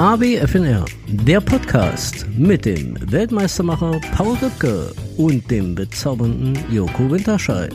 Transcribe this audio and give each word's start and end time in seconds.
AWFNR, 0.00 0.86
der 1.08 1.42
Podcast 1.42 2.24
mit 2.34 2.64
dem 2.64 2.96
Weltmeistermacher 3.12 4.00
Paul 4.16 4.34
Rübke 4.38 4.94
und 5.18 5.50
dem 5.50 5.74
bezaubernden 5.74 6.58
Joko 6.72 7.10
Winterscheid. 7.10 7.74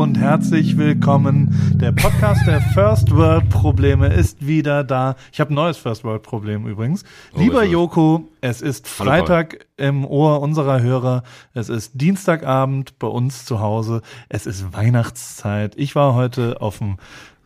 Und 0.00 0.18
herzlich 0.18 0.78
willkommen. 0.78 1.54
Der 1.74 1.92
Podcast 1.92 2.46
der 2.46 2.62
First 2.62 3.14
World 3.14 3.50
Probleme 3.50 4.06
ist 4.06 4.46
wieder 4.46 4.82
da. 4.82 5.14
Ich 5.30 5.40
habe 5.40 5.52
ein 5.52 5.56
neues 5.56 5.76
First 5.76 6.04
World 6.04 6.22
Problem 6.22 6.66
übrigens. 6.66 7.04
Oh, 7.34 7.38
Lieber? 7.38 7.64
Joko, 7.64 8.26
es 8.40 8.62
ist 8.62 8.88
Freitag 8.88 9.66
im 9.76 10.06
Ohr 10.06 10.40
unserer 10.40 10.80
Hörer. 10.80 11.22
Es 11.52 11.68
ist 11.68 12.00
Dienstagabend 12.00 12.98
bei 12.98 13.08
uns 13.08 13.44
zu 13.44 13.60
Hause. 13.60 14.00
Es 14.30 14.46
ist 14.46 14.72
Weihnachtszeit. 14.72 15.74
Ich 15.76 15.94
war 15.94 16.14
heute 16.14 16.62
auf 16.62 16.78
dem 16.78 16.96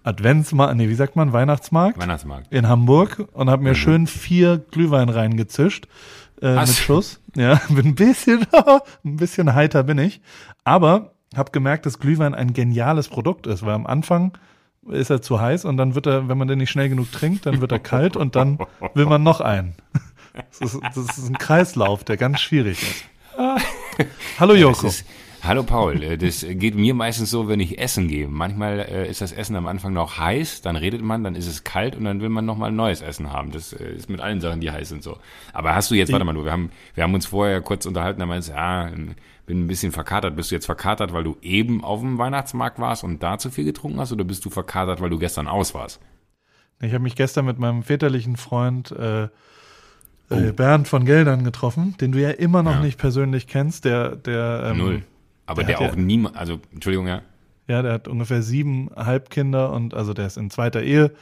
Adventsmarkt, 0.04 0.76
nee, 0.76 0.88
wie 0.88 0.94
sagt 0.94 1.16
man, 1.16 1.32
Weihnachtsmarkt? 1.32 1.98
Weihnachtsmarkt. 1.98 2.52
in 2.52 2.68
Hamburg 2.68 3.26
und 3.32 3.50
habe 3.50 3.64
mir 3.64 3.74
schön 3.74 4.06
vier 4.06 4.58
Glühwein 4.58 5.08
reingezischt 5.08 5.88
äh, 6.40 6.54
mit? 6.54 6.68
Schuss. 6.68 7.20
Ja, 7.34 7.60
bin 7.68 7.86
ein 7.86 7.94
bisschen, 7.96 8.46
ein 9.04 9.16
bisschen 9.16 9.54
heiter 9.54 9.82
bin 9.82 9.98
ich. 9.98 10.20
Aber 10.62 11.13
habe 11.38 11.50
gemerkt, 11.50 11.86
dass 11.86 11.98
Glühwein 11.98 12.34
ein 12.34 12.52
geniales 12.52 13.08
Produkt 13.08 13.46
ist, 13.46 13.64
weil 13.64 13.74
am 13.74 13.86
Anfang 13.86 14.36
ist 14.88 15.10
er 15.10 15.22
zu 15.22 15.40
heiß 15.40 15.64
und 15.64 15.76
dann 15.76 15.94
wird 15.94 16.06
er, 16.06 16.28
wenn 16.28 16.38
man 16.38 16.48
den 16.48 16.58
nicht 16.58 16.70
schnell 16.70 16.88
genug 16.88 17.10
trinkt, 17.10 17.46
dann 17.46 17.60
wird 17.60 17.72
er 17.72 17.78
kalt 17.78 18.16
und 18.16 18.36
dann 18.36 18.58
will 18.94 19.06
man 19.06 19.22
noch 19.22 19.40
einen. 19.40 19.74
Das 20.34 20.72
ist, 20.72 20.80
das 20.82 21.18
ist 21.18 21.28
ein 21.28 21.38
Kreislauf, 21.38 22.04
der 22.04 22.16
ganz 22.16 22.40
schwierig 22.40 22.82
ist. 22.82 23.04
Hallo 24.38 24.54
Joko. 24.54 24.88
Ist, 24.88 25.04
hallo 25.46 25.62
Paul, 25.62 26.02
äh, 26.02 26.16
das 26.18 26.44
geht 26.48 26.74
mir 26.74 26.94
meistens 26.94 27.30
so, 27.30 27.48
wenn 27.48 27.60
ich 27.60 27.78
essen 27.78 28.08
gehe. 28.08 28.28
Manchmal 28.28 28.80
äh, 28.80 29.08
ist 29.08 29.20
das 29.20 29.32
Essen 29.32 29.56
am 29.56 29.66
Anfang 29.66 29.92
noch 29.92 30.18
heiß, 30.18 30.62
dann 30.62 30.76
redet 30.76 31.02
man, 31.02 31.24
dann 31.24 31.34
ist 31.34 31.46
es 31.46 31.64
kalt 31.64 31.96
und 31.96 32.04
dann 32.04 32.20
will 32.20 32.28
man 32.28 32.44
nochmal 32.44 32.72
neues 32.72 33.02
Essen 33.02 33.32
haben. 33.32 33.52
Das 33.52 33.72
äh, 33.72 33.92
ist 33.92 34.08
mit 34.08 34.20
allen 34.20 34.40
Sachen, 34.40 34.60
die 34.60 34.70
heiß 34.70 34.88
sind 34.88 35.02
so. 35.02 35.18
Aber 35.52 35.74
hast 35.74 35.90
du 35.90 35.94
jetzt, 35.94 36.12
warte 36.12 36.24
mal, 36.24 36.34
du, 36.34 36.44
wir 36.44 36.52
haben, 36.52 36.70
wir 36.94 37.04
haben 37.04 37.14
uns 37.14 37.26
vorher 37.26 37.60
kurz 37.60 37.86
unterhalten, 37.86 38.20
da 38.20 38.26
meinst 38.26 38.48
du, 38.48 38.52
ja, 38.52 38.90
bin 39.46 39.64
ein 39.64 39.66
bisschen 39.66 39.92
verkatert. 39.92 40.36
Bist 40.36 40.50
du 40.50 40.54
jetzt 40.54 40.66
verkatert, 40.66 41.12
weil 41.12 41.24
du 41.24 41.36
eben 41.42 41.84
auf 41.84 42.00
dem 42.00 42.18
Weihnachtsmarkt 42.18 42.78
warst 42.78 43.04
und 43.04 43.22
da 43.22 43.38
zu 43.38 43.50
viel 43.50 43.64
getrunken 43.64 44.00
hast 44.00 44.12
oder 44.12 44.24
bist 44.24 44.44
du 44.44 44.50
verkatert, 44.50 45.00
weil 45.00 45.10
du 45.10 45.18
gestern 45.18 45.48
aus 45.48 45.74
warst? 45.74 46.00
Ich 46.80 46.92
habe 46.92 47.02
mich 47.02 47.16
gestern 47.16 47.44
mit 47.44 47.58
meinem 47.58 47.82
väterlichen 47.82 48.36
Freund 48.36 48.90
äh, 48.92 49.28
Oh. 50.30 50.52
Bernd 50.52 50.88
von 50.88 51.04
Geldern 51.04 51.44
getroffen, 51.44 51.96
den 52.00 52.12
du 52.12 52.18
ja 52.18 52.30
immer 52.30 52.62
noch 52.62 52.76
Ja. 52.76 52.80
nicht 52.80 52.98
persönlich 52.98 53.46
kennst, 53.46 53.84
der, 53.84 54.16
der 54.16 54.70
ähm, 54.70 54.78
Null. 54.78 55.02
Aber 55.46 55.62
der 55.64 55.76
der, 55.76 55.86
hat 55.86 55.92
auch 55.92 55.96
ja- 55.96 56.02
niemand, 56.02 56.36
also, 56.36 56.58
Entschuldigung, 56.72 57.06
ja. 57.06 57.22
Ja, 57.66 57.80
der 57.82 57.92
hat 57.94 58.08
ungefähr 58.08 58.42
sieben 58.42 58.90
Halbkinder 58.94 59.72
und 59.72 59.94
also 59.94 60.12
der 60.12 60.26
ist 60.26 60.36
in 60.36 60.50
zweiter 60.50 60.82
Ehe, 60.82 61.12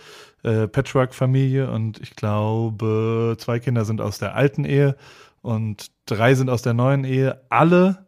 äh, 0.43 0.67
Patchwork-Familie 0.67 1.71
und 1.71 2.01
ich 2.01 2.17
glaube, 2.17 3.37
zwei 3.39 3.61
Kinder 3.61 3.85
sind 3.85 4.01
aus 4.01 4.19
der 4.19 4.35
alten 4.35 4.65
Ehe 4.65 4.97
und 5.41 5.87
drei 6.07 6.35
sind 6.35 6.51
aus 6.51 6.63
der 6.63 6.75
neuen 6.75 7.05
Ehe. 7.05 7.41
Alle 7.49 8.07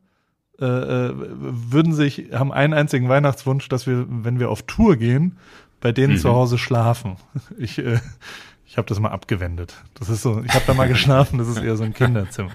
äh, 0.60 0.64
äh, 0.64 1.12
würden 1.14 1.92
sich, 1.92 2.26
haben 2.32 2.52
einen 2.52 2.74
einzigen 2.74 3.08
Weihnachtswunsch, 3.08 3.68
dass 3.68 3.86
wir, 3.86 4.04
wenn 4.08 4.38
wir 4.40 4.50
auf 4.50 4.62
Tour 4.62 4.96
gehen, 4.96 5.38
bei 5.80 5.92
denen 5.92 6.14
Mhm. 6.14 6.18
zu 6.18 6.30
Hause 6.32 6.58
schlafen. 6.58 7.16
Ich, 7.58 7.78
äh, 7.78 7.98
ich 8.74 8.76
habe 8.78 8.88
das 8.88 8.98
mal 8.98 9.10
abgewendet. 9.10 9.76
Das 9.94 10.08
ist 10.08 10.22
so, 10.22 10.42
ich 10.44 10.52
habe 10.52 10.64
da 10.66 10.74
mal 10.74 10.88
geschlafen, 10.88 11.38
das 11.38 11.46
ist 11.46 11.58
eher 11.58 11.76
so 11.76 11.84
ein 11.84 11.94
Kinderzimmer, 11.94 12.50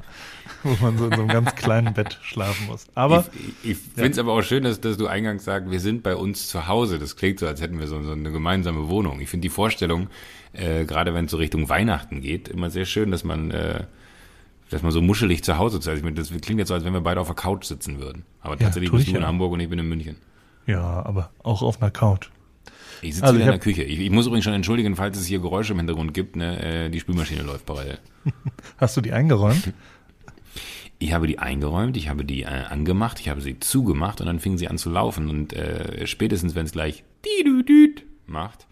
wo 0.64 0.76
man 0.84 0.98
so 0.98 1.06
in 1.06 1.12
so 1.16 1.22
einem 1.22 1.30
ganz 1.30 1.56
kleinen 1.56 1.94
Bett 1.94 2.20
schlafen 2.22 2.68
muss. 2.68 2.88
Aber 2.94 3.24
ich, 3.64 3.72
ich 3.72 3.78
finde 3.78 4.12
es 4.12 4.20
aber 4.20 4.34
auch 4.34 4.42
schön, 4.42 4.66
dass, 4.66 4.82
dass 4.82 4.98
du 4.98 5.08
eingangs 5.08 5.46
sagst, 5.46 5.72
wir 5.72 5.80
sind 5.80 6.04
bei 6.04 6.18
uns 6.18 6.50
zu 6.50 6.68
Hause. 6.68 7.00
Das 7.00 7.16
klingt 7.16 7.40
so, 7.40 7.48
als 7.48 7.62
hätten 7.62 7.80
wir 7.80 7.88
so, 7.88 8.04
so 8.04 8.12
eine 8.12 8.34
gemeinsame 8.34 8.90
Wohnung. 8.90 9.22
Ich 9.22 9.30
finde 9.30 9.44
die 9.44 9.50
Vorstellung, 9.50 10.10
äh, 10.52 10.84
gerade 10.84 11.14
wenn 11.14 11.24
es 11.24 11.32
so 11.32 11.38
Richtung 11.38 11.70
Weihnachten 11.70 12.20
geht, 12.20 12.50
immer 12.50 12.70
sehr 12.70 12.84
schön, 12.84 13.12
dass 13.12 13.24
man, 13.24 13.52
äh, 13.52 13.86
dass 14.72 14.82
man 14.84 14.92
so 14.92 15.02
muschelig 15.02 15.42
zu 15.46 15.58
Hause 15.58 15.78
ist. 15.78 15.88
Also 15.88 16.00
ich 16.00 16.04
meine, 16.04 16.18
das 16.18 16.32
klingt 16.42 16.60
jetzt 16.60 16.68
so, 16.68 16.74
als 16.74 16.84
wenn 16.84 16.92
wir 16.92 17.00
beide 17.00 17.22
auf 17.22 17.28
der 17.28 17.36
Couch 17.38 17.64
sitzen 17.64 18.02
würden. 18.02 18.26
Aber 18.42 18.56
Ja, 18.56 18.66
tatsächlich 18.66 18.90
tu 18.90 18.98
bist 18.98 19.08
ich 19.08 19.14
du 19.14 19.20
in 19.20 19.24
ja. 19.24 19.28
Hamburg 19.30 19.54
und 19.54 19.62
ich 19.62 19.70
bin 19.70 19.80
in 19.80 19.88
München. 19.88 20.18
ja, 20.66 20.84
aber 21.06 21.30
auch 21.44 21.62
auf 21.62 21.82
einer 21.82 21.92
Couch. 21.92 22.30
Ich 23.02 23.16
sitze 23.16 23.26
Also 23.26 23.36
wieder 23.38 23.46
in 23.46 23.52
der 23.52 23.60
Küche. 23.60 23.84
Ich, 23.84 24.00
ich 24.00 24.10
muss 24.10 24.28
übrigens 24.28 24.44
schon 24.44 24.54
entschuldigen, 24.54 24.96
falls 24.96 25.18
es 25.18 25.26
hier 25.26 25.40
Geräusche 25.40 25.74
im 25.74 25.80
Hintergrund 25.80 26.14
gibt. 26.14 26.36
Ne? 26.36 26.86
Äh, 26.86 26.90
die 26.90 27.00
Spülmaschine 27.00 27.44
läuft 27.44 27.66
parallel. 27.66 28.00
Hast 28.78 28.98
du 28.98 29.02
die 29.02 29.14
eingeräumt? 29.14 29.74
Ich 31.02 31.14
habe 31.14 31.28
die 31.28 31.40
eingeräumt, 31.40 31.96
ich 31.96 32.10
habe 32.10 32.26
die 32.26 32.42
äh, 32.42 32.48
angemacht, 32.48 33.22
ich 33.22 33.30
habe 33.30 33.40
sie 33.40 33.58
zugemacht 33.58 34.20
und 34.20 34.28
dann 34.28 34.42
fing 34.42 34.58
sie 34.58 34.68
an 34.68 34.78
zu 34.78 34.90
laufen. 34.90 35.30
Und 35.30 35.54
äh, 35.54 36.06
spätestens, 36.06 36.56
wenn 36.56 36.66
es 36.66 36.74
gleich 36.74 37.06
macht, 38.26 38.68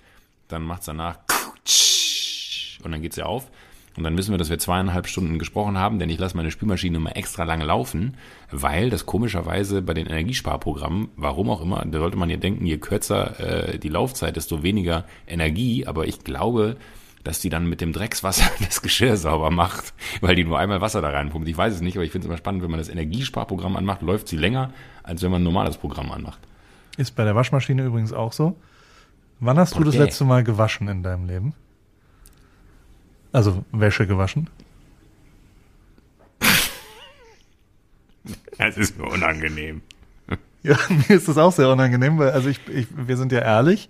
dann 0.49 0.63
macht 0.63 0.81
es 0.81 0.87
danach 0.87 1.19
und 2.83 2.91
dann 2.91 3.01
geht 3.01 3.13
sie 3.13 3.23
auf. 3.23 3.49
Und 3.97 4.03
dann 4.03 4.15
wissen 4.17 4.31
wir, 4.31 4.37
dass 4.37 4.49
wir 4.51 4.59
zweieinhalb 4.59 5.07
Stunden 5.07 5.39
gesprochen 5.39 5.77
haben, 5.77 5.97
denn 5.97 6.09
ich 6.09 6.19
lasse 6.19 6.37
meine 6.37 6.51
Spülmaschine 6.51 6.97
immer 6.97 7.17
extra 7.17 7.43
lange 7.43 7.65
laufen, 7.65 8.15
weil 8.51 8.91
das 8.91 9.07
komischerweise 9.07 9.81
bei 9.81 9.95
den 9.95 10.05
Energiesparprogrammen, 10.05 11.09
warum 11.17 11.49
auch 11.49 11.61
immer, 11.61 11.83
da 11.83 11.97
sollte 11.99 12.15
man 12.17 12.29
ja 12.29 12.37
denken, 12.37 12.65
je 12.65 12.77
kürzer 12.77 13.39
äh, 13.73 13.79
die 13.79 13.89
Laufzeit, 13.89 14.35
desto 14.35 14.61
weniger 14.61 15.05
Energie. 15.27 15.87
Aber 15.87 16.05
ich 16.07 16.23
glaube, 16.23 16.77
dass 17.23 17.39
die 17.39 17.49
dann 17.49 17.67
mit 17.67 17.81
dem 17.81 17.91
Dreckswasser 17.91 18.49
das 18.65 18.81
Geschirr 18.83 19.17
sauber 19.17 19.49
macht, 19.49 19.93
weil 20.21 20.35
die 20.35 20.43
nur 20.43 20.59
einmal 20.59 20.79
Wasser 20.79 21.01
da 21.01 21.09
reinpumpt. 21.09 21.47
Ich 21.47 21.57
weiß 21.57 21.73
es 21.73 21.81
nicht, 21.81 21.97
aber 21.97 22.05
ich 22.05 22.11
finde 22.11 22.25
es 22.25 22.29
immer 22.29 22.37
spannend, 22.37 22.61
wenn 22.63 22.69
man 22.71 22.79
das 22.79 22.89
Energiesparprogramm 22.89 23.75
anmacht, 23.75 24.03
läuft 24.03 24.27
sie 24.27 24.37
länger, 24.37 24.71
als 25.03 25.23
wenn 25.23 25.31
man 25.31 25.41
ein 25.41 25.45
normales 25.45 25.75
Programm 25.77 26.11
anmacht. 26.11 26.39
Ist 26.97 27.15
bei 27.15 27.23
der 27.23 27.35
Waschmaschine 27.35 27.83
übrigens 27.83 28.13
auch 28.13 28.31
so. 28.31 28.55
Wann 29.39 29.57
hast 29.57 29.75
du 29.75 29.83
das 29.83 29.95
Okay. 29.95 30.03
letzte 30.03 30.23
Mal 30.25 30.43
gewaschen 30.43 30.87
in 30.87 31.03
deinem 31.03 31.25
Leben? 31.25 31.53
Also 33.31 33.65
Wäsche 33.71 34.07
gewaschen? 34.07 34.49
Es 38.59 38.75
ist 38.75 38.97
mir 38.97 39.05
unangenehm. 39.05 39.81
Ja, 40.63 40.77
mir 40.89 41.15
ist 41.15 41.27
das 41.27 41.37
auch 41.37 41.51
sehr 41.51 41.69
unangenehm, 41.69 42.17
weil 42.17 42.31
also 42.31 42.49
ich, 42.49 42.59
ich 42.67 42.87
wir 42.95 43.17
sind 43.17 43.31
ja 43.31 43.39
ehrlich. 43.39 43.89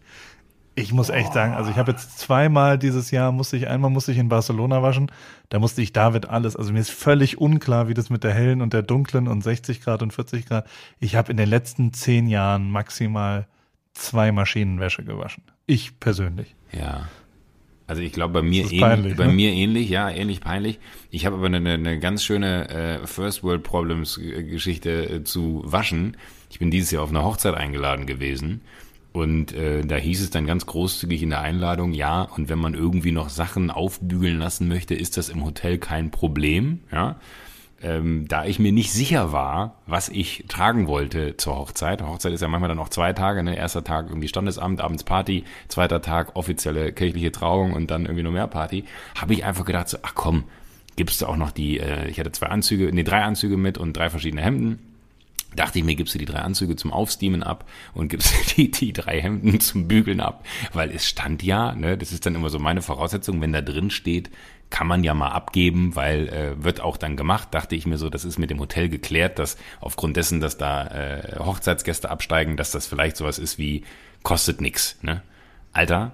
Ich 0.76 0.94
muss 0.94 1.10
echt 1.10 1.34
sagen, 1.34 1.56
also 1.56 1.72
ich 1.72 1.78
habe 1.78 1.92
jetzt 1.92 2.20
zweimal 2.20 2.78
dieses 2.78 3.10
Jahr 3.10 3.32
musste 3.32 3.58
ich 3.58 3.68
einmal 3.68 3.90
musste 3.90 4.12
ich 4.12 4.20
in 4.20 4.30
Barcelona 4.30 4.84
waschen, 4.84 5.12
da 5.50 5.58
musste 5.58 5.82
ich 5.82 5.92
David 5.92 6.30
alles, 6.30 6.56
also 6.56 6.72
mir 6.72 6.82
ist 6.82 6.92
völlig 6.92 7.40
unklar, 7.40 7.88
wie 7.88 7.96
das 7.96 8.12
mit 8.12 8.24
der 8.24 8.32
hellen 8.32 8.62
und 8.62 8.74
der 8.74 8.84
dunklen 8.84 9.28
und 9.28 9.42
60 9.42 9.82
Grad 9.82 10.04
und 10.04 10.14
40 10.14 10.46
Grad. 10.46 10.70
Ich 11.00 11.16
habe 11.16 11.32
in 11.32 11.38
den 11.38 11.50
letzten 11.50 11.94
zehn 11.94 12.28
Jahren 12.28 12.70
maximal 12.70 13.48
zwei 13.94 14.32
Maschinenwäsche 14.32 15.04
gewaschen. 15.04 15.44
Ich 15.66 16.00
persönlich. 16.00 16.54
Ja. 16.72 17.08
Also 17.88 18.02
ich 18.02 18.12
glaube 18.12 18.34
bei 18.34 18.42
mir 18.42 18.72
ähnlich, 18.72 19.16
bei 19.16 19.28
ne? 19.28 19.34
mir 19.34 19.52
ähnlich, 19.54 19.90
ja, 19.90 20.10
ähnlich 20.10 20.42
peinlich. 20.42 20.80
Ich 21.10 21.26
habe 21.26 21.38
aber 21.38 21.46
eine, 21.46 21.58
eine, 21.58 21.74
eine 21.74 22.00
ganz 22.00 22.24
schöne 22.24 22.70
äh, 22.70 23.08
First 23.08 23.44
World 23.44 23.64
Problems 23.64 24.18
äh, 24.18 24.44
Geschichte 24.44 25.10
äh, 25.10 25.24
zu 25.24 25.62
waschen. 25.66 26.18
Ich 26.50 26.60
bin 26.60 26.70
dieses 26.70 26.92
Jahr 26.92 27.04
auf 27.04 27.10
eine 27.10 27.24
Hochzeit 27.24 27.56
eingeladen 27.56 28.06
gewesen 28.06 28.62
und 29.18 29.52
äh, 29.54 29.82
da 29.84 29.96
hieß 29.96 30.22
es 30.22 30.30
dann 30.30 30.46
ganz 30.46 30.68
großzügig 30.68 31.24
in 31.24 31.32
der 31.32 31.42
Einladung, 31.42 31.94
ja, 31.94 32.22
und 32.22 32.50
wenn 32.50 32.60
man 32.60 32.76
irgendwie 32.76 33.12
noch 33.12 33.30
Sachen 33.30 33.72
aufbügeln 33.72 34.38
lassen 34.38 34.68
möchte, 34.68 34.94
ist 34.94 35.18
das 35.18 35.30
im 35.30 35.44
Hotel 35.44 35.80
kein 35.80 36.12
Problem, 36.12 36.82
ja. 36.92 37.20
Ähm, 37.82 38.28
da 38.28 38.44
ich 38.46 38.58
mir 38.58 38.72
nicht 38.72 38.92
sicher 38.92 39.32
war, 39.32 39.76
was 39.86 40.10
ich 40.10 40.46
tragen 40.48 40.88
wollte 40.88 41.38
zur 41.38 41.58
Hochzeit. 41.58 42.02
Hochzeit 42.02 42.34
ist 42.34 42.42
ja 42.42 42.48
manchmal 42.48 42.70
dann 42.70 42.80
auch 42.80 42.90
zwei 42.90 43.14
Tage, 43.14 43.44
ne? 43.44 43.56
Erster 43.56 43.84
Tag 43.84 44.08
irgendwie 44.10 44.28
Standesamt, 44.28 44.82
abends 44.82 45.04
Party, 45.04 45.44
zweiter 45.68 46.02
Tag 46.02 46.36
offizielle 46.36 46.92
kirchliche 46.92 47.32
Trauung 47.32 47.74
und 47.74 47.92
dann 47.92 48.06
irgendwie 48.06 48.24
noch 48.24 48.32
mehr 48.32 48.48
Party. 48.48 48.86
Habe 49.16 49.34
ich 49.34 49.46
einfach 49.46 49.66
gedacht, 49.66 49.90
so, 49.90 50.00
ach 50.02 50.16
komm, 50.16 50.46
gibst 50.96 51.22
du 51.22 51.28
auch 51.28 51.38
noch 51.38 51.52
die, 51.52 51.80
äh, 51.80 52.10
ich 52.10 52.20
hatte 52.20 52.32
zwei 52.32 52.48
Anzüge, 52.48 52.90
nee, 52.92 53.04
drei 53.04 53.22
Anzüge 53.22 53.58
mit 53.58 53.78
und 53.78 53.94
drei 53.94 54.10
verschiedene 54.10 54.42
Hemden. 54.42 54.80
Dachte 55.56 55.80
ich 55.80 55.86
mir, 55.86 55.96
gibst 55.96 56.14
du 56.14 56.20
die 56.20 56.26
drei 56.26 56.40
Anzüge 56.40 56.76
zum 56.76 56.92
Aufsteamen 56.92 57.42
ab 57.42 57.70
und 57.94 58.10
gibst 58.10 58.34
du 58.34 58.56
die, 58.56 58.72
die 58.72 58.92
drei 58.92 59.22
Hemden 59.22 59.60
zum 59.60 59.88
Bügeln 59.88 60.20
ab. 60.20 60.46
Weil 60.74 60.92
es 60.92 61.08
stand 61.08 61.44
ja, 61.44 61.74
ne, 61.74 61.98
das 61.98 62.12
ist 62.12 62.26
dann 62.26 62.36
immer 62.36 62.50
so 62.50 62.60
meine 62.60 62.82
Voraussetzung, 62.82 63.40
wenn 63.40 63.54
da 63.54 63.62
drin 63.62 63.92
steht, 63.92 64.30
kann 64.70 64.88
man 64.88 65.04
ja 65.04 65.14
mal 65.14 65.30
abgeben, 65.30 65.96
weil 65.96 66.28
äh, 66.28 66.64
wird 66.64 66.82
auch 66.82 66.98
dann 66.98 67.16
gemacht. 67.16 67.50
Dachte 67.52 67.76
ich 67.76 67.86
mir 67.86 67.98
so, 67.98 68.10
das 68.10 68.26
ist 68.26 68.38
mit 68.38 68.50
dem 68.50 68.60
Hotel 68.60 68.90
geklärt, 68.90 69.40
dass 69.40 69.58
aufgrund 69.80 70.18
dessen, 70.18 70.40
dass 70.42 70.58
da 70.58 70.88
äh, 70.88 71.40
Hochzeitsgäste 71.40 72.10
absteigen, 72.10 72.58
dass 72.58 72.72
das 72.72 72.88
vielleicht 72.88 73.18
sowas 73.18 73.40
ist 73.40 73.58
wie 73.58 73.84
kostet 74.24 74.60
nix. 74.60 74.98
Ne? 75.02 75.22
Alter, 75.72 76.12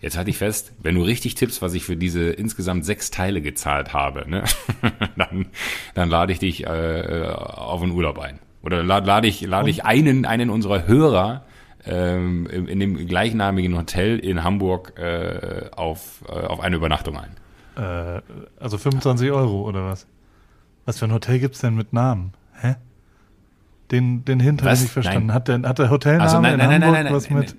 jetzt 0.00 0.16
halte 0.16 0.30
ich 0.30 0.38
fest, 0.38 0.72
wenn 0.80 0.94
du 0.94 1.02
richtig 1.02 1.34
tippst, 1.34 1.60
was 1.60 1.74
ich 1.74 1.84
für 1.84 1.96
diese 1.96 2.30
insgesamt 2.30 2.84
sechs 2.84 3.10
Teile 3.10 3.40
gezahlt 3.40 3.92
habe, 3.92 4.28
ne? 4.30 4.44
dann, 5.16 5.46
dann 5.94 6.08
lade 6.08 6.32
ich 6.32 6.38
dich 6.38 6.64
äh, 6.64 7.28
auf 7.28 7.82
einen 7.82 7.92
Urlaub 7.92 8.18
ein. 8.18 8.38
Oder 8.62 8.82
lade 8.82 9.06
lad 9.06 9.24
ich, 9.24 9.40
lade 9.40 9.70
ich 9.70 9.84
einen, 9.84 10.24
einen 10.24 10.50
unserer 10.50 10.86
Hörer 10.86 11.44
ähm, 11.84 12.46
in 12.46 12.68
in 12.68 12.80
dem 12.80 13.06
gleichnamigen 13.06 13.76
Hotel 13.76 14.18
in 14.18 14.44
Hamburg 14.44 14.98
äh, 14.98 15.70
auf, 15.74 16.24
äh, 16.28 16.32
auf 16.32 16.60
eine 16.60 16.76
Übernachtung 16.76 17.16
ein. 17.16 17.30
Äh, 17.78 18.20
also 18.58 18.76
25 18.78 19.30
Euro 19.30 19.62
oder 19.62 19.84
was? 19.84 20.06
Was 20.84 20.98
für 20.98 21.04
ein 21.06 21.12
Hotel 21.12 21.38
gibt's 21.38 21.60
denn 21.60 21.74
mit 21.76 21.92
Namen? 21.92 22.32
Hä? 22.60 22.76
Den, 23.90 24.24
den 24.24 24.40
Hint 24.40 24.60
habe 24.62 24.70
ich 24.70 24.72
Was? 24.72 24.80
nicht 24.82 24.92
verstanden. 24.92 25.26
Nein. 25.28 25.34
Hat 25.34 25.48
der, 25.48 25.62
hat 25.62 25.78
der 25.78 25.90
Hotelname 25.90 26.22
Also 26.24 26.40
nein, 26.40 26.54
in 26.54 26.58
nein, 26.58 26.68
nein, 26.68 26.82
Hamburg 26.82 26.92
nein, 26.94 27.04
nein, 27.04 27.14
was 27.14 27.30
nein, 27.30 27.38
mit? 27.38 27.56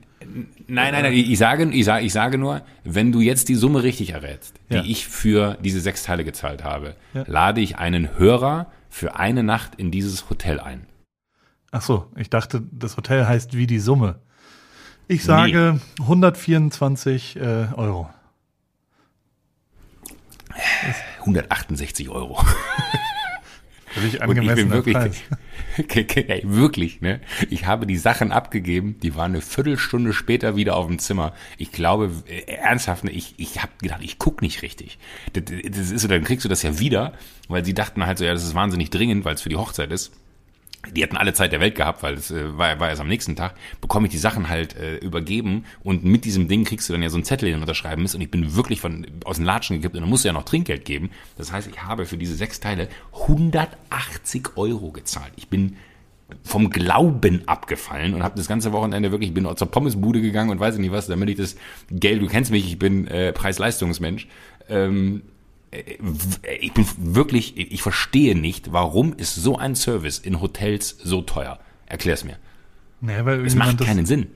Nein, 0.67 0.93
nein, 0.93 1.03
nein, 1.03 1.13
ich 1.13 1.37
sage, 1.39 1.63
ich 1.71 1.85
sage, 1.85 2.05
ich 2.05 2.13
sage 2.13 2.37
nur, 2.37 2.61
wenn 2.83 3.11
du 3.11 3.21
jetzt 3.21 3.49
die 3.49 3.55
Summe 3.55 3.81
richtig 3.83 4.11
errätst, 4.11 4.59
die 4.69 4.75
Ja. 4.75 4.83
ich 4.85 5.07
für 5.07 5.57
diese 5.63 5.79
sechs 5.79 6.03
Teile 6.03 6.23
gezahlt 6.23 6.63
habe, 6.63 6.95
Ja. 7.13 7.23
lade 7.25 7.61
ich 7.61 7.77
einen 7.77 8.17
Hörer 8.19 8.67
für 8.89 9.15
eine 9.15 9.41
Nacht 9.43 9.75
in 9.75 9.89
dieses 9.91 10.29
Hotel 10.29 10.59
ein. 10.59 10.85
Ach 11.71 11.81
so, 11.81 12.07
ich 12.15 12.29
dachte, 12.29 12.61
das 12.71 12.97
Hotel 12.97 13.27
heißt 13.27 13.55
wie 13.55 13.65
die 13.67 13.79
Summe. 13.79 14.15
Ich 15.07 15.23
sage 15.23 15.79
124 16.01 17.37
äh, 17.37 17.67
Euro. 17.75 18.09
168 21.19 22.09
Euro. 22.09 22.43
Völlig 23.91 24.21
Und 24.21 24.29
ich 24.29 24.35
bin 24.35 24.39
angemessener 24.39 24.71
wirklich. 24.71 24.97
Ey, 26.27 26.41
wirklich, 26.45 27.01
ne? 27.01 27.21
Ich 27.49 27.65
habe 27.65 27.87
die 27.87 27.97
Sachen 27.97 28.31
abgegeben, 28.31 28.99
die 29.01 29.15
waren 29.15 29.31
eine 29.31 29.41
Viertelstunde 29.41 30.13
später 30.13 30.55
wieder 30.55 30.75
auf 30.75 30.87
dem 30.87 30.99
Zimmer. 30.99 31.33
Ich 31.57 31.71
glaube, 31.71 32.11
äh, 32.27 32.51
ernsthaft, 32.51 33.03
ne, 33.03 33.11
ich, 33.11 33.35
ich 33.37 33.61
habe 33.61 33.71
gedacht, 33.81 34.01
ich 34.03 34.19
guck 34.19 34.41
nicht 34.41 34.61
richtig. 34.61 34.99
Das, 35.33 35.43
das 35.45 35.91
ist 35.91 36.01
so, 36.01 36.07
dann 36.07 36.23
kriegst 36.23 36.45
du 36.45 36.49
das 36.49 36.61
ja 36.63 36.79
wieder, 36.79 37.13
weil 37.47 37.65
sie 37.65 37.73
dachten 37.73 38.05
halt 38.05 38.17
so, 38.17 38.25
ja, 38.25 38.33
das 38.33 38.43
ist 38.43 38.55
wahnsinnig 38.55 38.89
dringend, 38.89 39.25
weil 39.25 39.35
es 39.35 39.41
für 39.41 39.49
die 39.49 39.57
Hochzeit 39.57 39.91
ist. 39.91 40.11
Die 40.95 41.03
hatten 41.03 41.17
alle 41.17 41.33
Zeit 41.33 41.51
der 41.51 41.59
Welt 41.59 41.75
gehabt, 41.75 42.03
weil 42.03 42.13
es 42.13 42.31
äh, 42.31 42.57
war, 42.57 42.79
war 42.79 42.89
erst 42.89 43.01
am 43.01 43.07
nächsten 43.07 43.35
Tag, 43.35 43.55
bekomme 43.81 44.07
ich 44.07 44.11
die 44.11 44.17
Sachen 44.17 44.47
halt 44.47 44.77
äh, 44.77 44.95
übergeben 44.97 45.65
und 45.83 46.05
mit 46.05 46.23
diesem 46.23 46.47
Ding 46.47 46.63
kriegst 46.63 46.87
du 46.87 46.93
dann 46.93 47.03
ja 47.03 47.09
so 47.09 47.17
einen 47.17 47.25
Zettel, 47.25 47.49
den 47.49 47.55
du 47.55 47.61
unterschreiben 47.61 48.01
musst 48.01 48.15
und 48.15 48.21
ich 48.21 48.31
bin 48.31 48.55
wirklich 48.55 48.79
von 48.79 49.05
aus 49.25 49.35
den 49.35 49.45
Latschen 49.45 49.75
gekippt 49.75 49.95
und 49.95 50.01
dann 50.01 50.09
musst 50.09 50.23
du 50.23 50.29
ja 50.29 50.33
noch 50.33 50.43
Trinkgeld 50.43 50.85
geben. 50.85 51.11
Das 51.37 51.51
heißt, 51.51 51.67
ich 51.67 51.83
habe 51.83 52.05
für 52.05 52.17
diese 52.17 52.33
sechs 52.33 52.61
Teile 52.61 52.87
180 53.11 54.55
Euro 54.55 54.91
gezahlt. 54.91 55.33
Ich 55.35 55.49
bin 55.49 55.75
vom 56.43 56.69
Glauben 56.69 57.41
abgefallen 57.47 58.13
und 58.13 58.23
habe 58.23 58.35
das 58.37 58.47
ganze 58.47 58.71
Wochenende 58.71 59.11
wirklich, 59.11 59.29
ich 59.29 59.33
bin 59.33 59.47
zur 59.57 59.69
Pommesbude 59.69 60.21
gegangen 60.21 60.49
und 60.49 60.59
weiß 60.59 60.75
ich 60.75 60.81
nicht 60.81 60.91
was, 60.91 61.07
damit 61.07 61.29
ich 61.29 61.37
das 61.37 61.55
Geld, 61.91 62.21
du 62.21 62.27
kennst 62.27 62.51
mich, 62.51 62.65
ich 62.65 62.79
bin 62.79 63.07
äh, 63.07 63.33
Preis-Leistungsmensch, 63.33 64.27
ähm, 64.69 65.23
ich 65.71 66.73
bin 66.73 66.85
wirklich, 66.97 67.57
ich 67.57 67.81
verstehe 67.81 68.35
nicht, 68.35 68.71
warum 68.73 69.13
ist 69.13 69.35
so 69.35 69.57
ein 69.57 69.75
Service 69.75 70.19
in 70.19 70.41
Hotels 70.41 70.97
so 71.03 71.21
teuer? 71.21 71.59
Erklär's 71.85 72.23
mir. 72.23 72.37
Nee, 73.01 73.13
weil 73.23 73.45
Es 73.45 73.55
macht 73.55 73.69
irgendjemand 73.69 73.79
das, 73.81 73.87
keinen 73.87 74.05
Sinn. 74.05 74.27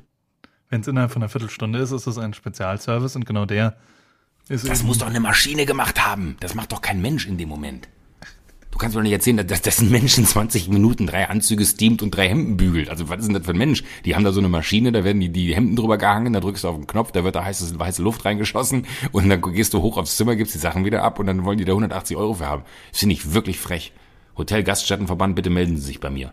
wenn 0.70 0.82
es 0.82 0.88
innerhalb 0.88 1.12
von 1.12 1.22
einer 1.22 1.30
Viertelstunde 1.30 1.80
ist, 1.80 1.92
ist 1.92 2.08
es 2.08 2.18
ein 2.18 2.34
Spezialservice 2.34 3.16
und 3.16 3.26
genau 3.26 3.46
der 3.46 3.76
ist 4.50 4.68
Das 4.68 4.84
muss 4.84 4.98
doch 4.98 5.08
eine 5.08 5.20
Maschine 5.20 5.66
gemacht 5.66 6.06
haben. 6.06 6.38
Das 6.40 6.54
macht 6.56 6.72
doch 6.72 6.82
kein 6.82 7.02
Mensch 7.02 7.28
in 7.28 7.38
dem 7.38 7.50
Moment. 7.50 7.88
Du 8.74 8.80
kannst 8.80 8.96
mir 8.96 9.02
doch 9.02 9.04
nicht 9.04 9.14
erzählen, 9.14 9.46
dass, 9.46 9.62
dass 9.62 9.82
ein 9.82 9.92
Mensch 9.92 10.18
in 10.18 10.26
20 10.26 10.68
Minuten 10.68 11.06
drei 11.06 11.30
Anzüge 11.30 11.64
steamt 11.64 12.02
und 12.02 12.10
drei 12.10 12.28
Hemden 12.28 12.58
bügelt. 12.58 12.90
Also 12.90 13.08
was 13.08 13.20
ist 13.20 13.28
denn 13.28 13.36
das 13.36 13.46
für 13.46 13.52
ein 13.52 13.58
Mensch? 13.60 13.84
Die 14.04 14.16
haben 14.16 14.24
da 14.24 14.32
so 14.32 14.40
eine 14.40 14.50
Maschine, 14.50 14.92
da 14.92 15.04
werden 15.04 15.20
die, 15.20 15.30
die 15.30 15.54
Hemden 15.54 15.76
drüber 15.76 16.00
gehangen, 16.00 16.34
da 16.34 16.40
drückst 16.40 16.64
du 16.64 16.70
auf 16.70 16.76
den 16.78 16.88
Knopf, 16.88 17.12
da 17.12 17.24
wird 17.24 17.36
da 17.36 17.46
heiße, 17.46 17.78
heiße 17.78 18.02
Luft 18.02 18.26
reingeschossen 18.26 18.88
und 19.12 19.30
dann 19.30 19.44
gehst 19.54 19.76
du 19.76 19.84
hoch 19.84 19.98
aufs 19.98 20.18
Zimmer, 20.18 20.36
gibst 20.36 20.56
die 20.56 20.60
Sachen 20.60 20.86
wieder 20.86 21.04
ab 21.04 21.20
und 21.20 21.28
dann 21.28 21.46
wollen 21.46 21.60
die 21.60 21.66
da 21.66 21.74
180 21.74 22.18
Euro 22.18 22.34
für 22.34 22.48
haben. 22.48 22.64
Das 22.90 23.02
finde 23.02 23.14
ich 23.14 23.36
wirklich 23.36 23.60
frech. 23.60 23.94
Hotel 24.40 24.64
Gaststättenverband, 24.64 25.36
bitte 25.36 25.52
melden 25.52 25.78
Sie 25.78 25.84
sich 25.84 26.00
bei 26.00 26.10
mir. 26.10 26.32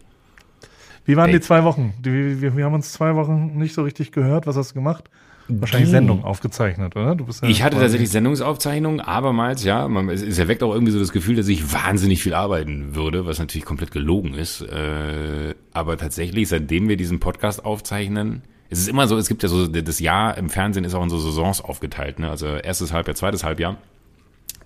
Wie 1.04 1.18
waren 1.18 1.28
Ey. 1.28 1.34
die 1.34 1.40
zwei 1.42 1.64
Wochen? 1.64 1.92
Die, 1.98 2.40
wir, 2.40 2.56
wir 2.56 2.64
haben 2.64 2.74
uns 2.74 2.90
zwei 2.90 3.16
Wochen 3.16 3.58
nicht 3.58 3.74
so 3.74 3.82
richtig 3.82 4.12
gehört. 4.12 4.46
Was 4.46 4.56
hast 4.56 4.70
du 4.70 4.74
gemacht? 4.76 5.10
Wahrscheinlich 5.58 5.90
Sendung 5.90 6.24
aufgezeichnet, 6.24 6.96
oder? 6.96 7.14
Du 7.14 7.26
bist 7.26 7.42
ja 7.42 7.48
Ich 7.48 7.62
hatte 7.62 7.78
tatsächlich 7.78 8.10
Sendungsaufzeichnungen, 8.10 9.00
abermals, 9.00 9.64
ja, 9.64 9.88
man, 9.88 10.08
es, 10.08 10.22
es 10.22 10.38
erweckt 10.38 10.62
auch 10.62 10.72
irgendwie 10.72 10.92
so 10.92 10.98
das 10.98 11.12
Gefühl, 11.12 11.36
dass 11.36 11.48
ich 11.48 11.72
wahnsinnig 11.72 12.22
viel 12.22 12.34
arbeiten 12.34 12.94
würde, 12.94 13.26
was 13.26 13.38
natürlich 13.38 13.64
komplett 13.64 13.90
gelogen 13.90 14.34
ist. 14.34 14.62
Äh, 14.62 15.54
aber 15.72 15.96
tatsächlich, 15.96 16.48
seitdem 16.48 16.88
wir 16.88 16.96
diesen 16.96 17.20
Podcast 17.20 17.64
aufzeichnen, 17.64 18.42
es 18.70 18.78
ist 18.78 18.88
immer 18.88 19.08
so, 19.08 19.16
es 19.16 19.28
gibt 19.28 19.42
ja 19.42 19.48
so, 19.48 19.66
das 19.66 19.98
Jahr 19.98 20.38
im 20.38 20.48
Fernsehen 20.48 20.84
ist 20.84 20.94
auch 20.94 21.02
in 21.02 21.10
so 21.10 21.18
Saisons 21.18 21.60
aufgeteilt, 21.60 22.20
ne? 22.20 22.30
also 22.30 22.46
erstes 22.46 22.92
Halbjahr, 22.92 23.16
zweites 23.16 23.42
Halbjahr. 23.42 23.76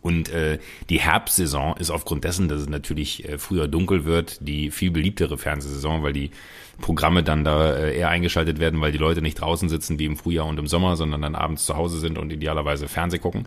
Und 0.05 0.29
äh, 0.29 0.59
die 0.91 1.01
Herbstsaison 1.01 1.79
ist 1.79 1.89
aufgrund 1.89 2.25
dessen, 2.25 2.47
dass 2.47 2.61
es 2.61 2.69
natürlich 2.69 3.27
äh, 3.27 3.39
früher 3.39 3.69
dunkel 3.69 4.05
wird, 4.05 4.47
die 4.47 4.71
viel 4.71 4.91
beliebtere 4.91 5.39
Fernsehsaison, 5.39 6.03
weil 6.03 6.12
die 6.12 6.31
Programme 6.83 7.23
dann 7.23 7.43
da 7.43 7.75
äh, 7.75 7.97
eher 7.97 8.11
eingeschaltet 8.11 8.61
werden, 8.61 8.83
weil 8.83 8.93
die 8.93 8.99
Leute 8.99 9.23
nicht 9.23 9.41
draußen 9.41 9.71
sitzen 9.71 9.99
wie 9.99 10.05
im 10.05 10.19
Frühjahr 10.19 10.45
und 10.45 10.59
im 10.59 10.67
Sommer, 10.67 10.97
sondern 10.97 11.23
dann 11.23 11.35
abends 11.35 11.65
zu 11.65 11.79
Hause 11.79 12.01
sind 12.01 12.19
und 12.19 12.31
idealerweise 12.31 12.87
Fernseh 12.87 13.19
gucken. 13.19 13.47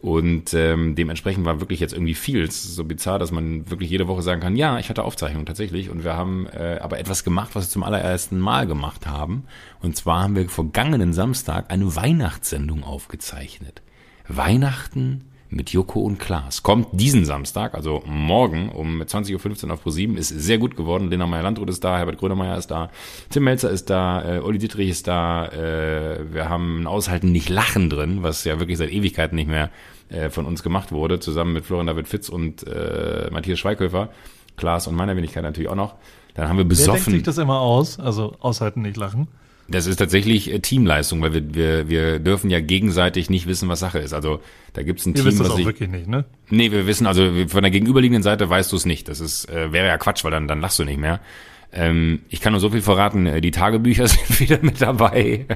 Und 0.00 0.54
ähm, 0.54 0.94
dementsprechend 0.94 1.44
war 1.44 1.58
wirklich 1.58 1.80
jetzt 1.80 1.92
irgendwie 1.92 2.14
viel. 2.14 2.44
Es 2.44 2.64
ist 2.64 2.76
so 2.76 2.84
bizarr, 2.84 3.18
dass 3.18 3.32
man 3.32 3.68
wirklich 3.68 3.90
jede 3.90 4.06
Woche 4.06 4.22
sagen 4.22 4.40
kann, 4.40 4.54
ja, 4.54 4.78
ich 4.78 4.88
hatte 4.88 5.02
Aufzeichnung 5.02 5.44
tatsächlich. 5.44 5.90
Und 5.90 6.04
wir 6.04 6.14
haben 6.14 6.46
äh, 6.46 6.78
aber 6.80 7.00
etwas 7.00 7.24
gemacht, 7.24 7.56
was 7.56 7.64
wir 7.64 7.70
zum 7.70 7.82
allerersten 7.82 8.38
Mal 8.38 8.68
gemacht 8.68 9.08
haben. 9.08 9.42
Und 9.80 9.96
zwar 9.96 10.22
haben 10.22 10.36
wir 10.36 10.48
vergangenen 10.48 11.12
Samstag 11.12 11.72
eine 11.72 11.96
Weihnachtssendung 11.96 12.84
aufgezeichnet. 12.84 13.82
Weihnachten 14.28 15.24
mit 15.48 15.70
Joko 15.70 16.00
und 16.00 16.18
Klaas. 16.18 16.62
Kommt 16.62 16.88
diesen 16.92 17.24
Samstag, 17.24 17.74
also 17.74 18.02
morgen 18.06 18.68
um 18.70 19.00
20.15 19.00 19.66
Uhr 19.66 19.74
auf 19.74 19.82
ProSieben, 19.82 20.16
ist 20.16 20.28
sehr 20.28 20.58
gut 20.58 20.76
geworden. 20.76 21.10
Lena 21.10 21.26
Meyer-Landrut 21.26 21.70
ist 21.70 21.84
da, 21.84 21.98
Herbert 21.98 22.18
Grönemeyer 22.18 22.56
ist 22.56 22.68
da, 22.70 22.90
Tim 23.30 23.44
Melzer 23.44 23.70
ist 23.70 23.90
da, 23.90 24.36
äh, 24.36 24.38
Olli 24.40 24.58
Dietrich 24.58 24.88
ist 24.88 25.06
da, 25.06 25.46
äh, 25.48 26.20
wir 26.32 26.48
haben 26.48 26.82
ein 26.82 26.86
Aushalten 26.86 27.32
nicht 27.32 27.48
Lachen 27.48 27.90
drin, 27.90 28.22
was 28.22 28.44
ja 28.44 28.58
wirklich 28.58 28.78
seit 28.78 28.90
Ewigkeiten 28.90 29.36
nicht 29.36 29.48
mehr 29.48 29.70
äh, 30.08 30.30
von 30.30 30.46
uns 30.46 30.62
gemacht 30.62 30.92
wurde, 30.92 31.20
zusammen 31.20 31.52
mit 31.52 31.64
Florian 31.64 31.86
David 31.86 32.08
Fitz 32.08 32.28
und 32.28 32.66
äh, 32.66 33.28
Matthias 33.30 33.58
Schweighöfer, 33.58 34.08
Klaas 34.56 34.86
und 34.86 34.94
meiner 34.94 35.16
Wenigkeit 35.16 35.42
natürlich 35.42 35.70
auch 35.70 35.76
noch. 35.76 35.94
Dann 36.34 36.48
haben 36.48 36.58
wir 36.58 36.64
Wer 36.64 36.76
denkt 36.76 36.86
besoffen. 36.86 37.12
sich 37.12 37.22
das 37.22 37.38
immer 37.38 37.60
aus? 37.60 37.98
Also 37.98 38.36
aushalten, 38.40 38.82
nicht 38.82 38.96
lachen. 38.96 39.28
Das 39.68 39.86
ist 39.86 39.96
tatsächlich 39.96 40.52
äh, 40.52 40.60
Teamleistung, 40.60 41.20
weil 41.22 41.32
wir, 41.32 41.54
wir, 41.54 41.88
wir 41.88 42.18
dürfen 42.18 42.50
ja 42.50 42.60
gegenseitig 42.60 43.30
nicht 43.30 43.46
wissen, 43.46 43.68
was 43.68 43.80
Sache 43.80 43.98
ist. 43.98 44.12
Also 44.12 44.40
da 44.74 44.82
gibt's 44.82 45.06
ein 45.06 45.10
Ihr 45.10 45.16
Team, 45.16 45.24
wisst 45.26 45.40
das 45.40 45.46
was 45.46 45.52
auch 45.52 45.56
sich. 45.56 45.66
wirklich 45.66 45.88
nicht, 45.88 46.06
ne? 46.06 46.24
Nee, 46.50 46.70
wir 46.70 46.86
wissen, 46.86 47.06
also 47.06 47.30
von 47.48 47.62
der 47.62 47.70
gegenüberliegenden 47.70 48.22
Seite 48.22 48.48
weißt 48.48 48.70
du 48.70 48.76
es 48.76 48.86
nicht. 48.86 49.08
Das 49.08 49.20
ist, 49.20 49.48
äh, 49.50 49.72
wäre 49.72 49.88
ja 49.88 49.98
Quatsch, 49.98 50.22
weil 50.24 50.30
dann, 50.30 50.46
dann 50.46 50.60
lachst 50.60 50.78
du 50.78 50.84
nicht 50.84 51.00
mehr. 51.00 51.20
Ähm, 51.72 52.22
ich 52.28 52.40
kann 52.40 52.52
nur 52.52 52.60
so 52.60 52.70
viel 52.70 52.82
verraten, 52.82 53.26
äh, 53.26 53.40
die 53.40 53.50
Tagebücher 53.50 54.06
sind 54.08 54.40
wieder 54.40 54.58
mit 54.62 54.80
dabei. 54.80 55.46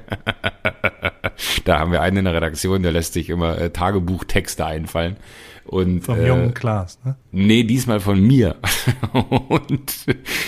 da 1.65 1.79
haben 1.79 1.93
wir 1.93 2.03
einen 2.03 2.19
in 2.19 2.25
der 2.25 2.35
Redaktion, 2.35 2.83
der 2.83 2.93
lässt 2.93 3.13
sich 3.13 3.31
immer 3.31 3.59
äh, 3.59 3.71
Tagebuchtexte 3.71 4.67
einfallen. 4.67 5.17
Und, 5.71 6.01
Vom 6.01 6.19
äh, 6.19 6.27
jungen 6.27 6.53
Klaas, 6.53 6.99
ne? 7.05 7.15
Nee, 7.31 7.63
diesmal 7.63 8.01
von 8.01 8.21
mir. 8.21 8.57
Und 9.13 10.05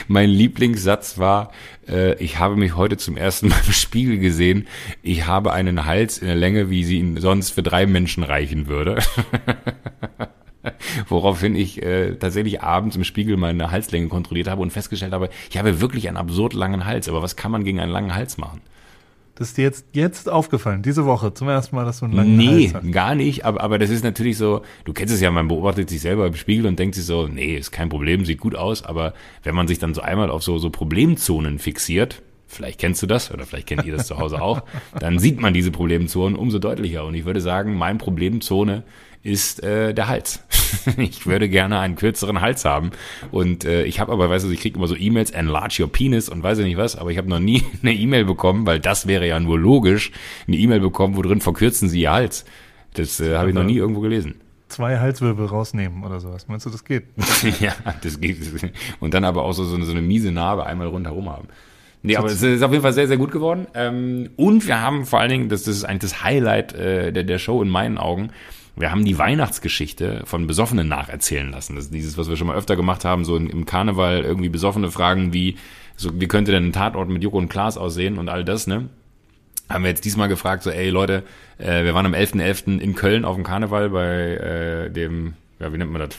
mein 0.08 0.28
Lieblingssatz 0.28 1.16
war, 1.16 1.52
äh, 1.88 2.14
ich 2.16 2.40
habe 2.40 2.56
mich 2.56 2.74
heute 2.74 2.96
zum 2.96 3.16
ersten 3.16 3.46
Mal 3.46 3.60
im 3.64 3.72
Spiegel 3.72 4.18
gesehen. 4.18 4.66
Ich 5.00 5.28
habe 5.28 5.52
einen 5.52 5.84
Hals 5.86 6.18
in 6.18 6.26
der 6.26 6.34
Länge, 6.34 6.70
wie 6.70 6.82
sie 6.82 6.98
ihn 6.98 7.18
sonst 7.18 7.50
für 7.50 7.62
drei 7.62 7.86
Menschen 7.86 8.24
reichen 8.24 8.66
würde. 8.66 8.98
Woraufhin 11.08 11.54
ich 11.54 11.80
äh, 11.80 12.16
tatsächlich 12.16 12.60
abends 12.60 12.96
im 12.96 13.04
Spiegel 13.04 13.36
meine 13.36 13.70
Halslänge 13.70 14.08
kontrolliert 14.08 14.48
habe 14.48 14.60
und 14.60 14.72
festgestellt 14.72 15.12
habe, 15.12 15.28
ich 15.48 15.56
habe 15.56 15.80
wirklich 15.80 16.08
einen 16.08 16.16
absurd 16.16 16.52
langen 16.52 16.84
Hals. 16.84 17.08
Aber 17.08 17.22
was 17.22 17.36
kann 17.36 17.52
man 17.52 17.62
gegen 17.62 17.78
einen 17.78 17.92
langen 17.92 18.16
Hals 18.16 18.38
machen? 18.38 18.60
Das 19.42 19.48
ist 19.48 19.58
dir 19.58 19.62
jetzt, 19.64 19.86
jetzt 19.92 20.28
aufgefallen, 20.28 20.82
diese 20.82 21.04
Woche, 21.04 21.34
zum 21.34 21.48
ersten 21.48 21.74
Mal, 21.74 21.84
dass 21.84 21.98
du 21.98 22.04
einen 22.04 22.14
langen 22.14 22.36
Nee, 22.36 22.66
Hals 22.66 22.74
hast. 22.74 22.92
gar 22.92 23.16
nicht. 23.16 23.44
Aber, 23.44 23.60
aber 23.60 23.80
das 23.80 23.90
ist 23.90 24.04
natürlich 24.04 24.36
so, 24.38 24.62
du 24.84 24.92
kennst 24.92 25.12
es 25.12 25.20
ja, 25.20 25.32
man 25.32 25.48
beobachtet 25.48 25.90
sich 25.90 26.00
selber 26.00 26.28
im 26.28 26.36
Spiegel 26.36 26.66
und 26.66 26.78
denkt 26.78 26.94
sich 26.94 27.04
so, 27.04 27.26
nee, 27.26 27.56
ist 27.56 27.72
kein 27.72 27.88
Problem, 27.88 28.24
sieht 28.24 28.38
gut 28.38 28.54
aus. 28.54 28.84
Aber 28.84 29.14
wenn 29.42 29.56
man 29.56 29.66
sich 29.66 29.80
dann 29.80 29.94
so 29.94 30.00
einmal 30.00 30.30
auf 30.30 30.44
so, 30.44 30.58
so 30.58 30.70
Problemzonen 30.70 31.58
fixiert, 31.58 32.22
vielleicht 32.46 32.78
kennst 32.78 33.02
du 33.02 33.08
das 33.08 33.32
oder 33.32 33.44
vielleicht 33.44 33.66
kennt 33.66 33.84
ihr 33.84 33.96
das 33.96 34.06
zu 34.06 34.18
Hause 34.18 34.40
auch, 34.40 34.62
dann 35.00 35.18
sieht 35.18 35.40
man 35.40 35.52
diese 35.52 35.72
Problemzonen 35.72 36.38
umso 36.38 36.60
deutlicher. 36.60 37.04
Und 37.04 37.14
ich 37.14 37.24
würde 37.24 37.40
sagen, 37.40 37.74
mein 37.74 37.98
Problemzone 37.98 38.84
ist 39.22 39.62
äh, 39.62 39.94
der 39.94 40.08
Hals. 40.08 40.40
ich 40.96 41.26
würde 41.26 41.48
gerne 41.48 41.78
einen 41.78 41.96
kürzeren 41.96 42.40
Hals 42.40 42.64
haben. 42.64 42.90
Und 43.30 43.64
äh, 43.64 43.84
ich 43.84 44.00
habe 44.00 44.12
aber, 44.12 44.28
weißt 44.28 44.44
du, 44.44 44.50
ich 44.50 44.60
kriege 44.60 44.76
immer 44.76 44.88
so 44.88 44.96
E-Mails, 44.96 45.30
enlarge 45.30 45.82
your 45.82 45.90
penis 45.90 46.28
und 46.28 46.42
weiß 46.42 46.58
ich 46.58 46.64
nicht 46.64 46.76
was, 46.76 46.96
aber 46.96 47.10
ich 47.10 47.18
habe 47.18 47.28
noch 47.28 47.38
nie 47.38 47.62
eine 47.82 47.92
E-Mail 47.92 48.24
bekommen, 48.24 48.66
weil 48.66 48.80
das 48.80 49.06
wäre 49.06 49.26
ja 49.26 49.38
nur 49.38 49.58
logisch, 49.58 50.10
eine 50.46 50.56
E-Mail 50.56 50.80
bekommen, 50.80 51.16
wo 51.16 51.22
drin 51.22 51.40
verkürzen 51.40 51.88
Sie 51.88 52.02
Ihr 52.02 52.12
Hals. 52.12 52.44
Das 52.94 53.20
äh, 53.20 53.36
habe 53.36 53.50
ich 53.50 53.54
noch 53.54 53.64
nie 53.64 53.76
irgendwo 53.76 54.00
gelesen. 54.00 54.34
Zwei 54.68 54.98
Halswirbel 54.98 55.46
rausnehmen 55.46 56.02
oder 56.02 56.18
sowas. 56.18 56.48
Meinst 56.48 56.66
du, 56.66 56.70
das 56.70 56.84
geht? 56.84 57.04
ja, 57.60 57.74
das 58.02 58.20
geht. 58.20 58.38
Und 59.00 59.14
dann 59.14 59.24
aber 59.24 59.44
auch 59.44 59.52
so, 59.52 59.64
so, 59.64 59.76
eine, 59.76 59.84
so 59.84 59.92
eine 59.92 60.00
miese 60.00 60.32
Narbe 60.32 60.64
einmal 60.64 60.86
rundherum 60.86 61.28
haben. 61.30 61.48
Nee, 62.02 62.16
aber 62.16 62.28
es 62.28 62.42
ist 62.42 62.62
auf 62.62 62.72
jeden 62.72 62.82
Fall 62.82 62.92
sehr, 62.92 63.06
sehr 63.06 63.16
gut 63.16 63.30
geworden. 63.30 63.66
Ähm, 63.74 64.30
und 64.36 64.66
wir 64.66 64.80
haben 64.80 65.06
vor 65.06 65.20
allen 65.20 65.30
Dingen, 65.30 65.48
das, 65.48 65.62
das 65.62 65.76
ist 65.76 65.84
eigentlich 65.84 66.10
das 66.10 66.24
Highlight 66.24 66.74
äh, 66.74 67.12
der, 67.12 67.22
der 67.22 67.38
Show 67.38 67.62
in 67.62 67.68
meinen 67.68 67.96
Augen, 67.96 68.30
wir 68.76 68.90
haben 68.90 69.04
die 69.04 69.18
Weihnachtsgeschichte 69.18 70.22
von 70.24 70.46
Besoffenen 70.46 70.88
nacherzählen 70.88 71.50
lassen. 71.50 71.76
Das 71.76 71.86
ist 71.86 71.94
dieses, 71.94 72.16
was 72.16 72.28
wir 72.28 72.36
schon 72.36 72.46
mal 72.46 72.56
öfter 72.56 72.76
gemacht 72.76 73.04
haben, 73.04 73.24
so 73.24 73.36
im 73.36 73.66
Karneval 73.66 74.22
irgendwie 74.22 74.48
besoffene 74.48 74.90
Fragen 74.90 75.32
wie, 75.32 75.56
so, 75.96 76.18
wie 76.20 76.28
könnte 76.28 76.52
denn 76.52 76.68
ein 76.68 76.72
Tatort 76.72 77.08
mit 77.08 77.22
Joko 77.22 77.38
und 77.38 77.48
Klaas 77.48 77.76
aussehen 77.76 78.18
und 78.18 78.28
all 78.28 78.44
das, 78.44 78.66
ne? 78.66 78.88
haben 79.72 79.84
wir 79.84 79.90
jetzt 79.90 80.04
diesmal 80.04 80.28
gefragt, 80.28 80.62
so, 80.62 80.70
ey 80.70 80.90
Leute, 80.90 81.22
äh, 81.58 81.84
wir 81.84 81.94
waren 81.94 82.06
am 82.06 82.14
11.11. 82.14 82.78
in 82.78 82.94
Köln 82.94 83.24
auf 83.24 83.36
dem 83.36 83.44
Karneval 83.44 83.90
bei 83.90 84.06
äh, 84.06 84.90
dem, 84.90 85.34
ja, 85.58 85.72
wie 85.72 85.78
nennt 85.78 85.92
man 85.92 86.02
das? 86.02 86.18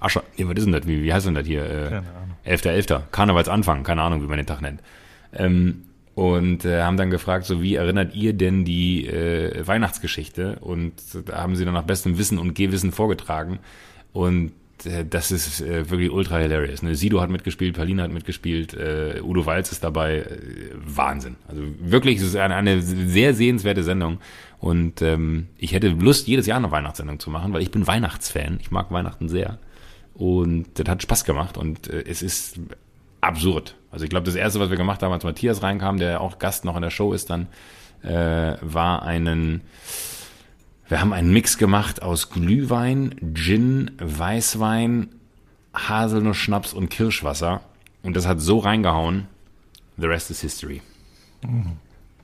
Ascher, 0.00 0.22
nee, 0.36 0.46
was 0.46 0.56
ist 0.56 0.64
denn 0.64 0.72
das? 0.72 0.86
Wie, 0.86 1.02
wie 1.02 1.12
heißt 1.12 1.26
denn 1.26 1.34
das 1.34 1.46
hier? 1.46 1.64
Äh, 1.64 1.88
Keine 1.88 1.96
Ahnung. 1.98 2.36
11.11. 2.46 3.02
Karnevalsanfang, 3.10 3.84
keine 3.84 4.02
Ahnung, 4.02 4.22
wie 4.22 4.26
man 4.26 4.36
den 4.36 4.46
Tag 4.46 4.60
nennt. 4.60 4.80
Ähm, 5.32 5.82
und 6.14 6.64
äh, 6.64 6.82
haben 6.82 6.96
dann 6.96 7.10
gefragt, 7.10 7.44
so 7.44 7.60
wie 7.60 7.74
erinnert 7.74 8.14
ihr 8.14 8.32
denn 8.34 8.64
die 8.64 9.06
äh, 9.06 9.66
Weihnachtsgeschichte? 9.66 10.58
Und 10.60 10.94
da 11.26 11.42
haben 11.42 11.56
sie 11.56 11.64
dann 11.64 11.74
nach 11.74 11.82
bestem 11.82 12.18
Wissen 12.18 12.38
und 12.38 12.54
Gehwissen 12.54 12.92
vorgetragen. 12.92 13.58
Und 14.12 14.52
äh, 14.84 15.04
das 15.04 15.32
ist 15.32 15.60
äh, 15.60 15.90
wirklich 15.90 16.10
ultra 16.10 16.38
hilarious. 16.38 16.82
Ne? 16.82 16.94
Sido 16.94 17.20
hat 17.20 17.30
mitgespielt, 17.30 17.76
Palina 17.76 18.04
hat 18.04 18.12
mitgespielt, 18.12 18.74
äh, 18.74 19.20
Udo 19.22 19.44
Walz 19.44 19.72
ist 19.72 19.82
dabei. 19.82 20.18
Äh, 20.18 20.38
Wahnsinn. 20.74 21.34
Also 21.48 21.62
wirklich, 21.80 22.18
es 22.18 22.22
ist 22.22 22.36
eine, 22.36 22.54
eine 22.54 22.80
sehr 22.80 23.34
sehenswerte 23.34 23.82
Sendung. 23.82 24.18
Und 24.60 25.02
ähm, 25.02 25.48
ich 25.58 25.72
hätte 25.72 25.88
Lust, 25.88 26.28
jedes 26.28 26.46
Jahr 26.46 26.58
eine 26.58 26.70
Weihnachtssendung 26.70 27.18
zu 27.18 27.28
machen, 27.28 27.52
weil 27.52 27.62
ich 27.62 27.72
bin 27.72 27.88
Weihnachtsfan. 27.88 28.58
Ich 28.60 28.70
mag 28.70 28.92
Weihnachten 28.92 29.28
sehr. 29.28 29.58
Und 30.14 30.66
das 30.78 30.88
hat 30.88 31.02
Spaß 31.02 31.24
gemacht 31.24 31.58
und 31.58 31.88
äh, 31.88 32.04
es 32.06 32.22
ist 32.22 32.60
absurd. 33.24 33.76
Also 33.90 34.04
ich 34.04 34.10
glaube, 34.10 34.26
das 34.26 34.34
erste, 34.34 34.60
was 34.60 34.70
wir 34.70 34.76
gemacht 34.76 35.02
haben, 35.02 35.12
als 35.12 35.24
Matthias 35.24 35.62
reinkam, 35.62 35.98
der 35.98 36.20
auch 36.20 36.38
Gast 36.38 36.64
noch 36.64 36.76
in 36.76 36.82
der 36.82 36.90
Show 36.90 37.12
ist, 37.12 37.30
dann 37.30 37.48
äh, 38.02 38.56
war 38.60 39.02
einen, 39.02 39.62
wir 40.88 41.00
haben 41.00 41.12
einen 41.12 41.32
Mix 41.32 41.58
gemacht 41.58 42.02
aus 42.02 42.30
Glühwein, 42.30 43.14
Gin, 43.34 43.92
Weißwein, 43.98 45.08
Haselnuss-Schnaps 45.74 46.72
und 46.72 46.90
Kirschwasser. 46.90 47.60
Und 48.02 48.16
das 48.16 48.26
hat 48.26 48.40
so 48.40 48.58
reingehauen. 48.58 49.28
The 49.96 50.06
rest 50.06 50.30
is 50.30 50.40
history. 50.40 50.82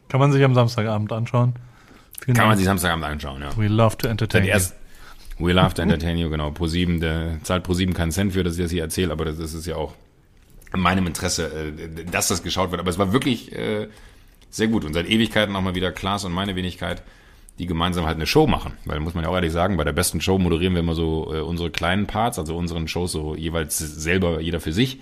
Kann 0.09 0.21
man 0.21 0.33
sich 0.33 0.43
am 0.45 0.55
Samstagabend 0.55 1.13
anschauen. 1.13 1.55
Vielen 2.23 2.37
Kann 2.37 2.45
man 2.45 2.51
Dank. 2.51 2.59
sich 2.59 2.67
Samstagabend 2.67 3.05
anschauen, 3.05 3.43
ja. 3.43 3.57
We 3.57 3.69
love 3.69 3.97
to 3.99 4.09
entertain. 4.09 4.45
You. 4.45 4.59
We 5.39 5.53
Love 5.53 5.73
to 5.75 5.83
Entertain 5.83 6.19
You, 6.19 6.29
genau. 6.29 6.51
Pro7, 6.51 7.01
der 7.01 7.39
zahlt 7.45 7.67
Pro7 7.67 7.95
keinen 7.95 8.13
Cent 8.13 8.35
für, 8.35 8.45
dass 8.45 8.57
ich 8.57 8.63
das 8.63 8.71
hier 8.71 8.83
erzähle, 8.83 9.11
aber 9.13 9.25
das, 9.25 9.39
das 9.39 9.55
ist 9.55 9.67
ja 9.67 9.77
auch 9.77 9.95
in 10.73 10.81
meinem 10.81 11.07
Interesse, 11.07 11.47
äh, 11.47 12.05
dass 12.11 12.29
das 12.29 12.43
geschaut 12.43 12.71
wird. 12.71 12.81
Aber 12.81 12.91
es 12.91 12.99
war 12.99 13.13
wirklich 13.13 13.53
äh, 13.53 13.89
sehr 14.51 14.69
gut. 14.69 14.85
Und 14.85 14.95
seit 14.95 15.09
Ewigkeiten 15.09 15.55
auch 15.57 15.63
mal 15.63 15.75
wieder 15.75 15.93
Klaas 15.93 16.25
und 16.25 16.33
meine 16.33 16.57
Wenigkeit, 16.57 17.03
die 17.59 17.67
gemeinsam 17.67 18.07
halt 18.07 18.17
eine 18.17 18.27
Show 18.27 18.47
machen. 18.47 18.73
Weil, 18.85 19.01
muss 19.01 19.15
man 19.15 19.25
ja 19.25 19.31
auch 19.31 19.35
ehrlich 19.35 19.53
sagen, 19.53 19.77
bei 19.77 19.85
der 19.85 19.93
besten 19.93 20.21
Show 20.21 20.39
moderieren 20.39 20.75
wir 20.75 20.81
immer 20.81 20.95
so 20.95 21.33
äh, 21.35 21.41
unsere 21.41 21.71
kleinen 21.71 22.07
Parts, 22.07 22.39
also 22.39 22.57
unseren 22.57 22.89
Shows 22.89 23.13
so 23.13 23.35
jeweils 23.35 23.79
selber, 23.79 24.41
jeder 24.41 24.61
für 24.61 24.73
sich. 24.73 25.01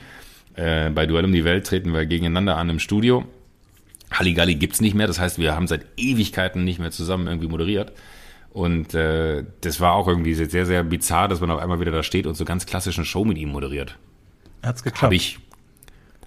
Äh, 0.55 0.91
bei 0.91 1.07
Duell 1.07 1.25
um 1.25 1.33
die 1.33 1.45
Welt 1.45 1.67
treten 1.67 1.95
wir 1.95 2.05
gegeneinander 2.07 2.57
an 2.57 2.69
im 2.69 2.79
Studio. 2.79 3.25
Halligalli 4.11 4.55
gibt's 4.55 4.81
nicht 4.81 4.95
mehr, 4.95 5.07
das 5.07 5.21
heißt, 5.21 5.39
wir 5.39 5.55
haben 5.55 5.67
seit 5.67 5.85
Ewigkeiten 5.97 6.65
nicht 6.65 6.79
mehr 6.79 6.91
zusammen 6.91 7.27
irgendwie 7.27 7.49
moderiert. 7.49 7.93
Und 8.51 8.95
äh, 8.95 9.45
das 9.61 9.81
war 9.81 9.93
auch 9.93 10.09
irgendwie 10.09 10.35
sehr, 10.35 10.67
sehr 10.67 10.83
bizarr, 10.83 11.29
dass 11.29 11.41
man 11.41 11.51
auf 11.51 11.61
einmal 11.61 11.81
wieder 11.81 11.93
da 11.93 12.03
steht 12.03 12.27
und 12.27 12.35
so 12.35 12.45
ganz 12.45 12.67
klassischen 12.67 13.05
Show 13.05 13.25
mit 13.25 13.39
ihm 13.39 13.51
moderiert. 13.51 13.99
Hat's 14.63 14.83
geklappt. 14.83 15.03
Habe 15.03 15.15
ich, 15.15 15.39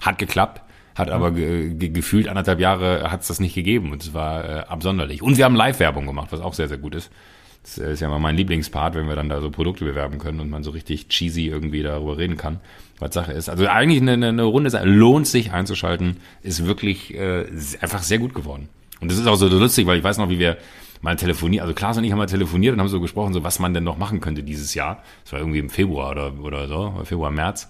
hat 0.02 0.18
geklappt, 0.18 0.62
hat 0.96 1.10
aber 1.10 1.32
ge, 1.32 1.74
ge, 1.74 1.90
gefühlt 1.90 2.28
anderthalb 2.28 2.60
Jahre 2.60 3.10
hat's 3.12 3.28
das 3.28 3.40
nicht 3.40 3.56
gegeben 3.56 3.92
und 3.92 4.04
es 4.04 4.14
war 4.14 4.44
äh, 4.44 4.60
absonderlich. 4.68 5.22
Und 5.22 5.38
wir 5.38 5.46
haben 5.46 5.56
Live-Werbung 5.56 6.06
gemacht, 6.06 6.28
was 6.32 6.42
auch 6.42 6.54
sehr, 6.54 6.68
sehr 6.68 6.78
gut 6.78 6.96
ist. 6.96 7.12
Das 7.64 7.78
ist 7.78 8.00
ja 8.00 8.10
mal 8.10 8.20
mein 8.20 8.36
Lieblingspart, 8.36 8.96
wenn 8.96 9.08
wir 9.08 9.16
dann 9.16 9.30
da 9.30 9.40
so 9.40 9.52
Produkte 9.52 9.86
bewerben 9.86 10.18
können 10.18 10.40
und 10.40 10.50
man 10.50 10.64
so 10.64 10.72
richtig 10.72 11.10
cheesy 11.10 11.46
irgendwie 11.46 11.84
darüber 11.84 12.18
reden 12.18 12.36
kann, 12.36 12.60
was 12.98 13.14
Sache 13.14 13.34
ist. 13.34 13.50
Also 13.50 13.68
eigentlich 13.68 14.02
eine, 14.02 14.14
eine 14.14 14.44
Runde 14.44 14.72
lohnt 14.84 15.28
sich 15.28 15.52
einzuschalten, 15.52 16.18
ist 16.42 16.66
wirklich 16.66 17.14
äh, 17.14 17.46
einfach 17.80 18.02
sehr 18.02 18.18
gut 18.18 18.34
geworden. 18.34 18.68
Und 19.00 19.12
das 19.12 19.20
ist 19.20 19.28
auch 19.28 19.36
so 19.36 19.48
lustig, 19.48 19.86
weil 19.86 20.00
ich 20.00 20.04
weiß 20.04 20.18
noch, 20.18 20.30
wie 20.30 20.40
wir 20.40 20.58
mal 21.02 21.16
telefoniert, 21.16 21.62
also 21.64 21.74
Klaas 21.74 21.98
und 21.98 22.04
ich 22.04 22.12
haben 22.12 22.20
mal 22.20 22.28
telefoniert 22.28 22.74
und 22.74 22.80
haben 22.80 22.88
so 22.88 23.02
gesprochen, 23.02 23.34
so 23.34 23.44
was 23.44 23.60
man 23.60 23.74
denn 23.74 23.84
noch 23.84 23.98
machen 23.98 24.22
könnte 24.22 24.44
dieses 24.44 24.74
Jahr. 24.74 25.04
Das 25.24 25.34
war 25.34 25.40
irgendwie 25.40 25.60
im 25.60 25.70
Februar 25.70 26.12
oder, 26.12 26.34
oder 26.42 26.68
so, 26.68 27.02
Februar, 27.04 27.32
März. 27.32 27.70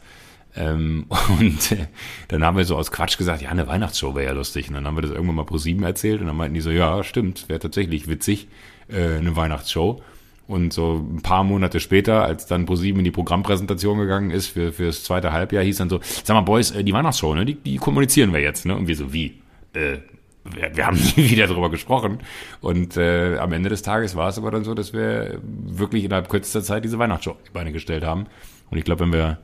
Ähm, 0.56 1.06
und 1.40 1.72
äh, 1.72 1.88
dann 2.28 2.44
haben 2.44 2.58
wir 2.58 2.66
so 2.66 2.76
aus 2.76 2.92
Quatsch 2.92 3.18
gesagt, 3.18 3.42
ja, 3.42 3.50
eine 3.50 3.68
Weihnachtsshow 3.68 4.16
wäre 4.16 4.28
ja 4.28 4.32
lustig. 4.34 4.68
Und 4.68 4.76
dann 4.76 4.86
haben 4.86 4.98
wir 4.98 5.02
das 5.02 5.12
irgendwann 5.12 5.36
mal 5.36 5.46
pro 5.46 5.58
sieben 5.58 5.84
erzählt 5.84 6.22
und 6.22 6.28
dann 6.28 6.36
meinten 6.36 6.54
die 6.54 6.62
so, 6.62 6.72
ja, 6.72 7.04
stimmt, 7.04 7.50
wäre 7.50 7.60
tatsächlich 7.60 8.08
witzig, 8.08 8.48
äh, 8.90 9.18
eine 9.18 9.36
Weihnachtsshow. 9.36 10.02
Und 10.48 10.74
so 10.74 10.98
ein 10.98 11.22
paar 11.22 11.46
Monate 11.46 11.80
später, 11.80 12.26
als 12.26 12.46
dann 12.46 12.66
ProSieben 12.66 13.00
in 13.00 13.06
die 13.06 13.12
Programmpräsentation 13.12 14.00
gegangen 14.00 14.32
ist 14.32 14.48
für 14.48 14.74
fürs 14.74 15.06
zweite 15.06 15.32
Halbjahr, 15.32 15.64
hieß 15.64 15.78
dann 15.78 15.90
so, 15.90 16.02
sag 16.04 16.34
mal, 16.34 16.42
Boys, 16.42 16.72
äh, 16.72 16.84
die 16.84 16.92
Weihnachtsshow, 16.94 17.34
ne, 17.34 17.46
die, 17.46 17.56
die 17.56 17.78
kommunizieren 17.78 18.34
wir 18.34 18.42
jetzt, 18.42 18.66
ne? 18.66 18.76
Und 18.76 18.88
wir 18.88 18.96
so, 18.98 19.14
wie? 19.14 19.40
Äh, 19.74 20.00
wir, 20.44 20.76
wir 20.76 20.88
haben 20.88 20.98
nie 21.16 21.30
wieder 21.30 21.48
darüber 21.48 21.70
gesprochen. 21.70 22.20
Und 22.60 22.98
äh, 22.98 23.38
am 23.38 23.54
Ende 23.54 23.70
des 23.70 23.82
Tages 23.82 24.16
war 24.16 24.28
es 24.28 24.38
aber 24.38 24.52
dann 24.52 24.66
so, 24.66 24.74
dass 24.74 24.92
wir 24.92 25.40
wirklich 25.42 26.04
innerhalb 26.04 26.28
kürzester 26.28 26.64
Zeit 26.64 26.84
diese 26.84 27.00
Weihnachtsshow 27.00 27.32
auf 27.32 27.44
die 27.44 27.52
Beine 27.52 27.72
gestellt 27.72 28.04
haben. 28.04 28.26
Und 28.70 28.78
ich 28.78 28.84
glaube, 28.84 29.02
wenn 29.02 29.14
wir 29.14 29.40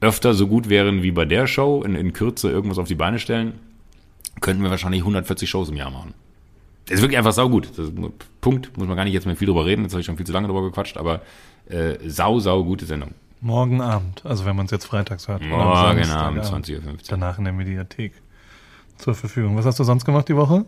öfter 0.00 0.34
so 0.34 0.46
gut 0.46 0.68
wären 0.68 1.02
wie 1.02 1.10
bei 1.10 1.24
der 1.24 1.46
Show, 1.46 1.82
in, 1.82 1.94
in 1.94 2.12
Kürze 2.12 2.50
irgendwas 2.50 2.78
auf 2.78 2.88
die 2.88 2.94
Beine 2.94 3.18
stellen, 3.18 3.54
könnten 4.40 4.62
wir 4.62 4.70
wahrscheinlich 4.70 5.02
140 5.02 5.48
Shows 5.48 5.68
im 5.68 5.76
Jahr 5.76 5.90
machen. 5.90 6.14
Das 6.86 6.96
ist 6.96 7.02
wirklich 7.02 7.18
einfach 7.18 7.32
saugut. 7.32 7.68
Das 7.70 7.88
ist, 7.88 7.94
Punkt, 8.40 8.76
muss 8.76 8.88
man 8.88 8.96
gar 8.96 9.04
nicht 9.04 9.12
jetzt 9.12 9.26
mehr 9.26 9.36
viel 9.36 9.46
drüber 9.46 9.66
reden, 9.66 9.82
jetzt 9.82 9.92
habe 9.92 10.00
ich 10.00 10.06
schon 10.06 10.16
viel 10.16 10.26
zu 10.26 10.32
lange 10.32 10.48
drüber 10.48 10.62
gequatscht, 10.62 10.96
aber 10.96 11.22
äh, 11.68 11.96
sau, 12.06 12.40
sau 12.40 12.64
gute 12.64 12.86
Sendung. 12.86 13.14
Morgen 13.42 13.80
Abend, 13.80 14.24
also 14.26 14.44
wenn 14.44 14.54
man 14.54 14.66
es 14.66 14.70
jetzt 14.70 14.84
freitags 14.84 15.28
hört. 15.28 15.42
Morgen. 15.42 16.10
Abend, 16.10 16.44
20.15 16.44 16.74
Uhr. 16.74 16.96
Danach 17.08 17.38
in 17.38 17.44
der 17.44 17.52
Mediathek 17.54 18.12
zur 18.98 19.14
Verfügung. 19.14 19.56
Was 19.56 19.64
hast 19.64 19.78
du 19.78 19.84
sonst 19.84 20.04
gemacht 20.04 20.28
die 20.28 20.36
Woche? 20.36 20.66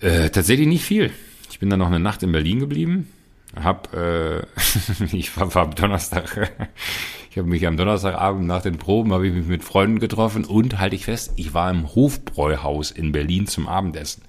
Äh, 0.00 0.30
tatsächlich 0.30 0.66
nicht 0.66 0.84
viel. 0.84 1.10
Ich 1.50 1.58
bin 1.58 1.68
dann 1.70 1.78
noch 1.78 1.88
eine 1.88 2.00
Nacht 2.00 2.22
in 2.22 2.32
Berlin 2.32 2.60
geblieben. 2.60 3.12
Hab, 3.62 3.92
äh, 3.94 4.40
ich 5.12 5.36
war, 5.36 5.54
war 5.54 5.70
Donnerstag, 5.70 6.50
ich 7.34 7.38
habe 7.38 7.48
mich 7.48 7.66
am 7.66 7.76
Donnerstagabend 7.76 8.46
nach 8.46 8.62
den 8.62 8.78
Proben 8.78 9.12
habe 9.12 9.26
ich 9.26 9.34
mich 9.34 9.46
mit 9.48 9.64
Freunden 9.64 9.98
getroffen 9.98 10.44
und 10.44 10.78
halte 10.78 10.94
ich 10.94 11.04
fest, 11.04 11.32
ich 11.34 11.52
war 11.52 11.68
im 11.68 11.92
Hofbräuhaus 11.92 12.92
in 12.92 13.10
Berlin 13.10 13.48
zum 13.48 13.66
Abendessen. 13.66 14.22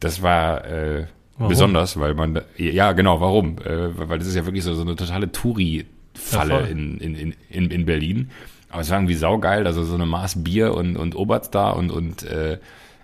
Das 0.00 0.20
war 0.20 0.66
äh, 0.66 1.06
besonders, 1.38 1.98
weil 1.98 2.12
man, 2.12 2.34
da- 2.34 2.42
ja 2.58 2.92
genau, 2.92 3.22
warum? 3.22 3.56
Äh, 3.64 3.96
weil 4.06 4.18
das 4.18 4.28
ist 4.28 4.34
ja 4.34 4.44
wirklich 4.44 4.64
so, 4.64 4.74
so 4.74 4.82
eine 4.82 4.96
totale 4.96 5.32
Touri-Falle 5.32 6.52
Ja, 6.52 6.66
in, 6.66 6.98
in, 6.98 7.14
in, 7.14 7.34
in, 7.48 7.70
in 7.70 7.86
Berlin. 7.86 8.28
Aber 8.68 8.82
es 8.82 8.90
war 8.90 8.98
irgendwie 8.98 9.14
saugeil, 9.14 9.66
also 9.66 9.82
so 9.82 9.94
eine 9.94 10.04
Maß 10.04 10.44
Bier 10.44 10.74
und, 10.74 10.98
und 10.98 11.16
Oberst 11.16 11.54
da 11.54 11.70
und, 11.70 11.90
und, 11.90 12.22
äh, 12.24 12.58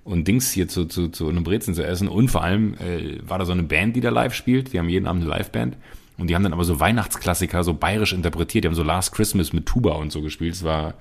und 0.05 0.29
Dings 0.29 0.53
hier 0.53 0.69
zu, 0.69 0.85
zu, 0.85 1.09
zu 1.09 1.27
einem 1.31 1.43
Brezen 1.43 1.73
zu 1.73 1.83
essen. 1.83 2.09
Und 2.09 2.29
vor 2.29 2.45
allem 2.45 2.75
äh, 2.75 3.19
war 3.27 3.39
da 3.39 3.47
so 3.47 3.53
eine 3.53 3.63
Band, 3.63 3.97
die 3.97 4.03
da 4.03 4.11
live 4.11 4.35
spielt. 4.35 4.75
Die 4.75 4.79
haben 4.79 4.91
jeden 4.91 5.07
Abend 5.07 5.23
eine 5.23 5.31
Liveband. 5.39 5.79
Und 6.19 6.29
die 6.29 6.35
haben 6.35 6.43
dann 6.43 6.53
aber 6.55 6.65
so 6.65 6.81
Weihnachtsklassiker 6.81 7.63
so 7.63 7.75
bayerisch 7.75 8.13
interpretiert. 8.13 8.65
Die 8.65 8.69
haben 8.69 8.75
so 8.75 8.83
Last 8.83 9.13
Christmas 9.13 9.53
mit 9.53 9.67
Tuba 9.67 9.93
und 9.93 10.11
so 10.13 10.23
gespielt. 10.23 10.55
Es 10.55 10.65
war 10.65 10.95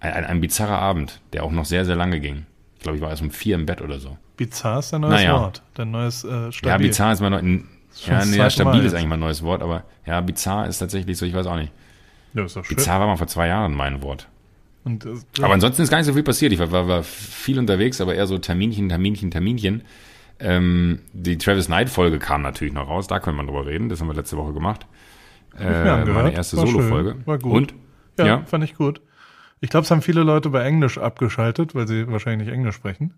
ein, 0.00 0.12
ein, 0.12 0.24
ein 0.24 0.40
bizarrer 0.40 0.78
Abend, 0.78 1.20
der 1.32 1.44
auch 1.44 1.52
noch 1.52 1.66
sehr, 1.66 1.84
sehr 1.84 1.96
lange 1.96 2.20
ging. 2.20 2.46
Ich 2.76 2.82
glaube, 2.82 2.96
ich 2.96 3.02
war 3.02 3.10
erst 3.10 3.20
um 3.22 3.30
vier 3.30 3.56
im 3.56 3.66
Bett 3.66 3.82
oder 3.82 3.98
so. 3.98 4.16
Bizarr 4.38 4.78
ist 4.78 4.92
dein 4.94 5.02
neues 5.02 5.12
Naja. 5.14 5.38
Wort. 5.40 5.62
Dein 5.74 5.90
neues 5.90 6.24
äh, 6.24 6.50
Stabil. 6.50 6.70
Ja, 6.70 6.78
bizarr 6.78 7.12
ist 7.12 7.20
mein 7.20 7.32
neu, 7.32 7.38
n- 7.38 7.68
schon 7.94 8.14
ja, 8.14 8.24
nee, 8.24 8.50
stabil 8.50 8.80
Mal 8.80 8.86
ist 8.86 8.94
eigentlich 8.94 9.08
mein 9.08 9.20
neues 9.20 9.42
Wort, 9.42 9.60
aber 9.60 9.84
ja, 10.06 10.18
bizarr 10.22 10.66
ist 10.66 10.78
tatsächlich 10.78 11.18
so, 11.18 11.26
ich 11.26 11.34
weiß 11.34 11.46
auch 11.46 11.56
nicht. 11.56 11.72
Ja, 12.32 12.44
ist 12.46 12.56
doch 12.56 12.64
schön. 12.64 12.76
Bizarr 12.76 13.00
war 13.00 13.06
mal 13.08 13.16
vor 13.16 13.26
zwei 13.26 13.48
Jahren 13.48 13.74
mein 13.74 14.00
Wort. 14.00 14.26
Und, 14.84 15.04
äh, 15.04 15.10
Aber 15.42 15.52
ansonsten 15.52 15.82
ist 15.82 15.90
gar 15.90 15.98
nicht 15.98 16.06
so 16.06 16.14
viel 16.14 16.22
passiert. 16.22 16.52
Ich 16.52 16.58
war, 16.58 16.72
war, 16.72 16.88
war 16.88 17.02
viel 17.02 17.58
unterwegs, 17.58 18.00
aber 18.00 18.14
eher 18.14 18.26
so 18.26 18.38
Terminchen, 18.38 18.88
Terminchen, 18.88 19.30
Terminchen. 19.30 19.82
Ähm, 20.40 21.00
die 21.12 21.38
Travis 21.38 21.66
Knight 21.66 21.90
Folge 21.90 22.18
kam 22.18 22.42
natürlich 22.42 22.72
noch 22.72 22.88
raus. 22.88 23.06
Da 23.06 23.20
können 23.20 23.36
wir 23.36 23.44
drüber 23.44 23.66
reden. 23.66 23.88
Das 23.88 24.00
haben 24.00 24.08
wir 24.08 24.14
letzte 24.14 24.36
Woche 24.36 24.52
gemacht. 24.52 24.86
Äh, 25.58 26.04
meine 26.06 26.32
erste. 26.32 26.56
Solo-Folge. 26.56 27.16
War 27.26 27.38
gut. 27.38 27.54
Und? 27.54 27.74
ja, 28.18 28.26
ja. 28.26 28.42
fand 28.46 28.64
ich 28.64 28.74
gut. 28.74 29.00
Ich 29.60 29.68
glaube, 29.68 29.84
es 29.84 29.90
haben 29.90 30.02
viele 30.02 30.22
Leute 30.22 30.48
bei 30.48 30.64
Englisch 30.64 30.96
abgeschaltet, 30.96 31.74
weil 31.74 31.86
sie 31.86 32.08
wahrscheinlich 32.08 32.46
nicht 32.48 32.54
Englisch 32.54 32.76
sprechen. 32.76 33.14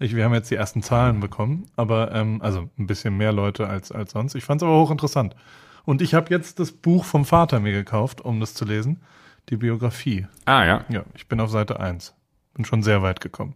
Ich, 0.00 0.16
wir 0.16 0.24
haben 0.24 0.34
jetzt 0.34 0.50
die 0.50 0.56
ersten 0.56 0.82
Zahlen 0.82 1.20
bekommen, 1.20 1.66
aber 1.76 2.12
ähm, 2.12 2.40
also 2.42 2.70
ein 2.78 2.86
bisschen 2.86 3.16
mehr 3.16 3.32
Leute 3.32 3.68
als, 3.68 3.92
als 3.92 4.12
sonst. 4.12 4.34
Ich 4.34 4.44
fand 4.44 4.62
es 4.62 4.66
aber 4.66 4.80
hochinteressant. 4.80 5.36
Und 5.84 6.02
ich 6.02 6.14
habe 6.14 6.30
jetzt 6.30 6.58
das 6.58 6.72
Buch 6.72 7.04
vom 7.04 7.24
Vater 7.24 7.60
mir 7.60 7.72
gekauft, 7.72 8.20
um 8.20 8.40
das 8.40 8.54
zu 8.54 8.64
lesen. 8.64 9.02
Die 9.48 9.56
Biografie. 9.56 10.26
Ah, 10.46 10.64
ja. 10.64 10.84
Ja, 10.88 11.04
ich 11.14 11.28
bin 11.28 11.40
auf 11.40 11.50
Seite 11.50 11.80
1. 11.80 12.14
Bin 12.54 12.64
schon 12.64 12.82
sehr 12.82 13.02
weit 13.02 13.20
gekommen. 13.20 13.54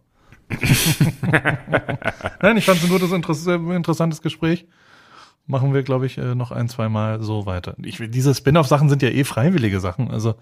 Nein, 2.41 2.57
ich 2.57 2.65
fand 2.65 2.77
es 2.79 2.83
ein 2.83 2.89
gutes, 2.89 3.11
interess 3.11 3.45
interessantes 3.47 4.21
Gespräch. 4.21 4.65
Machen 5.47 5.73
wir, 5.73 5.83
glaube 5.83 6.05
ich, 6.07 6.17
äh, 6.17 6.33
noch 6.35 6.51
ein, 6.51 6.67
zwei 6.69 6.89
Mal 6.89 7.21
so 7.21 7.45
weiter. 7.45 7.75
Ich, 7.83 7.97
diese 8.09 8.33
Spin-off-Sachen 8.33 8.89
sind 8.89 9.01
ja 9.03 9.09
eh 9.09 9.23
freiwillige 9.23 9.79
Sachen. 9.79 10.09
Also, 10.09 10.35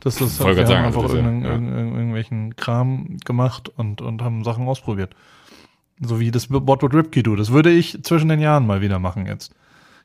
das 0.00 0.20
ist, 0.20 0.38
wir 0.40 0.46
haben 0.46 0.66
sagen, 0.66 0.86
einfach 0.86 1.02
also 1.02 1.16
das 1.16 1.26
ist 1.26 1.44
ja- 1.44 1.50
irgendwelchen 1.52 2.56
Kram 2.56 3.16
gemacht 3.24 3.68
und, 3.76 4.00
und 4.00 4.22
haben 4.22 4.44
Sachen 4.44 4.66
ausprobiert. 4.66 5.14
So 6.00 6.20
wie 6.20 6.30
das 6.30 6.50
What 6.50 6.66
Would 6.82 6.94
Ripkey 6.94 7.22
Do. 7.22 7.36
Das 7.36 7.52
würde 7.52 7.70
ich 7.70 8.02
zwischen 8.04 8.28
den 8.28 8.40
Jahren 8.40 8.66
mal 8.66 8.80
wieder 8.80 8.98
machen 8.98 9.26
jetzt. 9.26 9.52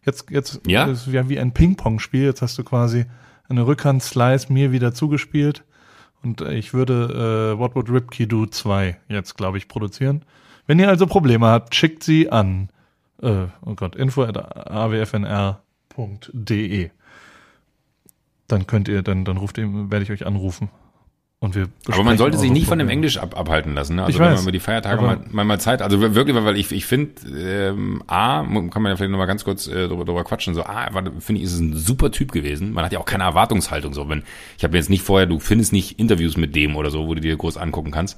Jetzt, 0.05 0.29
jetzt 0.31 0.59
Ja? 0.67 0.85
ist 0.85 1.07
ja 1.07 1.29
wie 1.29 1.39
ein 1.39 1.53
Ping-Pong-Spiel. 1.53 2.23
Jetzt 2.23 2.41
hast 2.41 2.57
du 2.57 2.63
quasi 2.63 3.05
eine 3.47 3.65
Rückhand-Slice 3.65 4.51
mir 4.51 4.71
wieder 4.71 4.93
zugespielt. 4.93 5.63
Und 6.23 6.41
äh, 6.41 6.53
ich 6.53 6.73
würde 6.73 7.53
äh, 7.53 7.59
What 7.59 7.75
Would 7.75 7.89
Ripkey 7.89 8.27
Do 8.27 8.45
2 8.45 8.97
jetzt, 9.09 9.35
glaube 9.35 9.57
ich, 9.57 9.67
produzieren. 9.67 10.23
Wenn 10.65 10.79
ihr 10.79 10.87
also 10.89 11.05
Probleme 11.05 11.47
habt, 11.47 11.75
schickt 11.75 12.03
sie 12.03 12.29
an, 12.31 12.69
äh, 13.21 13.47
oh 13.65 13.75
Gott, 13.75 13.95
info 13.95 14.23
at 14.23 14.37
awfnr.de. 14.71 15.59
Dann 18.47 18.67
könnt 18.67 18.87
ihr, 18.87 19.01
dann, 19.01 19.25
dann 19.25 19.37
ruft 19.37 19.57
ihr, 19.57 19.91
werde 19.91 20.03
ich 20.03 20.11
euch 20.11 20.25
anrufen. 20.25 20.69
Und 21.43 21.55
wir 21.55 21.67
aber 21.91 22.05
man 22.05 22.17
sollte 22.17 22.37
sich 22.37 22.51
nicht 22.51 22.67
von 22.67 22.79
dem. 22.79 22.87
Englisch 22.87 23.17
ab, 23.17 23.37
abhalten 23.37 23.73
lassen. 23.73 23.97
Ne? 23.97 24.03
Also 24.03 24.15
Ich 24.15 24.17
wenn 24.17 24.27
weiß, 24.27 24.35
man 24.35 24.43
über 24.43 24.53
die 24.53 24.61
Feiertage 24.61 25.01
mal, 25.01 25.19
mal, 25.29 25.43
mal 25.43 25.59
Zeit, 25.59 25.81
also 25.81 25.99
wirklich, 25.99 26.37
weil 26.37 26.55
ich, 26.55 26.71
ich 26.71 26.85
finde, 26.85 27.11
ähm, 27.37 28.01
A, 28.07 28.43
kann 28.43 28.81
man 28.81 28.85
ja 28.85 28.95
vielleicht 28.95 29.11
nochmal 29.11 29.27
ganz 29.27 29.43
kurz 29.43 29.67
äh, 29.67 29.89
drüber, 29.89 30.05
drüber 30.05 30.23
quatschen, 30.23 30.53
so, 30.53 30.63
A, 30.63 30.89
finde 31.19 31.41
ich, 31.41 31.43
ist 31.43 31.51
es 31.51 31.59
ein 31.59 31.75
super 31.75 32.11
Typ 32.11 32.31
gewesen. 32.31 32.71
Man 32.71 32.85
hat 32.85 32.93
ja 32.93 32.99
auch 32.99 33.05
keine 33.05 33.25
Erwartungshaltung. 33.25 33.93
So, 33.93 34.07
wenn 34.07 34.23
Ich 34.57 34.63
habe 34.63 34.77
jetzt 34.77 34.89
nicht 34.89 35.03
vorher, 35.03 35.27
du 35.27 35.37
findest 35.37 35.73
nicht 35.73 35.99
Interviews 35.99 36.37
mit 36.37 36.55
dem 36.55 36.77
oder 36.77 36.89
so, 36.91 37.07
wo 37.07 37.13
du 37.13 37.19
dir 37.19 37.35
groß 37.35 37.57
angucken 37.57 37.91
kannst. 37.91 38.17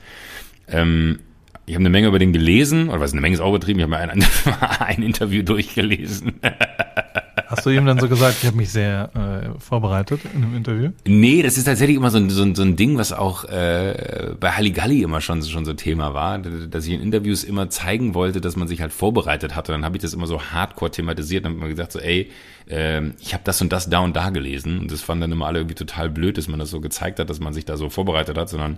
Ähm, 0.67 1.17
ich 1.65 1.73
habe 1.73 1.81
eine 1.81 1.89
Menge 1.89 2.09
über 2.09 2.19
den 2.19 2.31
gelesen, 2.31 2.89
oder 2.89 2.99
was, 2.99 3.13
eine 3.13 3.21
Menge 3.21 3.33
ist 3.33 3.41
auch 3.41 3.49
übertrieben, 3.49 3.79
ich 3.79 3.85
habe 3.85 4.05
mir 4.05 4.11
ein, 4.11 4.23
ein 4.81 5.01
Interview 5.01 5.41
durchgelesen. 5.41 6.33
Hast 7.55 7.65
du 7.65 7.69
ihm 7.69 7.85
dann 7.85 7.99
so 7.99 8.09
gesagt, 8.09 8.37
ich 8.41 8.47
habe 8.47 8.57
mich 8.57 8.69
sehr 8.69 9.09
äh, 9.15 9.59
vorbereitet 9.59 10.21
in 10.33 10.41
dem 10.41 10.55
Interview? 10.55 10.91
Nee, 11.07 11.41
das 11.41 11.57
ist 11.57 11.65
tatsächlich 11.65 11.97
immer 11.97 12.11
so 12.11 12.17
ein, 12.17 12.29
so 12.29 12.43
ein, 12.43 12.55
so 12.55 12.63
ein 12.63 12.75
Ding, 12.75 12.97
was 12.97 13.13
auch 13.13 13.45
äh, 13.45 14.33
bei 14.39 14.51
Halligalli 14.51 15.01
immer 15.03 15.21
schon, 15.21 15.41
schon 15.43 15.65
so 15.65 15.73
Thema 15.73 16.13
war, 16.13 16.39
dass 16.39 16.85
ich 16.85 16.93
in 16.93 17.01
Interviews 17.01 17.43
immer 17.43 17.69
zeigen 17.69 18.13
wollte, 18.13 18.41
dass 18.41 18.55
man 18.55 18.67
sich 18.67 18.81
halt 18.81 18.91
vorbereitet 18.91 19.55
hatte. 19.55 19.71
Dann 19.71 19.85
habe 19.85 19.95
ich 19.97 20.01
das 20.01 20.13
immer 20.13 20.27
so 20.27 20.41
hardcore 20.41 20.91
thematisiert 20.91 21.45
und 21.45 21.51
habe 21.51 21.59
immer 21.59 21.69
gesagt, 21.69 21.91
so, 21.91 21.99
ey, 21.99 22.29
äh, 22.69 23.01
ich 23.19 23.33
habe 23.33 23.43
das 23.43 23.61
und 23.61 23.71
das 23.71 23.89
da 23.89 23.99
und 23.99 24.15
da 24.15 24.29
gelesen. 24.29 24.79
Und 24.79 24.91
das 24.91 25.01
fanden 25.01 25.21
dann 25.21 25.31
immer 25.31 25.47
alle 25.47 25.59
irgendwie 25.59 25.75
total 25.75 26.09
blöd, 26.09 26.37
dass 26.37 26.47
man 26.47 26.59
das 26.59 26.69
so 26.69 26.81
gezeigt 26.81 27.19
hat, 27.19 27.29
dass 27.29 27.39
man 27.39 27.53
sich 27.53 27.65
da 27.65 27.77
so 27.77 27.89
vorbereitet 27.89 28.37
hat, 28.37 28.49
sondern 28.49 28.77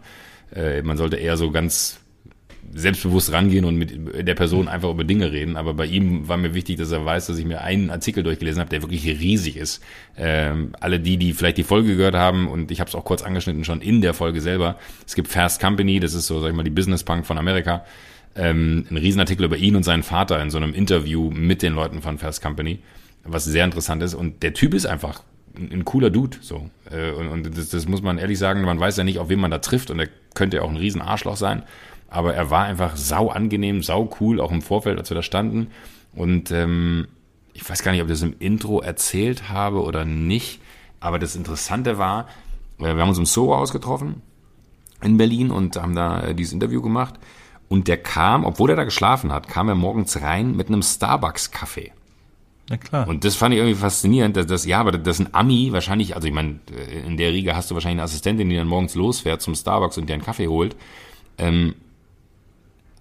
äh, 0.54 0.82
man 0.82 0.98
sollte 0.98 1.18
eher 1.18 1.38
so 1.38 1.52
ganz 1.52 2.00
selbstbewusst 2.74 3.32
rangehen 3.32 3.66
und 3.66 3.76
mit 3.76 4.28
der 4.28 4.36
Person 4.36 4.68
einfach 4.68 4.90
über 4.90 5.04
Dinge 5.04 5.32
reden. 5.32 5.58
Aber 5.58 5.74
bei 5.74 5.86
ihm 5.86 6.28
war 6.28 6.38
mir 6.38 6.54
wichtig, 6.54 6.78
dass 6.78 6.92
er 6.92 7.06
weiß, 7.06 7.28
dass 7.28 7.38
ich 7.38 7.46
mir 7.46 7.62
einen 7.62 7.90
Artikel 7.90 8.24
durchgelesen 8.24 8.60
habe, 8.60 8.70
der 8.70 8.82
wirklich 8.82 9.06
riesig 9.06 9.58
ist. 9.58 9.84
Ähm, 10.18 10.74
alle 10.80 11.00
die, 11.00 11.18
die 11.18 11.34
vielleicht 11.34 11.58
die 11.58 11.64
Folge 11.64 11.96
gehört 11.96 12.16
haben, 12.16 12.48
und 12.48 12.72
ich 12.72 12.80
habe 12.80 12.88
es 12.88 12.96
auch 12.96 13.06
kurz 13.06 13.24
angeschnitten 13.24 13.64
schon 13.64 13.82
in 13.82 14.02
der 14.02 14.14
Folge 14.14 14.42
selber. 14.42 14.78
Es 15.06 15.16
gibt 15.16 15.28
Fast 15.28 15.62
Company, 15.62 16.00
das 16.00 16.14
ist 16.14 16.28
so, 16.28 16.40
sag 16.40 16.50
ich 16.50 16.56
mal, 16.56 16.64
die 16.64 16.70
Business 16.70 17.04
Punk 17.04 17.26
von 17.26 17.38
Amerika. 17.38 17.86
Ähm, 18.36 18.86
ein 18.92 18.98
Riesenartikel 18.98 19.46
über 19.46 19.58
ihn 19.58 19.76
und 19.76 19.84
seinen 19.84 20.04
Vater 20.04 20.42
in 20.42 20.52
so 20.52 20.58
einem 20.58 20.74
Interview 20.74 21.32
mit 21.32 21.62
den 21.62 21.74
Leuten 21.74 22.02
von 22.02 22.18
Fast 22.18 22.42
Company, 22.42 22.80
was 23.24 23.46
sehr 23.46 23.66
interessant 23.66 24.04
ist. 24.04 24.14
Und 24.14 24.44
der 24.44 24.54
Typ 24.54 24.74
ist 24.74 24.86
einfach 24.86 25.24
ein, 25.58 25.86
cooler 25.86 26.10
Dude. 26.10 26.38
So. 26.42 26.70
Äh, 26.92 27.12
und 27.12 27.28
und 27.30 27.58
das, 27.58 27.70
das 27.70 27.88
muss 27.88 28.02
man 28.02 28.18
ehrlich 28.18 28.38
sagen, 28.38 28.62
man 28.62 28.80
weiß 28.80 28.98
ja 28.98 29.04
nicht, 29.04 29.20
auf 29.20 29.30
wen 29.30 29.40
man 29.40 29.52
da 29.52 29.60
trifft 29.60 29.90
und 29.90 30.00
er 30.00 30.08
könnte 30.36 30.58
ja 30.58 30.64
auch 30.64 30.70
ein 30.70 30.78
riesen 30.78 31.02
Arschloch 31.02 31.38
sein. 31.38 31.64
Aber 32.10 32.34
er 32.34 32.50
war 32.50 32.66
einfach 32.66 32.96
sau 32.96 33.30
angenehm, 33.30 33.84
sau 33.84 34.10
cool, 34.20 34.40
auch 34.40 34.52
im 34.52 34.62
Vorfeld, 34.62 34.98
als 34.98 35.10
wir 35.10 35.16
da 35.16 35.24
standen. 35.24 35.68
Und 36.14 36.52
ähm, 36.52 37.08
ich 37.54 37.68
weiß 37.68 37.84
gar 37.84 37.92
nicht, 37.92 38.02
ob 38.02 38.08
ich 38.08 38.14
das 38.14 38.22
im 38.22 38.36
Intro 38.40 38.82
erzählt 38.82 39.50
habe 39.50 39.82
oder 39.82 40.06
nicht. 40.06 40.62
Aber 41.00 41.20
das 41.20 41.36
Interessante 41.36 41.98
war, 41.98 42.28
äh, 42.80 42.96
wir 42.96 43.02
haben 43.02 43.10
uns 43.10 43.18
im 43.18 43.26
Soho-Haus 43.26 43.72
getroffen 43.72 44.22
in 45.02 45.18
Berlin 45.18 45.52
und 45.52 45.76
haben 45.76 45.96
da 45.96 46.22
äh, 46.22 46.36
dieses 46.36 46.54
Interview 46.54 46.82
gemacht. 46.82 47.16
Und 47.70 47.88
der 47.88 47.98
kam, 47.98 48.46
obwohl 48.46 48.70
er 48.70 48.76
da 48.76 48.84
geschlafen 48.86 49.32
hat, 49.32 49.48
kam 49.48 49.68
er 49.68 49.76
morgens 49.76 50.22
rein 50.22 50.56
mit 50.56 50.68
einem 50.68 50.82
Starbucks-Kaffee. 50.82 51.92
Na 52.70 52.78
klar. 52.78 53.08
Und 53.08 53.24
das 53.24 53.36
fand 53.36 53.54
ich 53.54 53.60
irgendwie 53.60 53.80
faszinierend, 53.80 54.36
dass 54.36 54.46
das, 54.46 54.66
ja, 54.66 54.80
aber 54.80 54.92
das 54.94 55.20
ist 55.20 55.26
ein 55.26 55.34
Ami 55.34 55.72
wahrscheinlich, 55.72 56.16
also 56.16 56.28
ich 56.28 56.34
meine, 56.34 56.60
in 57.06 57.18
der 57.18 57.32
Riege 57.32 57.56
hast 57.56 57.70
du 57.72 57.76
wahrscheinlich 57.76 57.98
eine 57.98 58.04
Assistentin, 58.04 58.50
die 58.50 58.56
dann 58.56 58.68
morgens 58.68 58.96
losfährt 58.96 59.42
zum 59.42 59.56
Starbucks 59.56 59.98
und 59.98 60.10
dir 60.10 60.14
einen 60.14 60.24
Kaffee 60.24 60.48
holt. 60.48 60.76
Ähm, 61.38 61.76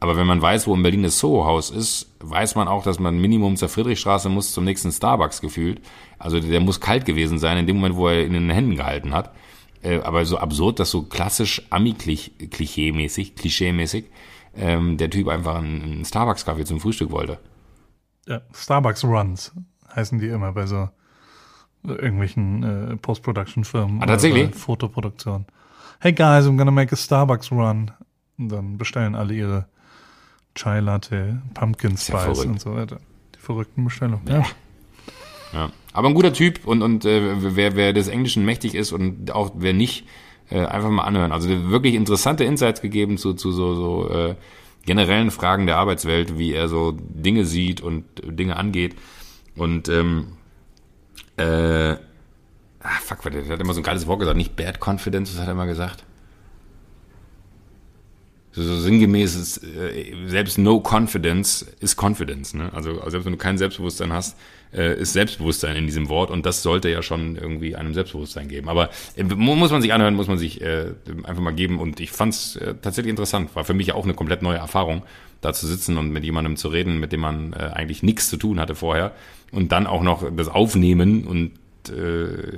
aber 0.07 0.17
wenn 0.17 0.27
man 0.29 0.41
weiß, 0.41 0.69
wo 0.69 0.75
in 0.77 0.85
Berlin 0.85 1.03
das 1.03 1.19
Soho-Haus 1.19 1.71
ist, 1.71 2.15
weiß 2.21 2.55
man 2.55 2.69
auch, 2.69 2.85
dass 2.85 3.01
man 3.01 3.19
Minimum 3.19 3.57
zur 3.57 3.69
Friedrichstraße 3.69 4.29
muss 4.29 4.53
zum 4.53 4.63
nächsten 4.63 4.93
Starbucks 4.93 5.41
gefühlt. 5.41 5.81
Also 6.17 6.39
der 6.39 6.61
muss 6.61 6.81
kalt 6.81 7.05
gewesen 7.05 7.41
sein 7.41 7.59
in 7.59 7.67
dem 7.67 7.77
Moment, 7.77 7.97
wo 7.97 8.07
er 8.07 8.21
ihn 8.21 8.35
in 8.35 8.47
den 8.47 8.51
Händen 8.51 8.77
gehalten 8.77 9.13
hat. 9.13 9.35
Äh, 9.83 9.99
aber 10.03 10.25
so 10.25 10.39
absurd, 10.39 10.79
dass 10.79 10.93
so 10.93 11.03
klassisch 11.03 11.61
Ami-Klischee-mäßig, 11.71 13.35
Klischee-mäßig, 13.35 14.05
ähm, 14.55 14.97
der 14.97 15.11
Typ 15.11 15.27
einfach 15.27 15.57
einen, 15.57 16.05
Starbucks-Kaffee 16.05 16.65
zum 16.65 16.79
Frühstück 16.79 17.11
wollte. 17.11 17.41
Ja, 18.29 18.43
Starbucks 18.55 19.03
Runs 19.03 19.53
heißen 19.93 20.21
die 20.21 20.29
immer 20.29 20.53
bei 20.53 20.67
so 20.67 20.89
irgendwelchen 21.83 22.63
äh, 22.63 22.97
Post-Production-Firmen. 22.97 24.05
Ah, 24.05 24.07
tatsächlich? 24.07 24.55
Fotoproduktion. 24.55 25.47
Hey 25.99 26.13
guys, 26.13 26.47
I'm 26.47 26.57
gonna 26.57 26.71
make 26.71 26.93
a 26.93 26.97
Starbucks 26.97 27.51
Run. 27.51 27.91
Und 28.39 28.53
dann 28.53 28.79
bestellen 28.79 29.17
alle 29.17 29.35
ihre 29.35 29.67
Chai 30.57 30.81
Latte, 30.81 31.41
Pumpkin 31.55 31.93
ja 31.93 31.97
Spice 31.97 32.23
verrückt. 32.23 32.47
und 32.47 32.61
so 32.61 32.75
weiter. 32.75 32.99
Die 33.35 33.39
verrückten 33.39 33.85
Bestellungen. 33.85 34.27
Ja. 34.27 34.45
Ja. 35.53 35.71
Aber 35.93 36.09
ein 36.09 36.15
guter 36.15 36.33
Typ 36.33 36.67
und, 36.67 36.83
und 36.83 37.05
äh, 37.05 37.57
wer, 37.57 37.77
wer 37.77 37.93
des 37.93 38.09
Englischen 38.09 38.45
mächtig 38.45 38.75
ist 38.75 38.93
und 38.93 39.31
auch 39.31 39.53
wer 39.55 39.73
nicht, 39.73 40.05
äh, 40.51 40.65
einfach 40.65 40.91
mal 40.91 41.05
anhören. 41.05 41.33
Also 41.33 41.49
wirklich 41.71 41.95
interessante 41.95 42.45
Insights 42.45 42.81
gegeben 42.81 43.19
zu, 43.19 43.35
zu 43.35 43.53
so, 43.53 43.75
so 43.75 44.11
äh, 44.11 44.35
generellen 44.85 45.31
Fragen 45.31 45.67
der 45.67 45.77
Arbeitswelt, 45.77 46.39
wie 46.39 46.53
er 46.53 46.69
so 46.69 46.97
Dinge 46.99 47.45
sieht 47.45 47.81
und 47.81 48.05
Dinge 48.25 48.57
angeht. 48.57 48.97
Und 49.57 49.89
ähm, 49.89 50.37
äh, 51.37 51.93
ah, 51.93 52.99
fuck, 53.03 53.23
der, 53.31 53.49
hat 53.49 53.61
immer 53.61 53.75
so 53.75 53.81
ein 53.81 53.85
geiles 53.85 54.07
Wort 54.07 54.21
gesagt, 54.21 54.37
nicht 54.37 54.57
Bad 54.57 54.79
Confidence, 54.81 55.33
was 55.33 55.41
hat 55.41 55.49
er 55.49 55.53
immer 55.53 55.67
gesagt? 55.67 56.05
So, 58.59 58.79
sinngemäß 58.79 59.35
ist, 59.35 59.59
äh, 59.65 60.15
selbst 60.27 60.57
No 60.57 60.83
Confidence 60.83 61.67
ist 61.81 62.03
Confidence. 62.03 62.55
Ne? 62.55 62.71
Also, 62.73 62.93
also 62.93 63.11
selbst 63.11 63.27
wenn 63.27 63.33
du 63.35 63.39
kein 63.39 63.59
Selbstbewusstsein 63.59 64.15
hast, 64.15 64.35
äh, 64.73 64.99
ist 64.99 65.13
Selbstbewusstsein 65.13 65.77
in 65.77 65.85
diesem 65.85 66.09
Wort 66.09 66.31
und 66.31 66.47
das 66.47 66.63
sollte 66.63 66.89
ja 66.89 67.03
schon 67.03 67.37
irgendwie 67.37 67.77
einem 67.77 67.93
Selbstbewusstsein 67.93 68.49
geben. 68.49 68.71
Aber 68.71 68.89
äh, 69.15 69.25
mu- 69.25 69.57
muss 69.57 69.71
man 69.71 69.83
sich 69.83 69.93
anhören, 69.93 70.15
muss 70.15 70.27
man 70.27 70.39
sich 70.39 70.63
einfach 70.65 71.43
mal 71.43 71.51
geben 71.51 71.79
und 71.79 72.01
ich 72.01 72.11
fand 72.13 72.33
es 72.33 72.59
tatsächlich 72.81 73.11
interessant. 73.11 73.55
War 73.55 73.65
für 73.65 73.75
mich 73.75 73.93
auch 73.93 74.05
eine 74.05 74.15
komplett 74.15 74.41
neue 74.41 74.57
Erfahrung, 74.57 75.03
da 75.43 75.53
zu 75.53 75.67
sitzen 75.67 75.99
und 75.99 76.11
mit 76.11 76.25
jemandem 76.25 76.57
zu 76.57 76.69
reden, 76.69 76.99
mit 76.99 77.13
dem 77.13 77.21
man 77.21 77.53
eigentlich 77.53 78.03
nichts 78.03 78.31
zu 78.31 78.39
tun 78.39 78.59
hatte 78.59 78.75
vorher 78.75 79.13
und 79.53 79.71
dann 79.71 79.87
auch 79.87 80.03
noch 80.03 80.25
das 80.35 80.49
Aufnehmen 80.49 81.27
und 81.27 81.53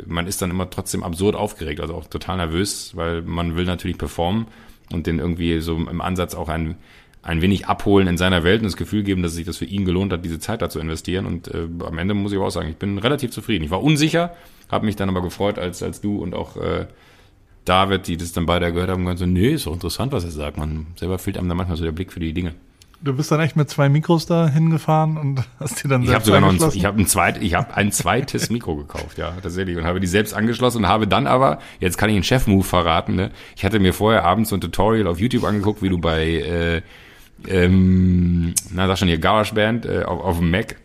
man 0.06 0.26
ist 0.26 0.40
dann 0.40 0.50
immer 0.50 0.70
trotzdem 0.70 1.02
absurd 1.02 1.34
aufgeregt, 1.36 1.80
also 1.80 1.94
auch 1.94 2.06
total 2.06 2.38
nervös, 2.38 2.92
weil 2.94 3.20
man 3.22 3.56
will 3.56 3.64
natürlich 3.66 3.98
performen 3.98 4.46
und 4.92 5.06
den 5.06 5.18
irgendwie 5.18 5.60
so 5.60 5.76
im 5.76 6.00
Ansatz 6.00 6.34
auch 6.34 6.48
ein, 6.48 6.76
ein 7.22 7.42
wenig 7.42 7.66
abholen 7.66 8.08
in 8.08 8.16
seiner 8.16 8.44
Welt 8.44 8.60
und 8.60 8.66
das 8.66 8.76
Gefühl 8.76 9.02
geben, 9.02 9.22
dass 9.22 9.34
sich 9.34 9.46
das 9.46 9.56
für 9.56 9.64
ihn 9.64 9.84
gelohnt 9.84 10.12
hat, 10.12 10.24
diese 10.24 10.38
Zeit 10.38 10.62
da 10.62 10.70
zu 10.70 10.80
investieren. 10.80 11.26
Und 11.26 11.48
äh, 11.48 11.66
am 11.84 11.98
Ende 11.98 12.14
muss 12.14 12.32
ich 12.32 12.38
aber 12.38 12.46
auch 12.46 12.52
sagen, 12.52 12.70
ich 12.70 12.76
bin 12.76 12.98
relativ 12.98 13.30
zufrieden. 13.30 13.64
Ich 13.64 13.70
war 13.70 13.82
unsicher, 13.82 14.34
habe 14.70 14.86
mich 14.86 14.96
dann 14.96 15.08
aber 15.08 15.22
gefreut, 15.22 15.58
als, 15.58 15.82
als 15.82 16.00
du 16.00 16.18
und 16.18 16.34
auch 16.34 16.56
äh, 16.56 16.86
David, 17.64 18.06
die 18.06 18.16
das 18.16 18.32
dann 18.32 18.46
beide 18.46 18.72
gehört 18.72 18.90
haben, 18.90 19.02
gesagt 19.02 19.18
so, 19.18 19.26
nee, 19.26 19.50
ist 19.50 19.66
doch 19.66 19.74
interessant, 19.74 20.12
was 20.12 20.24
er 20.24 20.30
sagt. 20.30 20.56
Man 20.56 20.86
selber 20.96 21.18
fehlt 21.18 21.36
einem 21.36 21.48
dann 21.48 21.58
manchmal 21.58 21.76
so 21.76 21.84
der 21.84 21.92
Blick 21.92 22.12
für 22.12 22.20
die 22.20 22.32
Dinge. 22.32 22.54
Du 23.00 23.14
bist 23.14 23.30
dann 23.30 23.38
echt 23.40 23.54
mit 23.54 23.70
zwei 23.70 23.88
Mikros 23.88 24.26
da 24.26 24.48
hingefahren 24.48 25.16
und 25.16 25.44
hast 25.60 25.82
die 25.82 25.88
dann 25.88 26.02
Ich 26.02 26.08
habe 26.08 26.24
selbst 26.24 26.26
sogar 26.26 26.40
noch 26.40 26.48
ein, 26.48 26.50
angeschlossen? 26.50 26.78
ich 26.78 26.84
habe 26.84 26.98
ein, 27.00 27.06
zweit, 27.06 27.42
ich 27.42 27.54
hab 27.54 27.76
ein 27.76 27.92
zweites 27.92 28.50
Mikro 28.50 28.76
gekauft, 28.76 29.18
ja, 29.18 29.32
tatsächlich. 29.40 29.76
Und 29.76 29.84
habe 29.84 30.00
die 30.00 30.06
selbst 30.06 30.34
angeschlossen 30.34 30.78
und 30.78 30.88
habe 30.88 31.06
dann 31.06 31.26
aber, 31.26 31.60
jetzt 31.78 31.96
kann 31.96 32.10
ich 32.10 32.16
einen 32.16 32.24
Chef-Move 32.24 32.64
verraten, 32.64 33.14
ne? 33.14 33.30
Ich 33.56 33.64
hatte 33.64 33.78
mir 33.78 33.94
vorher 33.94 34.24
abends 34.24 34.50
so 34.50 34.56
ein 34.56 34.60
Tutorial 34.60 35.06
auf 35.06 35.20
YouTube 35.20 35.44
angeguckt, 35.44 35.80
wie 35.82 35.88
du 35.88 35.98
bei, 35.98 36.26
äh, 36.26 36.82
ähm, 37.46 38.54
na 38.72 38.88
sag 38.88 38.98
schon 38.98 39.08
hier, 39.08 39.18
GarageBand 39.18 39.86
äh, 39.86 40.02
auf, 40.02 40.20
auf 40.20 40.38
dem 40.38 40.50
Mac 40.50 40.76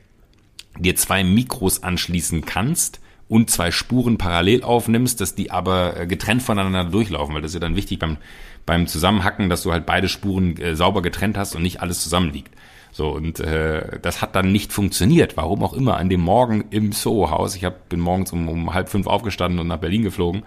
dir 0.77 0.95
zwei 0.95 1.23
Mikros 1.23 1.81
anschließen 1.81 2.45
kannst 2.45 2.99
und 3.27 3.49
zwei 3.49 3.71
Spuren 3.71 4.17
parallel 4.17 4.63
aufnimmst, 4.63 5.19
dass 5.21 5.33
die 5.33 5.49
aber 5.49 5.99
äh, 5.99 6.05
getrennt 6.05 6.43
voneinander 6.43 6.85
durchlaufen, 6.85 7.33
weil 7.33 7.41
das 7.41 7.51
ist 7.51 7.55
ja 7.55 7.59
dann 7.61 7.75
wichtig 7.75 7.97
beim, 7.99 8.17
beim 8.65 8.87
Zusammenhacken, 8.87 9.49
dass 9.49 9.63
du 9.63 9.71
halt 9.71 9.85
beide 9.85 10.09
Spuren 10.09 10.57
äh, 10.57 10.75
sauber 10.75 11.01
getrennt 11.01 11.37
hast 11.37 11.55
und 11.55 11.63
nicht 11.63 11.81
alles 11.81 12.01
zusammenliegt. 12.01 12.53
So, 12.91 13.09
und 13.09 13.39
äh, 13.39 13.99
das 14.01 14.21
hat 14.21 14.35
dann 14.35 14.51
nicht 14.51 14.71
funktioniert, 14.71 15.35
warum 15.35 15.63
auch 15.63 15.73
immer, 15.73 15.97
an 15.97 16.09
dem 16.09 16.21
Morgen 16.21 16.65
im 16.69 16.91
Soho-Haus. 16.91 17.55
Ich 17.55 17.65
hab, 17.65 17.89
bin 17.89 17.99
morgens 17.99 18.31
um, 18.31 18.47
um 18.47 18.73
halb 18.73 18.89
fünf 18.89 19.07
aufgestanden 19.07 19.59
und 19.59 19.67
nach 19.67 19.79
Berlin 19.79 20.03
geflogen 20.03 20.43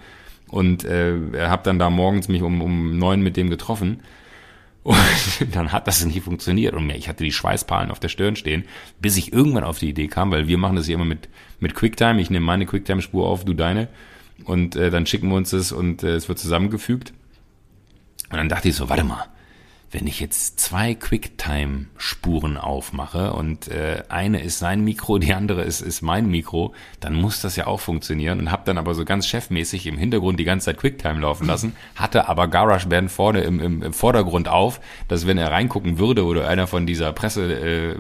und 0.49 0.85
äh, 0.85 1.15
habe 1.49 1.63
dann 1.65 1.79
da 1.79 1.91
morgens 1.91 2.29
mich 2.29 2.43
um, 2.43 2.63
um 2.63 2.99
neun 2.99 3.21
mit 3.21 3.37
dem 3.37 3.51
getroffen. 3.51 4.01
Und 4.87 5.57
dann 5.57 5.73
hat 5.73 5.89
das 5.89 6.05
nicht 6.05 6.23
funktioniert. 6.23 6.75
Und 6.75 6.89
ich 6.91 7.09
hatte 7.09 7.25
die 7.25 7.33
Schweißperlen 7.33 7.91
auf 7.91 7.99
der 7.99 8.09
Stirn 8.09 8.37
stehen, 8.37 8.67
bis 9.01 9.17
ich 9.17 9.33
irgendwann 9.33 9.65
auf 9.65 9.81
die 9.81 9.89
Idee 9.89 10.07
kam, 10.07 10.31
weil 10.31 10.47
wir 10.47 10.59
machen 10.59 10.77
das 10.77 10.87
hier 10.87 10.95
immer 10.95 11.05
mit, 11.05 11.29
mit 11.59 11.75
QuickTime. 11.75 12.21
Ich 12.21 12.31
nehme 12.31 12.47
meine 12.47 12.67
QuickTime-Spur 12.67 13.27
auf, 13.27 13.45
du 13.45 13.53
deine. 13.53 13.89
Und 14.45 14.77
äh, 14.77 14.91
dann 14.91 15.05
schicken 15.05 15.29
wir 15.29 15.35
uns 15.35 15.51
das 15.51 15.73
und 15.73 16.05
äh, 16.05 16.15
es 16.15 16.29
wird 16.29 16.39
zusammengefügt. 16.39 17.13
Und 18.31 18.37
dann 18.39 18.49
dachte 18.49 18.69
ich 18.69 18.77
so, 18.77 18.89
warte 18.89 19.05
mal, 19.05 19.27
wenn 19.97 20.07
ich 20.07 20.21
jetzt 20.21 20.61
zwei 20.61 20.95
QuickTime-Spuren 20.95 22.59
aufmache 22.59 23.33
und 23.33 23.69
äh, 23.69 24.03
eine 24.11 24.43
ist 24.43 24.59
sein 24.59 24.85
Mikro, 24.85 25.17
die 25.17 25.33
andere 25.33 25.63
ist, 25.63 25.81
ist 25.81 26.03
mein 26.03 26.29
Mikro, 26.29 26.75
dann 27.01 27.15
muss 27.15 27.41
das 27.41 27.57
ja 27.57 27.67
auch 27.67 27.81
funktionieren 27.81 28.39
und 28.41 28.53
habe 28.53 28.65
dann 28.67 28.77
aber 28.77 28.93
so 28.93 29.07
ganz 29.07 29.27
chefmäßig 29.27 29.87
im 29.87 29.97
Hintergrund 29.97 30.39
die 30.39 30.45
ganze 30.45 30.67
Zeit 30.67 30.77
QuickTime 30.77 31.21
laufen 31.21 31.47
lassen, 31.47 31.75
hatte 31.97 32.29
aber 32.29 32.47
GarageBand 32.49 33.11
vorne 33.11 33.41
im, 33.41 33.59
im, 33.59 33.83
im 33.83 33.93
Vordergrund 33.95 34.49
auf, 34.49 34.83
dass 35.09 35.27
wenn 35.27 35.39
er 35.39 35.51
reingucken 35.51 35.99
würde 35.99 36.27
oder 36.27 36.47
einer 36.47 36.67
von 36.67 36.87
dieser 36.87 37.15
Presse 37.15 37.55
äh, 37.55 37.97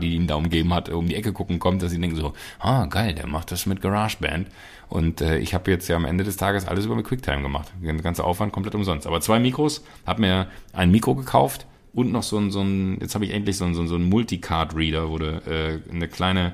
die 0.00 0.14
ihn 0.14 0.28
da 0.28 0.36
umgeben 0.36 0.72
hat, 0.72 0.90
um 0.90 1.08
die 1.08 1.16
Ecke 1.16 1.32
gucken 1.32 1.58
kommt, 1.58 1.82
dass 1.82 1.90
sie 1.90 2.00
denken 2.00 2.16
so, 2.16 2.34
ah 2.60 2.86
geil, 2.86 3.14
der 3.14 3.26
macht 3.26 3.50
das 3.50 3.66
mit 3.66 3.82
GarageBand 3.82 4.46
und 4.90 5.20
äh, 5.20 5.38
ich 5.38 5.54
habe 5.54 5.70
jetzt 5.70 5.88
ja 5.88 5.94
am 5.94 6.04
Ende 6.04 6.24
des 6.24 6.36
Tages 6.36 6.66
alles 6.66 6.84
über 6.84 6.96
mit 6.96 7.06
QuickTime 7.06 7.42
gemacht. 7.42 7.68
Der 7.80 7.94
ganze 7.94 8.24
Aufwand 8.24 8.52
komplett 8.52 8.74
umsonst. 8.74 9.06
Aber 9.06 9.20
zwei 9.20 9.38
Mikros, 9.38 9.84
habe 10.04 10.20
mir 10.20 10.48
ein 10.72 10.90
Mikro 10.90 10.99
gekauft 11.00 11.66
und 11.92 12.12
noch 12.12 12.22
so 12.22 12.38
ein, 12.38 12.50
so 12.50 12.60
ein 12.60 12.98
jetzt 13.00 13.14
habe 13.14 13.24
ich 13.24 13.32
endlich 13.32 13.56
so 13.56 13.64
ein, 13.64 13.74
so 13.74 13.82
ein, 13.82 13.88
so 13.88 13.96
ein 13.96 14.08
Multicard-Reader, 14.08 15.10
wo 15.10 15.18
du 15.18 15.26
äh, 15.26 15.80
eine 15.92 16.08
kleine 16.08 16.52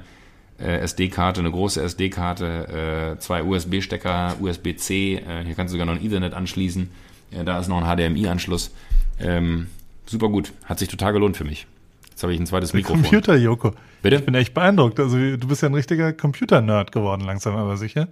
äh, 0.58 0.78
SD-Karte, 0.78 1.40
eine 1.40 1.50
große 1.50 1.82
SD-Karte, 1.82 3.14
äh, 3.16 3.18
zwei 3.18 3.42
USB-Stecker, 3.42 4.36
USB-C, 4.40 5.16
äh, 5.16 5.44
hier 5.44 5.54
kannst 5.54 5.72
du 5.72 5.78
sogar 5.78 5.86
noch 5.86 6.00
ein 6.00 6.04
Ethernet 6.04 6.34
anschließen, 6.34 6.90
äh, 7.32 7.44
da 7.44 7.58
ist 7.58 7.68
noch 7.68 7.82
ein 7.82 7.96
HDMI-Anschluss. 7.96 8.72
Ähm, 9.20 9.66
super 10.06 10.28
gut, 10.28 10.52
hat 10.64 10.78
sich 10.78 10.88
total 10.88 11.12
gelohnt 11.12 11.36
für 11.36 11.44
mich. 11.44 11.66
Jetzt 12.10 12.22
habe 12.22 12.32
ich 12.32 12.40
ein 12.40 12.46
zweites 12.46 12.72
Mikrofon. 12.72 13.02
Computer, 13.02 13.36
Joko. 13.36 13.72
Bitte? 14.00 14.16
Ich 14.16 14.24
bin 14.24 14.34
echt 14.34 14.54
beeindruckt. 14.54 14.98
Also 14.98 15.18
du 15.18 15.48
bist 15.48 15.60
ja 15.60 15.68
ein 15.68 15.74
richtiger 15.74 16.14
Computer-Nerd 16.14 16.90
geworden, 16.90 17.22
langsam 17.26 17.56
aber 17.56 17.76
sicher. 17.76 18.08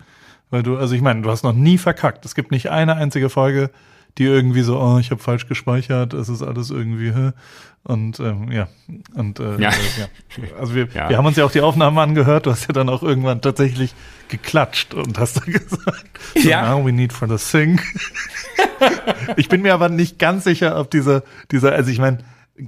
Weil 0.50 0.62
du, 0.62 0.76
also 0.76 0.94
ich 0.94 1.00
meine, 1.00 1.22
du 1.22 1.30
hast 1.30 1.42
noch 1.42 1.54
nie 1.54 1.78
verkackt. 1.78 2.26
Es 2.26 2.34
gibt 2.34 2.50
nicht 2.50 2.70
eine 2.70 2.96
einzige 2.96 3.30
Folge, 3.30 3.70
die 4.18 4.24
irgendwie 4.24 4.62
so, 4.62 4.79
oh, 4.81 4.98
ich 4.98 5.11
habe 5.11 5.20
falsch 5.22 5.46
gespeichert, 5.48 6.14
es 6.14 6.29
ist 6.29 6.42
alles 6.42 6.70
irgendwie, 6.70 7.12
hä? 7.12 7.33
und 7.87 8.18
ähm, 8.20 8.50
ja, 8.50 8.68
und 9.14 9.40
äh, 9.40 9.61
Ja. 9.61 9.68
Äh, 9.68 9.72
ja. 9.98 10.07
Also 10.59 10.74
wir, 10.74 10.88
Ja. 10.94 11.11
wir 11.11 11.18
haben 11.18 11.27
uns 11.27 11.37
ja 11.37 11.44
auch 11.44 11.50
die 11.50 11.61
Aufnahmen 11.61 11.98
angehört, 11.98 12.46
du 12.46 12.50
hast 12.50 12.66
ja 12.66 12.72
dann 12.72 12.88
auch 12.88 13.03
irgendwann 13.03 13.42
tatsächlich 13.42 13.94
geklatscht 14.29 14.94
und 14.94 15.18
hast 15.18 15.37
dann 15.38 15.44
gesagt, 15.53 16.18
so, 16.35 16.48
Ja. 16.48 16.74
now 16.74 16.85
we 16.87 16.92
need 16.92 17.12
for 17.12 17.29
the 17.29 17.37
sing. 17.37 17.81
ich 19.37 19.48
bin 19.48 19.62
mir 19.62 19.74
aber 19.74 19.88
nicht 19.88 20.18
ganz 20.18 20.44
sicher, 20.44 20.79
ob 20.79 20.90
diese, 20.90 21.24
dieser, 21.50 21.72
also 21.72 21.90
ich 21.90 21.98
meine, 21.98 22.18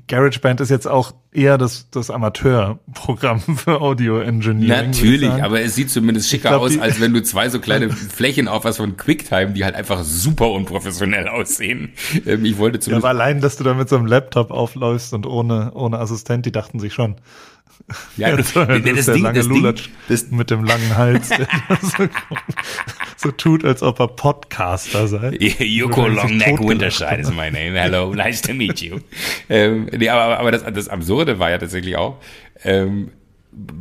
GarageBand 0.08 0.60
ist 0.60 0.70
jetzt 0.70 0.88
auch 0.88 1.14
eher 1.30 1.58
das, 1.58 1.88
das 1.90 2.10
Amateurprogramm 2.10 3.40
für 3.56 3.80
Audio 3.80 4.18
Engineering. 4.20 4.90
Natürlich, 4.90 5.30
aber 5.30 5.60
es 5.60 5.76
sieht 5.76 5.90
zumindest 5.90 6.28
schicker 6.28 6.48
glaub, 6.48 6.62
aus, 6.62 6.76
als 6.78 7.00
wenn 7.00 7.12
du 7.14 7.22
zwei 7.22 7.48
so 7.48 7.60
kleine 7.60 7.90
Flächen 7.90 8.48
auf 8.48 8.64
was 8.64 8.78
von 8.78 8.96
QuickTime, 8.96 9.52
die 9.52 9.64
halt 9.64 9.76
einfach 9.76 10.02
super 10.02 10.50
unprofessionell 10.50 11.28
aussehen. 11.28 11.92
Ähm, 12.26 12.44
ich 12.44 12.58
wollte 12.58 12.78
Ja, 12.78 12.80
zumindest 12.80 13.04
aber 13.04 13.10
allein, 13.10 13.40
dass 13.40 13.56
du 13.56 13.64
da 13.64 13.74
mit 13.74 13.88
so 13.88 13.96
einem 13.96 14.06
Laptop 14.06 14.50
aufläufst 14.50 15.12
und 15.14 15.24
ohne, 15.24 15.72
ohne 15.74 15.98
Assistent, 15.98 16.46
die 16.46 16.52
dachten 16.52 16.80
sich 16.80 16.92
schon. 16.92 17.16
Ja, 18.16 18.36
das, 18.36 18.52
das, 18.52 18.66
das 18.66 18.78
ist 18.78 19.08
der 19.08 19.14
Ding, 19.14 19.24
lange 19.24 19.38
das 19.38 19.48
Ding, 19.48 19.56
Lulatsch 19.56 19.88
das, 20.08 20.30
mit 20.30 20.50
dem 20.50 20.64
langen 20.64 20.96
Hals, 20.96 21.28
der 21.28 21.46
so, 21.82 22.08
so 23.16 23.30
tut, 23.30 23.64
als 23.64 23.82
ob 23.82 24.00
er 24.00 24.08
Podcaster 24.08 25.06
sei. 25.06 25.36
Yoko 25.58 26.08
Longneck 26.08 26.58
Winterscheid 26.60 27.20
is 27.20 27.30
my 27.30 27.50
name. 27.50 27.78
Hello, 27.78 28.14
nice 28.14 28.42
to 28.42 28.54
meet 28.54 28.80
you. 28.80 28.98
ähm, 29.48 29.88
nee, 29.96 30.08
aber, 30.08 30.38
aber 30.38 30.50
das, 30.50 30.64
das 30.64 30.88
Absurde 30.88 31.38
war 31.38 31.50
ja 31.50 31.58
tatsächlich 31.58 31.96
auch, 31.96 32.18
ähm, 32.64 33.12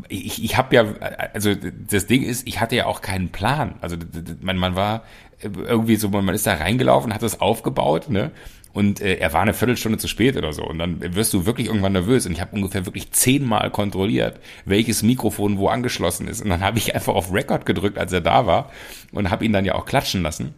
ich, 0.07 0.43
ich 0.43 0.57
habe 0.57 0.75
ja, 0.75 0.85
also 1.33 1.53
das 1.89 2.07
Ding 2.07 2.23
ist, 2.23 2.47
ich 2.47 2.61
hatte 2.61 2.75
ja 2.75 2.85
auch 2.85 3.01
keinen 3.01 3.29
Plan. 3.29 3.75
Also 3.81 3.97
man, 4.41 4.57
man 4.57 4.75
war 4.75 5.03
irgendwie 5.41 5.95
so, 5.97 6.09
man 6.09 6.29
ist 6.29 6.47
da 6.47 6.53
reingelaufen, 6.55 7.13
hat 7.13 7.23
das 7.23 7.41
aufgebaut, 7.41 8.09
ne? 8.09 8.31
Und 8.75 8.99
äh, 8.99 9.15
er 9.15 9.31
war 9.31 9.41
eine 9.41 9.53
Viertelstunde 9.53 9.97
zu 9.97 10.09
spät 10.09 10.35
oder 10.35 10.51
so. 10.51 10.63
Und 10.63 10.79
dann 10.79 11.15
wirst 11.15 11.33
du 11.33 11.45
wirklich 11.45 11.67
irgendwann 11.67 11.93
nervös. 11.93 12.25
Und 12.25 12.33
ich 12.33 12.41
habe 12.41 12.53
ungefähr 12.53 12.85
wirklich 12.85 13.09
zehnmal 13.11 13.71
kontrolliert, 13.71 14.41
welches 14.65 15.01
Mikrofon 15.01 15.57
wo 15.57 15.69
angeschlossen 15.69 16.27
ist. 16.27 16.41
Und 16.41 16.49
dann 16.49 16.61
habe 16.61 16.77
ich 16.77 16.93
einfach 16.93 17.15
auf 17.15 17.33
Record 17.33 17.65
gedrückt, 17.65 17.97
als 17.97 18.11
er 18.11 18.19
da 18.19 18.45
war. 18.45 18.69
Und 19.13 19.31
habe 19.31 19.45
ihn 19.45 19.53
dann 19.53 19.63
ja 19.63 19.75
auch 19.75 19.85
klatschen 19.85 20.21
lassen. 20.21 20.53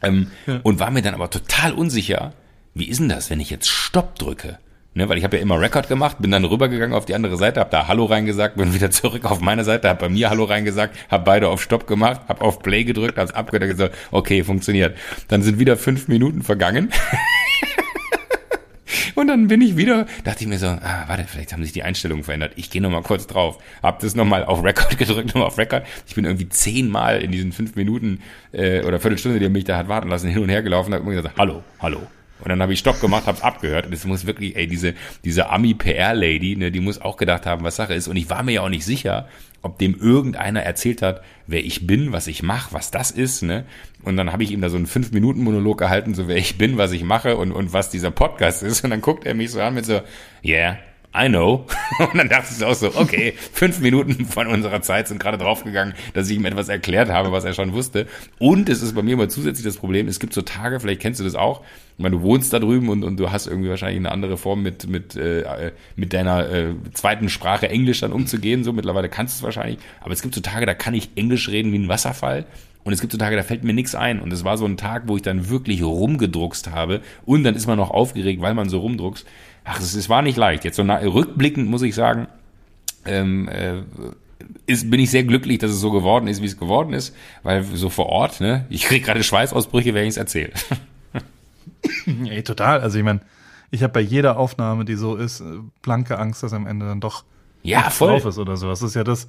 Ähm, 0.00 0.30
Und 0.62 0.78
war 0.78 0.92
mir 0.92 1.02
dann 1.02 1.14
aber 1.14 1.28
total 1.28 1.72
unsicher, 1.72 2.34
wie 2.72 2.88
ist 2.88 3.00
denn 3.00 3.08
das, 3.08 3.30
wenn 3.30 3.40
ich 3.40 3.50
jetzt 3.50 3.68
Stopp 3.68 4.16
drücke? 4.16 4.60
Ne, 4.96 5.08
weil 5.08 5.18
ich 5.18 5.24
habe 5.24 5.36
ja 5.36 5.42
immer 5.42 5.60
Record 5.60 5.88
gemacht, 5.88 6.18
bin 6.20 6.30
dann 6.30 6.44
rübergegangen 6.44 6.94
auf 6.94 7.04
die 7.04 7.16
andere 7.16 7.36
Seite, 7.36 7.58
habe 7.58 7.70
da 7.70 7.88
Hallo 7.88 8.04
reingesagt, 8.04 8.56
bin 8.56 8.74
wieder 8.74 8.90
zurück 8.92 9.24
auf 9.24 9.40
meine 9.40 9.64
Seite, 9.64 9.88
habe 9.88 9.98
bei 9.98 10.08
mir 10.08 10.30
Hallo 10.30 10.44
reingesagt, 10.44 10.96
habe 11.10 11.24
beide 11.24 11.48
auf 11.48 11.60
Stopp 11.60 11.88
gemacht, 11.88 12.20
habe 12.28 12.40
auf 12.42 12.60
Play 12.60 12.84
gedrückt, 12.84 13.18
habe 13.18 13.28
es 13.28 13.36
und 13.36 13.60
gesagt, 13.60 13.94
okay, 14.12 14.44
funktioniert. 14.44 14.96
Dann 15.26 15.42
sind 15.42 15.58
wieder 15.58 15.76
fünf 15.76 16.06
Minuten 16.06 16.42
vergangen. 16.42 16.90
Und 19.16 19.28
dann 19.28 19.48
bin 19.48 19.60
ich 19.60 19.76
wieder, 19.76 20.06
dachte 20.24 20.42
ich 20.42 20.48
mir 20.48 20.58
so, 20.58 20.66
ah, 20.66 21.04
warte, 21.06 21.24
vielleicht 21.24 21.52
haben 21.52 21.62
sich 21.62 21.72
die 21.72 21.82
Einstellungen 21.82 22.24
verändert. 22.24 22.52
Ich 22.56 22.70
gehe 22.70 22.82
nochmal 22.82 23.02
kurz 23.02 23.26
drauf. 23.26 23.58
Hab 23.82 24.00
das 24.00 24.14
nochmal 24.14 24.44
auf 24.44 24.64
Record 24.64 24.98
gedrückt, 24.98 25.28
nochmal 25.28 25.46
auf 25.46 25.58
Record. 25.58 25.84
Ich 26.06 26.14
bin 26.14 26.24
irgendwie 26.24 26.48
zehnmal 26.48 27.22
in 27.22 27.30
diesen 27.30 27.52
fünf 27.52 27.76
Minuten 27.76 28.20
äh, 28.52 28.82
oder 28.82 29.00
Viertelstunde, 29.00 29.38
die 29.38 29.46
er 29.46 29.50
mich 29.50 29.64
da 29.64 29.76
hat 29.76 29.88
warten 29.88 30.08
lassen, 30.08 30.28
hin 30.28 30.42
und 30.42 30.48
her 30.48 30.62
gelaufen 30.62 30.88
und 30.88 30.94
hab 30.94 31.02
immer 31.02 31.14
gesagt, 31.14 31.38
hallo, 31.38 31.62
hallo. 31.80 32.00
Und 32.44 32.50
dann 32.50 32.62
habe 32.62 32.72
ich 32.72 32.78
Stopp 32.78 33.00
gemacht, 33.00 33.26
hab's 33.26 33.42
abgehört. 33.42 33.86
Und 33.86 33.92
es 33.92 34.04
muss 34.04 34.26
wirklich, 34.26 34.54
ey, 34.56 34.66
diese, 34.66 34.94
diese 35.24 35.50
Ami-PR-Lady, 35.50 36.56
ne, 36.56 36.70
die 36.70 36.80
muss 36.80 37.00
auch 37.00 37.16
gedacht 37.16 37.46
haben, 37.46 37.64
was 37.64 37.76
Sache 37.76 37.94
ist. 37.94 38.06
Und 38.06 38.16
ich 38.16 38.30
war 38.30 38.42
mir 38.42 38.52
ja 38.52 38.60
auch 38.60 38.68
nicht 38.68 38.84
sicher, 38.84 39.28
ob 39.62 39.78
dem 39.78 39.98
irgendeiner 39.98 40.62
erzählt 40.62 41.00
hat, 41.00 41.22
wer 41.46 41.64
ich 41.64 41.86
bin, 41.86 42.12
was 42.12 42.26
ich 42.26 42.42
mache, 42.42 42.74
was 42.74 42.90
das 42.90 43.10
ist, 43.10 43.42
ne? 43.42 43.64
Und 44.02 44.18
dann 44.18 44.30
habe 44.30 44.42
ich 44.42 44.50
ihm 44.50 44.60
da 44.60 44.68
so 44.68 44.76
einen 44.76 44.86
fünf 44.86 45.12
Minuten 45.12 45.42
Monolog 45.42 45.78
gehalten, 45.78 46.14
so 46.14 46.28
wer 46.28 46.36
ich 46.36 46.58
bin, 46.58 46.76
was 46.76 46.92
ich 46.92 47.02
mache 47.02 47.38
und 47.38 47.50
und 47.50 47.72
was 47.72 47.88
dieser 47.88 48.10
Podcast 48.10 48.62
ist. 48.62 48.84
Und 48.84 48.90
dann 48.90 49.00
guckt 49.00 49.24
er 49.24 49.34
mich 49.34 49.50
so 49.50 49.62
an 49.62 49.72
mit 49.72 49.86
so, 49.86 50.02
yeah, 50.44 50.76
I 51.16 51.28
know. 51.28 51.66
Und 52.00 52.18
dann 52.18 52.28
dachte 52.28 52.52
ich 52.56 52.64
auch 52.64 52.74
so, 52.74 52.94
okay, 52.96 53.34
fünf 53.52 53.78
Minuten 53.78 54.26
von 54.26 54.48
unserer 54.48 54.82
Zeit 54.82 55.06
sind 55.06 55.20
gerade 55.20 55.38
draufgegangen, 55.38 55.94
dass 56.12 56.28
ich 56.28 56.36
ihm 56.36 56.44
etwas 56.44 56.68
erklärt 56.68 57.08
habe, 57.08 57.30
was 57.30 57.44
er 57.44 57.54
schon 57.54 57.72
wusste. 57.72 58.08
Und 58.40 58.68
es 58.68 58.82
ist 58.82 58.96
bei 58.96 59.02
mir 59.02 59.12
immer 59.12 59.28
zusätzlich 59.28 59.64
das 59.64 59.76
Problem, 59.76 60.08
es 60.08 60.18
gibt 60.18 60.34
so 60.34 60.42
Tage, 60.42 60.80
vielleicht 60.80 61.00
kennst 61.00 61.20
du 61.20 61.24
das 61.24 61.36
auch, 61.36 61.62
ich 61.96 62.02
meine, 62.02 62.16
du 62.16 62.22
wohnst 62.22 62.52
da 62.52 62.58
drüben 62.58 62.88
und, 62.88 63.04
und 63.04 63.18
du 63.18 63.30
hast 63.30 63.46
irgendwie 63.46 63.68
wahrscheinlich 63.68 63.98
eine 63.98 64.10
andere 64.10 64.36
Form 64.36 64.62
mit, 64.62 64.88
mit, 64.88 65.14
äh, 65.14 65.70
mit 65.94 66.12
deiner 66.12 66.50
äh, 66.50 66.74
zweiten 66.92 67.28
Sprache 67.28 67.68
Englisch 67.68 68.00
dann 68.00 68.12
umzugehen. 68.12 68.64
So 68.64 68.72
mittlerweile 68.72 69.08
kannst 69.08 69.36
du 69.36 69.38
es 69.38 69.42
wahrscheinlich. 69.44 69.78
Aber 70.00 70.12
es 70.12 70.20
gibt 70.20 70.34
so 70.34 70.40
Tage, 70.40 70.66
da 70.66 70.74
kann 70.74 70.94
ich 70.94 71.10
Englisch 71.14 71.48
reden 71.48 71.72
wie 71.72 71.78
ein 71.78 71.88
Wasserfall. 71.88 72.46
Und 72.82 72.92
es 72.92 73.00
gibt 73.00 73.12
so 73.12 73.18
Tage, 73.18 73.36
da 73.36 73.44
fällt 73.44 73.62
mir 73.62 73.74
nichts 73.74 73.94
ein. 73.94 74.20
Und 74.20 74.32
es 74.32 74.44
war 74.44 74.58
so 74.58 74.66
ein 74.66 74.76
Tag, 74.76 75.04
wo 75.06 75.14
ich 75.14 75.22
dann 75.22 75.48
wirklich 75.48 75.84
rumgedruckst 75.84 76.72
habe. 76.72 77.00
Und 77.24 77.44
dann 77.44 77.54
ist 77.54 77.68
man 77.68 77.78
noch 77.78 77.90
aufgeregt, 77.90 78.42
weil 78.42 78.54
man 78.54 78.68
so 78.68 78.80
rumdruckst. 78.80 79.24
Ach, 79.62 79.78
es, 79.78 79.94
es 79.94 80.08
war 80.08 80.20
nicht 80.20 80.36
leicht. 80.36 80.64
Jetzt 80.64 80.76
so 80.76 80.82
na, 80.82 80.96
rückblickend 80.96 81.70
muss 81.70 81.82
ich 81.82 81.94
sagen, 81.94 82.26
ähm, 83.06 83.48
äh, 83.48 83.82
ist, 84.66 84.90
bin 84.90 84.98
ich 84.98 85.12
sehr 85.12 85.22
glücklich, 85.22 85.58
dass 85.58 85.70
es 85.70 85.80
so 85.80 85.92
geworden 85.92 86.26
ist, 86.26 86.42
wie 86.42 86.46
es 86.46 86.58
geworden 86.58 86.92
ist. 86.92 87.14
Weil 87.44 87.62
so 87.62 87.88
vor 87.88 88.06
Ort, 88.06 88.40
ne, 88.40 88.66
ich 88.68 88.82
kriege 88.82 89.04
gerade 89.04 89.22
Schweißausbrüche, 89.22 89.94
wenn 89.94 90.02
ich 90.04 90.10
es 90.10 90.16
erzähle. 90.16 90.50
Ey, 92.06 92.42
total. 92.42 92.80
Also 92.80 92.98
ich 92.98 93.04
meine, 93.04 93.20
ich 93.70 93.82
habe 93.82 93.92
bei 93.92 94.00
jeder 94.00 94.38
Aufnahme, 94.38 94.84
die 94.84 94.94
so 94.94 95.16
ist, 95.16 95.40
äh, 95.40 95.44
blanke 95.82 96.18
Angst, 96.18 96.42
dass 96.42 96.52
am 96.52 96.66
Ende 96.66 96.86
dann 96.86 97.00
doch 97.00 97.24
Ja, 97.62 97.90
voll. 97.90 98.10
drauf 98.10 98.26
ist 98.26 98.38
oder 98.38 98.56
sowas. 98.56 98.80
Das 98.80 98.90
ist 98.90 98.94
ja 98.96 99.04
das, 99.04 99.28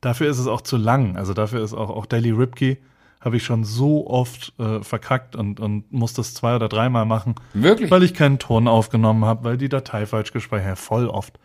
dafür 0.00 0.28
ist 0.28 0.38
es 0.38 0.46
auch 0.46 0.60
zu 0.62 0.76
lang. 0.76 1.16
Also 1.16 1.34
dafür 1.34 1.62
ist 1.62 1.72
auch, 1.74 1.90
auch 1.90 2.06
Daily 2.06 2.30
Ripkey 2.30 2.78
habe 3.20 3.36
ich 3.38 3.44
schon 3.44 3.64
so 3.64 4.06
oft 4.06 4.52
äh, 4.58 4.82
verkackt 4.82 5.34
und, 5.34 5.58
und 5.58 5.90
muss 5.90 6.12
das 6.12 6.34
zwei 6.34 6.56
oder 6.56 6.68
dreimal 6.68 7.06
machen. 7.06 7.36
Wirklich? 7.54 7.90
Weil 7.90 8.02
ich 8.02 8.12
keinen 8.12 8.38
Ton 8.38 8.68
aufgenommen 8.68 9.24
habe, 9.24 9.44
weil 9.44 9.56
die 9.56 9.70
Datei 9.70 10.04
falsch 10.04 10.32
gespeichert 10.32 10.66
habe. 10.66 10.76
Voll 10.76 11.08
oft. 11.08 11.38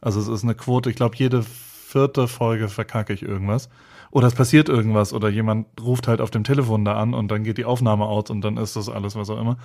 Also 0.00 0.20
es 0.20 0.28
ist 0.28 0.44
eine 0.44 0.54
Quote, 0.54 0.90
ich 0.90 0.96
glaube, 0.96 1.16
jede 1.16 1.42
vierte 1.42 2.28
Folge 2.28 2.68
verkacke 2.68 3.12
ich 3.12 3.22
irgendwas. 3.22 3.68
Oder 4.14 4.28
es 4.28 4.34
passiert 4.34 4.68
irgendwas 4.68 5.12
oder 5.12 5.28
jemand 5.28 5.66
ruft 5.82 6.06
halt 6.06 6.20
auf 6.20 6.30
dem 6.30 6.44
Telefon 6.44 6.84
da 6.84 6.94
an 6.94 7.14
und 7.14 7.32
dann 7.32 7.42
geht 7.42 7.58
die 7.58 7.64
Aufnahme 7.64 8.04
aus 8.04 8.30
und 8.30 8.42
dann 8.42 8.58
ist 8.58 8.76
das 8.76 8.88
alles, 8.88 9.16
was 9.16 9.28
auch 9.28 9.40
immer. 9.40 9.58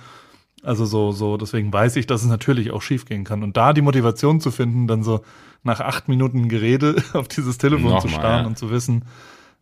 Also 0.64 0.86
so, 0.86 1.12
so, 1.12 1.36
deswegen 1.36 1.72
weiß 1.72 1.94
ich, 1.94 2.08
dass 2.08 2.22
es 2.22 2.28
natürlich 2.28 2.72
auch 2.72 2.82
schiefgehen 2.82 3.22
kann. 3.22 3.44
Und 3.44 3.56
da 3.56 3.72
die 3.72 3.80
Motivation 3.80 4.40
zu 4.40 4.50
finden, 4.50 4.88
dann 4.88 5.04
so 5.04 5.20
nach 5.62 5.78
acht 5.78 6.08
Minuten 6.08 6.48
Gerede 6.48 6.96
auf 7.12 7.28
dieses 7.28 7.58
Telefon 7.58 8.00
zu 8.00 8.08
Nochmal, 8.08 8.12
starren 8.12 8.42
ja. 8.42 8.46
und 8.48 8.58
zu 8.58 8.72
wissen, 8.72 9.04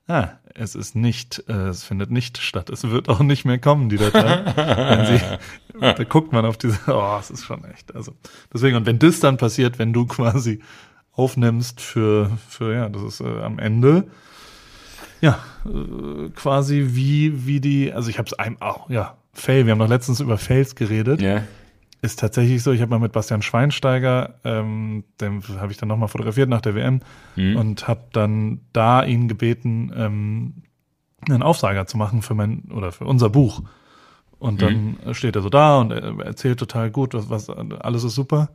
ah, 0.06 0.28
es 0.54 0.74
ist 0.74 0.96
nicht, 0.96 1.44
äh, 1.48 1.68
es 1.68 1.84
findet 1.84 2.10
nicht 2.10 2.38
statt. 2.38 2.70
Es 2.70 2.88
wird 2.88 3.10
auch 3.10 3.20
nicht 3.20 3.44
mehr 3.44 3.58
kommen, 3.58 3.90
die 3.90 3.98
Datei. 3.98 4.42
wenn 4.56 5.18
sie, 5.18 5.22
da 5.78 6.04
guckt 6.04 6.32
man 6.32 6.46
auf 6.46 6.56
diese, 6.56 6.78
oh, 6.86 7.18
es 7.20 7.30
ist 7.30 7.44
schon 7.44 7.62
echt. 7.64 7.94
Also 7.94 8.14
deswegen, 8.54 8.78
und 8.78 8.86
wenn 8.86 8.98
das 8.98 9.20
dann 9.20 9.36
passiert, 9.36 9.78
wenn 9.78 9.92
du 9.92 10.06
quasi 10.06 10.60
aufnimmst 11.12 11.82
für, 11.82 12.30
für 12.48 12.72
ja, 12.72 12.88
das 12.88 13.02
ist 13.02 13.20
äh, 13.20 13.42
am 13.42 13.58
Ende, 13.58 14.08
ja, 15.20 15.38
äh, 15.64 16.28
quasi 16.30 16.88
wie, 16.90 17.46
wie 17.46 17.60
die, 17.60 17.92
also 17.92 18.10
ich 18.10 18.18
habe 18.18 18.26
es 18.26 18.38
einem 18.38 18.60
auch, 18.60 18.88
ja, 18.90 19.16
Fail, 19.32 19.66
wir 19.66 19.72
haben 19.72 19.78
noch 19.78 19.88
letztens 19.88 20.20
über 20.20 20.38
Fails 20.38 20.74
geredet. 20.74 21.20
Ja. 21.20 21.42
Ist 22.00 22.20
tatsächlich 22.20 22.62
so, 22.62 22.70
ich 22.70 22.80
habe 22.80 22.90
mal 22.90 23.00
mit 23.00 23.12
Bastian 23.12 23.42
Schweinsteiger, 23.42 24.34
ähm, 24.44 25.02
den 25.20 25.42
habe 25.58 25.72
ich 25.72 25.78
dann 25.78 25.88
nochmal 25.88 26.08
fotografiert 26.08 26.48
nach 26.48 26.60
der 26.60 26.76
WM 26.76 27.00
und 27.36 27.88
habe 27.88 28.02
dann 28.12 28.60
da 28.72 29.02
ihn 29.02 29.26
gebeten, 29.26 29.92
ähm, 29.96 30.54
einen 31.28 31.42
Aufsager 31.42 31.86
zu 31.86 31.96
machen 31.96 32.22
für 32.22 32.34
mein 32.34 32.70
oder 32.70 32.92
für 32.92 33.04
unser 33.04 33.30
Buch. 33.30 33.62
Und 34.38 34.62
dann 34.62 34.96
mhm. 35.04 35.14
steht 35.14 35.34
er 35.34 35.42
so 35.42 35.48
da 35.48 35.78
und 35.78 35.90
er 35.90 36.20
erzählt 36.20 36.60
total 36.60 36.90
gut, 36.90 37.14
was, 37.14 37.28
was 37.28 37.50
alles 37.50 38.04
ist 38.04 38.14
super. 38.14 38.50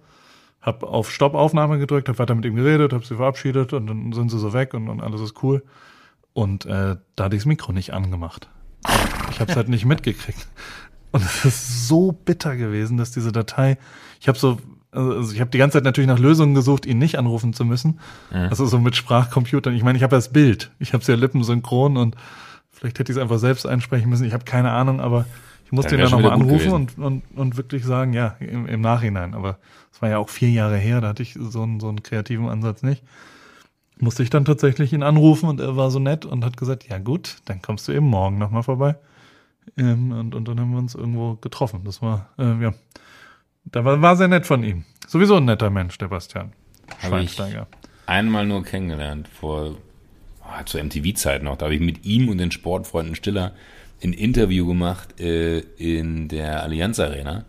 Hab 0.61 0.83
auf 0.83 1.11
Stoppaufnahme 1.11 1.77
gedrückt, 1.77 2.07
hab 2.07 2.19
weiter 2.19 2.35
mit 2.35 2.45
ihm 2.45 2.55
geredet, 2.55 2.93
hab 2.93 3.03
sie 3.03 3.15
verabschiedet 3.15 3.73
und 3.73 3.87
dann 3.87 4.13
sind 4.13 4.31
sie 4.31 4.39
so 4.39 4.53
weg 4.53 4.73
und, 4.73 4.87
und 4.87 5.01
alles 5.01 5.19
ist 5.19 5.43
cool. 5.43 5.63
Und 6.33 6.65
äh, 6.65 6.97
da 7.15 7.23
hatte 7.23 7.35
ich 7.35 7.43
das 7.43 7.45
Mikro 7.45 7.71
nicht 7.71 7.93
angemacht. 7.93 8.49
Ich 9.31 9.39
habe 9.39 9.51
es 9.51 9.55
halt 9.55 9.69
nicht 9.69 9.85
mitgekriegt. 9.85 10.47
Und 11.11 11.23
es 11.23 11.45
ist 11.45 11.87
so 11.87 12.11
bitter 12.11 12.55
gewesen, 12.55 12.97
dass 12.97 13.11
diese 13.11 13.31
Datei, 13.31 13.77
ich 14.19 14.27
habe 14.27 14.37
so, 14.37 14.57
also 14.91 15.31
ich 15.31 15.39
habe 15.39 15.51
die 15.51 15.59
ganze 15.59 15.77
Zeit 15.77 15.83
natürlich 15.83 16.07
nach 16.07 16.19
Lösungen 16.19 16.55
gesucht, 16.55 16.85
ihn 16.85 16.97
nicht 16.97 17.19
anrufen 17.19 17.53
zu 17.53 17.65
müssen. 17.65 17.99
Mhm. 18.31 18.49
Also 18.49 18.65
so 18.65 18.79
mit 18.79 18.95
Sprachcomputern. 18.95 19.75
Ich 19.75 19.83
meine, 19.83 19.97
ich 19.97 20.03
habe 20.03 20.15
das 20.15 20.33
Bild, 20.33 20.71
ich 20.79 20.93
habe 20.93 21.03
ja 21.03 21.15
lippensynchron 21.15 21.97
und 21.97 22.15
vielleicht 22.71 22.97
hätte 22.97 23.11
ich 23.11 23.17
es 23.17 23.21
einfach 23.21 23.37
selbst 23.37 23.67
einsprechen 23.67 24.09
müssen. 24.09 24.25
Ich 24.25 24.33
habe 24.33 24.43
keine 24.43 24.71
Ahnung, 24.71 24.99
aber 24.99 25.25
ich 25.65 25.71
musste 25.71 25.95
ihn 25.95 26.01
dann 26.01 26.11
nochmal 26.11 26.31
anrufen 26.31 26.71
und, 26.71 26.97
und, 26.97 27.23
und 27.35 27.57
wirklich 27.57 27.85
sagen, 27.85 28.13
ja, 28.13 28.35
im, 28.39 28.65
im 28.65 28.81
Nachhinein. 28.81 29.35
Aber 29.35 29.59
es 29.91 30.01
war 30.01 30.09
ja 30.09 30.17
auch 30.17 30.29
vier 30.29 30.49
Jahre 30.49 30.77
her, 30.77 30.99
da 30.99 31.09
hatte 31.09 31.21
ich 31.21 31.37
so 31.39 31.61
einen, 31.61 31.79
so 31.79 31.89
einen 31.89 32.01
kreativen 32.01 32.49
Ansatz 32.49 32.81
nicht 32.81 33.03
musste 33.99 34.23
ich 34.23 34.29
dann 34.29 34.45
tatsächlich 34.45 34.93
ihn 34.93 35.03
anrufen 35.03 35.49
und 35.49 35.59
er 35.59 35.75
war 35.75 35.91
so 35.91 35.99
nett 35.99 36.25
und 36.25 36.43
hat 36.43 36.57
gesagt, 36.57 36.87
ja 36.89 36.97
gut, 36.97 37.37
dann 37.45 37.61
kommst 37.61 37.87
du 37.87 37.91
eben 37.91 38.05
morgen 38.05 38.37
nochmal 38.37 38.63
vorbei. 38.63 38.95
Ähm, 39.77 40.11
und, 40.11 40.35
und 40.35 40.47
dann 40.47 40.59
haben 40.59 40.71
wir 40.71 40.79
uns 40.79 40.95
irgendwo 40.95 41.35
getroffen. 41.35 41.81
Das 41.85 42.01
war, 42.01 42.29
äh, 42.37 42.61
ja, 42.61 42.73
da 43.65 43.85
war, 43.85 44.01
war 44.01 44.15
sehr 44.15 44.27
nett 44.27 44.45
von 44.45 44.63
ihm. 44.63 44.83
Sowieso 45.07 45.37
ein 45.37 45.45
netter 45.45 45.69
Mensch, 45.69 45.97
der 45.97 46.07
Bastian 46.07 46.53
Schweinsteiger. 46.99 47.67
einmal 48.05 48.45
nur 48.45 48.63
kennengelernt, 48.63 49.27
vor 49.27 49.75
oh, 50.41 50.63
zur 50.65 50.83
MTV-Zeit 50.83 51.43
noch. 51.43 51.57
Da 51.57 51.65
habe 51.65 51.75
ich 51.75 51.81
mit 51.81 52.05
ihm 52.05 52.29
und 52.29 52.39
den 52.39 52.51
Sportfreunden 52.51 53.15
Stiller 53.15 53.53
ein 54.03 54.13
Interview 54.13 54.67
gemacht 54.67 55.19
äh, 55.19 55.59
in 55.59 56.27
der 56.27 56.63
Allianz 56.63 56.99
Arena. 56.99 57.45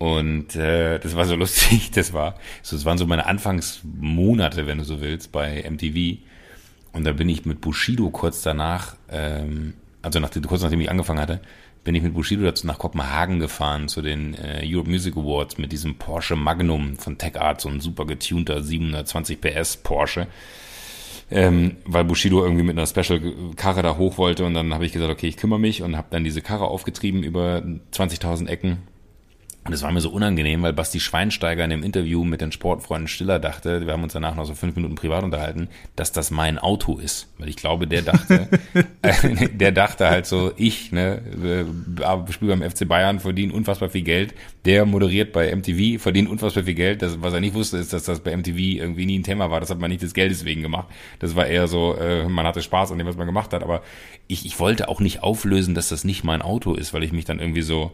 Und 0.00 0.56
äh, 0.56 0.98
das 0.98 1.14
war 1.14 1.26
so 1.26 1.36
lustig. 1.36 1.92
Das 1.92 2.12
war, 2.12 2.34
so, 2.62 2.74
das 2.74 2.84
waren 2.84 2.98
so 2.98 3.06
meine 3.06 3.26
Anfangsmonate, 3.26 4.66
wenn 4.66 4.78
du 4.78 4.84
so 4.84 5.00
willst, 5.00 5.30
bei 5.30 5.64
MTV. 5.70 6.18
Und 6.92 7.04
da 7.04 7.12
bin 7.12 7.28
ich 7.28 7.46
mit 7.46 7.60
Bushido 7.60 8.10
kurz 8.10 8.42
danach 8.42 8.96
ähm, 9.08 9.74
also 10.02 10.20
nach, 10.20 10.30
kurz 10.46 10.62
nachdem 10.62 10.80
ich 10.80 10.90
angefangen 10.90 11.20
hatte, 11.20 11.40
bin 11.84 11.94
ich 11.94 12.02
mit 12.02 12.14
Bushido 12.14 12.42
dazu 12.42 12.66
nach 12.66 12.78
Kopenhagen 12.78 13.40
gefahren 13.40 13.88
zu 13.88 14.02
den 14.02 14.34
äh, 14.34 14.62
Europe 14.64 14.90
Music 14.90 15.16
Awards 15.16 15.58
mit 15.58 15.72
diesem 15.72 15.96
Porsche 15.96 16.36
Magnum 16.36 16.96
von 16.96 17.16
Tech 17.16 17.40
Art, 17.40 17.60
so 17.60 17.68
ein 17.68 17.80
super 17.80 18.04
getunter 18.04 18.62
720 18.62 19.40
PS 19.40 19.78
Porsche. 19.78 20.26
Ähm, 21.32 21.76
weil 21.84 22.04
Bushido 22.04 22.42
irgendwie 22.42 22.64
mit 22.64 22.76
einer 22.76 22.88
Special-Karre 22.88 23.82
da 23.82 23.96
hoch 23.96 24.18
wollte 24.18 24.44
und 24.44 24.54
dann 24.54 24.74
habe 24.74 24.84
ich 24.84 24.92
gesagt, 24.92 25.12
okay, 25.12 25.28
ich 25.28 25.36
kümmere 25.36 25.60
mich 25.60 25.82
und 25.82 25.96
habe 25.96 26.08
dann 26.10 26.24
diese 26.24 26.42
Karre 26.42 26.66
aufgetrieben 26.66 27.22
über 27.22 27.62
20.000 27.92 28.48
Ecken 28.48 28.78
und 29.70 29.74
es 29.74 29.84
war 29.84 29.92
mir 29.92 30.00
so 30.00 30.10
unangenehm, 30.10 30.62
weil 30.62 30.72
Basti 30.72 30.98
Schweinsteiger 30.98 31.62
in 31.62 31.70
dem 31.70 31.84
Interview 31.84 32.24
mit 32.24 32.40
den 32.40 32.50
Sportfreunden 32.50 33.06
Stiller 33.06 33.38
dachte, 33.38 33.86
wir 33.86 33.92
haben 33.92 34.02
uns 34.02 34.14
danach 34.14 34.34
noch 34.34 34.44
so 34.44 34.56
fünf 34.56 34.74
Minuten 34.74 34.96
privat 34.96 35.22
unterhalten, 35.22 35.68
dass 35.94 36.10
das 36.10 36.32
mein 36.32 36.58
Auto 36.58 36.98
ist. 36.98 37.28
Weil 37.38 37.50
ich 37.50 37.54
glaube, 37.54 37.86
der 37.86 38.02
dachte, 38.02 38.48
äh, 39.02 39.48
der 39.48 39.70
dachte 39.70 40.10
halt 40.10 40.26
so, 40.26 40.50
ich, 40.56 40.90
ne, 40.90 41.22
äh, 42.00 42.32
spiele 42.32 42.56
beim 42.56 42.68
FC 42.68 42.88
Bayern, 42.88 43.20
verdiene 43.20 43.52
unfassbar 43.52 43.90
viel 43.90 44.02
Geld. 44.02 44.34
Der 44.64 44.86
moderiert 44.86 45.32
bei 45.32 45.54
MTV, 45.54 46.02
verdient 46.02 46.28
unfassbar 46.28 46.64
viel 46.64 46.74
Geld. 46.74 47.00
Das, 47.00 47.22
was 47.22 47.32
er 47.32 47.38
nicht 47.38 47.54
wusste, 47.54 47.76
ist, 47.76 47.92
dass 47.92 48.02
das 48.02 48.18
bei 48.18 48.36
MTV 48.36 48.58
irgendwie 48.58 49.06
nie 49.06 49.20
ein 49.20 49.22
Thema 49.22 49.52
war. 49.52 49.60
Das 49.60 49.70
hat 49.70 49.78
man 49.78 49.88
nicht 49.88 50.02
des 50.02 50.14
Geldes 50.14 50.44
wegen 50.44 50.62
gemacht. 50.62 50.88
Das 51.20 51.36
war 51.36 51.46
eher 51.46 51.68
so, 51.68 51.94
äh, 51.94 52.28
man 52.28 52.44
hatte 52.44 52.60
Spaß 52.60 52.90
an 52.90 52.98
dem, 52.98 53.06
was 53.06 53.16
man 53.16 53.26
gemacht 53.28 53.52
hat. 53.52 53.62
Aber 53.62 53.82
ich, 54.26 54.44
ich 54.44 54.58
wollte 54.58 54.88
auch 54.88 54.98
nicht 54.98 55.22
auflösen, 55.22 55.76
dass 55.76 55.90
das 55.90 56.02
nicht 56.02 56.24
mein 56.24 56.42
Auto 56.42 56.74
ist, 56.74 56.92
weil 56.92 57.04
ich 57.04 57.12
mich 57.12 57.24
dann 57.24 57.38
irgendwie 57.38 57.62
so, 57.62 57.92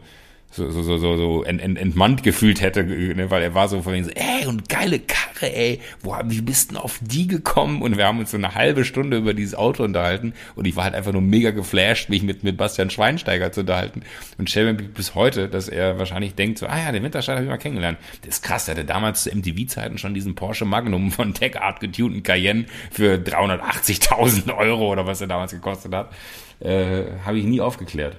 so, 0.49 0.71
so, 0.71 0.81
so, 0.81 0.97
so, 0.97 1.17
so 1.17 1.43
ent, 1.43 1.61
ent, 1.61 1.77
entmannt 1.77 2.23
gefühlt 2.23 2.61
hätte, 2.61 2.83
ne, 2.83 3.29
weil 3.29 3.43
er 3.43 3.53
war 3.53 3.67
so 3.67 3.81
von 3.81 3.93
wegen 3.93 4.05
so, 4.05 4.11
ey, 4.11 4.47
und 4.47 4.69
geile 4.69 4.99
Karre, 4.99 5.53
ey, 5.53 5.81
wo, 6.01 6.15
wie 6.25 6.41
bist 6.41 6.71
denn 6.71 6.77
auf 6.77 6.99
die 7.01 7.27
gekommen? 7.27 7.81
Und 7.81 7.97
wir 7.97 8.05
haben 8.05 8.19
uns 8.19 8.31
so 8.31 8.37
eine 8.37 8.55
halbe 8.55 8.85
Stunde 8.85 9.17
über 9.17 9.33
dieses 9.33 9.55
Auto 9.55 9.83
unterhalten 9.83 10.33
und 10.55 10.65
ich 10.65 10.75
war 10.75 10.85
halt 10.85 10.95
einfach 10.95 11.11
nur 11.11 11.21
mega 11.21 11.51
geflasht, 11.51 12.09
mich 12.09 12.23
mit, 12.23 12.43
mit 12.43 12.57
Bastian 12.57 12.89
Schweinsteiger 12.89 13.51
zu 13.51 13.61
unterhalten 13.61 14.03
und 14.37 14.53
mir 14.55 14.73
bis 14.73 15.15
heute, 15.15 15.49
dass 15.49 15.67
er 15.67 15.99
wahrscheinlich 15.99 16.33
denkt 16.33 16.59
so, 16.59 16.65
ah 16.65 16.77
ja, 16.77 16.91
den 16.91 17.03
Winterscheid 17.03 17.35
habe 17.35 17.45
ich 17.45 17.51
mal 17.51 17.57
kennengelernt. 17.57 17.99
Das 18.21 18.35
ist 18.35 18.43
krass, 18.43 18.67
er 18.67 18.75
hatte 18.75 18.85
damals 18.85 19.23
zu 19.23 19.35
MTV-Zeiten 19.35 19.97
schon 19.97 20.13
diesen 20.13 20.35
Porsche 20.35 20.65
Magnum 20.65 21.11
von 21.11 21.33
Tech 21.33 21.59
Art 21.59 21.81
getunten 21.81 22.23
Cayenne 22.23 22.65
für 22.89 23.15
380.000 23.15 24.55
Euro 24.57 24.91
oder 24.91 25.05
was 25.05 25.21
er 25.21 25.27
damals 25.27 25.51
gekostet 25.51 25.93
hat. 25.93 26.11
Äh, 26.59 27.03
habe 27.23 27.37
ich 27.37 27.45
nie 27.45 27.61
aufgeklärt. 27.61 28.17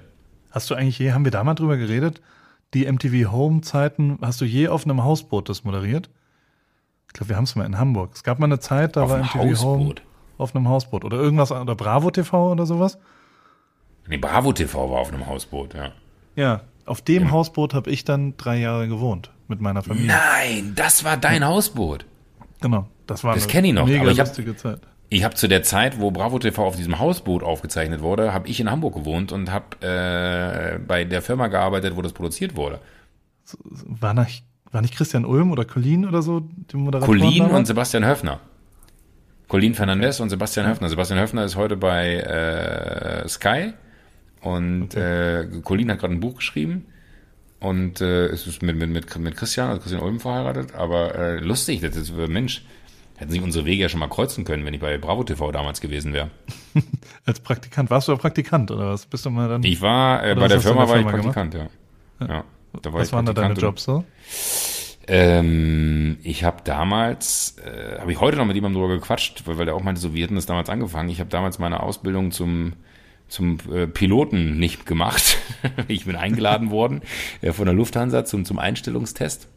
Hast 0.51 0.71
du 0.71 0.75
eigentlich 0.75 0.99
je, 0.99 1.13
haben 1.13 1.25
wir 1.25 1.33
da 1.33 1.45
mal 1.45 1.55
drüber 1.55 1.77
geredet? 1.77 2.21
Die 2.75 2.91
MTV 2.91 3.31
Home 3.33 3.63
Zeiten, 3.63 4.19
hast 4.21 4.41
du 4.41 4.45
je 4.45 4.69
auf 4.69 4.85
einem 4.85 5.03
Hausboot 5.03 5.49
das 5.49 5.65
moderiert? 5.65 6.11
Ich 7.07 7.15
glaube, 7.15 7.31
wir 7.31 7.37
haben 7.37 7.45
es 7.45 7.57
mal 7.57 7.65
in 7.65 7.79
Hamburg. 7.79 8.13
Es 8.15 8.23
gab 8.23 8.39
mal 8.39 8.47
eine 8.47 8.61
Zeit, 8.61 8.97
da 8.97 9.05
auf 9.05 9.11
war 9.11 9.19
MTV 9.19 9.35
Hausboot. 9.35 9.63
Home 9.63 9.95
auf 10.39 10.55
einem 10.55 10.69
Hausboot 10.69 11.05
oder 11.05 11.17
irgendwas 11.19 11.51
oder 11.51 11.75
Bravo 11.75 12.11
TV 12.11 12.53
oder 12.53 12.65
sowas. 12.65 12.99
Nee, 14.07 14.17
Bravo 14.17 14.53
TV 14.53 14.91
war 14.91 15.01
auf 15.01 15.13
einem 15.13 15.27
Hausboot, 15.27 15.75
ja. 15.75 15.93
Ja, 16.37 16.63
auf 16.87 17.03
dem 17.03 17.25
ja. 17.25 17.31
Hausboot 17.31 17.75
habe 17.75 17.91
ich 17.91 18.05
dann 18.05 18.37
drei 18.37 18.59
Jahre 18.59 18.89
gewohnt 18.89 19.33
mit 19.49 19.61
meiner 19.61 19.83
Familie. 19.83 20.09
Nein, 20.09 20.73
das 20.77 21.05
war 21.05 21.17
dein 21.17 21.43
ja. 21.43 21.49
Hausboot. 21.49 22.07
Genau, 22.61 22.89
das 23.07 23.25
war 23.25 23.35
das 23.35 23.49
kenne 23.49 23.69
ich 23.69 23.75
noch. 23.75 23.87
Mega 23.87 24.03
aber 24.03 24.13
ich 24.13 24.19
lustige 24.19 24.51
hab, 24.51 24.59
Zeit. 24.59 24.81
Ich 25.11 25.25
habe 25.25 25.35
zu 25.35 25.49
der 25.49 25.63
Zeit, 25.63 26.01
wo 26.01 26.11
Bravo 26.11 26.39
TV 26.39 26.67
auf 26.67 26.77
diesem 26.77 26.99
Hausboot 26.99 27.43
aufgezeichnet 27.43 28.03
wurde, 28.03 28.35
habe 28.35 28.49
ich 28.49 28.61
in 28.61 28.71
Hamburg 28.71 28.95
gewohnt 28.95 29.33
und 29.33 29.51
habe 29.51 29.77
äh, 29.81 30.79
bei 30.79 31.05
der 31.05 31.23
Firma 31.23 31.47
gearbeitet, 31.47 31.97
wo 31.97 32.03
das 32.03 32.13
produziert 32.13 32.57
wurde. 32.57 32.81
War 33.63 34.13
nicht, 34.13 34.45
war 34.71 34.83
nicht 34.83 34.95
Christian 34.95 35.25
Ulm 35.25 35.51
oder 35.51 35.65
Colin 35.65 36.07
oder 36.07 36.21
so? 36.21 36.43
Colin 37.01 37.43
und 37.47 37.67
Sebastian 37.67 38.05
Höfner. 38.05 38.41
Colin 39.49 39.75
Fernandez 39.75 40.21
und 40.21 40.29
Sebastian 40.29 40.67
Höfner. 40.67 40.91
Sebastian 40.91 41.19
Höfner 41.21 41.45
ist 41.45 41.57
heute 41.57 41.79
bei 41.79 42.17
äh, 42.17 43.27
Sky 43.29 43.73
und 44.43 44.95
okay. 44.95 45.41
äh, 45.41 45.61
Colin 45.63 45.91
hat 45.91 46.01
gerade 46.01 46.13
ein 46.13 46.21
Buch 46.21 46.37
geschrieben 46.37 46.85
und 47.61 48.03
äh, 48.03 48.31
ist 48.31 48.63
mit, 48.63 48.77
mit, 48.77 48.91
mit, 48.91 49.19
mit 49.19 49.37
Christian, 49.37 49.71
also 49.71 49.81
Christian 49.81 50.03
Ulm 50.03 50.21
verheiratet, 50.21 50.75
aber 50.75 51.15
äh, 51.15 51.39
lustig, 51.39 51.81
das 51.81 51.97
ist 51.97 52.13
Mensch 52.15 52.63
Hätten 53.19 53.33
sich 53.33 53.43
unsere 53.43 53.65
Wege 53.65 53.83
ja 53.83 53.89
schon 53.89 53.99
mal 53.99 54.09
kreuzen 54.09 54.45
können, 54.45 54.65
wenn 54.65 54.75
ich 54.75 54.81
bei 54.81 54.97
Bravo 54.97 55.25
TV 55.25 55.51
damals 55.51 55.81
gewesen 55.81 56.13
wäre. 56.13 56.31
Als 57.27 57.41
Praktikant, 57.41 57.91
warst 57.91 58.07
du 58.07 58.13
ja 58.13 58.19
Praktikant 58.19 58.71
oder 58.71 58.93
was? 58.93 59.07
Bist 59.07 59.27
du 59.27 59.31
mal 59.31 59.49
dann? 59.49 59.65
Ich 59.65 59.83
war, 59.83 60.25
äh, 60.25 60.37
bei 60.37 60.47
der 60.47 60.61
Firma, 60.61 60.87
der 60.87 60.95
war 60.95 61.01
ich 61.01 61.07
Praktikant, 61.07 61.55
ja. 61.55 61.67
ja. 62.21 62.27
ja. 62.29 62.45
Da 62.81 62.93
war 62.93 63.01
was 63.01 63.13
waren 63.13 63.27
da 63.27 63.33
deine 63.33 63.55
Jobs 63.55 63.83
so? 63.83 64.05
Ähm, 65.09 66.19
ich 66.23 66.45
habe 66.45 66.59
damals, 66.63 67.57
äh, 67.59 67.99
habe 67.99 68.13
ich 68.13 68.21
heute 68.21 68.37
noch 68.37 68.45
mit 68.45 68.55
jemandem 68.55 68.81
drüber 68.81 68.95
gequatscht, 68.95 69.43
weil, 69.47 69.59
weil 69.59 69.67
der 69.67 69.75
auch 69.75 69.83
meinte, 69.83 70.01
so, 70.01 70.15
wir 70.15 70.23
hätten 70.23 70.37
das 70.37 70.47
damals 70.47 70.71
angefangen. 70.71 71.09
Ich 71.09 71.19
habe 71.19 71.29
damals 71.29 71.59
meine 71.59 71.83
Ausbildung 71.83 72.31
zum 72.31 72.75
zum 73.27 73.59
äh, 73.71 73.87
Piloten 73.87 74.59
nicht 74.59 74.87
gemacht. 74.87 75.39
ich 75.89 76.07
bin 76.07 76.17
eingeladen 76.17 76.71
worden 76.71 77.03
äh, 77.43 77.53
von 77.53 77.67
der 77.67 77.75
Lufthansa 77.75 78.25
zum, 78.25 78.45
zum 78.45 78.59
Einstellungstest 78.59 79.49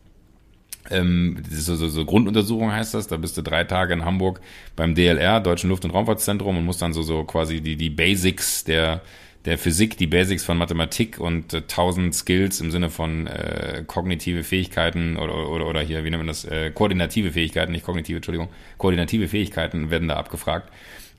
ähm, 0.90 1.42
so, 1.50 1.76
so, 1.76 1.88
so 1.88 2.06
Grunduntersuchung 2.06 2.72
heißt 2.72 2.94
das. 2.94 3.08
Da 3.08 3.18
bist 3.18 3.38
du 3.38 3.42
drei 3.42 3.64
Tage 3.64 3.94
in 3.94 4.06
Hamburg 4.06 4.42
beim 4.76 4.96
DLR, 4.96 5.40
Deutschen 5.40 5.70
Luft- 5.70 5.86
und 5.86 5.92
Raumfahrtzentrum, 5.92 6.58
und 6.58 6.66
musst 6.66 6.82
dann 6.82 6.94
so, 6.94 7.02
so 7.02 7.24
quasi 7.24 7.62
die, 7.62 7.76
die 7.76 7.90
Basics 7.90 8.64
der, 8.64 9.02
der 9.46 9.58
Physik, 9.58 9.98
die 9.98 10.08
Basics 10.08 10.44
von 10.44 10.58
Mathematik 10.58 11.20
und 11.20 11.54
äh, 11.54 11.62
tausend 11.64 12.16
Skills 12.16 12.62
im 12.62 12.72
Sinne 12.72 12.90
von 12.90 13.28
äh, 13.28 13.84
kognitive 13.86 14.44
Fähigkeiten 14.44 15.18
oder, 15.18 15.50
oder, 15.50 15.68
oder 15.68 15.82
hier, 15.82 16.04
wie 16.04 16.10
nennt 16.10 16.22
man 16.22 16.28
das, 16.28 16.46
äh, 16.46 16.72
koordinative 16.72 17.32
Fähigkeiten, 17.32 17.72
nicht 17.72 17.86
kognitive, 17.86 18.18
Entschuldigung, 18.18 18.50
koordinative 18.78 19.28
Fähigkeiten 19.28 19.92
werden 19.92 20.08
da 20.08 20.18
abgefragt. 20.18 20.72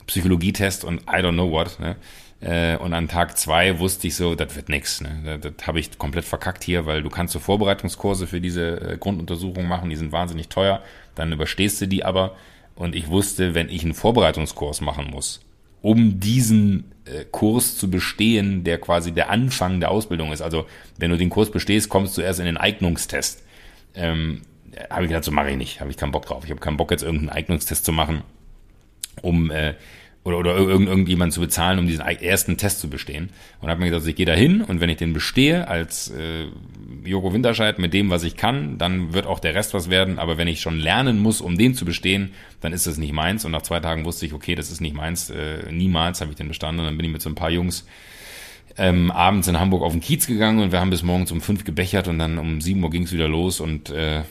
Psychologietest 0.06 0.84
und 0.84 1.02
I 1.02 1.22
don't 1.22 1.34
know 1.34 1.50
what. 1.50 1.78
Ne? 1.78 1.96
Äh, 2.42 2.76
und 2.76 2.92
an 2.92 3.06
Tag 3.06 3.38
zwei 3.38 3.78
wusste 3.78 4.08
ich 4.08 4.16
so, 4.16 4.34
das 4.34 4.56
wird 4.56 4.68
nix. 4.68 5.00
Ne? 5.00 5.38
Das, 5.40 5.52
das 5.54 5.66
habe 5.66 5.78
ich 5.78 5.96
komplett 5.96 6.24
verkackt 6.24 6.64
hier, 6.64 6.86
weil 6.86 7.02
du 7.02 7.08
kannst 7.08 7.32
so 7.32 7.38
Vorbereitungskurse 7.38 8.26
für 8.26 8.40
diese 8.40 8.80
äh, 8.80 8.96
Grunduntersuchung 8.98 9.66
machen, 9.66 9.90
die 9.90 9.96
sind 9.96 10.10
wahnsinnig 10.10 10.48
teuer. 10.48 10.82
Dann 11.14 11.32
überstehst 11.32 11.80
du 11.80 11.86
die 11.86 12.04
aber. 12.04 12.34
Und 12.74 12.96
ich 12.96 13.08
wusste, 13.08 13.54
wenn 13.54 13.68
ich 13.68 13.84
einen 13.84 13.94
Vorbereitungskurs 13.94 14.80
machen 14.80 15.10
muss, 15.10 15.40
um 15.82 16.18
diesen 16.18 16.92
äh, 17.04 17.24
Kurs 17.30 17.76
zu 17.76 17.88
bestehen, 17.88 18.64
der 18.64 18.78
quasi 18.78 19.12
der 19.12 19.30
Anfang 19.30 19.78
der 19.78 19.90
Ausbildung 19.90 20.32
ist. 20.32 20.42
Also 20.42 20.66
wenn 20.98 21.10
du 21.10 21.16
den 21.16 21.30
Kurs 21.30 21.50
bestehst, 21.50 21.88
kommst 21.88 22.18
du 22.18 22.22
erst 22.22 22.40
in 22.40 22.46
den 22.46 22.56
Eignungstest. 22.56 23.44
Ähm, 23.94 24.42
habe 24.90 25.04
ich 25.04 25.10
gedacht, 25.10 25.24
so 25.24 25.30
mache 25.30 25.50
ich 25.50 25.56
nicht, 25.56 25.80
habe 25.80 25.90
ich 25.90 25.96
keinen 25.96 26.12
Bock 26.12 26.26
drauf. 26.26 26.44
Ich 26.44 26.50
habe 26.50 26.60
keinen 26.60 26.76
Bock 26.76 26.90
jetzt 26.90 27.02
irgendeinen 27.02 27.30
Eignungstest 27.30 27.84
zu 27.84 27.92
machen, 27.92 28.22
um 29.20 29.50
äh, 29.50 29.74
oder, 30.24 30.38
oder 30.38 30.56
irgend, 30.56 30.88
irgendjemand 30.88 31.32
zu 31.32 31.40
bezahlen, 31.40 31.78
um 31.78 31.86
diesen 31.86 32.04
ersten 32.04 32.56
Test 32.56 32.80
zu 32.80 32.88
bestehen. 32.88 33.30
Und 33.60 33.70
habe 33.70 33.80
mir 33.80 33.90
gesagt, 33.90 34.06
ich 34.06 34.14
gehe 34.14 34.26
da 34.26 34.34
hin 34.34 34.62
und 34.62 34.80
wenn 34.80 34.88
ich 34.88 34.98
den 34.98 35.12
bestehe 35.12 35.66
als 35.66 36.10
äh, 36.10 36.46
Joko 37.04 37.32
Winterscheid 37.32 37.78
mit 37.78 37.92
dem, 37.92 38.10
was 38.10 38.22
ich 38.22 38.36
kann, 38.36 38.78
dann 38.78 39.12
wird 39.14 39.26
auch 39.26 39.40
der 39.40 39.54
Rest 39.54 39.74
was 39.74 39.90
werden. 39.90 40.18
Aber 40.18 40.38
wenn 40.38 40.48
ich 40.48 40.60
schon 40.60 40.78
lernen 40.78 41.18
muss, 41.18 41.40
um 41.40 41.58
den 41.58 41.74
zu 41.74 41.84
bestehen, 41.84 42.32
dann 42.60 42.72
ist 42.72 42.86
das 42.86 42.98
nicht 42.98 43.12
meins. 43.12 43.44
Und 43.44 43.52
nach 43.52 43.62
zwei 43.62 43.80
Tagen 43.80 44.04
wusste 44.04 44.26
ich, 44.26 44.32
okay, 44.32 44.54
das 44.54 44.70
ist 44.70 44.80
nicht 44.80 44.94
meins. 44.94 45.30
Äh, 45.30 45.72
niemals 45.72 46.20
habe 46.20 46.30
ich 46.30 46.36
den 46.36 46.48
bestanden. 46.48 46.80
Und 46.80 46.86
dann 46.86 46.96
bin 46.96 47.06
ich 47.06 47.12
mit 47.12 47.22
so 47.22 47.28
ein 47.28 47.34
paar 47.34 47.50
Jungs 47.50 47.84
ähm, 48.78 49.10
abends 49.10 49.48
in 49.48 49.58
Hamburg 49.58 49.82
auf 49.82 49.92
den 49.92 50.00
Kiez 50.00 50.26
gegangen 50.26 50.60
und 50.60 50.72
wir 50.72 50.80
haben 50.80 50.90
bis 50.90 51.02
morgens 51.02 51.32
um 51.32 51.40
fünf 51.40 51.64
gebechert 51.64 52.08
und 52.08 52.18
dann 52.18 52.38
um 52.38 52.60
sieben 52.60 52.82
Uhr 52.82 52.90
ging 52.90 53.02
es 53.02 53.12
wieder 53.12 53.28
los 53.28 53.60
und 53.60 53.90
äh, 53.90 54.22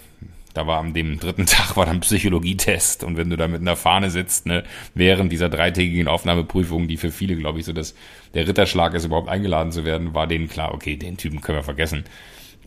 da 0.54 0.68
war 0.68 0.80
am 0.80 0.94
dem 0.94 1.20
dritten 1.20 1.46
Tag 1.48 1.78
war 1.78 1.86
dann 1.86 2.00
Psychologietest 2.02 3.04
und 3.04 3.18
wenn 3.18 3.30
du 3.30 3.38
da 3.38 3.48
mit 3.48 3.62
einer 3.62 3.76
Fahne 3.76 4.10
sitzt, 4.10 4.46
ne, 4.46 4.64
während 4.94 5.32
dieser 5.32 5.50
dreitägigen 5.50 6.08
Aufnahmeprüfung, 6.08 6.88
die 6.88 6.98
für 6.98 7.12
viele, 7.12 7.36
glaube 7.36 7.60
ich, 7.60 7.66
so 7.66 7.74
dass 7.74 7.96
der 8.34 8.48
Ritterschlag 8.48 8.94
ist, 8.94 9.06
überhaupt 9.06 9.30
eingeladen 9.30 9.72
zu 9.72 9.86
werden, 9.86 10.14
war 10.14 10.28
denen 10.28 10.48
klar, 10.48 10.74
okay, 10.74 10.96
den 10.96 11.18
Typen 11.18 11.42
können 11.42 11.58
wir 11.60 11.64
vergessen. 11.64 12.06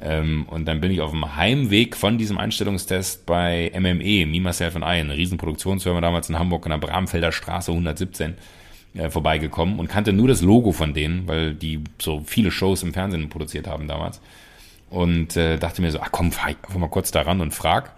Ähm, 0.02 0.46
und 0.48 0.66
dann 0.66 0.80
bin 0.80 0.90
ich 0.90 1.00
auf 1.00 1.12
dem 1.12 1.36
Heimweg 1.36 1.96
von 1.96 2.18
diesem 2.18 2.38
Einstellungstest 2.38 3.26
bei 3.26 3.70
MME, 3.74 4.26
Me, 4.26 4.40
Myself 4.40 4.76
and 4.76 4.84
I, 4.84 5.00
eine 5.00 5.16
Riesenproduktionsfirma 5.16 6.00
damals 6.00 6.28
in 6.28 6.38
Hamburg 6.38 6.66
an 6.66 6.70
der 6.70 6.86
Bramfelder 6.86 7.32
Straße 7.32 7.70
117 7.70 8.34
äh, 8.94 9.10
vorbeigekommen 9.10 9.78
und 9.78 9.88
kannte 9.88 10.12
nur 10.12 10.28
das 10.28 10.42
Logo 10.42 10.72
von 10.72 10.94
denen, 10.94 11.26
weil 11.28 11.54
die 11.54 11.80
so 12.00 12.22
viele 12.26 12.50
Shows 12.50 12.82
im 12.82 12.92
Fernsehen 12.92 13.28
produziert 13.28 13.66
haben 13.66 13.88
damals. 13.88 14.20
Und 14.94 15.36
äh, 15.36 15.58
dachte 15.58 15.82
mir 15.82 15.90
so, 15.90 15.98
ach 15.98 16.12
komm, 16.12 16.30
fahr 16.30 16.50
ich 16.50 16.56
einfach 16.62 16.78
mal 16.78 16.88
kurz 16.88 17.10
da 17.10 17.22
ran 17.22 17.40
und 17.40 17.52
frag, 17.52 17.90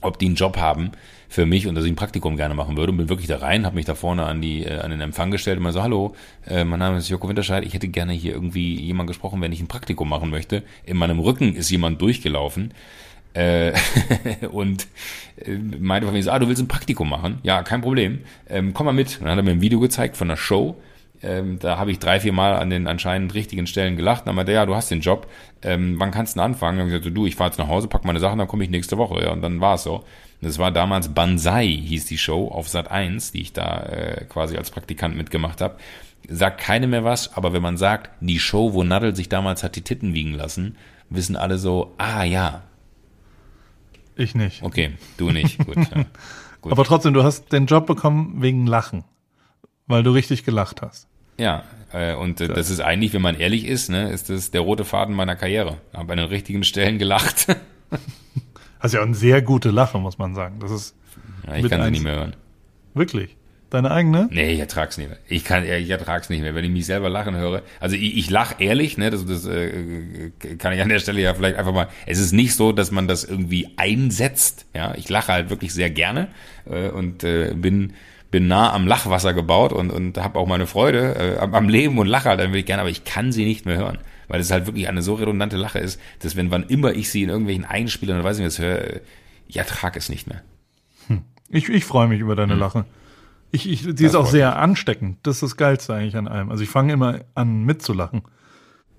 ob 0.00 0.18
die 0.18 0.26
einen 0.26 0.34
Job 0.34 0.56
haben 0.56 0.90
für 1.28 1.46
mich 1.46 1.68
und 1.68 1.76
dass 1.76 1.84
ich 1.84 1.92
ein 1.92 1.96
Praktikum 1.96 2.36
gerne 2.36 2.56
machen 2.56 2.76
würde. 2.76 2.90
Und 2.90 2.98
bin 2.98 3.08
wirklich 3.08 3.28
da 3.28 3.36
rein, 3.36 3.64
habe 3.64 3.76
mich 3.76 3.84
da 3.84 3.94
vorne 3.94 4.24
an, 4.24 4.42
die, 4.42 4.64
äh, 4.64 4.80
an 4.80 4.90
den 4.90 5.00
Empfang 5.00 5.30
gestellt 5.30 5.58
und 5.58 5.62
mal 5.62 5.72
so, 5.72 5.80
hallo, 5.80 6.16
äh, 6.44 6.64
mein 6.64 6.80
Name 6.80 6.98
ist 6.98 7.08
Joko 7.08 7.28
Winterscheid, 7.28 7.64
ich 7.64 7.72
hätte 7.72 7.86
gerne 7.86 8.14
hier 8.14 8.32
irgendwie 8.32 8.74
jemand 8.80 9.06
gesprochen, 9.06 9.40
wenn 9.40 9.52
ich 9.52 9.60
ein 9.60 9.68
Praktikum 9.68 10.08
machen 10.08 10.28
möchte. 10.30 10.64
In 10.84 10.96
meinem 10.96 11.20
Rücken 11.20 11.54
ist 11.54 11.70
jemand 11.70 12.02
durchgelaufen 12.02 12.74
äh, 13.34 13.72
und 14.50 14.88
äh, 15.36 15.52
meinte 15.54 16.08
von 16.08 16.16
mir 16.16 16.22
so, 16.24 16.32
ah, 16.32 16.40
du 16.40 16.48
willst 16.48 16.60
ein 16.60 16.66
Praktikum 16.66 17.08
machen? 17.10 17.38
Ja, 17.44 17.62
kein 17.62 17.80
Problem. 17.80 18.22
Ähm, 18.48 18.74
komm 18.74 18.86
mal 18.86 18.92
mit. 18.92 19.18
Und 19.18 19.26
dann 19.26 19.30
hat 19.30 19.38
er 19.38 19.44
mir 19.44 19.52
ein 19.52 19.60
Video 19.60 19.78
gezeigt 19.78 20.16
von 20.16 20.28
einer 20.28 20.36
Show. 20.36 20.74
Ähm, 21.22 21.58
da 21.58 21.78
habe 21.78 21.90
ich 21.90 21.98
drei, 21.98 22.20
vier 22.20 22.32
Mal 22.32 22.56
an 22.56 22.70
den 22.70 22.86
anscheinend 22.86 23.34
richtigen 23.34 23.66
Stellen 23.66 23.96
gelacht. 23.96 24.26
Dann 24.26 24.34
meinte 24.34 24.52
er, 24.52 24.60
ja, 24.60 24.66
du 24.66 24.74
hast 24.74 24.90
den 24.90 25.00
Job. 25.00 25.28
Ähm, 25.62 25.96
wann 25.98 26.10
kannst 26.10 26.34
du 26.34 26.40
denn 26.40 26.46
anfangen? 26.46 26.78
Dann 26.78 26.86
habe 26.86 26.96
ich 26.96 27.02
gesagt, 27.02 27.16
du, 27.16 27.26
ich 27.26 27.36
fahre 27.36 27.50
jetzt 27.50 27.58
nach 27.58 27.68
Hause, 27.68 27.88
pack 27.88 28.04
meine 28.04 28.18
Sachen, 28.20 28.38
dann 28.38 28.48
komme 28.48 28.64
ich 28.64 28.70
nächste 28.70 28.98
Woche. 28.98 29.22
Ja, 29.22 29.32
und 29.32 29.42
dann 29.42 29.60
war 29.60 29.76
es 29.76 29.84
so. 29.84 30.04
Das 30.40 30.58
war 30.58 30.72
damals 30.72 31.14
Banzai, 31.14 31.68
hieß 31.68 32.06
die 32.06 32.18
Show 32.18 32.48
auf 32.48 32.68
Sat 32.68 32.90
1, 32.90 33.30
die 33.30 33.42
ich 33.42 33.52
da 33.52 33.84
äh, 33.84 34.24
quasi 34.24 34.56
als 34.56 34.72
Praktikant 34.72 35.16
mitgemacht 35.16 35.60
habe. 35.60 35.76
Sagt 36.28 36.60
keine 36.60 36.88
mehr 36.88 37.04
was, 37.04 37.36
aber 37.36 37.52
wenn 37.52 37.62
man 37.62 37.76
sagt, 37.76 38.10
die 38.20 38.40
Show, 38.40 38.72
wo 38.72 38.82
Nadel 38.82 39.14
sich 39.14 39.28
damals 39.28 39.62
hat 39.62 39.76
die 39.76 39.82
Titten 39.82 40.14
wiegen 40.14 40.34
lassen, 40.34 40.76
wissen 41.10 41.36
alle 41.36 41.58
so, 41.58 41.94
ah 41.98 42.24
ja, 42.24 42.62
Ich 44.16 44.34
nicht. 44.34 44.62
Okay, 44.62 44.92
du 45.16 45.30
nicht. 45.30 45.58
Gut, 45.64 45.76
ja. 45.76 46.04
Gut. 46.60 46.72
Aber 46.72 46.84
trotzdem, 46.84 47.12
du 47.12 47.24
hast 47.24 47.52
den 47.52 47.66
Job 47.66 47.86
bekommen 47.86 48.40
wegen 48.40 48.66
Lachen. 48.66 49.04
Weil 49.86 50.04
du 50.04 50.10
richtig 50.12 50.44
gelacht 50.44 50.80
hast. 50.80 51.08
Ja, 51.42 51.64
äh, 51.92 52.14
und 52.14 52.40
äh, 52.40 52.46
das 52.46 52.70
ist 52.70 52.80
eigentlich, 52.80 53.12
wenn 53.12 53.22
man 53.22 53.34
ehrlich 53.34 53.66
ist, 53.66 53.90
ne, 53.90 54.10
ist 54.10 54.30
das 54.30 54.52
der 54.52 54.60
rote 54.60 54.84
Faden 54.84 55.14
meiner 55.14 55.34
Karriere. 55.34 55.78
Habe 55.92 56.12
an 56.12 56.18
den 56.18 56.28
richtigen 56.28 56.62
Stellen 56.62 56.98
gelacht. 56.98 57.48
Hast 58.80 58.94
ja 58.94 59.00
auch 59.00 59.06
eine 59.06 59.14
sehr 59.14 59.42
gute 59.42 59.70
Lache, 59.70 59.98
muss 59.98 60.18
man 60.18 60.36
sagen. 60.36 60.60
Das 60.60 60.70
ist 60.70 60.94
ja, 61.46 61.56
ich 61.56 61.68
kann 61.68 61.82
sie 61.82 61.90
nicht 61.90 62.04
mehr 62.04 62.14
hören. 62.14 62.36
wirklich. 62.94 63.36
Deine 63.70 63.90
eigene? 63.90 64.28
Nee, 64.30 64.52
ich 64.52 64.60
ertrag's 64.60 64.98
nicht 64.98 65.08
mehr. 65.08 65.18
Ich 65.28 65.44
kann, 65.44 65.64
ich 65.64 65.88
ertrag's 65.88 66.28
nicht 66.28 66.42
mehr, 66.42 66.54
wenn 66.54 66.62
ich 66.62 66.70
mich 66.70 66.84
selber 66.84 67.08
lachen 67.08 67.34
höre. 67.34 67.62
Also 67.80 67.96
ich, 67.96 68.18
ich 68.18 68.28
lach 68.28 68.56
ehrlich, 68.58 68.98
ne, 68.98 69.08
das, 69.08 69.24
das 69.24 69.46
äh, 69.46 70.30
kann 70.58 70.74
ich 70.74 70.82
an 70.82 70.90
der 70.90 70.98
Stelle 70.98 71.22
ja 71.22 71.32
vielleicht 71.32 71.56
einfach 71.56 71.72
mal. 71.72 71.88
Es 72.04 72.18
ist 72.18 72.32
nicht 72.32 72.54
so, 72.54 72.72
dass 72.72 72.90
man 72.90 73.08
das 73.08 73.24
irgendwie 73.24 73.70
einsetzt. 73.78 74.66
Ja, 74.74 74.94
ich 74.94 75.08
lache 75.08 75.32
halt 75.32 75.48
wirklich 75.48 75.72
sehr 75.72 75.88
gerne 75.88 76.28
äh, 76.66 76.90
und 76.90 77.24
äh, 77.24 77.54
bin 77.54 77.94
bin 78.32 78.48
nah 78.48 78.72
am 78.72 78.88
Lachwasser 78.88 79.32
gebaut 79.32 79.72
und 79.72 79.90
und 79.90 80.18
habe 80.18 80.40
auch 80.40 80.48
meine 80.48 80.66
Freude 80.66 81.36
äh, 81.36 81.38
am, 81.38 81.68
Leben 81.68 81.98
und 81.98 82.08
lache 82.08 82.28
halt 82.28 82.40
ein 82.40 82.52
wenig 82.52 82.66
gerne, 82.66 82.80
aber 82.80 82.90
ich 82.90 83.04
kann 83.04 83.30
sie 83.30 83.44
nicht 83.44 83.64
mehr 83.66 83.76
hören, 83.76 83.98
weil 84.26 84.40
es 84.40 84.50
halt 84.50 84.66
wirklich 84.66 84.88
eine 84.88 85.02
so 85.02 85.14
redundante 85.14 85.56
Lache 85.56 85.78
ist, 85.78 86.00
dass 86.18 86.34
wenn 86.34 86.50
wann 86.50 86.64
immer 86.64 86.92
ich 86.92 87.10
sie 87.10 87.22
in 87.22 87.28
irgendwelchen 87.28 87.64
Einspielern 87.64 88.16
oder 88.16 88.24
weiß 88.24 88.40
ich 88.40 88.46
was 88.46 88.58
höre, 88.58 88.94
äh, 88.94 89.00
ich 89.46 89.58
ertrag 89.58 89.96
es 89.96 90.08
nicht 90.08 90.26
mehr. 90.26 90.42
Ich, 91.52 91.68
ich 91.68 91.84
freue 91.84 92.08
mich 92.08 92.18
über 92.18 92.34
deine 92.34 92.54
Lache. 92.54 92.86
Ich, 93.50 93.68
ich, 93.68 93.94
die 93.94 94.06
ist 94.06 94.14
auch 94.14 94.26
sehr 94.26 94.58
ansteckend. 94.58 95.18
Das 95.22 95.36
ist 95.36 95.42
das 95.42 95.56
Geilste 95.58 95.92
eigentlich 95.94 96.16
an 96.16 96.26
allem. 96.26 96.50
Also 96.50 96.64
ich 96.64 96.70
fange 96.70 96.94
immer 96.94 97.20
an 97.34 97.64
mitzulachen. 97.64 98.22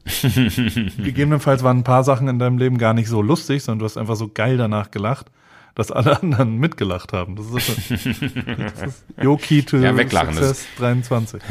Gegebenenfalls 0.21 1.63
waren 1.63 1.79
ein 1.79 1.83
paar 1.83 2.03
Sachen 2.03 2.27
in 2.27 2.37
deinem 2.37 2.59
Leben 2.59 2.77
gar 2.77 2.93
nicht 2.93 3.07
so 3.07 3.23
lustig, 3.23 3.63
sondern 3.63 3.79
du 3.79 3.85
hast 3.85 3.97
einfach 3.97 4.15
so 4.15 4.29
geil 4.31 4.57
danach 4.57 4.91
gelacht, 4.91 5.31
dass 5.75 5.91
alle 5.91 6.21
anderen 6.21 6.57
mitgelacht 6.57 7.13
haben. 7.13 7.35
Das 7.35 7.47
ist, 7.47 7.69
das 7.89 8.81
ist 8.87 9.03
Yoki 9.21 9.63
to 9.63 9.77
Ja, 9.77 9.95
weglachen, 9.97 10.33
Success 10.35 10.65
23. 10.77 11.41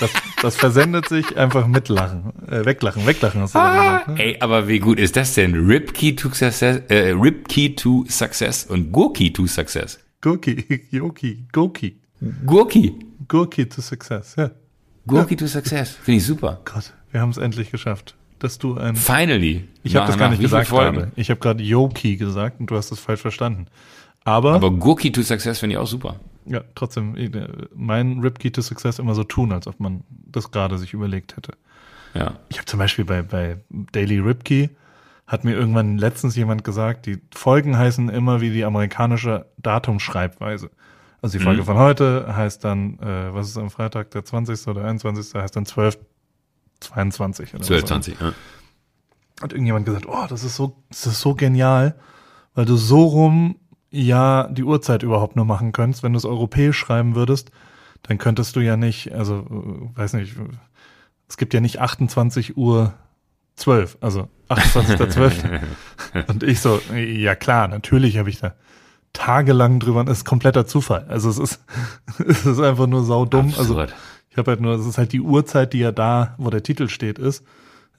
Das, 0.00 0.10
das 0.40 0.56
versendet 0.56 1.08
sich 1.08 1.36
einfach 1.36 1.66
mitlachen. 1.66 2.32
Äh, 2.48 2.64
weglachen, 2.64 3.06
weglachen 3.06 3.42
hast 3.42 3.54
du 3.54 3.58
Ah. 3.58 3.98
gesagt, 3.98 4.08
ne? 4.08 4.24
Ey, 4.24 4.36
aber 4.40 4.68
wie 4.68 4.78
gut 4.78 4.98
ist 4.98 5.16
das 5.16 5.34
denn? 5.34 5.54
Rip 5.54 5.92
Key 5.94 6.14
to 6.16 6.30
Success, 6.30 6.82
äh, 6.88 7.10
Rip 7.10 7.48
Key 7.48 7.74
to 7.74 8.04
Success 8.08 8.64
und 8.64 8.90
Gurki 8.90 9.32
to 9.32 9.46
Success. 9.46 9.98
Gurki, 10.22 10.86
Yoki, 10.90 11.44
Goki. 11.52 11.98
Gurki. 12.46 12.94
Gurki 13.28 13.68
to 13.68 13.82
Success. 13.82 14.34
Ja. 14.36 14.50
Gurki 15.06 15.36
to 15.36 15.46
Success. 15.46 15.90
Finde 16.02 16.18
ich 16.18 16.24
super. 16.26 16.60
Gott, 16.64 16.92
wir 17.10 17.20
haben 17.20 17.30
es 17.30 17.36
endlich 17.36 17.70
geschafft, 17.70 18.14
dass 18.42 18.58
du 18.58 18.76
ein 18.76 18.96
Finally. 18.96 19.68
Ich 19.82 19.96
habe 19.96 20.06
das 20.06 20.18
gar 20.18 20.30
nicht 20.30 20.42
gesagt 20.42 20.68
gerade. 20.68 21.12
Ich 21.16 21.30
habe 21.30 21.40
gerade 21.40 21.62
Yoki 21.62 22.16
gesagt 22.16 22.60
und 22.60 22.66
du 22.70 22.76
hast 22.76 22.90
es 22.90 23.00
falsch 23.00 23.20
verstanden. 23.20 23.66
Aber, 24.24 24.54
Aber 24.54 24.70
Gurki 24.70 25.10
to 25.10 25.22
Success 25.22 25.58
finde 25.58 25.74
ich 25.74 25.78
auch 25.78 25.86
super. 25.86 26.16
ja, 26.46 26.62
trotzdem, 26.74 27.16
äh, 27.16 27.30
mein 27.74 28.20
Ripkey 28.20 28.50
to 28.50 28.62
Success 28.62 28.98
immer 28.98 29.14
so 29.14 29.24
tun, 29.24 29.52
als 29.52 29.66
ob 29.66 29.80
man 29.80 30.04
das 30.08 30.50
gerade 30.50 30.78
sich 30.78 30.92
überlegt 30.92 31.36
hätte. 31.36 31.52
Ja. 32.14 32.34
Ich 32.48 32.58
habe 32.58 32.66
zum 32.66 32.78
Beispiel 32.78 33.04
bei, 33.04 33.22
bei 33.22 33.58
Daily 33.70 34.18
Ripkey 34.18 34.70
hat 35.26 35.44
mir 35.44 35.52
irgendwann 35.52 35.98
letztens 35.98 36.36
jemand 36.36 36.62
gesagt, 36.62 37.06
die 37.06 37.18
Folgen 37.34 37.78
heißen 37.78 38.08
immer 38.10 38.40
wie 38.40 38.50
die 38.50 38.64
amerikanische 38.64 39.46
Datumschreibweise. 39.58 40.70
Also 41.22 41.38
die 41.38 41.44
Folge 41.44 41.64
von 41.64 41.78
heute 41.78 42.34
heißt 42.36 42.64
dann, 42.64 42.98
äh, 42.98 43.32
was 43.32 43.48
ist 43.48 43.56
am 43.56 43.70
Freitag, 43.70 44.10
der 44.10 44.24
20. 44.24 44.66
oder 44.66 44.82
21. 44.84 45.40
heißt 45.40 45.54
dann 45.54 45.64
12, 45.64 45.96
22 46.82 47.54
oder 47.54 47.64
12, 47.64 47.82
was 47.82 47.84
auch 47.84 47.94
20. 47.94 48.20
Ja. 48.20 48.32
hat 49.40 49.52
irgendjemand 49.52 49.86
gesagt, 49.86 50.06
oh, 50.06 50.26
das 50.28 50.44
ist 50.44 50.56
so, 50.56 50.76
das 50.90 51.06
ist 51.06 51.20
so 51.20 51.34
genial, 51.34 51.94
weil 52.54 52.64
du 52.64 52.76
so 52.76 53.04
rum 53.04 53.56
ja 53.90 54.48
die 54.48 54.64
Uhrzeit 54.64 55.02
überhaupt 55.02 55.36
nur 55.36 55.44
machen 55.44 55.72
könntest. 55.72 56.02
Wenn 56.02 56.12
du 56.12 56.16
es 56.16 56.24
europäisch 56.24 56.78
schreiben 56.78 57.14
würdest, 57.14 57.50
dann 58.02 58.18
könntest 58.18 58.56
du 58.56 58.60
ja 58.60 58.76
nicht, 58.76 59.12
also 59.12 59.46
äh, 59.94 59.98
weiß 59.98 60.14
nicht, 60.14 60.34
es 61.28 61.36
gibt 61.36 61.54
ja 61.54 61.60
nicht 61.60 61.80
28 61.80 62.56
Uhr 62.56 62.94
12, 63.56 63.98
also 64.00 64.28
28.12. 64.48 65.60
Und 66.26 66.42
ich 66.42 66.60
so, 66.60 66.80
ja 66.94 67.34
klar, 67.34 67.68
natürlich 67.68 68.18
habe 68.18 68.30
ich 68.30 68.40
da 68.40 68.54
tagelang 69.12 69.78
drüber, 69.78 70.04
das 70.04 70.18
ist 70.18 70.24
kompletter 70.24 70.66
Zufall. 70.66 71.06
Also 71.08 71.28
es 71.30 71.38
ist, 71.38 71.60
es 72.26 72.46
ist 72.46 72.60
einfach 72.60 72.86
nur 72.86 73.04
saudumm. 73.04 73.54
Also 73.58 73.78
Absurd. 73.78 73.94
Ich 74.32 74.38
habe 74.38 74.52
halt 74.52 74.60
nur, 74.62 74.74
es 74.74 74.86
ist 74.86 74.96
halt 74.96 75.12
die 75.12 75.20
Uhrzeit, 75.20 75.74
die 75.74 75.80
ja 75.80 75.92
da, 75.92 76.34
wo 76.38 76.48
der 76.48 76.62
Titel 76.62 76.88
steht, 76.88 77.18
ist. 77.18 77.44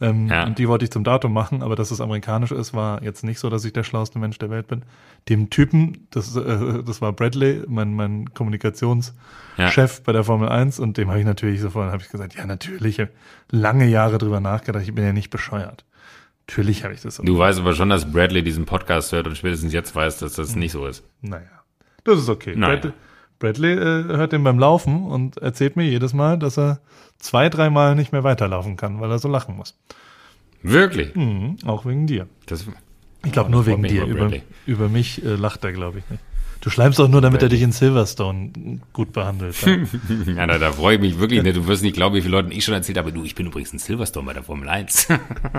Ähm, 0.01 0.27
Ja. 0.27 0.45
Und 0.45 0.57
die 0.57 0.67
wollte 0.67 0.83
ich 0.83 0.89
zum 0.91 1.03
Datum 1.03 1.31
machen, 1.31 1.61
aber 1.61 1.75
dass 1.75 1.91
es 1.91 2.01
amerikanisch 2.01 2.51
ist, 2.51 2.73
war 2.73 3.03
jetzt 3.03 3.23
nicht 3.23 3.37
so, 3.37 3.51
dass 3.51 3.63
ich 3.65 3.71
der 3.71 3.83
schlauste 3.83 4.17
Mensch 4.17 4.39
der 4.39 4.49
Welt 4.49 4.67
bin. 4.67 4.81
Dem 5.29 5.51
Typen, 5.51 6.07
das, 6.09 6.35
äh, 6.35 6.83
das 6.83 7.01
war 7.01 7.13
Bradley, 7.13 7.61
mein, 7.67 7.93
mein 7.93 8.33
Kommunikationschef 8.33 10.01
bei 10.03 10.11
der 10.11 10.23
Formel 10.23 10.49
1, 10.49 10.79
und 10.79 10.97
dem 10.97 11.09
habe 11.09 11.19
ich 11.19 11.25
natürlich 11.25 11.61
sofort, 11.61 11.91
habe 11.91 12.01
ich 12.01 12.09
gesagt, 12.09 12.33
ja 12.35 12.47
natürlich, 12.47 12.99
lange 13.51 13.85
Jahre 13.85 14.17
drüber 14.17 14.39
nachgedacht, 14.39 14.83
ich 14.83 14.95
bin 14.95 15.05
ja 15.05 15.13
nicht 15.13 15.29
bescheuert. 15.29 15.85
Natürlich 16.47 16.83
habe 16.83 16.95
ich 16.95 17.01
das 17.01 17.15
so. 17.15 17.23
Du 17.23 17.37
weißt 17.37 17.59
aber 17.59 17.75
schon, 17.75 17.89
dass 17.89 18.11
Bradley 18.11 18.43
diesen 18.43 18.65
Podcast 18.65 19.11
hört 19.11 19.27
und 19.27 19.37
spätestens 19.37 19.71
jetzt 19.71 19.95
weiß, 19.95 20.17
dass 20.17 20.33
das 20.33 20.55
nicht 20.55 20.71
so 20.71 20.87
ist. 20.87 21.03
Naja, 21.21 21.45
das 22.03 22.19
ist 22.19 22.27
okay. 22.27 22.55
Naja. 22.55 22.73
Bradley, 22.73 22.93
Bradley 23.43 23.73
äh, 23.73 24.03
hört 24.05 24.31
den 24.31 24.41
beim 24.45 24.57
Laufen 24.57 25.03
und 25.05 25.37
erzählt 25.37 25.75
mir 25.75 25.83
jedes 25.83 26.13
Mal, 26.13 26.39
dass 26.39 26.57
er 26.57 26.79
zwei, 27.19 27.49
dreimal 27.49 27.93
nicht 27.93 28.13
mehr 28.13 28.23
weiterlaufen 28.23 28.77
kann, 28.77 29.01
weil 29.01 29.11
er 29.11 29.19
so 29.19 29.27
lachen 29.27 29.57
muss. 29.57 29.77
Wirklich? 30.61 31.13
Mhm, 31.13 31.57
auch 31.65 31.85
wegen 31.85 32.07
dir. 32.07 32.27
Das, 32.45 32.65
Ich 33.25 33.33
glaube 33.33 33.51
nur 33.51 33.65
wegen 33.65 33.83
dir. 33.83 34.05
über 34.05 34.31
über 34.65 34.87
mich 34.87 35.25
äh, 35.25 35.35
lacht 35.35 35.65
er, 35.65 35.73
glaube 35.73 35.99
ich 35.99 36.09
nicht. 36.09 36.23
Du 36.63 36.69
schleimst 36.69 36.97
auch 37.01 37.09
nur, 37.09 37.19
damit 37.19 37.41
er 37.41 37.49
Bradley. 37.49 37.57
dich 37.57 37.61
in 37.61 37.73
Silverstone 37.73 38.79
gut 38.93 39.11
behandelt. 39.11 39.53
Ja. 39.65 39.75
ja, 40.33 40.47
da, 40.47 40.57
da 40.57 40.71
freue 40.71 40.95
ich 40.95 41.01
mich 41.01 41.19
wirklich. 41.19 41.43
Ne? 41.43 41.51
Du 41.51 41.67
wirst 41.67 41.83
nicht 41.83 41.93
glauben, 41.93 42.15
wie 42.15 42.21
viele 42.21 42.31
Leuten 42.31 42.53
ich 42.53 42.63
schon 42.63 42.73
erzählt 42.73 42.97
habe. 42.97 43.11
Du, 43.11 43.25
ich 43.25 43.35
bin 43.35 43.47
übrigens 43.47 43.73
in 43.73 43.79
Silverstone 43.79 44.25
bei 44.25 44.31
der 44.31 44.43
Formel 44.43 44.69
1. 44.69 45.09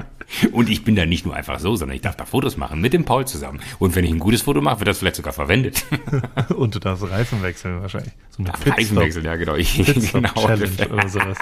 und 0.53 0.71
ich 0.71 0.83
bin 0.83 0.97
da 0.97 1.05
nicht 1.05 1.27
nur 1.27 1.37
einfach 1.37 1.59
so, 1.59 1.77
sondern 1.77 1.95
ich 1.95 2.01
darf 2.01 2.17
da 2.17 2.25
Fotos 2.25 2.57
machen 2.57 2.81
mit 2.81 2.95
dem 2.95 3.05
Paul 3.05 3.27
zusammen. 3.27 3.61
Und 3.79 3.95
wenn 3.97 4.05
ich 4.07 4.13
ein 4.13 4.19
gutes 4.19 4.41
Foto 4.41 4.63
mache, 4.63 4.81
wird 4.81 4.89
das 4.89 4.97
vielleicht 4.97 5.17
sogar 5.17 5.35
verwendet. 5.35 5.85
Und 6.57 6.75
du 6.75 6.79
darfst 6.79 7.07
Reifen 7.11 7.43
wechseln 7.43 7.83
wahrscheinlich. 7.83 8.15
So 8.31 8.43
eine 8.43 8.55
Reifenwechsel, 8.55 9.23
ja 9.27 9.37
genau. 9.37 9.57
Ich, 9.57 9.77
genau. 10.11 10.33
Challenge 10.33 10.89
oder 10.91 11.09
sowas. 11.11 11.37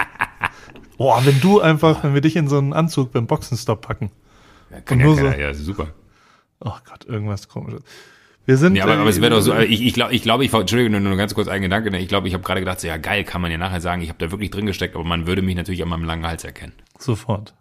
Boah, 0.98 1.24
wenn 1.24 1.40
du 1.40 1.60
einfach, 1.60 2.02
wenn 2.02 2.14
wir 2.14 2.20
dich 2.20 2.34
in 2.34 2.48
so 2.48 2.58
einen 2.58 2.72
Anzug 2.72 3.12
beim 3.12 3.28
Boxenstopp 3.28 3.80
packen. 3.86 4.10
Kann 4.86 4.98
Und 4.98 4.98
ja, 4.98 5.06
nur 5.06 5.16
kann 5.16 5.24
so- 5.26 5.30
ja, 5.30 5.38
ja, 5.38 5.54
super. 5.54 5.86
Oh 6.58 6.74
Gott, 6.84 7.04
irgendwas 7.04 7.46
komisches. 7.46 7.84
Wir 8.44 8.56
sind. 8.56 8.74
Ja, 8.74 8.84
aber, 8.84 8.98
aber 8.98 9.10
es 9.10 9.20
wäre 9.20 9.32
äh, 9.32 9.36
doch 9.36 9.40
so, 9.40 9.56
ich, 9.56 9.82
ich 9.82 9.94
glaube, 9.94 10.14
ich, 10.14 10.22
glaube, 10.22 10.44
ich, 10.44 10.52
Entschuldigung, 10.52 10.92
nur, 10.92 11.00
nur 11.00 11.16
ganz 11.16 11.34
kurz 11.34 11.48
ein 11.48 11.62
Gedanke, 11.62 11.90
ne? 11.90 12.00
ich 12.00 12.08
glaube, 12.08 12.28
ich 12.28 12.34
habe 12.34 12.42
gerade 12.42 12.60
gedacht, 12.60 12.80
so, 12.80 12.88
ja 12.88 12.96
geil, 12.96 13.24
kann 13.24 13.40
man 13.40 13.50
ja 13.50 13.58
nachher 13.58 13.80
sagen, 13.80 14.02
ich 14.02 14.08
habe 14.08 14.18
da 14.18 14.30
wirklich 14.30 14.50
drin 14.50 14.66
gesteckt, 14.66 14.94
aber 14.94 15.04
man 15.04 15.26
würde 15.26 15.42
mich 15.42 15.54
natürlich 15.54 15.82
an 15.82 15.88
meinem 15.88 16.04
langen 16.04 16.26
Hals 16.26 16.44
erkennen. 16.44 16.72
Sofort. 16.98 17.54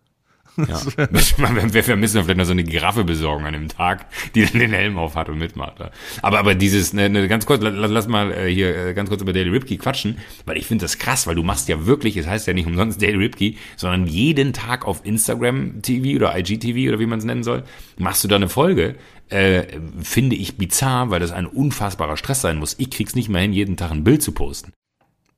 Ja. 0.57 0.81
wir, 1.73 1.83
vermissen 1.83 2.23
vielleicht 2.23 2.37
noch 2.37 2.45
so 2.45 2.51
eine 2.51 2.63
Giraffe 2.63 3.03
besorgen 3.03 3.45
an 3.45 3.53
dem 3.53 3.69
Tag, 3.69 4.07
die 4.35 4.45
dann 4.45 4.59
den 4.59 4.73
Helm 4.73 4.97
auf 4.97 5.15
hat 5.15 5.29
und 5.29 5.37
mitmacht. 5.37 5.79
ja. 5.79 5.91
Aber 6.21 6.39
aber 6.39 6.55
dieses, 6.55 6.93
ne, 6.93 7.09
ne, 7.09 7.27
ganz 7.27 7.45
kurz, 7.45 7.61
lass, 7.63 7.89
lass 7.89 8.07
mal 8.07 8.31
äh, 8.31 8.53
hier 8.53 8.75
äh, 8.75 8.93
ganz 8.93 9.09
kurz 9.09 9.21
über 9.21 9.33
Daily 9.33 9.49
Ripkey 9.49 9.77
quatschen, 9.77 10.17
weil 10.45 10.57
ich 10.57 10.65
finde 10.65 10.83
das 10.83 10.97
krass, 10.97 11.25
weil 11.27 11.35
du 11.35 11.43
machst 11.43 11.69
ja 11.69 11.85
wirklich, 11.85 12.17
es 12.17 12.27
heißt 12.27 12.47
ja 12.47 12.53
nicht 12.53 12.67
umsonst 12.67 13.01
Daily 13.01 13.17
Ripkey, 13.17 13.57
sondern 13.77 14.07
jeden 14.07 14.53
Tag 14.53 14.85
auf 14.85 15.05
Instagram 15.05 15.81
TV 15.81 16.17
oder 16.17 16.37
IGTV 16.37 16.89
oder 16.89 16.99
wie 16.99 17.05
man 17.05 17.19
es 17.19 17.25
nennen 17.25 17.43
soll, 17.43 17.63
machst 17.97 18.23
du 18.23 18.27
da 18.27 18.35
eine 18.35 18.49
Folge. 18.49 18.95
Äh, 19.31 19.79
finde 20.01 20.35
ich 20.35 20.57
bizarr, 20.57 21.09
weil 21.09 21.21
das 21.21 21.31
ein 21.31 21.45
unfassbarer 21.45 22.17
Stress 22.17 22.41
sein 22.41 22.57
muss. 22.57 22.75
Ich 22.77 22.91
krieg's 22.91 23.15
nicht 23.15 23.29
mehr 23.29 23.41
hin, 23.41 23.53
jeden 23.53 23.77
Tag 23.77 23.91
ein 23.91 24.03
Bild 24.03 24.21
zu 24.21 24.33
posten. 24.33 24.73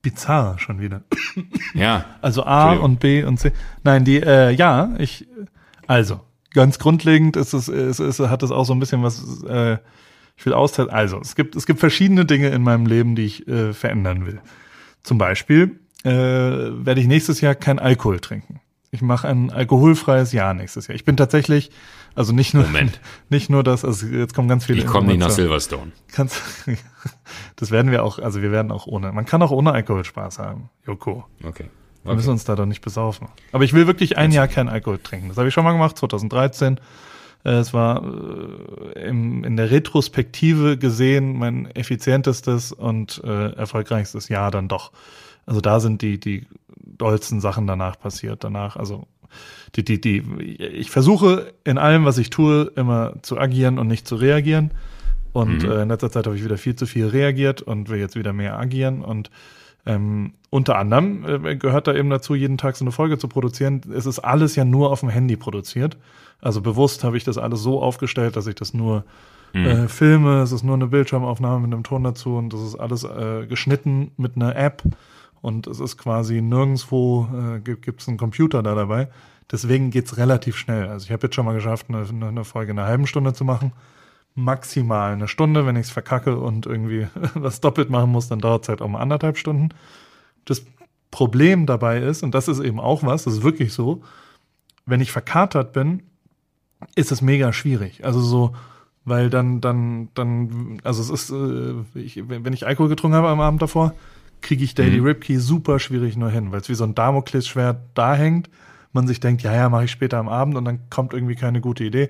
Bizarr 0.01 0.57
schon 0.57 0.81
wieder. 0.81 1.03
Ja. 1.73 2.05
Also 2.21 2.43
A 2.43 2.73
und 2.73 2.99
B 2.99 3.23
und 3.23 3.39
C. 3.39 3.51
Nein, 3.83 4.03
die, 4.03 4.17
äh, 4.17 4.49
ja, 4.51 4.95
ich, 4.97 5.27
also, 5.85 6.21
ganz 6.53 6.79
grundlegend 6.79 7.35
ist 7.37 7.53
es, 7.53 7.67
ist, 7.67 7.99
ist, 7.99 8.19
hat 8.19 8.41
es 8.41 8.51
auch 8.51 8.65
so 8.65 8.73
ein 8.73 8.79
bisschen 8.79 9.03
was, 9.03 9.43
äh, 9.43 9.77
ich 10.35 10.45
will 10.45 10.53
austeilen. 10.53 10.89
Also, 10.89 11.19
es 11.21 11.35
gibt, 11.35 11.55
es 11.55 11.65
gibt 11.67 11.79
verschiedene 11.79 12.25
Dinge 12.25 12.49
in 12.49 12.63
meinem 12.63 12.87
Leben, 12.87 13.15
die 13.15 13.25
ich 13.25 13.47
äh, 13.47 13.73
verändern 13.73 14.25
will. 14.25 14.41
Zum 15.03 15.19
Beispiel 15.19 15.79
äh, 16.03 16.09
werde 16.09 16.99
ich 16.99 17.07
nächstes 17.07 17.41
Jahr 17.41 17.55
kein 17.55 17.77
Alkohol 17.77 18.19
trinken. 18.19 18.59
Ich 18.93 19.01
mache 19.01 19.27
ein 19.27 19.49
alkoholfreies 19.49 20.33
Jahr 20.33 20.53
nächstes 20.53 20.85
Jahr. 20.85 20.93
Ich 20.93 21.03
bin 21.03 21.17
tatsächlich, 21.17 21.71
also 22.13 22.31
nicht 22.31 22.53
nur, 22.53 22.63
Moment. 22.63 23.01
nicht 23.29 23.49
nur 23.49 23.63
das, 23.63 23.83
also 23.83 24.05
jetzt 24.05 24.35
kommen 24.35 24.47
ganz 24.47 24.65
viele. 24.65 24.81
Ich 24.81 24.85
komme 24.85 25.07
nicht 25.07 25.17
nach. 25.17 25.31
Silverstone. 25.31 25.91
Kannst, 26.11 26.39
das 27.55 27.71
werden 27.71 27.91
wir 27.91 28.03
auch, 28.03 28.19
also 28.19 28.43
wir 28.43 28.51
werden 28.51 28.71
auch 28.71 28.85
ohne, 28.85 29.11
man 29.11 29.25
kann 29.25 29.41
auch 29.41 29.49
ohne 29.49 29.71
Alkohol 29.71 30.05
Spaß 30.05 30.37
haben, 30.37 30.69
Joko. 30.85 31.25
Okay. 31.43 31.71
Wir 32.03 32.13
müssen 32.13 32.29
uns 32.29 32.43
da 32.43 32.55
doch 32.55 32.67
nicht 32.67 32.81
besaufen. 32.81 33.29
Aber 33.51 33.63
ich 33.63 33.73
will 33.73 33.87
wirklich 33.87 34.15
ein 34.19 34.31
Jahr 34.31 34.47
kein 34.47 34.69
Alkohol 34.69 34.99
trinken. 34.99 35.29
Das 35.29 35.37
habe 35.37 35.47
ich 35.47 35.55
schon 35.55 35.63
mal 35.63 35.71
gemacht, 35.71 35.97
2013. 35.97 36.79
Äh, 37.45 37.49
Es 37.49 37.73
war 37.73 38.03
äh, 38.03 39.07
im, 39.07 39.43
in 39.43 39.57
der 39.57 39.71
Retrospektive 39.71 40.77
gesehen 40.77 41.39
mein 41.39 41.65
effizientestes 41.71 42.71
und 42.71 43.23
äh, 43.23 43.53
erfolgreichstes 43.53 44.29
Jahr 44.29 44.51
dann 44.51 44.67
doch. 44.67 44.91
Also 45.45 45.61
da 45.61 45.79
sind 45.79 46.01
die, 46.01 46.19
die 46.19 46.45
dollsten 46.97 47.41
Sachen 47.41 47.67
danach 47.67 47.99
passiert. 47.99 48.43
Danach, 48.43 48.75
also 48.75 49.07
die, 49.75 49.83
die, 49.83 49.99
die, 49.99 50.19
ich 50.57 50.91
versuche 50.91 51.53
in 51.63 51.77
allem, 51.77 52.05
was 52.05 52.17
ich 52.17 52.29
tue, 52.29 52.71
immer 52.75 53.13
zu 53.23 53.37
agieren 53.39 53.79
und 53.79 53.87
nicht 53.87 54.07
zu 54.07 54.15
reagieren. 54.15 54.71
Und 55.33 55.63
Mhm. 55.63 55.71
äh, 55.71 55.81
in 55.81 55.89
letzter 55.89 56.11
Zeit 56.11 56.27
habe 56.27 56.35
ich 56.35 56.43
wieder 56.43 56.57
viel 56.57 56.75
zu 56.75 56.85
viel 56.85 57.07
reagiert 57.07 57.61
und 57.61 57.89
will 57.89 57.99
jetzt 57.99 58.15
wieder 58.15 58.33
mehr 58.33 58.57
agieren. 58.59 59.01
Und 59.01 59.31
ähm, 59.85 60.33
unter 60.49 60.77
anderem 60.77 61.45
äh, 61.45 61.55
gehört 61.55 61.87
da 61.87 61.93
eben 61.95 62.09
dazu, 62.09 62.35
jeden 62.35 62.57
Tag 62.57 62.75
so 62.77 62.85
eine 62.85 62.91
Folge 62.91 63.17
zu 63.17 63.27
produzieren. 63.27 63.81
Es 63.93 64.05
ist 64.05 64.19
alles 64.19 64.55
ja 64.55 64.63
nur 64.63 64.91
auf 64.91 64.99
dem 64.99 65.09
Handy 65.09 65.35
produziert. 65.35 65.97
Also 66.39 66.61
bewusst 66.61 67.03
habe 67.03 67.17
ich 67.17 67.23
das 67.23 67.37
alles 67.37 67.61
so 67.61 67.81
aufgestellt, 67.81 68.35
dass 68.35 68.47
ich 68.47 68.55
das 68.55 68.73
nur 68.73 69.03
äh, 69.53 69.87
filme. 69.87 70.41
Es 70.41 70.51
ist 70.51 70.63
nur 70.63 70.75
eine 70.75 70.87
Bildschirmaufnahme 70.87 71.59
mit 71.67 71.73
einem 71.73 71.83
Ton 71.83 72.03
dazu 72.03 72.37
und 72.37 72.53
das 72.53 72.61
ist 72.61 72.75
alles 72.75 73.03
äh, 73.03 73.45
geschnitten 73.47 74.11
mit 74.17 74.35
einer 74.35 74.55
App. 74.55 74.83
Und 75.43 75.67
es 75.67 75.81
ist 75.81 75.97
quasi 75.97 76.41
nirgendwo 76.41 77.27
äh, 77.57 77.59
gibt 77.59 78.01
es 78.01 78.07
einen 78.07 78.15
Computer 78.15 78.63
da 78.63 78.75
dabei. 78.75 79.09
Deswegen 79.51 79.91
geht's 79.91 80.15
relativ 80.15 80.55
schnell. 80.55 80.87
Also 80.87 81.03
ich 81.03 81.11
habe 81.11 81.27
jetzt 81.27 81.35
schon 81.35 81.43
mal 81.43 81.53
geschafft, 81.53 81.87
eine, 81.89 82.07
eine 82.25 82.45
Folge 82.45 82.71
in 82.71 82.79
einer 82.79 82.87
halben 82.87 83.07
Stunde 83.07 83.33
zu 83.33 83.43
machen. 83.43 83.73
Maximal 84.35 85.11
eine 85.11 85.27
Stunde. 85.27 85.65
Wenn 85.65 85.75
ich 85.75 85.87
es 85.87 85.91
verkacke 85.91 86.39
und 86.39 86.65
irgendwie 86.65 87.07
was 87.33 87.59
doppelt 87.59 87.89
machen 87.89 88.09
muss, 88.09 88.29
dann 88.29 88.39
dauert 88.39 88.63
es 88.63 88.69
halt 88.69 88.81
auch 88.81 88.87
mal 88.87 89.01
anderthalb 89.01 89.37
Stunden. 89.37 89.71
Das 90.45 90.65
Problem 91.11 91.65
dabei 91.65 91.99
ist, 91.99 92.23
und 92.23 92.33
das 92.33 92.47
ist 92.47 92.61
eben 92.61 92.79
auch 92.79 93.03
was, 93.03 93.25
das 93.25 93.33
ist 93.33 93.43
wirklich 93.43 93.73
so, 93.73 94.01
wenn 94.85 95.01
ich 95.01 95.11
verkatert 95.11 95.73
bin, 95.73 96.03
ist 96.95 97.11
es 97.11 97.21
mega 97.21 97.51
schwierig. 97.51 98.05
Also 98.05 98.21
so, 98.21 98.55
weil 99.03 99.29
dann, 99.29 99.59
dann, 99.59 100.07
dann, 100.13 100.79
also 100.85 101.01
es 101.01 101.09
ist, 101.09 101.31
äh, 101.31 101.99
ich, 101.99 102.29
wenn 102.29 102.53
ich 102.53 102.65
Alkohol 102.65 102.87
getrunken 102.87 103.17
habe 103.17 103.27
am 103.27 103.41
Abend 103.41 103.61
davor, 103.61 103.93
kriege 104.43 104.63
ich 104.63 104.75
Daily 104.75 104.99
Mhm. 104.99 105.05
Ripkey 105.07 105.37
super 105.37 105.79
schwierig 105.79 106.15
nur 106.15 106.29
hin, 106.29 106.51
weil 106.51 106.61
es 106.61 106.69
wie 106.69 106.75
so 106.75 106.83
ein 106.83 106.93
Damoklesschwert 106.93 107.77
da 107.95 108.13
hängt. 108.13 108.49
Man 108.91 109.07
sich 109.07 109.19
denkt, 109.19 109.41
ja, 109.41 109.53
ja, 109.53 109.69
mache 109.69 109.85
ich 109.85 109.91
später 109.91 110.19
am 110.19 110.29
Abend 110.29 110.55
und 110.55 110.65
dann 110.65 110.89
kommt 110.91 111.13
irgendwie 111.13 111.35
keine 111.35 111.61
gute 111.61 111.83
Idee. 111.83 112.09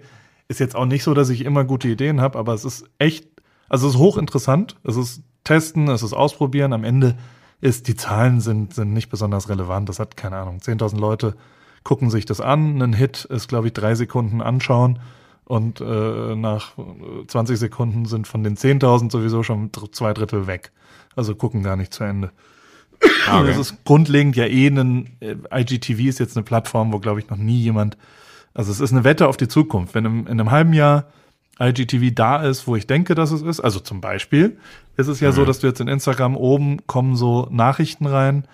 Ist 0.50 0.60
jetzt 0.60 0.76
auch 0.76 0.86
nicht 0.86 1.04
so, 1.04 1.14
dass 1.14 1.30
ich 1.30 1.46
immer 1.46 1.64
gute 1.64 1.88
Ideen 1.88 2.20
habe, 2.20 2.38
aber 2.38 2.54
es 2.54 2.66
ist 2.66 2.90
echt, 2.98 3.26
also 3.70 3.88
es 3.88 3.94
ist 3.94 4.00
hochinteressant. 4.00 4.76
Es 4.84 4.98
ist 4.98 5.24
testen, 5.46 5.88
es 5.88 6.04
ist 6.04 6.14
ausprobieren. 6.14 6.74
Am 6.74 6.84
Ende 6.84 7.16
ist, 7.62 7.88
die 7.88 7.96
Zahlen 7.96 8.42
sind, 8.42 8.74
sind 8.74 8.92
nicht 8.92 9.10
besonders 9.10 9.48
relevant. 9.48 9.88
Das 9.88 10.00
hat, 10.00 10.18
keine 10.18 10.38
Ahnung, 10.38 10.58
10.000 10.58 11.00
Leute 11.00 11.36
gucken 11.84 12.10
sich 12.10 12.26
das 12.26 12.42
an. 12.42 12.82
Ein 12.82 12.94
Hit 12.94 13.26
ist, 13.26 13.48
glaube 13.48 13.68
ich, 13.68 13.74
drei 13.74 13.96
Sekunden 13.96 14.42
anschauen. 14.42 15.00
Und 15.46 15.82
äh, 15.82 16.36
nach 16.36 16.78
äh, 16.78 17.28
20 17.28 17.58
Sekunden 17.58 18.06
sind 18.06 18.28
von 18.28 18.44
den 18.44 18.58
10.000 18.58 19.12
sowieso 19.12 19.44
schon 19.44 19.72
zwei 19.92 20.14
Drittel 20.14 20.48
weg. 20.48 20.72
Also 21.16 21.36
gucken 21.36 21.64
gar 21.64 21.76
nicht 21.76 21.94
zu 21.94 22.04
Ende. 22.04 22.32
Ah, 23.28 23.40
okay. 23.40 23.48
Das 23.48 23.58
ist 23.58 23.84
grundlegend 23.86 24.36
ja 24.36 24.46
eh 24.46 24.68
ein, 24.68 25.10
äh, 25.20 25.36
IGTV 25.62 26.00
ist 26.08 26.20
jetzt 26.20 26.38
eine 26.38 26.44
Plattform, 26.44 26.94
wo, 26.94 27.00
glaube 27.00 27.20
ich, 27.20 27.30
noch 27.30 27.38
nie 27.38 27.58
jemand, 27.60 27.98
also 28.54 28.72
es 28.72 28.80
ist 28.80 28.92
eine 28.94 29.04
Wette 29.04 29.28
auf 29.28 29.38
die 29.38 29.48
Zukunft. 29.48 29.94
Wenn 29.94 30.06
im, 30.06 30.20
in 30.22 30.40
einem 30.40 30.52
halben 30.52 30.74
Jahr 30.74 31.06
IGTV 31.60 32.14
da 32.16 32.42
ist, 32.44 32.66
wo 32.68 32.76
ich 32.76 32.88
denke, 32.88 33.14
dass 33.14 33.32
es 33.32 33.42
ist, 33.42 33.60
also 33.60 33.80
zum 33.80 34.00
Beispiel, 34.02 34.58
ist 34.98 35.08
es 35.08 35.20
ja 35.20 35.30
Mhm. 35.30 35.34
so, 35.36 35.46
dass 35.46 35.60
du 35.60 35.68
jetzt 35.68 35.82
in 35.82 35.88
Instagram 35.88 36.36
oben 36.38 36.86
kommen 36.88 37.16
so 37.16 37.48
Nachrichten 37.52 38.06
rein, 38.06 38.46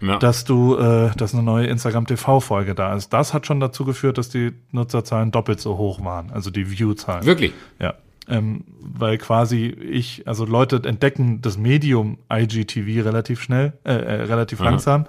Ja. 0.00 0.18
dass 0.18 0.44
du, 0.44 0.76
äh, 0.76 1.10
dass 1.16 1.34
eine 1.34 1.42
neue 1.42 1.66
Instagram 1.66 2.06
TV-Folge 2.06 2.74
da 2.76 2.94
ist. 2.94 3.12
Das 3.12 3.34
hat 3.34 3.46
schon 3.46 3.58
dazu 3.58 3.84
geführt, 3.84 4.16
dass 4.16 4.28
die 4.28 4.52
Nutzerzahlen 4.70 5.30
doppelt 5.32 5.60
so 5.60 5.76
hoch 5.76 6.02
waren, 6.04 6.30
also 6.30 6.50
die 6.50 6.70
View-Zahlen. 6.70 7.26
Wirklich? 7.26 7.52
Ja, 7.80 7.94
ähm, 8.28 8.64
weil 8.80 9.18
quasi 9.18 9.66
ich, 9.66 10.26
also 10.26 10.44
Leute 10.44 10.80
entdecken 10.84 11.40
das 11.40 11.58
Medium 11.58 12.18
IGTV 12.32 13.04
relativ 13.04 13.40
schnell, 13.40 13.74
äh, 13.84 13.92
äh, 13.92 14.22
relativ 14.22 14.60
Aha. 14.60 14.70
langsam, 14.70 15.06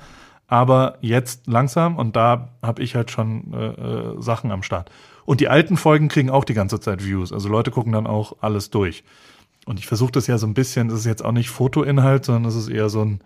aber 0.47 0.97
jetzt 1.01 1.47
langsam 1.47 1.97
und 1.97 2.15
da 2.15 2.49
habe 2.61 2.81
ich 2.81 2.95
halt 2.95 3.11
schon 3.11 3.53
äh, 3.53 3.67
äh, 3.67 4.21
Sachen 4.21 4.51
am 4.51 4.63
Start. 4.63 4.89
Und 5.25 5.41
die 5.41 5.47
alten 5.47 5.77
Folgen 5.77 6.07
kriegen 6.07 6.29
auch 6.29 6.43
die 6.43 6.55
ganze 6.55 6.79
Zeit 6.79 7.05
Views, 7.05 7.31
also 7.31 7.49
Leute 7.49 7.71
gucken 7.71 7.91
dann 7.93 8.07
auch 8.07 8.37
alles 8.41 8.69
durch. 8.69 9.03
Und 9.65 9.77
ich 9.77 9.85
versuche 9.85 10.11
das 10.11 10.27
ja 10.27 10.37
so 10.37 10.47
ein 10.47 10.53
bisschen, 10.53 10.87
das 10.87 10.99
ist 10.99 11.05
jetzt 11.05 11.23
auch 11.23 11.31
nicht 11.31 11.49
Fotoinhalt, 11.49 12.25
sondern 12.25 12.43
das 12.45 12.55
ist 12.55 12.69
eher 12.69 12.89
so 12.89 13.03
ein, 13.03 13.21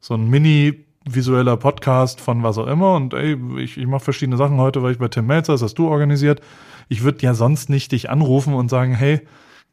so 0.00 0.14
ein 0.14 0.28
Mini- 0.30 0.84
visueller 1.04 1.56
Podcast 1.56 2.20
von 2.20 2.42
was 2.42 2.58
auch 2.58 2.66
immer 2.66 2.94
und 2.94 3.14
ey, 3.14 3.36
ich, 3.58 3.76
ich 3.76 3.86
mache 3.86 4.04
verschiedene 4.04 4.36
Sachen 4.36 4.58
heute, 4.58 4.82
weil 4.82 4.92
ich 4.92 4.98
bei 4.98 5.08
Tim 5.08 5.26
Melzer, 5.26 5.52
das 5.52 5.62
hast 5.62 5.74
du 5.74 5.88
organisiert. 5.88 6.40
Ich 6.92 7.02
würde 7.02 7.24
ja 7.24 7.32
sonst 7.32 7.70
nicht 7.70 7.92
dich 7.92 8.10
anrufen 8.10 8.52
und 8.52 8.68
sagen, 8.68 8.92
hey, 8.94 9.22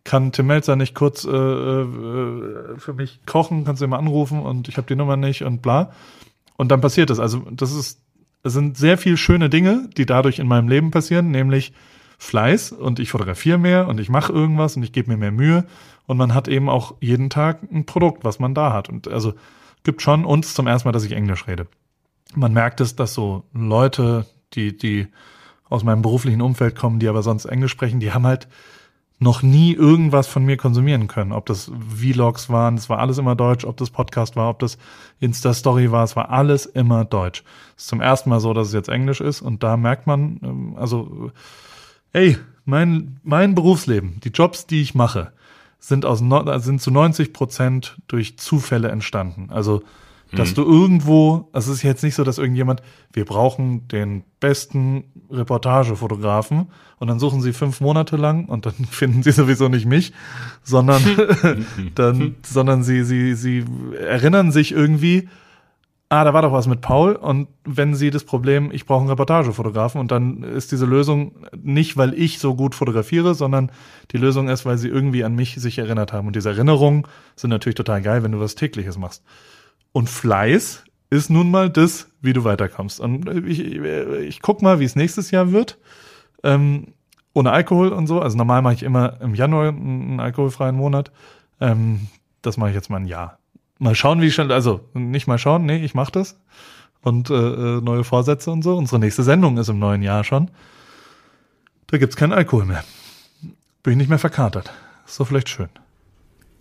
kann 0.05 0.31
Tim 0.31 0.47
Melzer 0.47 0.77
nicht 0.77 0.95
kurz 0.95 1.25
äh, 1.25 1.29
äh, 1.29 2.77
für 2.77 2.93
mich 2.93 3.19
kochen, 3.25 3.65
kannst 3.65 3.81
du 3.81 3.85
ihn 3.85 3.89
mal 3.89 3.97
anrufen 3.97 4.41
und 4.41 4.69
ich 4.69 4.77
habe 4.77 4.87
die 4.87 4.95
Nummer 4.95 5.17
nicht 5.17 5.43
und 5.43 5.61
bla. 5.61 5.91
Und 6.55 6.71
dann 6.71 6.79
passiert 6.79 7.09
das. 7.09 7.19
Also 7.19 7.39
das 7.51 7.73
ist, 7.73 8.01
es 8.43 8.53
sind 8.53 8.77
sehr 8.77 8.97
viel 8.97 9.17
schöne 9.17 9.49
Dinge, 9.49 9.89
die 9.97 10.05
dadurch 10.05 10.39
in 10.39 10.47
meinem 10.47 10.69
Leben 10.69 10.91
passieren, 10.91 11.29
nämlich 11.29 11.73
Fleiß 12.19 12.71
und 12.71 12.99
ich 12.99 13.11
fotografiere 13.11 13.57
mehr 13.57 13.89
und 13.89 13.99
ich 13.99 14.07
mache 14.07 14.31
irgendwas 14.31 14.77
und 14.77 14.83
ich 14.83 14.93
gebe 14.93 15.11
mir 15.11 15.17
mehr 15.17 15.33
Mühe 15.33 15.65
und 16.07 16.15
man 16.15 16.33
hat 16.33 16.47
eben 16.47 16.69
auch 16.69 16.95
jeden 17.01 17.29
Tag 17.29 17.63
ein 17.69 17.85
Produkt, 17.85 18.23
was 18.23 18.39
man 18.39 18.53
da 18.53 18.71
hat. 18.71 18.87
Und 18.87 19.09
also 19.09 19.33
gibt 19.83 20.01
schon 20.01 20.23
uns 20.23 20.53
zum 20.53 20.67
ersten 20.67 20.87
Mal, 20.87 20.93
dass 20.93 21.03
ich 21.03 21.11
Englisch 21.11 21.47
rede. 21.47 21.67
Man 22.33 22.53
merkt 22.53 22.79
es, 22.79 22.95
dass 22.95 23.13
so 23.13 23.43
Leute, 23.51 24.25
die, 24.53 24.77
die 24.77 25.07
aus 25.69 25.83
meinem 25.83 26.01
beruflichen 26.01 26.41
Umfeld 26.41 26.75
kommen, 26.75 26.99
die 26.99 27.07
aber 27.07 27.23
sonst 27.23 27.45
Englisch 27.45 27.71
sprechen, 27.71 27.99
die 27.99 28.11
haben 28.11 28.25
halt 28.25 28.47
noch 29.19 29.41
nie 29.41 29.73
irgendwas 29.73 30.27
von 30.27 30.45
mir 30.45 30.55
konsumieren 30.55 31.07
können. 31.07 31.33
Ob 31.33 31.45
das 31.45 31.69
Vlogs 31.89 32.49
waren, 32.49 32.75
es 32.75 32.89
war 32.89 32.99
alles 32.99 33.17
immer 33.17 33.35
Deutsch, 33.35 33.65
ob 33.65 33.75
das 33.75 33.89
Podcast 33.89 34.37
war, 34.37 34.49
ob 34.49 34.59
das 34.59 34.77
Insta-Story 35.19 35.91
war, 35.91 36.05
es 36.05 36.15
war 36.15 36.29
alles 36.29 36.65
immer 36.65 37.03
Deutsch. 37.03 37.43
Es 37.75 37.83
ist 37.83 37.89
zum 37.89 37.99
ersten 37.99 38.29
Mal 38.29 38.39
so, 38.39 38.53
dass 38.53 38.67
es 38.67 38.73
jetzt 38.73 38.87
Englisch 38.87 39.19
ist 39.19 39.41
und 39.41 39.61
da 39.61 39.75
merkt 39.75 40.07
man, 40.07 40.39
ähm, 40.41 40.75
also, 40.77 41.31
ey, 42.13 42.37
mein, 42.63 43.19
mein 43.23 43.55
Berufsleben, 43.55 44.21
die 44.23 44.29
Jobs, 44.29 44.67
die 44.67 44.81
ich 44.81 44.95
mache, 44.95 45.33
sind 45.79 46.05
aus, 46.05 46.19
sind 46.19 46.81
zu 46.81 46.91
90 46.91 47.33
Prozent 47.33 47.97
durch 48.07 48.37
Zufälle 48.37 48.89
entstanden. 48.89 49.49
Also, 49.49 49.83
dass 50.31 50.53
du 50.53 50.63
irgendwo, 50.63 51.49
es 51.53 51.67
ist 51.67 51.81
jetzt 51.81 52.03
nicht 52.03 52.15
so, 52.15 52.23
dass 52.23 52.37
irgendjemand, 52.37 52.81
wir 53.13 53.25
brauchen 53.25 53.87
den 53.87 54.23
besten 54.39 55.05
Reportagefotografen 55.31 56.67
und 56.99 57.07
dann 57.07 57.19
suchen 57.19 57.41
sie 57.41 57.53
fünf 57.53 57.81
Monate 57.81 58.15
lang 58.15 58.45
und 58.45 58.65
dann 58.65 58.73
finden 58.89 59.23
sie 59.23 59.31
sowieso 59.31 59.69
nicht 59.69 59.85
mich, 59.85 60.13
sondern 60.63 61.01
dann, 61.95 62.35
sondern 62.43 62.83
sie, 62.83 63.03
sie, 63.03 63.33
sie 63.33 63.65
erinnern 63.99 64.51
sich 64.51 64.71
irgendwie, 64.71 65.29
ah, 66.09 66.23
da 66.23 66.33
war 66.33 66.41
doch 66.41 66.51
was 66.51 66.67
mit 66.67 66.81
Paul 66.81 67.15
und 67.15 67.47
wenn 67.63 67.95
sie 67.95 68.09
das 68.09 68.23
Problem, 68.23 68.71
ich 68.71 68.85
brauche 68.85 69.01
einen 69.01 69.09
Reportagefotografen 69.09 70.01
und 70.01 70.11
dann 70.11 70.43
ist 70.43 70.71
diese 70.71 70.85
Lösung 70.85 71.33
nicht, 71.55 71.97
weil 71.97 72.13
ich 72.13 72.39
so 72.39 72.55
gut 72.55 72.75
fotografiere, 72.75 73.35
sondern 73.35 73.71
die 74.11 74.17
Lösung 74.17 74.49
ist, 74.49 74.65
weil 74.65 74.77
sie 74.77 74.89
irgendwie 74.89 75.23
an 75.23 75.35
mich 75.35 75.55
sich 75.55 75.77
erinnert 75.77 76.11
haben. 76.11 76.27
Und 76.27 76.35
diese 76.35 76.49
Erinnerungen 76.49 77.03
sind 77.35 77.51
natürlich 77.51 77.75
total 77.75 78.01
geil, 78.01 78.23
wenn 78.23 78.31
du 78.31 78.39
was 78.39 78.55
tägliches 78.55 78.97
machst. 78.97 79.23
Und 79.91 80.09
Fleiß 80.09 80.83
ist 81.09 81.29
nun 81.29 81.49
mal 81.49 81.69
das, 81.69 82.09
wie 82.21 82.33
du 82.33 82.43
weiterkommst. 82.43 82.99
Und 82.99 83.27
ich, 83.47 83.59
ich, 83.59 83.81
ich 83.81 84.41
guck 84.41 84.61
mal, 84.61 84.79
wie 84.79 84.85
es 84.85 84.95
nächstes 84.95 85.31
Jahr 85.31 85.51
wird. 85.51 85.77
Ähm, 86.43 86.93
ohne 87.33 87.51
Alkohol 87.51 87.89
und 87.89 88.07
so. 88.07 88.21
Also 88.21 88.37
normal 88.37 88.61
mache 88.61 88.75
ich 88.75 88.83
immer 88.83 89.19
im 89.21 89.35
Januar 89.35 89.69
einen 89.69 90.19
alkoholfreien 90.19 90.75
Monat. 90.75 91.11
Ähm, 91.59 92.07
das 92.41 92.57
mache 92.57 92.69
ich 92.69 92.75
jetzt 92.75 92.89
mal 92.89 92.97
ein 92.97 93.07
Jahr. 93.07 93.39
Mal 93.79 93.95
schauen, 93.95 94.21
wie 94.21 94.31
schnell, 94.31 94.51
also 94.51 94.81
nicht 94.93 95.27
mal 95.27 95.37
schauen, 95.37 95.65
nee, 95.65 95.83
ich 95.83 95.95
mache 95.95 96.11
das. 96.11 96.39
Und 97.01 97.29
äh, 97.29 97.33
äh, 97.33 97.81
neue 97.81 98.03
Vorsätze 98.03 98.51
und 98.51 98.61
so. 98.61 98.75
Unsere 98.75 98.99
nächste 98.99 99.23
Sendung 99.23 99.57
ist 99.57 99.69
im 99.69 99.79
neuen 99.79 100.01
Jahr 100.01 100.23
schon. 100.23 100.51
Da 101.87 101.97
gibt's 101.97 102.17
keinen 102.17 102.33
Alkohol 102.33 102.65
mehr. 102.65 102.83
Bin 103.83 103.93
ich 103.93 103.97
nicht 103.97 104.09
mehr 104.09 104.19
verkatert. 104.19 104.71
Ist 105.05 105.19
doch 105.19 105.27
vielleicht 105.27 105.49
schön. 105.49 105.69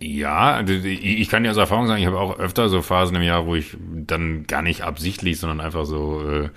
Ja, 0.01 0.61
ich 0.61 1.27
kann 1.27 1.43
dir 1.43 1.51
aus 1.51 1.57
Erfahrung 1.57 1.87
sagen, 1.87 1.99
ich 1.99 2.07
habe 2.07 2.19
auch 2.19 2.39
öfter 2.39 2.69
so 2.69 2.81
Phasen 2.81 3.17
im 3.17 3.21
Jahr, 3.21 3.45
wo 3.45 3.55
ich 3.55 3.75
dann 3.79 4.47
gar 4.47 4.61
nicht 4.61 4.83
absichtlich, 4.83 5.39
sondern 5.39 5.59
einfach 5.59 5.85
so 5.85 6.21
äh, 6.21 6.49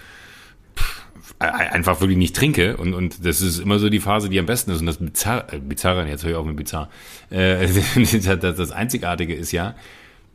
einfach 1.40 2.00
wirklich 2.00 2.18
nicht 2.18 2.36
trinke. 2.36 2.76
Und, 2.76 2.94
und 2.94 3.24
das 3.26 3.40
ist 3.40 3.58
immer 3.58 3.80
so 3.80 3.88
die 3.88 3.98
Phase, 3.98 4.28
die 4.28 4.38
am 4.38 4.46
besten 4.46 4.70
ist. 4.70 4.80
Und 4.80 4.86
das 4.86 4.98
Bizarre, 4.98 5.52
äh, 5.52 5.58
Bizarre 5.58 6.06
jetzt 6.06 6.22
höre 6.22 6.30
ich 6.30 6.36
auch 6.36 6.44
mit 6.44 6.56
Bizarr, 6.56 6.88
äh, 7.30 7.66
das, 7.96 8.56
das 8.56 8.70
Einzigartige 8.70 9.34
ist 9.34 9.50
ja, 9.50 9.74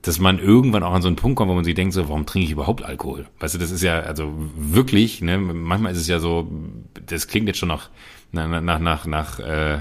dass 0.01 0.19
man 0.19 0.39
irgendwann 0.39 0.83
auch 0.83 0.93
an 0.93 1.01
so 1.01 1.07
einen 1.07 1.15
Punkt 1.15 1.37
kommt, 1.37 1.49
wo 1.49 1.55
man 1.55 1.63
sich 1.63 1.75
denkt, 1.75 1.93
so, 1.93 2.07
warum 2.09 2.25
trinke 2.25 2.45
ich 2.45 2.51
überhaupt 2.51 2.83
Alkohol? 2.83 3.27
Weißt 3.39 3.55
du, 3.55 3.57
das 3.57 3.71
ist 3.71 3.83
ja, 3.83 4.01
also 4.01 4.33
wirklich, 4.55 5.21
ne, 5.21 5.37
manchmal 5.37 5.93
ist 5.93 5.99
es 5.99 6.07
ja 6.07 6.19
so, 6.19 6.51
das 7.05 7.27
klingt 7.27 7.47
jetzt 7.47 7.57
schon 7.57 7.69
nach, 7.69 7.89
nach, 8.31 8.61
nach, 8.61 8.79
nach, 8.79 9.05
nach 9.05 9.39
äh, 9.39 9.79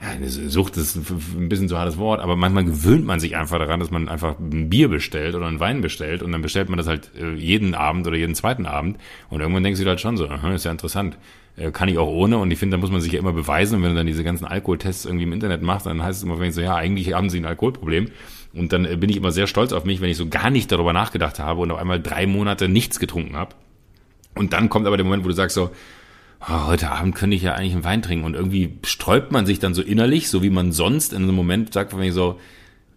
ja, 0.00 0.08
eine 0.10 0.28
Sucht 0.28 0.76
ist 0.76 0.96
ein 0.96 1.48
bisschen 1.48 1.68
zu 1.68 1.76
hartes 1.76 1.98
Wort, 1.98 2.20
aber 2.20 2.36
manchmal 2.36 2.64
gewöhnt 2.64 3.04
man 3.04 3.18
sich 3.18 3.36
einfach 3.36 3.58
daran, 3.58 3.80
dass 3.80 3.90
man 3.90 4.08
einfach 4.08 4.38
ein 4.38 4.70
Bier 4.70 4.88
bestellt 4.88 5.34
oder 5.34 5.46
einen 5.46 5.58
Wein 5.58 5.80
bestellt 5.80 6.22
und 6.22 6.30
dann 6.30 6.40
bestellt 6.40 6.68
man 6.68 6.78
das 6.78 6.86
halt 6.86 7.10
äh, 7.20 7.34
jeden 7.34 7.74
Abend 7.74 8.06
oder 8.06 8.16
jeden 8.16 8.36
zweiten 8.36 8.66
Abend 8.66 8.98
und 9.28 9.40
irgendwann 9.40 9.64
denkst 9.64 9.80
du 9.80 9.86
halt 9.86 10.00
schon 10.00 10.16
so, 10.16 10.28
aha, 10.28 10.54
ist 10.54 10.64
ja 10.64 10.70
interessant. 10.70 11.18
Äh, 11.56 11.72
kann 11.72 11.88
ich 11.88 11.98
auch 11.98 12.06
ohne 12.06 12.38
und 12.38 12.52
ich 12.52 12.60
finde, 12.60 12.76
da 12.76 12.80
muss 12.80 12.92
man 12.92 13.00
sich 13.00 13.12
ja 13.12 13.18
immer 13.18 13.32
beweisen 13.32 13.76
und 13.76 13.82
wenn 13.82 13.90
du 13.90 13.96
dann 13.96 14.06
diese 14.06 14.22
ganzen 14.22 14.44
Alkoholtests 14.44 15.04
irgendwie 15.04 15.24
im 15.24 15.32
Internet 15.32 15.62
machst, 15.62 15.86
dann 15.86 16.00
heißt 16.00 16.18
es 16.18 16.22
immer, 16.22 16.38
wenn 16.38 16.50
ich 16.50 16.54
so, 16.54 16.60
ja, 16.60 16.76
eigentlich 16.76 17.12
haben 17.14 17.28
sie 17.28 17.40
ein 17.40 17.46
Alkoholproblem 17.46 18.08
und 18.52 18.72
dann 18.72 18.84
äh, 18.84 18.96
bin 18.96 19.10
ich 19.10 19.16
immer 19.16 19.32
sehr 19.32 19.48
stolz 19.48 19.72
auf 19.72 19.84
mich, 19.84 20.00
wenn 20.00 20.10
ich 20.10 20.16
so 20.16 20.28
gar 20.28 20.50
nicht 20.50 20.70
darüber 20.70 20.92
nachgedacht 20.92 21.40
habe 21.40 21.60
und 21.60 21.72
auf 21.72 21.78
einmal 21.78 22.00
drei 22.00 22.28
Monate 22.28 22.68
nichts 22.68 23.00
getrunken 23.00 23.36
habe. 23.36 23.56
Und 24.36 24.52
dann 24.52 24.68
kommt 24.68 24.86
aber 24.86 24.96
der 24.96 25.04
Moment, 25.04 25.24
wo 25.24 25.28
du 25.28 25.34
sagst 25.34 25.56
so, 25.56 25.70
oh, 26.40 26.66
heute 26.66 26.90
Abend 26.90 27.14
könnte 27.14 27.36
ich 27.36 27.42
ja 27.42 27.54
eigentlich 27.54 27.74
einen 27.74 27.84
Wein 27.84 28.02
trinken. 28.02 28.24
Und 28.24 28.34
irgendwie 28.34 28.78
sträubt 28.84 29.32
man 29.32 29.46
sich 29.46 29.58
dann 29.58 29.74
so 29.74 29.82
innerlich, 29.82 30.28
so 30.28 30.42
wie 30.42 30.50
man 30.50 30.72
sonst 30.72 31.12
in 31.12 31.22
einem 31.22 31.34
Moment 31.34 31.72
sagt, 31.72 31.96
wenn 31.96 32.04
ich 32.04 32.14
so, 32.14 32.38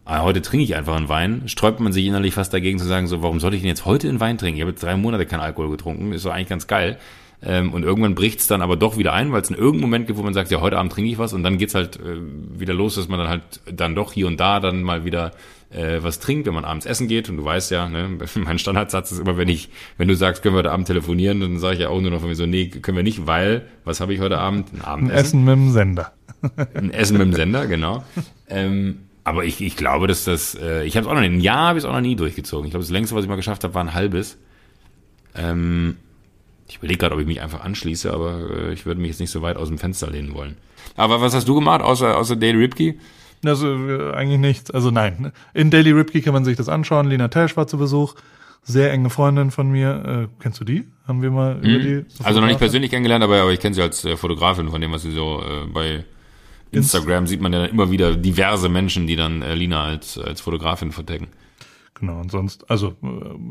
ah, 0.06 0.24
heute 0.24 0.42
trinke 0.42 0.64
ich 0.64 0.76
einfach 0.76 0.96
einen 0.96 1.10
Wein, 1.10 1.44
sträubt 1.48 1.80
man 1.80 1.94
sich 1.94 2.06
innerlich 2.06 2.34
fast 2.34 2.54
dagegen 2.54 2.80
zu 2.80 2.86
sagen, 2.86 3.08
so, 3.08 3.22
warum 3.22 3.40
soll 3.40 3.54
ich 3.54 3.62
denn 3.62 3.70
jetzt 3.70 3.86
heute 3.86 4.10
einen 4.10 4.20
Wein 4.20 4.38
trinken? 4.38 4.58
Ich 4.58 4.62
habe 4.62 4.72
jetzt 4.72 4.84
drei 4.84 4.96
Monate 4.96 5.26
keinen 5.26 5.42
Alkohol 5.42 5.72
getrunken, 5.72 6.12
ist 6.14 6.26
doch 6.26 6.32
eigentlich 6.32 6.50
ganz 6.50 6.68
geil. 6.68 6.98
Ähm, 7.44 7.74
und 7.74 7.84
irgendwann 7.84 8.14
bricht's 8.14 8.48
dann 8.48 8.62
aber 8.62 8.76
doch 8.76 8.98
wieder 8.98 9.14
ein, 9.14 9.32
weil 9.32 9.42
es 9.42 9.50
in 9.50 9.56
irgendeinem 9.56 9.82
Moment 9.82 10.08
gibt, 10.08 10.20
wo 10.20 10.24
man 10.24 10.34
sagt, 10.34 10.52
ja, 10.52 10.62
heute 10.62 10.78
Abend 10.78 10.92
trinke 10.92 11.10
ich 11.10 11.18
was 11.18 11.34
und 11.34 11.42
dann 11.44 11.58
geht's 11.58 11.74
halt 11.74 11.98
äh, 11.98 12.18
wieder 12.60 12.74
los, 12.74 12.96
dass 12.96 13.08
man 13.08 13.20
dann 13.20 13.30
halt 13.30 13.42
dann 13.66 13.96
doch 13.96 14.14
hier 14.14 14.28
und 14.28 14.40
da 14.40 14.60
dann 14.60 14.84
mal 14.84 15.06
wieder 15.06 15.32
äh, 15.72 16.04
was 16.04 16.20
trinkt, 16.20 16.48
wenn 16.48 16.54
man 16.54 16.66
abends 16.66 16.86
essen 16.86 17.08
geht. 17.08 17.30
Und 17.30 17.38
du 17.38 17.46
weißt 17.46 17.72
ja, 17.72 17.90
ne, 17.90 18.18
mein 18.36 18.60
Standardsatz 18.60 19.12
ist 19.12 19.20
immer, 19.20 19.38
wenn 19.38 19.50
ich, 19.50 19.70
wenn 19.98 20.08
du 20.08 20.16
sagst, 20.16 20.44
können 20.44 20.56
wir 20.56 20.60
heute 20.60 20.72
Abend 20.72 20.88
telefonieren, 20.88 21.40
dann 21.40 21.60
sage 21.60 21.76
ich 21.76 21.82
ja 21.82 21.90
auch 21.90 22.02
nur 22.02 22.12
noch 22.12 22.20
von 22.20 22.30
mir 22.30 22.36
so, 22.36 22.46
nee, 22.46 22.68
können 22.68 22.98
wir 22.98 23.04
nicht, 23.04 23.28
weil, 23.28 23.66
was 23.84 24.02
habe 24.02 24.14
ich 24.14 24.20
heute 24.20 24.38
Abend? 24.38 24.74
Ein 24.74 24.82
Abendessen. 24.82 25.18
Ein 25.18 25.20
Essen 25.20 25.44
mit 25.44 25.54
dem 25.54 25.72
Sender. 25.72 26.12
Ein 26.74 26.92
Essen 26.92 27.18
mit 27.18 27.28
dem 27.28 27.34
Sender, 27.34 27.68
genau. 27.68 28.04
Ähm, 28.50 29.00
aber 29.24 29.46
ich, 29.46 29.62
ich 29.62 29.76
glaube, 29.76 30.08
dass 30.08 30.24
das, 30.24 30.56
äh, 30.56 30.84
ich 30.84 30.98
habe 30.98 31.06
es 31.06 31.10
auch 31.10 31.14
noch 31.14 31.22
nie, 31.22 31.28
ein 31.28 31.42
Jahr 31.42 31.70
habe 31.70 31.80
ich 31.80 31.86
es 31.86 31.90
auch 31.90 31.94
noch 31.94 32.02
nie 32.02 32.16
durchgezogen. 32.16 32.66
Ich 32.66 32.72
glaube, 32.72 32.84
das 32.84 32.92
längste, 32.92 33.16
was 33.16 33.24
ich 33.24 33.30
mal 33.30 33.36
geschafft 33.36 33.64
habe, 33.64 33.74
war 33.74 33.84
ein 33.84 33.94
halbes. 33.94 34.38
Ähm, 35.36 35.98
ich 36.68 36.78
überlege 36.78 37.00
gerade, 37.00 37.16
ob 37.16 37.22
ich 37.22 37.28
mich 37.28 37.42
einfach 37.42 37.62
anschließe, 37.62 38.12
aber 38.12 38.50
äh, 38.50 38.74
ich 38.74 38.86
würde 38.86 39.00
mich 39.00 39.10
jetzt 39.10 39.20
nicht 39.20 39.30
so 39.30 39.42
weit 39.42 39.58
aus 39.58 39.68
dem 39.68 39.78
Fenster 39.78 40.10
lehnen 40.10 40.34
wollen. 40.34 40.58
Aber 40.96 41.22
was 41.22 41.36
hast 41.36 41.48
du 41.48 41.56
gemacht, 41.56 41.82
außer, 41.82 42.18
außer 42.18 42.36
Dale 42.36 42.58
Ripke? 42.58 42.96
Also 43.46 43.68
äh, 43.68 44.14
eigentlich 44.14 44.40
nichts. 44.40 44.72
Also 44.72 44.92
nein. 44.92 45.32
In 45.54 45.72
Daily 45.72 45.92
Ripke 45.92 46.22
kann 46.22 46.34
man 46.34 46.46
sich 46.46 46.58
das 46.58 46.70
anschauen. 46.70 47.08
Lina 47.10 47.28
Tesch 47.28 47.58
war 47.58 47.68
zu 47.68 47.78
Besuch. 47.78 48.16
Sehr 48.64 48.92
enge 48.92 49.10
Freundin 49.10 49.50
von 49.50 49.72
mir. 49.72 50.28
Äh, 50.30 50.42
kennst 50.42 50.60
du 50.60 50.64
die? 50.64 50.88
Haben 51.08 51.22
wir 51.22 51.32
mal 51.32 51.56
mhm. 51.56 51.64
über 51.64 51.80
die? 51.80 52.06
So 52.10 52.24
also 52.24 52.40
noch 52.40 52.48
nicht 52.48 52.60
persönlich 52.60 52.92
kennengelernt, 52.92 53.24
aber, 53.24 53.42
aber 53.42 53.52
ich 53.52 53.60
kenne 53.60 53.74
sie 53.74 53.82
als 53.82 54.06
äh, 54.06 54.16
Fotografin 54.16 54.70
von 54.70 54.80
dem, 54.82 54.92
was 54.92 55.02
sie 55.02 55.12
so 55.12 55.42
äh, 55.42 55.68
bei 55.68 56.04
Instagram 56.72 57.28
sieht 57.28 57.42
man 57.42 57.54
ja 57.54 57.66
immer 57.66 57.92
wieder 57.92 58.16
diverse 58.16 58.70
Menschen, 58.70 59.08
die 59.08 59.16
dann 59.16 59.42
äh, 59.42 59.56
Lina 59.56 59.84
als, 59.84 60.18
als 60.18 60.42
Fotografin 60.42 60.92
verdecken. 60.92 61.28
Genau, 61.96 62.20
und 62.20 62.32
sonst, 62.32 62.70
also 62.70 62.96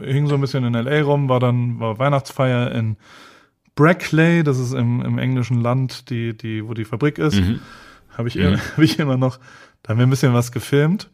äh, 0.02 0.12
hing 0.12 0.26
so 0.26 0.34
ein 0.34 0.40
bisschen 0.40 0.64
in 0.64 0.72
LA 0.74 1.02
rum, 1.02 1.28
war 1.28 1.38
dann 1.38 1.78
war 1.78 1.98
Weihnachtsfeier 1.98 2.72
in 2.72 2.96
Brackley, 3.74 4.42
das 4.42 4.58
ist 4.58 4.72
im, 4.72 5.02
im 5.02 5.18
englischen 5.18 5.60
Land, 5.60 6.10
die, 6.10 6.36
die, 6.36 6.66
wo 6.66 6.74
die 6.74 6.84
Fabrik 6.84 7.18
ist. 7.18 7.36
Mhm. 7.36 7.60
Habe 8.16 8.28
ich, 8.28 8.36
mhm. 8.36 8.56
hab 8.76 8.78
ich 8.78 8.98
immer 8.98 9.16
noch, 9.16 9.38
da 9.82 9.90
haben 9.90 9.98
wir 9.98 10.06
ein 10.06 10.10
bisschen 10.10 10.34
was 10.34 10.52
gefilmt. 10.52 11.10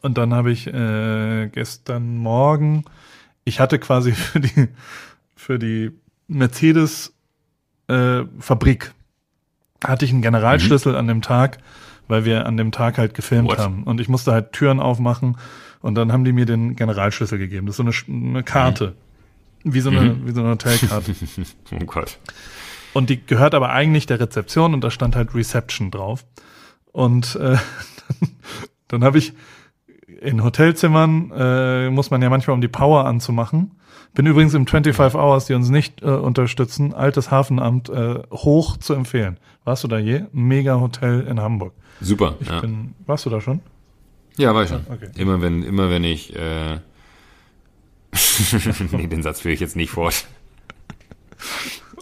Und 0.00 0.18
dann 0.18 0.32
habe 0.34 0.50
ich 0.50 0.66
äh, 0.66 1.48
gestern 1.48 2.16
Morgen, 2.16 2.84
ich 3.44 3.60
hatte 3.60 3.78
quasi 3.78 4.12
für 4.12 4.40
die, 4.40 4.68
für 5.36 5.58
die 5.58 5.92
Mercedes 6.28 7.14
äh, 7.88 8.22
Fabrik, 8.38 8.92
hatte 9.84 10.04
ich 10.04 10.12
einen 10.12 10.22
Generalschlüssel 10.22 10.92
mhm. 10.92 10.98
an 10.98 11.06
dem 11.08 11.22
Tag, 11.22 11.58
weil 12.08 12.24
wir 12.24 12.46
an 12.46 12.56
dem 12.56 12.72
Tag 12.72 12.98
halt 12.98 13.14
gefilmt 13.14 13.50
What? 13.50 13.58
haben. 13.58 13.84
Und 13.84 14.00
ich 14.00 14.08
musste 14.08 14.32
halt 14.32 14.52
Türen 14.52 14.80
aufmachen 14.80 15.36
und 15.80 15.94
dann 15.96 16.12
haben 16.12 16.24
die 16.24 16.32
mir 16.32 16.46
den 16.46 16.76
Generalschlüssel 16.76 17.38
gegeben. 17.38 17.66
Das 17.66 17.78
ist 17.78 17.84
so 17.84 18.10
eine, 18.12 18.28
eine 18.28 18.42
Karte. 18.42 18.94
Mhm. 19.64 19.74
Wie 19.74 19.80
so 19.80 19.90
eine, 19.90 20.00
mhm. 20.00 20.26
wie 20.26 20.32
so 20.32 20.40
eine 20.40 20.50
Hotelkarte. 20.50 21.14
oh 21.72 21.84
Gott. 21.84 22.18
Und 22.92 23.10
die 23.10 23.24
gehört 23.24 23.54
aber 23.54 23.70
eigentlich 23.70 24.06
der 24.06 24.20
Rezeption 24.20 24.74
und 24.74 24.82
da 24.82 24.90
stand 24.90 25.16
halt 25.16 25.34
Reception 25.34 25.90
drauf. 25.90 26.24
Und 26.92 27.36
äh, 27.36 27.56
dann 28.88 29.04
habe 29.04 29.18
ich 29.18 29.32
in 30.20 30.44
Hotelzimmern 30.44 31.32
äh, 31.34 31.90
muss 31.90 32.10
man 32.10 32.22
ja 32.22 32.30
manchmal 32.30 32.54
um 32.54 32.60
die 32.60 32.68
Power 32.68 33.06
anzumachen. 33.06 33.72
Bin 34.14 34.26
übrigens 34.26 34.52
im 34.54 34.66
25 34.66 35.18
Hours, 35.18 35.46
die 35.46 35.54
uns 35.54 35.70
nicht 35.70 36.02
äh, 36.02 36.06
unterstützen, 36.06 36.92
altes 36.92 37.30
Hafenamt 37.30 37.88
äh, 37.88 38.20
hoch 38.30 38.76
zu 38.76 38.92
empfehlen. 38.94 39.38
Warst 39.64 39.84
du 39.84 39.88
da 39.88 39.98
je? 39.98 40.24
Mega 40.32 40.80
Hotel 40.80 41.22
in 41.22 41.40
Hamburg. 41.40 41.72
Super. 42.00 42.36
Ich 42.40 42.48
ja. 42.48 42.60
bin, 42.60 42.94
warst 43.06 43.24
du 43.24 43.30
da 43.30 43.40
schon? 43.40 43.60
Ja, 44.36 44.54
war 44.54 44.64
ich 44.64 44.68
schon. 44.68 44.84
Okay. 44.88 45.08
Immer 45.16 45.40
wenn, 45.40 45.62
immer 45.62 45.88
wenn 45.88 46.04
ich, 46.04 46.36
äh, 46.36 46.78
nee, 48.92 49.06
den 49.06 49.22
Satz 49.22 49.40
führe 49.40 49.54
ich 49.54 49.60
jetzt 49.60 49.76
nicht 49.76 49.90
fort. 49.90 50.26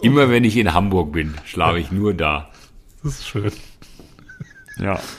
Immer 0.01 0.29
wenn 0.29 0.43
ich 0.43 0.57
in 0.57 0.73
Hamburg 0.73 1.11
bin, 1.11 1.35
schlafe 1.45 1.79
ich 1.79 1.91
nur 1.91 2.13
da. 2.13 2.49
Das 3.03 3.19
ist 3.19 3.27
schön. 3.27 3.51
Ja. 4.77 4.99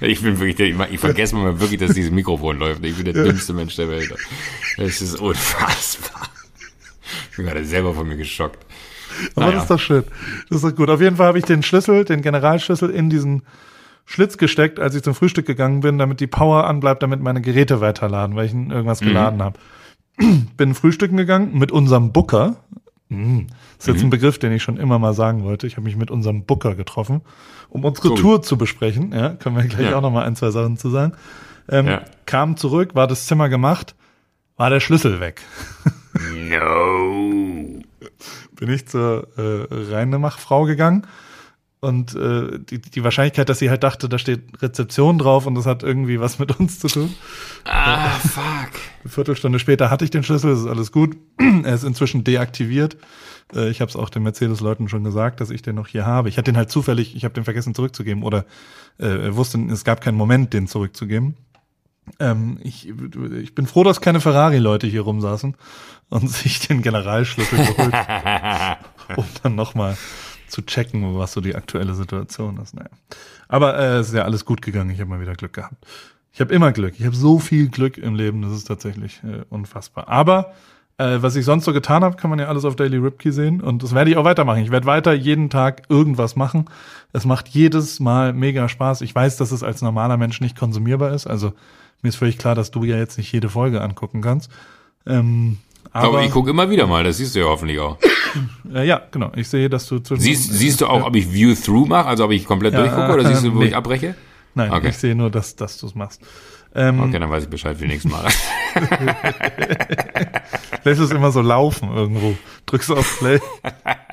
Ich 0.00 0.22
bin 0.22 0.38
wirklich, 0.38 0.56
der, 0.56 0.90
ich 0.90 1.00
vergesse 1.00 1.34
mal 1.34 1.58
wirklich, 1.60 1.80
dass 1.80 1.94
dieses 1.94 2.10
Mikrofon 2.10 2.58
läuft. 2.58 2.84
Ich 2.84 2.96
bin 2.96 3.04
der 3.04 3.14
dümmste 3.14 3.52
Mensch 3.52 3.76
der 3.76 3.88
Welt. 3.88 4.14
Das 4.76 5.00
ist 5.00 5.18
unfassbar. 5.18 6.28
Ich 7.30 7.36
bin 7.36 7.46
gerade 7.46 7.64
selber 7.64 7.94
von 7.94 8.06
mir 8.06 8.16
geschockt. 8.16 8.64
Aber 9.34 9.46
naja. 9.46 9.54
das 9.54 9.64
ist 9.64 9.70
doch 9.70 9.80
schön. 9.80 10.04
Das 10.48 10.56
ist 10.56 10.64
doch 10.64 10.76
gut. 10.76 10.90
Auf 10.90 11.00
jeden 11.00 11.16
Fall 11.16 11.26
habe 11.26 11.38
ich 11.38 11.44
den 11.44 11.62
Schlüssel, 11.62 12.04
den 12.04 12.22
Generalschlüssel 12.22 12.90
in 12.90 13.10
diesen 13.10 13.42
Schlitz 14.04 14.36
gesteckt, 14.36 14.78
als 14.78 14.94
ich 14.94 15.02
zum 15.02 15.14
Frühstück 15.14 15.46
gegangen 15.46 15.80
bin, 15.80 15.98
damit 15.98 16.20
die 16.20 16.26
Power 16.26 16.66
anbleibt, 16.66 17.02
damit 17.02 17.20
meine 17.20 17.40
Geräte 17.40 17.80
weiterladen, 17.80 18.36
weil 18.36 18.46
ich 18.46 18.54
irgendwas 18.54 19.00
mhm. 19.00 19.06
geladen 19.06 19.42
habe. 19.42 19.58
bin 20.56 20.74
frühstücken 20.74 21.16
gegangen 21.16 21.58
mit 21.58 21.72
unserem 21.72 22.12
Booker. 22.12 22.56
Mhm. 23.08 23.46
Das 23.78 23.86
ist 23.86 23.94
jetzt 23.94 24.02
mhm. 24.02 24.08
ein 24.08 24.10
Begriff, 24.10 24.38
den 24.38 24.52
ich 24.52 24.62
schon 24.62 24.76
immer 24.76 24.98
mal 24.98 25.14
sagen 25.14 25.44
wollte. 25.44 25.66
Ich 25.66 25.76
habe 25.76 25.84
mich 25.84 25.96
mit 25.96 26.10
unserem 26.10 26.44
Booker 26.44 26.74
getroffen, 26.74 27.22
um 27.68 27.84
unsere 27.84 28.10
cool. 28.10 28.18
Tour 28.18 28.42
zu 28.42 28.56
besprechen. 28.56 29.12
Ja, 29.12 29.30
können 29.30 29.56
wir 29.56 29.64
gleich 29.64 29.90
ja. 29.90 29.96
auch 29.96 30.02
noch 30.02 30.10
mal 30.10 30.24
ein, 30.24 30.36
zwei 30.36 30.50
Sachen 30.50 30.76
zu 30.76 30.90
sagen. 30.90 31.12
Ähm, 31.68 31.86
ja. 31.86 32.02
Kam 32.26 32.56
zurück, 32.56 32.94
war 32.94 33.06
das 33.06 33.26
Zimmer 33.26 33.48
gemacht, 33.48 33.94
war 34.56 34.70
der 34.70 34.80
Schlüssel 34.80 35.20
weg. 35.20 35.42
no. 36.32 37.82
Bin 38.56 38.70
ich 38.70 38.88
zur 38.88 39.28
äh, 39.36 39.92
Reinemachfrau 39.92 40.64
gegangen 40.64 41.06
Und 41.80 42.14
äh, 42.14 42.58
die, 42.58 42.80
die 42.80 43.04
Wahrscheinlichkeit, 43.04 43.48
dass 43.48 43.58
sie 43.58 43.68
halt 43.68 43.82
dachte, 43.82 44.08
da 44.08 44.18
steht 44.18 44.62
Rezeption 44.62 45.18
drauf 45.18 45.46
und 45.46 45.54
das 45.54 45.66
hat 45.66 45.82
irgendwie 45.82 46.18
was 46.20 46.38
mit 46.38 46.58
uns 46.58 46.78
zu 46.78 46.88
tun. 46.88 47.14
Ah, 47.64 48.18
fuck. 48.18 48.70
Eine 49.02 49.10
Viertelstunde 49.10 49.58
später 49.58 49.90
hatte 49.90 50.04
ich 50.04 50.10
den 50.10 50.22
Schlüssel, 50.22 50.52
es 50.52 50.60
ist 50.60 50.66
alles 50.66 50.90
gut. 50.90 51.16
er 51.38 51.74
ist 51.74 51.84
inzwischen 51.84 52.24
deaktiviert. 52.24 52.96
Äh, 53.54 53.68
ich 53.68 53.82
habe 53.82 53.90
es 53.90 53.96
auch 53.96 54.08
den 54.08 54.22
Mercedes-Leuten 54.22 54.88
schon 54.88 55.04
gesagt, 55.04 55.40
dass 55.40 55.50
ich 55.50 55.60
den 55.60 55.76
noch 55.76 55.86
hier 55.86 56.06
habe. 56.06 56.30
Ich 56.30 56.38
hatte 56.38 56.50
den 56.50 56.56
halt 56.56 56.70
zufällig, 56.70 57.14
ich 57.14 57.24
habe 57.24 57.34
den 57.34 57.44
vergessen 57.44 57.74
zurückzugeben 57.74 58.22
oder 58.22 58.46
äh, 58.98 59.34
wusste, 59.34 59.58
es 59.70 59.84
gab 59.84 60.00
keinen 60.00 60.16
Moment, 60.16 60.54
den 60.54 60.66
zurückzugeben. 60.68 61.36
Ähm, 62.20 62.58
ich, 62.62 62.88
ich 62.88 63.54
bin 63.54 63.66
froh, 63.66 63.84
dass 63.84 64.00
keine 64.00 64.20
Ferrari-Leute 64.20 64.86
hier 64.86 65.02
rumsaßen 65.02 65.56
und 66.08 66.30
sich 66.30 66.66
den 66.66 66.82
Generalschlüssel 66.82 67.58
geholt, 67.58 67.94
um 69.16 69.24
dann 69.42 69.54
nochmal 69.54 69.96
zu 70.48 70.62
checken, 70.62 71.18
was 71.18 71.32
so 71.32 71.40
die 71.40 71.54
aktuelle 71.54 71.94
Situation 71.94 72.58
ist. 72.58 72.74
Naja. 72.74 72.90
Aber 73.48 73.78
äh, 73.78 73.98
es 73.98 74.08
ist 74.08 74.14
ja 74.14 74.24
alles 74.24 74.44
gut 74.44 74.62
gegangen. 74.62 74.90
Ich 74.90 75.00
habe 75.00 75.10
mal 75.10 75.20
wieder 75.20 75.34
Glück 75.34 75.52
gehabt. 75.52 75.86
Ich 76.32 76.40
habe 76.40 76.52
immer 76.52 76.72
Glück. 76.72 76.94
Ich 76.98 77.06
habe 77.06 77.16
so 77.16 77.38
viel 77.38 77.68
Glück 77.68 77.98
im 77.98 78.14
Leben. 78.14 78.42
Das 78.42 78.52
ist 78.52 78.64
tatsächlich 78.64 79.22
äh, 79.24 79.44
unfassbar. 79.48 80.08
Aber 80.08 80.52
äh, 80.98 81.18
was 81.20 81.36
ich 81.36 81.44
sonst 81.44 81.64
so 81.64 81.72
getan 81.72 82.04
habe, 82.04 82.16
kann 82.16 82.30
man 82.30 82.38
ja 82.38 82.46
alles 82.46 82.64
auf 82.64 82.76
Daily 82.76 82.96
Ripkey 82.96 83.32
sehen. 83.32 83.60
Und 83.60 83.82
das 83.82 83.94
werde 83.94 84.10
ich 84.10 84.16
auch 84.16 84.24
weitermachen. 84.24 84.62
Ich 84.62 84.70
werde 84.70 84.86
weiter 84.86 85.12
jeden 85.12 85.50
Tag 85.50 85.82
irgendwas 85.88 86.36
machen. 86.36 86.66
Es 87.12 87.24
macht 87.24 87.48
jedes 87.48 88.00
Mal 88.00 88.32
mega 88.32 88.68
Spaß. 88.68 89.02
Ich 89.02 89.14
weiß, 89.14 89.36
dass 89.36 89.52
es 89.52 89.62
als 89.62 89.82
normaler 89.82 90.16
Mensch 90.16 90.40
nicht 90.40 90.58
konsumierbar 90.58 91.12
ist. 91.12 91.26
Also 91.26 91.52
mir 92.02 92.08
ist 92.10 92.16
völlig 92.16 92.38
klar, 92.38 92.54
dass 92.54 92.70
du 92.70 92.84
ja 92.84 92.96
jetzt 92.96 93.18
nicht 93.18 93.32
jede 93.32 93.48
Folge 93.48 93.80
angucken 93.82 94.22
kannst. 94.22 94.50
Ähm, 95.06 95.58
aber, 95.96 96.08
Aber 96.18 96.22
ich 96.24 96.30
gucke 96.30 96.50
immer 96.50 96.68
wieder 96.70 96.86
mal, 96.86 97.04
das 97.04 97.16
siehst 97.18 97.34
du 97.34 97.40
ja 97.40 97.46
hoffentlich 97.46 97.78
auch. 97.78 97.98
äh, 98.74 98.86
ja, 98.86 99.02
genau. 99.10 99.30
Ich 99.36 99.48
sehe, 99.48 99.68
dass 99.68 99.86
du 99.86 99.98
zwischen 100.00 100.20
Siehst, 100.22 100.52
siehst 100.52 100.80
du 100.80 100.86
auch, 100.86 101.04
ob 101.06 101.14
ich 101.16 101.32
View 101.32 101.54
Through 101.54 101.86
mache, 101.86 102.06
also 102.06 102.24
ob 102.24 102.30
ich 102.32 102.44
komplett 102.44 102.74
Ja, 102.74 102.80
durchgucke 102.80 103.12
oder 103.14 103.24
siehst 103.26 103.44
du, 103.44 103.54
wo 103.54 103.58
nee. 103.60 103.66
ich 103.66 103.76
abbreche? 103.76 104.14
Nein, 104.54 104.72
Okay. 104.72 104.88
ich 104.88 104.96
sehe 104.96 105.14
nur, 105.14 105.30
dass, 105.30 105.54
dass 105.56 105.78
du 105.78 105.86
es 105.86 105.94
machst. 105.94 106.20
Ähm, 106.74 107.00
Okay, 107.00 107.18
dann 107.18 107.30
weiß 107.30 107.44
ich 107.44 107.48
Bescheid 107.50 107.76
für 107.76 107.86
nächstes 107.86 108.10
Mal. 108.10 108.26
Lässt 110.84 111.00
es 111.00 111.10
immer 111.10 111.30
so 111.32 111.40
laufen 111.40 111.94
irgendwo. 111.94 112.36
Drückst 112.66 112.90
du 112.90 112.96
auf 112.96 113.18
Play. 113.18 113.40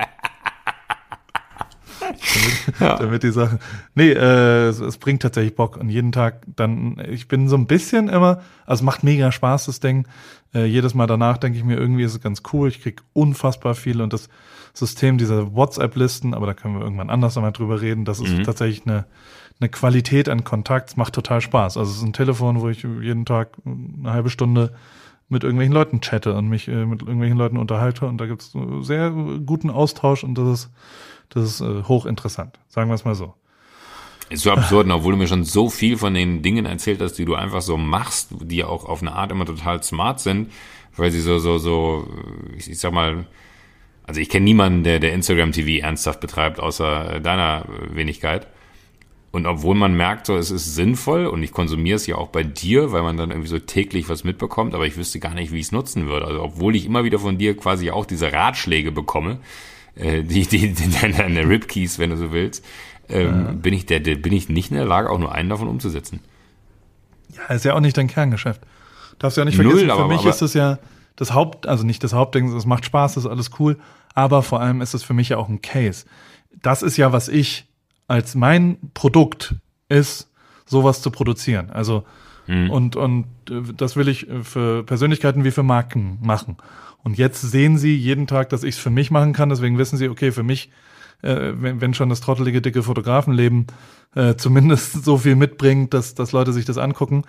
damit, 2.78 3.00
damit 3.00 3.22
die 3.22 3.30
Sachen. 3.30 3.58
Nee, 3.94 4.10
äh, 4.10 4.68
es, 4.68 4.80
es 4.80 4.98
bringt 4.98 5.22
tatsächlich 5.22 5.54
Bock. 5.54 5.76
Und 5.76 5.88
jeden 5.88 6.12
Tag 6.12 6.42
dann, 6.56 7.02
ich 7.10 7.28
bin 7.28 7.48
so 7.48 7.56
ein 7.56 7.66
bisschen 7.66 8.08
immer, 8.08 8.40
also 8.66 8.80
es 8.80 8.82
macht 8.82 9.04
mega 9.04 9.32
Spaß, 9.32 9.66
das 9.66 9.80
Ding. 9.80 10.06
Äh, 10.54 10.66
jedes 10.66 10.94
Mal 10.94 11.06
danach 11.06 11.38
denke 11.38 11.58
ich 11.58 11.64
mir, 11.64 11.76
irgendwie 11.76 12.04
ist 12.04 12.12
es 12.12 12.20
ganz 12.20 12.42
cool. 12.52 12.68
Ich 12.68 12.82
krieg 12.82 13.02
unfassbar 13.12 13.74
viel 13.74 14.00
und 14.00 14.12
das 14.12 14.28
System 14.72 15.18
dieser 15.18 15.54
WhatsApp-Listen, 15.54 16.34
aber 16.34 16.46
da 16.46 16.54
können 16.54 16.74
wir 16.74 16.82
irgendwann 16.82 17.10
anders 17.10 17.36
nochmal 17.36 17.52
drüber 17.52 17.80
reden. 17.80 18.04
Das 18.04 18.20
ist 18.20 18.44
tatsächlich 18.44 18.84
eine, 18.86 19.04
eine 19.60 19.68
Qualität 19.68 20.28
an 20.28 20.42
Kontakt. 20.42 20.90
Es 20.90 20.96
macht 20.96 21.14
total 21.14 21.40
Spaß. 21.40 21.76
Also 21.76 21.92
es 21.92 21.98
ist 21.98 22.02
ein 22.02 22.12
Telefon, 22.12 22.60
wo 22.60 22.68
ich 22.68 22.82
jeden 22.82 23.24
Tag 23.24 23.50
eine 23.64 24.12
halbe 24.12 24.30
Stunde 24.30 24.72
mit 25.28 25.42
irgendwelchen 25.42 25.74
Leuten 25.74 26.00
chatte 26.00 26.34
und 26.34 26.48
mich 26.48 26.68
äh, 26.68 26.84
mit 26.84 27.02
irgendwelchen 27.02 27.38
Leuten 27.38 27.56
unterhalte 27.56 28.06
und 28.06 28.18
da 28.18 28.26
gibt's 28.26 28.54
sehr 28.80 29.10
guten 29.10 29.70
Austausch 29.70 30.22
und 30.22 30.36
das 30.36 30.48
ist, 30.48 30.70
das 31.34 31.44
ist 31.44 31.60
äh, 31.60 31.82
hochinteressant. 31.84 32.58
Sagen 32.68 32.88
wir 32.90 32.94
es 32.94 33.04
mal 33.04 33.14
so. 33.14 33.34
Ist 34.30 34.42
so 34.42 34.52
absurd, 34.52 34.88
obwohl 34.90 35.12
du 35.12 35.18
mir 35.18 35.26
schon 35.26 35.44
so 35.44 35.68
viel 35.68 35.98
von 35.98 36.14
den 36.14 36.42
Dingen 36.42 36.64
erzählt 36.64 37.00
hast, 37.02 37.14
die 37.14 37.26
du 37.26 37.34
einfach 37.34 37.60
so 37.60 37.76
machst, 37.76 38.30
die 38.40 38.64
auch 38.64 38.86
auf 38.86 39.02
eine 39.02 39.12
Art 39.12 39.30
immer 39.30 39.44
total 39.44 39.82
smart 39.82 40.18
sind, 40.20 40.50
weil 40.96 41.10
sie 41.10 41.20
so, 41.20 41.38
so, 41.38 41.58
so, 41.58 42.08
ich, 42.56 42.70
ich 42.70 42.78
sag 42.78 42.92
mal, 42.92 43.26
also 44.04 44.20
ich 44.20 44.28
kenne 44.30 44.44
niemanden, 44.44 44.82
der, 44.82 44.98
der 44.98 45.12
Instagram 45.12 45.52
TV 45.52 45.84
ernsthaft 45.84 46.20
betreibt, 46.20 46.58
außer 46.58 47.16
äh, 47.16 47.20
deiner 47.20 47.66
Wenigkeit. 47.90 48.46
Und 49.30 49.46
obwohl 49.46 49.74
man 49.74 49.96
merkt, 49.96 50.26
so, 50.26 50.36
es 50.36 50.50
ist 50.50 50.74
sinnvoll 50.74 51.26
und 51.26 51.42
ich 51.42 51.50
konsumiere 51.50 51.96
es 51.96 52.06
ja 52.06 52.16
auch 52.16 52.28
bei 52.28 52.44
dir, 52.44 52.92
weil 52.92 53.02
man 53.02 53.16
dann 53.16 53.30
irgendwie 53.30 53.48
so 53.48 53.58
täglich 53.58 54.08
was 54.08 54.22
mitbekommt, 54.22 54.74
aber 54.74 54.86
ich 54.86 54.96
wüsste 54.96 55.18
gar 55.18 55.34
nicht, 55.34 55.52
wie 55.52 55.58
ich 55.58 55.66
es 55.66 55.72
nutzen 55.72 56.06
würde. 56.06 56.26
Also 56.26 56.40
obwohl 56.42 56.76
ich 56.76 56.86
immer 56.86 57.02
wieder 57.02 57.18
von 57.18 57.36
dir 57.36 57.56
quasi 57.56 57.90
auch 57.90 58.06
diese 58.06 58.32
Ratschläge 58.32 58.92
bekomme, 58.92 59.40
äh, 59.96 60.22
die, 60.22 60.46
die, 60.46 60.72
die 60.72 60.90
deine 61.12 61.48
Ripkeys, 61.48 61.98
wenn 61.98 62.10
du 62.10 62.16
so 62.16 62.32
willst, 62.32 62.64
ähm, 63.08 63.60
bin 63.60 63.74
ich 63.74 63.86
der, 63.86 64.00
der, 64.00 64.16
bin 64.16 64.32
ich 64.32 64.48
nicht 64.48 64.70
in 64.70 64.76
der 64.76 64.86
Lage, 64.86 65.10
auch 65.10 65.18
nur 65.18 65.32
einen 65.32 65.48
davon 65.50 65.68
umzusetzen. 65.68 66.20
Ja, 67.36 67.54
ist 67.54 67.64
ja 67.64 67.74
auch 67.74 67.80
nicht 67.80 67.96
dein 67.96 68.06
Kerngeschäft. 68.08 68.60
Darfst 69.18 69.36
du 69.36 69.40
ja 69.42 69.44
nicht 69.44 69.56
Null, 69.58 69.66
vergessen, 69.66 69.86
für 69.88 69.92
aber- 69.94 70.08
mich 70.08 70.20
aber- 70.20 70.30
ist 70.30 70.42
es 70.42 70.54
ja 70.54 70.78
das 71.16 71.32
Haupt, 71.32 71.66
also 71.66 71.84
nicht 71.84 72.02
das 72.02 72.12
Hauptding, 72.12 72.48
es 72.56 72.66
macht 72.66 72.84
Spaß, 72.86 73.14
das 73.14 73.24
ist 73.24 73.30
alles 73.30 73.50
cool, 73.58 73.78
aber 74.14 74.42
vor 74.42 74.60
allem 74.60 74.80
ist 74.80 74.94
es 74.94 75.02
für 75.02 75.14
mich 75.14 75.28
ja 75.28 75.36
auch 75.36 75.48
ein 75.48 75.60
Case. 75.62 76.06
Das 76.62 76.82
ist 76.82 76.96
ja, 76.96 77.12
was 77.12 77.28
ich 77.28 77.66
als 78.08 78.34
mein 78.34 78.78
Produkt 78.94 79.54
ist, 79.88 80.30
sowas 80.66 81.02
zu 81.02 81.10
produzieren. 81.10 81.70
Also 81.70 82.04
und 82.46 82.94
und 82.96 83.24
äh, 83.48 83.62
das 83.74 83.96
will 83.96 84.06
ich 84.06 84.28
äh, 84.28 84.42
für 84.44 84.82
Persönlichkeiten 84.84 85.44
wie 85.44 85.50
für 85.50 85.62
Marken 85.62 86.18
machen. 86.20 86.58
Und 87.04 87.18
jetzt 87.18 87.42
sehen 87.42 87.76
sie 87.78 87.94
jeden 87.94 88.26
Tag, 88.26 88.48
dass 88.48 88.64
ich 88.64 88.76
es 88.76 88.80
für 88.80 88.90
mich 88.90 89.10
machen 89.10 89.34
kann. 89.34 89.50
Deswegen 89.50 89.78
wissen 89.78 89.98
sie, 89.98 90.08
okay, 90.08 90.32
für 90.32 90.42
mich, 90.42 90.70
äh, 91.22 91.52
wenn, 91.54 91.80
wenn 91.80 91.94
schon 91.94 92.08
das 92.08 92.20
trottelige 92.20 92.62
dicke 92.62 92.82
Fotografenleben 92.82 93.66
äh, 94.14 94.34
zumindest 94.36 94.92
so 95.04 95.18
viel 95.18 95.36
mitbringt, 95.36 95.94
dass 95.94 96.14
dass 96.14 96.32
Leute 96.32 96.52
sich 96.52 96.64
das 96.64 96.78
angucken. 96.78 97.22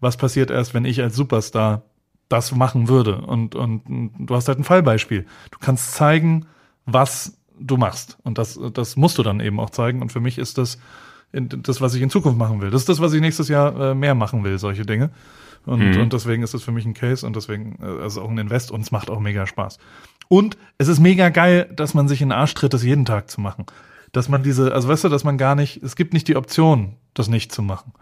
Was 0.00 0.18
passiert 0.18 0.50
erst, 0.50 0.74
wenn 0.74 0.84
ich 0.84 1.00
als 1.02 1.16
Superstar 1.16 1.82
das 2.28 2.54
machen 2.54 2.88
würde? 2.88 3.22
Und 3.22 3.54
und, 3.54 3.86
und 3.86 4.12
du 4.18 4.34
hast 4.34 4.48
halt 4.48 4.58
ein 4.58 4.64
Fallbeispiel. 4.64 5.26
Du 5.50 5.58
kannst 5.58 5.92
zeigen, 5.92 6.46
was 6.84 7.38
du 7.58 7.78
machst. 7.78 8.18
Und 8.22 8.36
das 8.36 8.60
das 8.74 8.96
musst 8.96 9.16
du 9.16 9.22
dann 9.22 9.40
eben 9.40 9.58
auch 9.60 9.70
zeigen. 9.70 10.02
Und 10.02 10.12
für 10.12 10.20
mich 10.20 10.36
ist 10.36 10.58
das 10.58 10.78
das, 11.32 11.80
was 11.80 11.94
ich 11.94 12.02
in 12.02 12.10
Zukunft 12.10 12.38
machen 12.38 12.60
will. 12.60 12.70
Das 12.70 12.82
ist 12.82 12.88
das, 12.90 13.00
was 13.00 13.14
ich 13.14 13.22
nächstes 13.22 13.48
Jahr 13.48 13.92
äh, 13.92 13.94
mehr 13.94 14.14
machen 14.14 14.44
will, 14.44 14.58
solche 14.58 14.84
Dinge. 14.84 15.10
Und, 15.64 15.96
und 15.96 16.12
deswegen 16.12 16.42
ist 16.42 16.54
es 16.54 16.62
für 16.64 16.72
mich 16.72 16.84
ein 16.84 16.94
Case 16.94 17.24
und 17.26 17.36
deswegen 17.36 17.78
äh, 17.80 18.02
also 18.02 18.22
auch 18.22 18.30
ein 18.30 18.38
Invest 18.38 18.70
und 18.72 18.80
es 18.80 18.90
macht 18.90 19.10
auch 19.10 19.20
mega 19.20 19.46
Spaß. 19.46 19.78
Und 20.28 20.56
es 20.78 20.88
ist 20.88 20.98
mega 20.98 21.28
geil, 21.28 21.70
dass 21.76 21.94
man 21.94 22.08
sich 22.08 22.20
in 22.22 22.28
den 22.30 22.38
Arsch 22.38 22.54
tritt, 22.54 22.72
das 22.74 22.82
jeden 22.82 23.04
Tag 23.04 23.30
zu 23.30 23.40
machen. 23.40 23.66
Dass 24.12 24.28
man 24.28 24.42
diese, 24.42 24.74
also 24.74 24.88
weißt 24.88 25.04
du, 25.04 25.08
dass 25.08 25.24
man 25.24 25.38
gar 25.38 25.54
nicht, 25.54 25.82
es 25.82 25.94
gibt 25.96 26.14
nicht 26.14 26.26
die 26.28 26.36
Option, 26.36 26.96
das 27.14 27.28
nicht 27.28 27.52
zu 27.52 27.62
machen. 27.62 27.92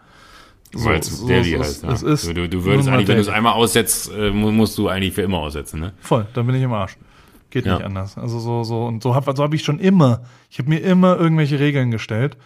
Weil 0.73 0.99
es 0.99 1.07
so 1.19 1.27
Daily 1.27 1.51
heißt. 1.51 1.83
Ja. 1.83 1.91
ist 1.91 2.27
du, 2.27 2.47
du 2.49 2.63
würdest 2.63 2.87
eigentlich, 2.89 3.07
wenn 3.09 3.15
du 3.17 3.21
es 3.21 3.27
einmal 3.29 3.53
aussetzt, 3.53 4.09
äh, 4.17 4.31
mu- 4.31 4.51
musst 4.51 4.77
du 4.77 4.87
eigentlich 4.87 5.13
für 5.13 5.21
immer 5.21 5.39
aussetzen, 5.39 5.81
ne? 5.81 5.93
Voll, 5.99 6.25
dann 6.33 6.45
bin 6.47 6.55
ich 6.55 6.63
im 6.63 6.71
Arsch. 6.73 6.97
Geht 7.49 7.65
Ja. 7.65 7.75
nicht 7.75 7.85
anders. 7.85 8.17
Also 8.17 8.39
so, 8.39 8.63
so, 8.63 8.85
und 8.85 9.03
so 9.03 9.13
habe 9.13 9.35
so 9.35 9.43
hab 9.43 9.53
ich 9.53 9.63
schon 9.65 9.79
immer, 9.79 10.21
ich 10.49 10.59
habe 10.59 10.69
mir 10.69 10.79
immer 10.79 11.17
irgendwelche 11.17 11.59
Regeln 11.59 11.91
gestellt. 11.91 12.37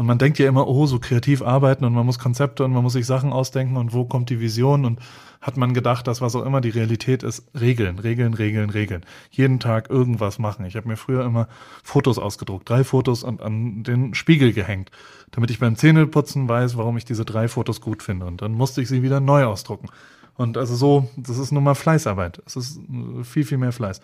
Und 0.00 0.06
man 0.06 0.16
denkt 0.16 0.38
ja 0.38 0.48
immer, 0.48 0.66
oh, 0.66 0.86
so 0.86 0.98
kreativ 0.98 1.42
arbeiten 1.42 1.84
und 1.84 1.92
man 1.92 2.06
muss 2.06 2.18
Konzepte 2.18 2.64
und 2.64 2.72
man 2.72 2.82
muss 2.82 2.94
sich 2.94 3.04
Sachen 3.04 3.34
ausdenken 3.34 3.76
und 3.76 3.92
wo 3.92 4.06
kommt 4.06 4.30
die 4.30 4.40
Vision 4.40 4.86
und 4.86 4.98
hat 5.42 5.58
man 5.58 5.74
gedacht, 5.74 6.06
dass 6.06 6.22
was 6.22 6.34
auch 6.34 6.46
immer 6.46 6.62
die 6.62 6.70
Realität 6.70 7.22
ist, 7.22 7.44
Regeln, 7.54 7.98
Regeln, 7.98 8.32
Regeln, 8.32 8.70
Regeln. 8.70 9.04
Jeden 9.30 9.60
Tag 9.60 9.90
irgendwas 9.90 10.38
machen. 10.38 10.64
Ich 10.64 10.74
habe 10.74 10.88
mir 10.88 10.96
früher 10.96 11.22
immer 11.26 11.48
Fotos 11.84 12.18
ausgedruckt, 12.18 12.66
drei 12.66 12.82
Fotos 12.82 13.22
und 13.22 13.42
an 13.42 13.82
den 13.82 14.14
Spiegel 14.14 14.54
gehängt, 14.54 14.90
damit 15.32 15.50
ich 15.50 15.58
beim 15.58 15.76
Zähneputzen 15.76 16.48
weiß, 16.48 16.78
warum 16.78 16.96
ich 16.96 17.04
diese 17.04 17.26
drei 17.26 17.46
Fotos 17.46 17.82
gut 17.82 18.02
finde. 18.02 18.24
Und 18.24 18.40
dann 18.40 18.52
musste 18.52 18.80
ich 18.80 18.88
sie 18.88 19.02
wieder 19.02 19.20
neu 19.20 19.44
ausdrucken. 19.44 19.90
Und 20.34 20.56
also 20.56 20.76
so, 20.76 21.10
das 21.18 21.36
ist 21.36 21.52
nun 21.52 21.64
mal 21.64 21.74
Fleißarbeit. 21.74 22.42
Es 22.46 22.56
ist 22.56 22.80
viel, 23.24 23.44
viel 23.44 23.58
mehr 23.58 23.72
Fleiß. 23.72 24.00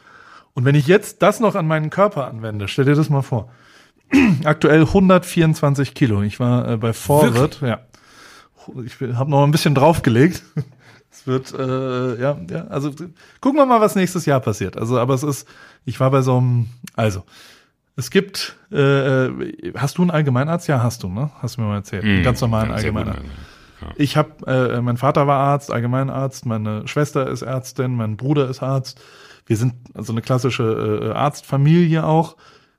Und 0.53 0.67
wenn 0.67 0.75
ich 0.75 0.89
jetzt 0.89 1.23
das 1.23 1.41
noch 1.41 1.55
an 1.55 1.67
meinen 1.67 1.89
Körper 1.89 2.29
anwende, 2.29 2.69
stell 2.69 2.85
dir 2.85 2.97
das 2.97 3.09
mal 3.09 3.23
vor. 3.23 3.51
Aktuell 4.45 4.83
124 4.83 5.95
Kilo. 5.95 6.23
Ich 6.23 6.41
war 6.41 6.69
äh, 6.69 6.77
bei 6.77 6.93
Forward, 6.93 7.61
ja. 7.61 7.81
Ich 8.85 9.01
habe 9.01 9.31
noch 9.31 9.45
ein 9.45 9.53
bisschen 9.53 9.75
draufgelegt. 9.75 10.43
Es 11.19 11.27
wird, 11.27 11.55
äh, 11.55 12.21
ja, 12.21 12.37
ja, 12.51 12.67
also 12.67 12.91
gucken 13.41 13.59
wir 13.59 13.65
mal, 13.65 13.81
was 13.81 13.95
nächstes 13.95 14.27
Jahr 14.27 14.39
passiert. 14.41 14.77
Also, 14.77 14.99
aber 14.99 15.15
es 15.15 15.23
ist, 15.23 15.49
ich 15.87 15.99
war 15.99 16.11
bei 16.11 16.21
so 16.21 16.37
einem, 16.37 16.67
also, 16.95 17.25
es 17.97 18.11
gibt, 18.11 18.55
äh, 18.71 19.27
äh, 19.27 19.73
hast 19.77 19.97
du 19.97 20.03
einen 20.03 20.11
Allgemeinarzt? 20.11 20.69
Ja, 20.69 20.83
hast 20.83 21.03
du, 21.03 21.09
ne? 21.09 21.31
Hast 21.41 21.57
du 21.57 21.63
mir 21.63 21.69
mal 21.69 21.77
erzählt. 21.77 22.05
Einen 22.05 22.23
ganz 22.23 22.43
normalen 22.43 22.69
Ja, 22.69 22.77
Allgemeinarzt. 22.77 23.23
Ich 23.97 24.17
habe, 24.19 24.47
äh, 24.47 24.81
mein 24.83 24.99
Vater 24.99 25.27
war 25.27 25.39
Arzt, 25.39 25.71
Allgemeinarzt, 25.73 26.45
meine 26.45 26.87
Schwester 26.87 27.29
ist 27.29 27.43
Ärztin, 27.43 27.95
mein 27.95 28.19
Bruder 28.19 28.49
ist 28.51 28.63
Arzt. 28.63 29.01
Wir 29.47 29.57
sind 29.57 29.75
also 29.95 30.13
eine 30.13 30.23
klassische 30.23 31.03
äh, 31.03 31.17
Arztfamilie 31.17 32.05
auch. 32.05 32.37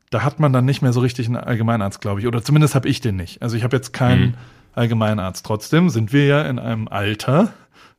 Da 0.09 0.23
hat 0.23 0.39
man 0.39 0.53
dann 0.53 0.65
nicht 0.65 0.81
mehr 0.81 0.93
so 0.93 1.01
richtig 1.01 1.27
einen 1.27 1.35
Allgemeinarzt, 1.35 1.99
glaube 1.99 2.21
ich. 2.21 2.27
Oder 2.27 2.41
zumindest 2.41 2.75
habe 2.75 2.87
ich 2.87 3.01
den 3.01 3.17
nicht. 3.17 3.41
Also 3.41 3.57
ich 3.57 3.63
habe 3.63 3.75
jetzt 3.75 3.91
keinen 3.91 4.37
Allgemeinarzt. 4.73 5.45
Trotzdem 5.45 5.89
sind 5.89 6.13
wir 6.13 6.25
ja 6.25 6.43
in 6.43 6.59
einem 6.59 6.87
Alter. 6.87 7.53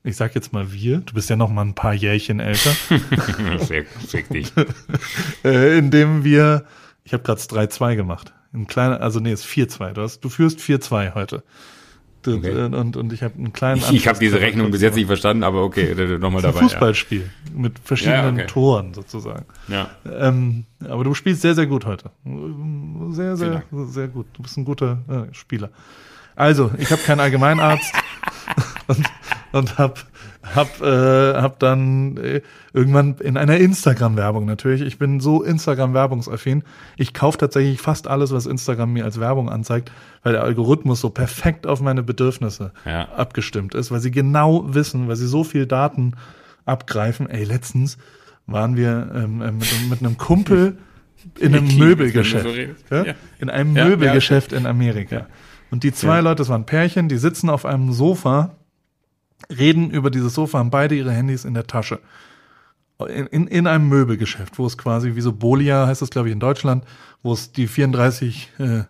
Ich 0.04 0.16
sag 0.16 0.34
jetzt 0.34 0.52
mal 0.52 0.72
wir. 0.72 0.98
Du 0.98 1.12
bist 1.12 1.28
ja 1.28 1.36
noch 1.36 1.50
mal 1.50 1.62
ein 1.62 1.74
paar 1.74 1.92
Jährchen 1.92 2.40
älter, 2.40 2.70
Fick, 4.08 4.28
dich. 4.30 4.52
äh, 5.44 5.76
in 5.76 5.90
dem 5.90 6.24
wir. 6.24 6.64
Ich 7.04 7.12
habe 7.12 7.22
gerade 7.24 7.40
3-2 7.40 7.96
gemacht. 7.96 8.32
Ein 8.54 8.66
kleiner, 8.66 9.00
also 9.00 9.20
nee, 9.20 9.32
ist 9.32 9.44
4-2. 9.44 9.92
Du, 9.92 10.02
hast, 10.02 10.20
du 10.20 10.28
führst 10.28 10.60
4-2 10.60 11.14
heute. 11.14 11.42
Okay. 12.26 12.48
äh, 12.50 12.64
Und, 12.64 12.96
und 12.96 13.12
ich 13.12 13.22
habe 13.22 13.34
einen 13.36 13.52
kleinen 13.52 13.78
Ich, 13.78 13.92
ich 13.92 14.08
habe 14.08 14.18
diese 14.18 14.40
Rechnung 14.40 14.70
bis 14.70 14.82
jetzt 14.82 14.96
nicht 14.96 15.06
verstanden, 15.06 15.44
aber 15.44 15.62
okay, 15.62 15.94
nochmal 16.18 16.40
Ein 16.44 16.52
dabei. 16.52 16.60
Fußballspiel 16.60 17.30
mit 17.54 17.78
verschiedenen 17.78 18.36
Ja, 18.36 18.44
okay. 18.44 18.52
Toren 18.52 18.94
sozusagen. 18.94 19.44
Ja. 19.68 19.90
Ähm, 20.10 20.64
aber 20.86 21.04
du 21.04 21.14
spielst 21.14 21.42
sehr, 21.42 21.54
sehr 21.54 21.66
gut 21.66 21.86
heute. 21.86 22.10
Sehr, 23.10 23.36
sehr, 23.36 23.62
sehr 23.70 24.08
gut. 24.08 24.26
Du 24.32 24.42
bist 24.42 24.56
ein 24.56 24.64
guter 24.64 24.98
äh, 25.08 25.34
Spieler. 25.34 25.70
Also, 26.36 26.70
ich 26.78 26.90
habe 26.92 27.02
keinen 27.02 27.20
Allgemeinarzt 27.20 27.92
und, 28.86 29.06
und 29.52 29.78
hab, 29.78 30.04
hab, 30.42 30.80
äh, 30.80 31.34
hab 31.34 31.58
dann 31.58 32.16
äh, 32.16 32.40
irgendwann 32.72 33.16
in 33.18 33.36
einer 33.36 33.56
Instagram-Werbung 33.58 34.46
natürlich. 34.46 34.82
Ich 34.82 34.98
bin 34.98 35.20
so 35.20 35.42
Instagram-werbungsaffin. 35.42 36.62
Ich 36.96 37.12
kaufe 37.14 37.38
tatsächlich 37.38 37.80
fast 37.80 38.06
alles, 38.08 38.32
was 38.32 38.46
Instagram 38.46 38.92
mir 38.92 39.04
als 39.04 39.18
Werbung 39.20 39.48
anzeigt, 39.50 39.90
weil 40.22 40.32
der 40.32 40.44
Algorithmus 40.44 41.00
so 41.00 41.10
perfekt 41.10 41.66
auf 41.66 41.80
meine 41.80 42.02
Bedürfnisse 42.02 42.72
Ja. 42.86 43.08
abgestimmt 43.16 43.74
ist, 43.74 43.90
weil 43.90 44.00
sie 44.00 44.10
genau 44.10 44.74
wissen, 44.74 45.08
weil 45.08 45.16
sie 45.16 45.26
so 45.26 45.44
viel 45.44 45.66
Daten 45.66 46.12
abgreifen. 46.64 47.28
Ey, 47.28 47.44
letztens 47.44 47.98
waren 48.46 48.76
wir 48.76 49.10
ähm, 49.14 49.42
äh, 49.42 49.50
mit, 49.52 49.68
mit 49.90 50.00
einem 50.00 50.16
Kumpel 50.18 50.78
in 51.38 51.54
einem 51.54 51.66
Möbelgeschäft. 51.78 52.46
Ja? 52.90 53.04
Ja. 53.04 53.14
In 53.38 53.50
einem 53.50 53.72
Möbelgeschäft 53.72 54.52
in 54.52 54.66
Amerika. 54.66 55.26
Und 55.70 55.82
die 55.82 55.92
zwei. 55.92 56.20
Leute, 56.20 56.36
das 56.36 56.48
waren 56.48 56.64
Pärchen, 56.64 57.08
die 57.08 57.18
sitzen 57.18 57.50
auf 57.50 57.66
einem 57.66 57.92
Sofa, 57.92 58.54
reden 59.50 59.90
über 59.90 60.10
dieses 60.10 60.34
Sofa, 60.34 60.58
haben 60.58 60.70
beide 60.70 60.94
ihre 60.94 61.12
Handys 61.12 61.44
in 61.44 61.54
der 61.54 61.66
Tasche. 61.66 62.00
In, 62.98 63.26
in, 63.26 63.46
in 63.46 63.66
einem 63.66 63.88
Möbelgeschäft, 63.88 64.58
wo 64.58 64.66
es 64.66 64.76
quasi 64.76 65.14
wie 65.14 65.20
so 65.20 65.32
Bolia 65.32 65.86
heißt 65.86 66.02
das, 66.02 66.10
glaube 66.10 66.28
ich, 66.28 66.32
in 66.32 66.40
Deutschland, 66.40 66.84
wo 67.22 67.32
es 67.32 67.52
die 67.52 67.68
34, 67.68 68.52
äh, 68.58 68.82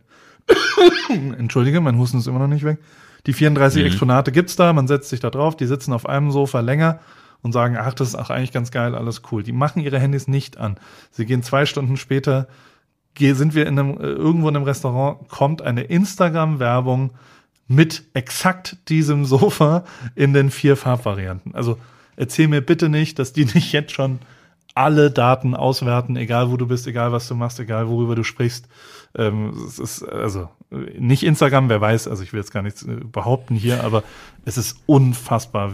entschuldige, 1.38 1.80
mein 1.80 1.98
Husten 1.98 2.18
ist 2.18 2.26
immer 2.26 2.38
noch 2.38 2.46
nicht 2.48 2.64
weg. 2.64 2.78
Die 3.26 3.34
34 3.34 3.84
Exponate 3.84 4.32
gibt's 4.32 4.56
da, 4.56 4.72
man 4.72 4.88
setzt 4.88 5.10
sich 5.10 5.20
da 5.20 5.28
drauf, 5.28 5.56
die 5.56 5.66
sitzen 5.66 5.92
auf 5.92 6.08
einem 6.08 6.30
Sofa 6.30 6.60
länger 6.60 7.00
und 7.42 7.52
sagen, 7.52 7.76
ach, 7.76 7.92
das 7.92 8.08
ist 8.08 8.14
auch 8.14 8.30
eigentlich 8.30 8.52
ganz 8.52 8.70
geil, 8.70 8.94
alles 8.94 9.22
cool. 9.30 9.42
Die 9.42 9.52
machen 9.52 9.82
ihre 9.82 9.98
Handys 9.98 10.28
nicht 10.28 10.56
an. 10.56 10.78
Sie 11.10 11.26
gehen 11.26 11.42
zwei 11.42 11.66
Stunden 11.66 11.96
später, 11.96 12.48
sind 13.18 13.54
wir 13.54 13.66
in 13.66 13.78
einem, 13.78 13.98
äh, 13.98 14.06
irgendwo 14.06 14.48
in 14.48 14.56
einem 14.56 14.64
Restaurant, 14.64 15.28
kommt 15.28 15.60
eine 15.60 15.82
Instagram-Werbung 15.82 17.10
mit 17.68 18.04
exakt 18.14 18.76
diesem 18.88 19.24
Sofa 19.26 19.84
in 20.14 20.32
den 20.32 20.50
vier 20.50 20.76
Farbvarianten. 20.76 21.54
Also 21.54 21.78
erzähl 22.16 22.48
mir 22.48 22.62
bitte 22.62 22.88
nicht, 22.88 23.18
dass 23.18 23.32
die 23.32 23.44
nicht 23.54 23.72
jetzt 23.72 23.92
schon 23.92 24.18
alle 24.74 25.10
Daten 25.10 25.54
auswerten, 25.54 26.16
egal 26.16 26.50
wo 26.50 26.56
du 26.56 26.66
bist, 26.66 26.86
egal 26.86 27.12
was 27.12 27.28
du 27.28 27.34
machst, 27.34 27.60
egal 27.60 27.88
worüber 27.88 28.14
du 28.14 28.22
sprichst. 28.22 28.68
Ähm, 29.16 29.52
es 29.66 29.78
ist 29.78 30.02
also 30.02 30.48
äh, 30.70 30.98
nicht 30.98 31.24
Instagram, 31.24 31.68
wer 31.68 31.80
weiß, 31.80 32.08
also 32.08 32.22
ich 32.22 32.32
will 32.32 32.40
jetzt 32.40 32.52
gar 32.52 32.62
nichts 32.62 32.82
äh, 32.84 32.94
behaupten 32.94 33.54
hier, 33.56 33.82
aber 33.84 34.04
es 34.44 34.56
ist 34.56 34.80
unfassbar, 34.86 35.72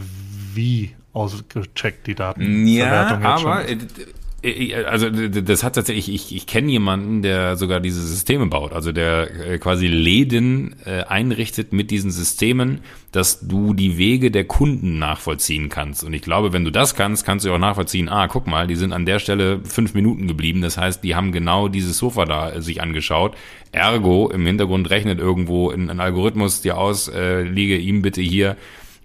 wie 0.53 0.95
ausgecheckt 1.13 2.07
die 2.07 2.15
Datenverwertung 2.15 3.21
Ja, 3.21 3.31
jetzt 3.31 3.41
schon 3.41 3.51
aber 3.51 3.65
ist. 3.65 4.24
Äh, 4.45 4.71
äh, 4.71 4.85
also 4.85 5.09
das 5.09 5.63
hat 5.63 5.75
tatsächlich, 5.75 6.13
ich, 6.13 6.35
ich 6.35 6.45
kenne 6.45 6.71
jemanden, 6.71 7.21
der 7.21 7.55
sogar 7.55 7.79
diese 7.79 8.01
Systeme 8.01 8.45
baut, 8.47 8.73
also 8.73 8.91
der 8.91 9.29
äh, 9.53 9.57
quasi 9.57 9.87
Läden 9.87 10.75
äh, 10.85 11.03
einrichtet 11.03 11.73
mit 11.73 11.91
diesen 11.91 12.11
Systemen, 12.11 12.81
dass 13.11 13.39
du 13.47 13.73
die 13.73 13.97
Wege 13.97 14.31
der 14.31 14.43
Kunden 14.45 14.99
nachvollziehen 14.99 15.69
kannst. 15.69 16.03
Und 16.03 16.13
ich 16.13 16.21
glaube, 16.21 16.53
wenn 16.53 16.65
du 16.65 16.71
das 16.71 16.95
kannst, 16.95 17.25
kannst 17.25 17.45
du 17.45 17.53
auch 17.53 17.57
nachvollziehen, 17.57 18.09
ah, 18.09 18.27
guck 18.27 18.47
mal, 18.47 18.67
die 18.67 18.75
sind 18.75 18.93
an 18.93 19.05
der 19.05 19.19
Stelle 19.19 19.61
fünf 19.63 19.93
Minuten 19.93 20.27
geblieben. 20.27 20.61
Das 20.61 20.77
heißt, 20.77 21.03
die 21.03 21.15
haben 21.15 21.31
genau 21.31 21.67
dieses 21.67 21.97
Sofa 21.97 22.25
da 22.25 22.61
sich 22.61 22.81
angeschaut. 22.81 23.35
Ergo, 23.71 24.29
im 24.29 24.45
Hintergrund 24.45 24.89
rechnet 24.89 25.19
irgendwo 25.19 25.69
ein 25.69 25.99
Algorithmus 25.99 26.61
dir 26.61 26.77
aus, 26.77 27.07
äh, 27.07 27.41
liege 27.41 27.77
ihm 27.77 28.01
bitte 28.01 28.21
hier 28.21 28.55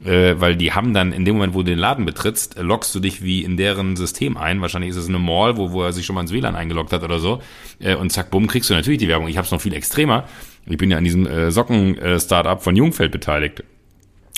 äh, 0.05 0.40
weil 0.40 0.57
die 0.57 0.72
haben 0.72 0.94
dann 0.94 1.12
in 1.12 1.24
dem 1.24 1.34
Moment, 1.34 1.55
wo 1.55 1.59
du 1.59 1.66
den 1.66 1.78
Laden 1.78 2.07
betrittst, 2.07 2.57
äh, 2.57 2.62
loggst 2.62 2.94
du 2.94 3.01
dich 3.01 3.22
wie 3.22 3.44
in 3.44 3.57
deren 3.57 3.96
System 3.96 4.36
ein. 4.36 4.61
Wahrscheinlich 4.61 4.90
ist 4.90 4.96
es 4.96 5.09
eine 5.09 5.18
Mall, 5.18 5.57
wo, 5.57 5.72
wo 5.72 5.82
er 5.82 5.92
sich 5.92 6.07
schon 6.07 6.14
mal 6.14 6.22
ins 6.22 6.32
WLAN 6.32 6.57
eingeloggt 6.57 6.92
hat 6.92 7.03
oder 7.03 7.18
so. 7.18 7.40
Äh, 7.80 7.96
und 7.96 8.11
zack, 8.11 8.30
bumm, 8.30 8.46
kriegst 8.46 8.70
du 8.70 8.74
natürlich 8.74 8.98
die 8.98 9.09
Werbung. 9.09 9.28
Ich 9.28 9.36
habe 9.36 9.44
es 9.44 9.53
noch 9.53 9.61
viel 9.61 9.74
extremer. 9.74 10.24
Ich 10.66 10.78
bin 10.78 10.90
ja 10.90 10.96
an 10.96 11.05
diesem 11.05 11.26
äh, 11.26 11.51
Socken-Startup 11.51 12.62
von 12.62 12.76
Jungfeld 12.76 13.12
beteiligt. 13.12 13.62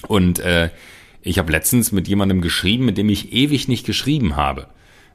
Und 0.09 0.41
äh, 0.41 0.71
ich 1.23 1.39
habe 1.39 1.53
letztens 1.53 1.93
mit 1.93 2.09
jemandem 2.09 2.41
geschrieben, 2.41 2.85
mit 2.85 2.99
dem 2.99 3.09
ich 3.09 3.33
ewig 3.33 3.69
nicht 3.69 3.87
geschrieben 3.87 4.35
habe, 4.35 4.67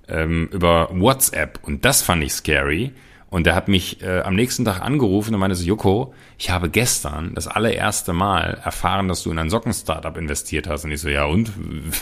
ähm, 0.08 0.48
über 0.54 0.90
WhatsApp. 0.94 1.60
Und 1.64 1.84
das 1.84 2.02
fand 2.02 2.24
ich 2.24 2.32
scary. 2.32 2.94
Und 3.30 3.46
der 3.46 3.56
hat 3.56 3.68
mich 3.68 4.02
äh, 4.02 4.22
am 4.22 4.36
nächsten 4.36 4.64
Tag 4.64 4.82
angerufen 4.82 5.34
und 5.34 5.40
meinte 5.42 5.56
so, 5.56 5.66
Joko, 5.66 6.14
ich 6.38 6.50
habe 6.50 6.70
gestern 6.70 7.34
das 7.36 7.48
allererste 7.48 8.14
Mal 8.14 8.62
erfahren, 8.64 9.10
dass 9.10 9.24
du 9.24 9.32
in 9.32 9.38
ein 9.38 9.50
Socken-Startup 9.50 10.16
investiert 10.16 10.68
hast. 10.68 10.86
Und 10.86 10.92
ich 10.92 11.02
so, 11.02 11.10
ja 11.10 11.26
und? 11.26 11.52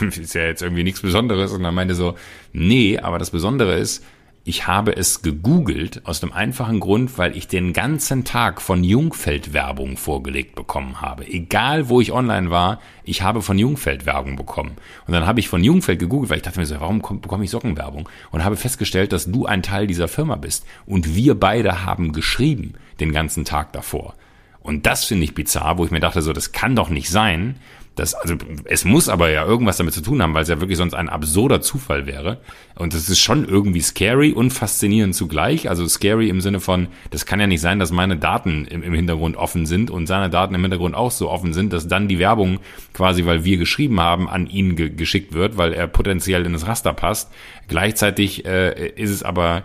ist 0.00 0.34
ja 0.34 0.44
jetzt 0.44 0.62
irgendwie 0.62 0.84
nichts 0.84 1.00
Besonderes. 1.02 1.52
Und 1.52 1.64
er 1.64 1.72
meinte 1.72 1.96
so, 1.96 2.14
nee, 2.52 2.98
aber 2.98 3.18
das 3.18 3.30
Besondere 3.30 3.76
ist, 3.76 4.04
ich 4.48 4.68
habe 4.68 4.96
es 4.96 5.22
gegoogelt 5.22 6.02
aus 6.04 6.20
dem 6.20 6.32
einfachen 6.32 6.78
Grund, 6.78 7.18
weil 7.18 7.36
ich 7.36 7.48
den 7.48 7.72
ganzen 7.72 8.24
Tag 8.24 8.62
von 8.62 8.84
Jungfeld 8.84 9.52
Werbung 9.52 9.96
vorgelegt 9.96 10.54
bekommen 10.54 11.00
habe. 11.00 11.26
Egal 11.26 11.88
wo 11.88 12.00
ich 12.00 12.12
online 12.12 12.48
war, 12.48 12.78
ich 13.02 13.22
habe 13.22 13.42
von 13.42 13.58
Jungfeld 13.58 14.06
Werbung 14.06 14.36
bekommen. 14.36 14.76
Und 15.04 15.14
dann 15.14 15.26
habe 15.26 15.40
ich 15.40 15.48
von 15.48 15.64
Jungfeld 15.64 15.98
gegoogelt, 15.98 16.30
weil 16.30 16.36
ich 16.36 16.44
dachte 16.44 16.60
mir 16.60 16.66
so, 16.66 16.78
warum 16.78 17.02
komm- 17.02 17.20
bekomme 17.20 17.42
ich 17.42 17.50
Sockenwerbung? 17.50 18.08
Und 18.30 18.44
habe 18.44 18.56
festgestellt, 18.56 19.12
dass 19.12 19.26
du 19.26 19.46
ein 19.46 19.64
Teil 19.64 19.88
dieser 19.88 20.06
Firma 20.06 20.36
bist. 20.36 20.64
Und 20.86 21.16
wir 21.16 21.34
beide 21.34 21.84
haben 21.84 22.12
geschrieben 22.12 22.74
den 23.00 23.10
ganzen 23.10 23.44
Tag 23.44 23.72
davor. 23.72 24.14
Und 24.60 24.86
das 24.86 25.06
finde 25.06 25.24
ich 25.24 25.34
bizarr, 25.34 25.76
wo 25.76 25.84
ich 25.84 25.90
mir 25.90 25.98
dachte, 25.98 26.22
so, 26.22 26.32
das 26.32 26.52
kann 26.52 26.76
doch 26.76 26.88
nicht 26.88 27.10
sein. 27.10 27.56
Das, 27.96 28.12
also, 28.12 28.36
es 28.66 28.84
muss 28.84 29.08
aber 29.08 29.30
ja 29.30 29.46
irgendwas 29.46 29.78
damit 29.78 29.94
zu 29.94 30.02
tun 30.02 30.22
haben, 30.22 30.34
weil 30.34 30.42
es 30.42 30.50
ja 30.50 30.60
wirklich 30.60 30.76
sonst 30.76 30.92
ein 30.92 31.08
absurder 31.08 31.62
Zufall 31.62 32.06
wäre. 32.06 32.42
Und 32.74 32.92
das 32.92 33.08
ist 33.08 33.20
schon 33.20 33.48
irgendwie 33.48 33.80
scary 33.80 34.32
und 34.32 34.50
faszinierend 34.50 35.14
zugleich. 35.14 35.70
Also 35.70 35.88
scary 35.88 36.28
im 36.28 36.42
Sinne 36.42 36.60
von, 36.60 36.88
das 37.10 37.24
kann 37.24 37.40
ja 37.40 37.46
nicht 37.46 37.62
sein, 37.62 37.78
dass 37.78 37.92
meine 37.92 38.18
Daten 38.18 38.66
im, 38.66 38.82
im 38.82 38.92
Hintergrund 38.92 39.36
offen 39.36 39.64
sind 39.64 39.90
und 39.90 40.06
seine 40.06 40.28
Daten 40.28 40.54
im 40.54 40.60
Hintergrund 40.60 40.94
auch 40.94 41.10
so 41.10 41.30
offen 41.30 41.54
sind, 41.54 41.72
dass 41.72 41.88
dann 41.88 42.06
die 42.06 42.18
Werbung 42.18 42.60
quasi, 42.92 43.24
weil 43.24 43.44
wir 43.44 43.56
geschrieben 43.56 43.98
haben, 43.98 44.28
an 44.28 44.46
ihn 44.46 44.76
ge 44.76 44.90
geschickt 44.90 45.32
wird, 45.32 45.56
weil 45.56 45.72
er 45.72 45.86
potenziell 45.86 46.44
in 46.44 46.52
das 46.52 46.66
Raster 46.66 46.92
passt. 46.92 47.32
Gleichzeitig 47.66 48.44
äh, 48.44 48.90
ist 48.90 49.10
es 49.10 49.22
aber 49.22 49.64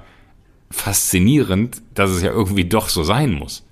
faszinierend, 0.69 1.81
dass 1.95 2.09
es 2.11 2.21
ja 2.21 2.31
irgendwie 2.31 2.63
doch 2.63 2.87
so 2.87 3.03
sein 3.03 3.33
muss. 3.33 3.65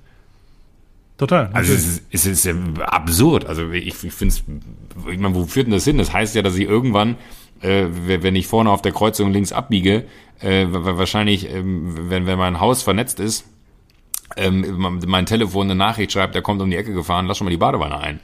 Total. 1.19 1.49
Also 1.51 1.73
es 1.73 1.85
ist, 1.85 2.03
es 2.11 2.25
ist 2.25 2.45
ja 2.45 2.53
absurd. 2.85 3.45
Also 3.45 3.69
ich, 3.71 4.03
ich 4.05 4.13
finde 4.13 4.33
es, 4.33 4.43
ich 5.11 5.19
meine, 5.19 5.35
wo 5.35 5.45
führt 5.45 5.67
denn 5.67 5.73
das 5.73 5.83
hin? 5.83 5.97
Das 5.97 6.13
heißt 6.13 6.33
ja, 6.33 6.41
dass 6.41 6.55
ich 6.55 6.67
irgendwann, 6.67 7.17
äh, 7.61 7.85
wenn 7.91 8.37
ich 8.37 8.47
vorne 8.47 8.71
auf 8.71 8.81
der 8.81 8.93
Kreuzung 8.93 9.31
links 9.33 9.51
abbiege, 9.51 10.05
äh, 10.39 10.65
wa- 10.69 10.97
wahrscheinlich, 10.97 11.53
ähm, 11.53 12.09
wenn, 12.09 12.25
wenn 12.25 12.37
mein 12.39 12.61
Haus 12.61 12.83
vernetzt 12.83 13.19
ist, 13.19 13.45
ähm, 14.37 14.65
mein 15.05 15.25
Telefon 15.25 15.67
eine 15.67 15.75
Nachricht 15.75 16.13
schreibt, 16.13 16.35
der 16.35 16.41
kommt 16.41 16.61
um 16.61 16.69
die 16.69 16.77
Ecke 16.77 16.93
gefahren, 16.93 17.25
lass 17.25 17.37
schon 17.37 17.45
mal 17.45 17.51
die 17.51 17.57
Badewanne 17.57 17.97
ein. 17.97 18.21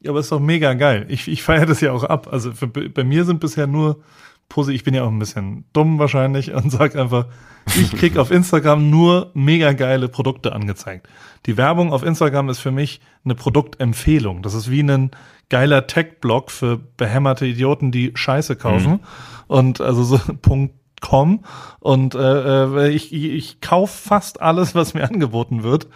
Ja, 0.00 0.10
aber 0.10 0.18
ist 0.18 0.32
doch 0.32 0.40
mega 0.40 0.74
geil. 0.74 1.06
Ich, 1.08 1.28
ich 1.28 1.44
feiere 1.44 1.66
das 1.66 1.80
ja 1.80 1.92
auch 1.92 2.02
ab. 2.02 2.26
Also 2.32 2.50
für, 2.52 2.66
bei 2.66 3.04
mir 3.04 3.24
sind 3.24 3.38
bisher 3.38 3.68
nur 3.68 4.02
Posi, 4.48 4.72
ich 4.72 4.84
bin 4.84 4.94
ja 4.94 5.04
auch 5.04 5.08
ein 5.08 5.18
bisschen 5.18 5.64
dumm 5.72 5.98
wahrscheinlich 5.98 6.52
und 6.52 6.70
sag 6.70 6.96
einfach, 6.96 7.26
ich 7.66 7.92
krieg 7.92 8.18
auf 8.18 8.30
Instagram 8.30 8.90
nur 8.90 9.30
mega 9.34 9.72
geile 9.72 10.08
Produkte 10.08 10.52
angezeigt. 10.52 11.08
Die 11.46 11.56
Werbung 11.56 11.92
auf 11.92 12.02
Instagram 12.02 12.48
ist 12.48 12.58
für 12.58 12.70
mich 12.70 13.00
eine 13.24 13.34
Produktempfehlung. 13.34 14.42
Das 14.42 14.54
ist 14.54 14.70
wie 14.70 14.82
ein 14.82 15.10
geiler 15.48 15.86
Tech-Blog 15.86 16.50
für 16.50 16.78
behämmerte 16.78 17.46
Idioten, 17.46 17.92
die 17.92 18.12
Scheiße 18.14 18.56
kaufen. 18.56 19.00
Und 19.46 19.80
also 19.80 20.02
so 20.02 20.18
Punkt 20.42 20.74
com 21.02 21.44
und 21.80 22.14
äh, 22.14 22.64
äh, 22.64 22.88
ich, 22.90 23.12
ich, 23.12 23.24
ich 23.24 23.60
kaufe 23.60 23.92
fast 23.92 24.40
alles, 24.40 24.74
was 24.74 24.94
mir 24.94 25.04
angeboten 25.04 25.62
wird, 25.62 25.88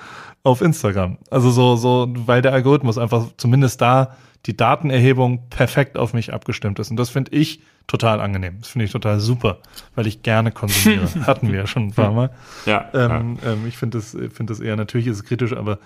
auf 0.43 0.61
Instagram. 0.61 1.19
Also 1.31 1.51
so, 1.51 1.77
so, 1.77 2.09
weil 2.11 2.43
der 2.43 2.53
Algorithmus 2.53 2.99
einfach 2.99 3.29
zumindest 3.37 3.81
da 3.81 4.17
die 4.47 4.57
Datenerhebung 4.57 5.49
perfekt 5.51 5.97
auf 5.97 6.15
mich 6.15 6.33
abgestimmt 6.33 6.79
ist. 6.79 6.91
Und 6.91 6.97
das 6.97 7.11
finde 7.11 7.33
ich 7.33 7.63
total 7.87 8.21
angenehm. 8.21 8.57
Das 8.61 8.69
finde 8.69 8.85
ich 8.85 8.93
total 8.93 9.21
super, 9.21 9.59
weil 9.95 10.07
ich 10.07 10.23
gerne 10.23 10.53
konsumiere. 10.53 11.09
Hatten 11.27 11.49
wir 11.49 11.61
ja 11.61 11.67
schon 11.67 11.89
ein 11.89 11.93
paar 11.93 12.13
Mal. 12.13 12.31
Ja. 12.65 12.89
Ähm, 12.95 13.39
ähm, 13.45 13.67
ich 13.67 13.77
finde 13.77 13.99
das, 13.99 14.11
finde 14.11 14.47
das 14.47 14.61
eher, 14.61 14.77
natürlich 14.77 15.07
ist 15.07 15.17
es 15.17 15.25
kritisch, 15.25 15.53
aber 15.53 15.79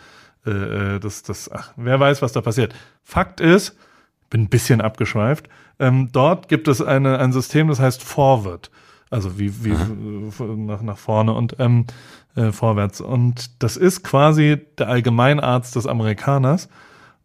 äh, 0.47 0.51
äh, 0.51 1.01
das, 1.01 1.23
das, 1.23 1.51
ach, 1.51 1.73
wer 1.77 1.99
weiß, 2.01 2.23
was 2.23 2.33
da 2.33 2.41
passiert. 2.41 2.75
Fakt 3.03 3.41
ist, 3.41 3.77
bin 4.31 4.43
ein 4.43 4.49
bisschen 4.49 4.81
abgeschweift, 4.81 5.49
ähm, 5.79 6.11
dort 6.13 6.49
gibt 6.49 6.69
es 6.69 6.81
eine, 6.81 7.19
ein 7.19 7.33
System, 7.33 7.69
das 7.69 7.81
heißt 7.81 8.03
Forward. 8.03 8.71
Also 9.11 9.39
wie, 9.39 9.65
wie 9.65 9.71
äh, 9.73 10.57
nach, 10.57 10.83
nach 10.83 10.99
vorne 10.99 11.33
und 11.33 11.57
ähm, 11.59 11.87
äh, 12.37 12.53
vorwärts. 12.53 13.01
Und 13.01 13.63
das 13.63 13.77
ist 13.77 14.05
quasi 14.05 14.59
der 14.79 14.89
Allgemeinarzt 14.89 15.75
des 15.75 15.87
Amerikaners. 15.87 16.69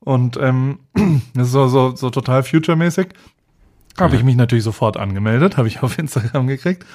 Und 0.05 0.37
ähm, 0.37 0.79
das 1.33 1.47
ist 1.47 1.53
so, 1.53 1.67
so, 1.67 1.95
so 1.95 2.09
total 2.09 2.43
future-mäßig. 2.43 3.09
Habe 3.99 4.15
ich 4.15 4.23
mich 4.23 4.35
natürlich 4.35 4.63
sofort 4.63 4.95
angemeldet, 4.95 5.57
habe 5.57 5.67
ich 5.67 5.83
auf 5.83 5.99
Instagram 5.99 6.47
gekriegt. 6.47 6.85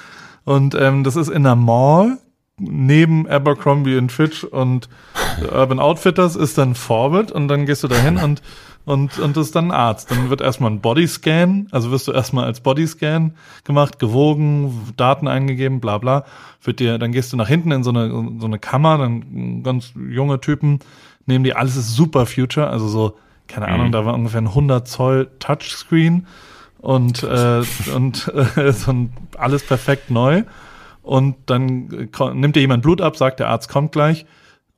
Und 0.43 0.73
ähm, 0.73 1.03
das 1.03 1.15
ist 1.15 1.27
in 1.27 1.45
einer 1.45 1.55
Mall 1.55 2.17
neben 2.57 3.27
Abercrombie 3.27 3.97
und 3.97 4.11
Fitch 4.11 4.43
und 4.43 4.89
Urban 5.51 5.79
Outfitters 5.79 6.35
ist 6.35 6.57
dann 6.57 6.75
Forward 6.75 7.31
und 7.31 7.47
dann 7.47 7.65
gehst 7.65 7.83
du 7.83 7.87
da 7.87 7.95
hin 7.95 8.17
und 8.17 8.41
und, 8.83 9.19
und 9.19 9.37
das 9.37 9.47
ist 9.47 9.55
dann 9.55 9.65
ein 9.65 9.77
Arzt. 9.77 10.09
Dann 10.09 10.29
wird 10.29 10.41
erstmal 10.41 10.71
ein 10.71 10.81
Bodyscan, 10.81 11.67
also 11.71 11.91
wirst 11.91 12.07
du 12.07 12.13
erstmal 12.13 12.45
als 12.45 12.61
Bodyscan 12.61 13.35
gemacht, 13.63 13.99
gewogen, 13.99 14.93
Daten 14.97 15.27
eingegeben, 15.27 15.79
bla 15.79 15.99
bla. 15.99 16.25
Wird 16.63 16.79
dir, 16.79 16.97
dann 16.97 17.11
gehst 17.11 17.31
du 17.31 17.37
nach 17.37 17.47
hinten 17.47 17.71
in 17.71 17.83
so 17.83 17.91
eine, 17.91 18.09
so 18.39 18.47
eine 18.47 18.59
Kammer, 18.59 18.97
dann 18.97 19.61
ganz 19.63 19.93
junge 19.95 20.41
Typen 20.41 20.79
nehmen 21.31 21.43
die, 21.43 21.55
alles 21.55 21.75
ist 21.75 21.95
super 21.95 22.25
Future, 22.25 22.67
also 22.67 22.87
so, 22.87 23.17
keine 23.47 23.67
Ahnung, 23.67 23.87
Mhm. 23.87 23.91
da 23.91 24.05
war 24.05 24.13
ungefähr 24.13 24.41
ein 24.41 24.53
100 24.53 24.87
Zoll 24.87 25.29
Touchscreen 25.39 26.27
und, 26.79 27.23
äh, 27.23 27.63
und 27.95 28.31
äh, 28.55 28.71
so 28.71 28.91
ein, 28.91 29.13
alles 29.37 29.65
perfekt 29.65 30.11
neu. 30.11 30.43
Und 31.03 31.35
dann 31.47 32.09
äh, 32.19 32.33
nimmt 32.33 32.55
dir 32.55 32.61
jemand 32.61 32.83
Blut 32.83 33.01
ab, 33.01 33.17
sagt, 33.17 33.39
der 33.39 33.49
Arzt 33.49 33.69
kommt 33.69 33.91
gleich. 33.91 34.25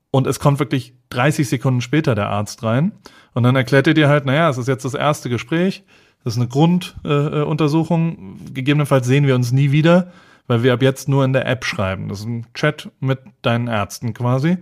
Und 0.09 0.27
es 0.27 0.39
kommt 0.39 0.59
wirklich 0.59 0.93
30 1.09 1.49
Sekunden 1.49 1.81
später 1.81 2.15
der 2.15 2.29
Arzt 2.29 2.63
rein. 2.63 2.91
Und 3.33 3.43
dann 3.43 3.55
erklärt 3.55 3.87
er 3.87 3.93
dir 3.93 4.09
halt, 4.09 4.25
naja, 4.25 4.49
es 4.49 4.57
ist 4.57 4.67
jetzt 4.67 4.85
das 4.85 4.93
erste 4.93 5.29
Gespräch, 5.29 5.83
das 6.23 6.35
ist 6.35 6.39
eine 6.39 6.47
Grunduntersuchung. 6.47 8.37
Äh. 8.47 8.51
Gegebenenfalls 8.53 9.07
sehen 9.07 9.27
wir 9.27 9.35
uns 9.35 9.51
nie 9.51 9.71
wieder, 9.71 10.11
weil 10.47 10.63
wir 10.63 10.73
ab 10.73 10.81
jetzt 10.81 11.09
nur 11.09 11.25
in 11.25 11.33
der 11.33 11.45
App 11.47 11.65
schreiben. 11.65 12.09
Das 12.09 12.19
ist 12.21 12.27
ein 12.27 12.45
Chat 12.53 12.89
mit 12.99 13.19
deinen 13.41 13.67
Ärzten 13.67 14.13
quasi. 14.13 14.57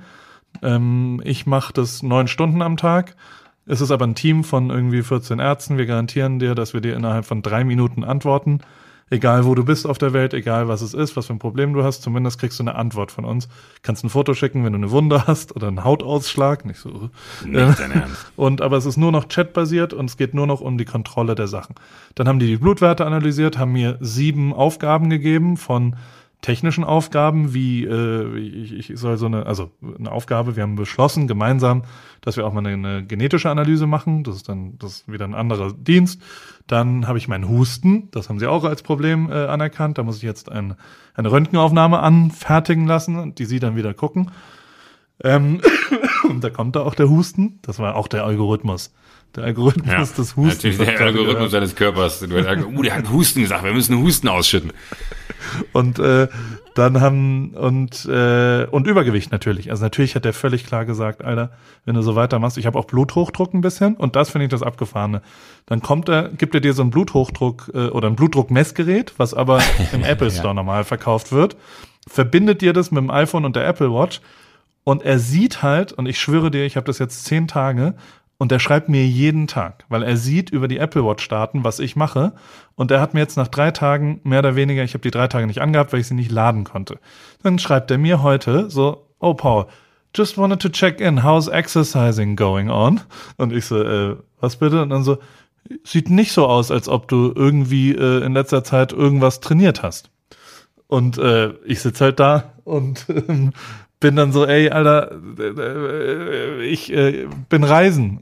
Ähm, 0.62 1.22
ich 1.24 1.45
mache 1.45 1.74
das 1.74 2.04
neun 2.04 2.28
Stunden 2.28 2.62
am 2.62 2.78
Tag. 2.78 3.16
Es 3.66 3.82
ist 3.82 3.91
aber 3.91 4.06
ein 4.06 4.16
Team 4.16 4.43
von 4.43 4.70
irgendwie 4.70 5.04
14 5.04 5.39
Ärzten. 5.39 5.78
Wir 5.78 5.86
garantieren 5.86 6.39
dir, 6.39 6.56
dass 6.56 6.74
wir 6.74 6.82
dir 6.82 6.95
innerhalb 6.95 7.26
von 7.26 7.41
drei 7.41 7.64
Minuten 7.64 8.04
antworten. 8.04 8.62
Egal 9.14 9.43
wo 9.45 9.56
du 9.56 9.66
bist 9.66 9.86
auf 9.86 9.97
der 9.97 10.14
Welt, 10.14 10.34
egal 10.34 10.70
was 10.70 10.82
es 10.82 10.93
ist, 10.93 11.18
was 11.18 11.28
für 11.28 11.34
ein 11.34 11.39
Problem 11.39 11.74
du 11.74 11.84
hast, 11.84 12.02
zumindest 12.02 12.39
kriegst 12.39 12.60
du 12.60 12.64
eine 12.64 12.76
Antwort 12.76 13.12
von 13.12 13.26
uns. 13.26 13.49
Kannst 13.82 14.06
ein 14.06 14.10
Foto 14.10 14.34
schicken, 14.34 14.64
wenn 14.64 14.72
du 14.72 14.78
eine 14.78 14.89
Wunde 14.89 15.28
hast 15.28 15.54
oder 15.54 15.68
einen 15.68 15.84
Hautausschlag, 15.84 16.64
nicht 16.64 16.80
so. 16.80 17.10
Nicht 17.45 17.78
dein 17.78 17.91
Ernst. 17.91 18.32
Und 18.38 18.62
aber 18.62 18.78
es 18.78 18.86
ist 18.86 18.95
nur 18.95 19.12
noch 19.12 19.28
chatbasiert 19.28 19.93
und 19.93 20.10
es 20.10 20.16
geht 20.16 20.34
nur 20.34 20.47
noch 20.47 20.62
um 20.62 20.78
die 20.78 20.86
Kontrolle 20.86 21.36
der 21.36 21.47
Sachen. 21.47 21.76
Dann 22.16 22.30
haben 22.30 22.39
die 22.39 22.47
die 22.47 22.56
Blutwerte 22.56 23.06
analysiert, 23.06 23.58
haben 23.58 23.74
mir 23.74 23.97
sieben 23.99 24.54
Aufgaben 24.54 25.10
gegeben 25.10 25.58
von 25.58 25.97
technischen 26.42 26.84
Aufgaben, 26.84 27.54
wie 27.54 27.86
äh, 27.86 28.38
ich, 28.38 28.89
ich 28.89 29.00
soll 29.00 29.18
so 29.18 29.28
eine, 29.28 29.46
also 29.46 29.72
eine 29.98 30.12
Aufgabe, 30.12 30.56
wir 30.56 30.64
haben 30.64 30.76
beschlossen 30.76 31.28
gemeinsam, 31.28 31.84
dass 32.22 32.36
wir 32.36 32.46
auch 32.46 32.54
mal 32.54 32.66
eine, 32.66 32.74
eine 32.74 33.06
genetische 33.06 33.50
Analyse 33.50 33.86
machen. 33.88 34.24
Das 34.24 34.36
ist 34.36 34.50
dann 34.50 34.78
das 34.80 34.92
ist 34.92 35.12
wieder 35.12 35.26
ein 35.26 35.36
anderer 35.36 35.72
Dienst. 35.74 36.22
Dann 36.68 37.08
habe 37.08 37.18
ich 37.18 37.28
meinen 37.28 37.48
Husten, 37.48 38.10
das 38.12 38.30
haben 38.30 38.39
sie 38.39 38.48
auch 38.48 38.64
als 38.64 38.82
Problem 38.82 39.30
äh, 39.30 39.46
anerkannt. 39.46 39.98
Da 39.98 40.04
muss 40.04 40.18
ich 40.18 40.24
jetzt 40.24 40.52
ein, 40.52 40.76
eine 41.14 41.32
Röntgenaufnahme 41.32 42.00
anfertigen 42.00 42.88
lassen 42.88 43.18
und 43.18 43.38
die 43.39 43.46
sie 43.46 43.60
dann 43.60 43.76
wieder 43.76 43.94
gucken. 43.94 44.32
Ähm, 45.24 45.62
und 46.30 46.44
da 46.44 46.50
kommt 46.50 46.76
da 46.76 46.82
auch 46.82 46.96
der 46.96 47.10
Husten. 47.10 47.60
Das 47.62 47.78
war 47.78 47.96
auch 47.96 48.08
der 48.08 48.26
Algorithmus. 48.26 48.92
Der 49.36 49.46
Algorithmus 49.46 49.88
Ja, 49.88 50.00
des 50.00 50.36
Hustens. 50.36 50.56
natürlich 50.56 50.78
der 50.78 51.00
Algorithmus 51.00 51.36
gehört. 51.36 51.52
seines 51.52 51.76
Körpers. 51.76 52.22
Uh, 52.24 52.82
der 52.82 52.96
hat 52.96 53.10
Husten 53.10 53.42
gesagt, 53.42 53.64
wir 53.64 53.74
müssen 53.74 53.98
Husten 53.98 54.28
ausschütten. 54.28 54.74
Und 55.74 56.00
äh, 56.00 56.28
dann 56.76 57.02
haben 57.02 57.52
und 57.52 58.06
äh, 58.06 58.66
und 58.72 58.88
Übergewicht 58.88 59.32
natürlich. 59.32 59.72
Also 59.72 59.84
natürlich 59.84 60.16
hat 60.16 60.26
er 60.26 60.34
völlig 60.34 60.66
klar 60.66 60.86
gesagt, 60.86 61.24
Alter, 61.24 61.52
wenn 61.86 61.96
du 61.96 62.02
so 62.02 62.16
weitermachst, 62.16 62.58
ich 62.58 62.66
habe 62.66 62.80
auch 62.80 62.86
Bluthochdruck 62.86 63.54
ein 63.54 63.62
bisschen 63.62 63.96
und 63.96 64.16
das 64.16 64.30
finde 64.30 64.46
ich 64.46 64.52
das 64.52 64.64
abgefahrene. 64.64 65.22
Dann 65.66 65.82
kommt 65.82 66.08
er, 66.10 66.30
gibt 66.30 66.56
er 66.56 66.62
dir 66.62 66.74
so 66.74 66.84
ein 66.84 66.89
Bluthochdruck 66.89 67.72
äh, 67.74 67.88
oder 67.88 68.08
ein 68.08 68.16
Blutdruckmessgerät, 68.16 69.14
was 69.18 69.34
aber 69.34 69.62
im 69.94 70.04
Apple 70.04 70.32
Store 70.32 70.56
normal 70.56 70.84
verkauft 70.84 71.32
wird, 71.32 71.58
verbindet 72.08 72.62
dir 72.62 72.74
das 72.74 72.92
mit 72.92 73.02
dem 73.02 73.12
iPhone 73.12 73.46
und 73.46 73.56
der 73.56 73.68
Apple 73.68 73.92
Watch 73.92 74.22
und 74.84 75.04
er 75.04 75.20
sieht 75.20 75.62
halt 75.62 75.92
und 75.94 76.08
ich 76.08 76.20
schwöre 76.20 76.52
dir, 76.52 76.66
ich 76.66 76.76
habe 76.76 76.86
das 76.86 77.00
jetzt 77.00 77.26
zehn 77.26 77.48
Tage 77.48 77.96
und 78.42 78.52
er 78.52 78.60
schreibt 78.60 78.89
mir 78.89 79.06
jeden 79.06 79.46
Tag, 79.46 79.86
weil 79.88 80.02
er 80.02 80.18
sieht 80.18 80.50
über 80.50 80.68
die 80.68 80.80
Apple 80.80 81.06
Watch 81.06 81.28
Daten, 81.28 81.64
was 81.64 81.78
ich 81.78 81.96
mache. 81.96 82.34
Und 82.74 82.89
er 82.89 83.00
hat 83.00 83.14
mir 83.14 83.20
jetzt 83.20 83.38
nach 83.38 83.50
drei 83.50 83.70
Tagen 83.70 84.20
mehr 84.24 84.39
oder 84.39 84.56
weniger, 84.56 84.84
ich 84.84 84.96
habe 84.96 85.04
die 85.04 85.12
drei 85.12 85.28
Tage 85.28 85.46
nicht 85.46 85.62
angehabt, 85.62 85.94
weil 85.94 86.00
ich 86.00 86.08
sie 86.08 86.16
nicht 86.16 86.32
laden 86.32 86.64
konnte. 86.64 86.98
Dann 87.44 87.60
schreibt 87.60 87.92
er 87.92 88.00
mir 88.00 88.24
heute 88.24 88.72
so, 88.72 89.06
oh 89.20 89.36
Paul, 89.36 89.68
just 90.16 90.39
wanted 90.39 90.60
to 90.60 90.70
check 90.70 91.00
in, 91.00 91.24
how's 91.24 91.50
exercising 91.50 92.36
going 92.36 92.72
on? 92.72 93.02
Und 93.38 93.54
ich 93.54 93.66
so, 93.66 93.80
äh, 93.80 94.16
was 94.39 94.56
bitte? 94.56 94.82
Und 94.82 94.89
dann 94.89 95.04
so, 95.04 95.20
sieht 95.84 96.10
nicht 96.10 96.32
so 96.32 96.48
aus, 96.48 96.72
als 96.72 96.89
ob 96.89 97.10
du 97.10 97.32
irgendwie 97.36 97.92
äh, 97.92 98.26
in 98.26 98.34
letzter 98.34 98.64
Zeit 98.64 98.92
irgendwas 98.92 99.39
trainiert 99.42 99.84
hast. 99.84 100.10
Und 100.88 101.20
äh, 101.20 101.52
ich 101.64 101.80
sitz 101.82 102.02
halt 102.02 102.20
da 102.20 102.54
und 102.64 103.06
ähm, 103.08 103.54
bin 104.02 104.18
dann 104.18 104.34
so, 104.34 104.45
ey, 104.45 104.70
Alter, 104.70 105.12
äh, 105.39 106.66
ich 106.66 106.91
äh, 106.91 107.28
bin 107.47 107.64
reisen. 107.64 108.20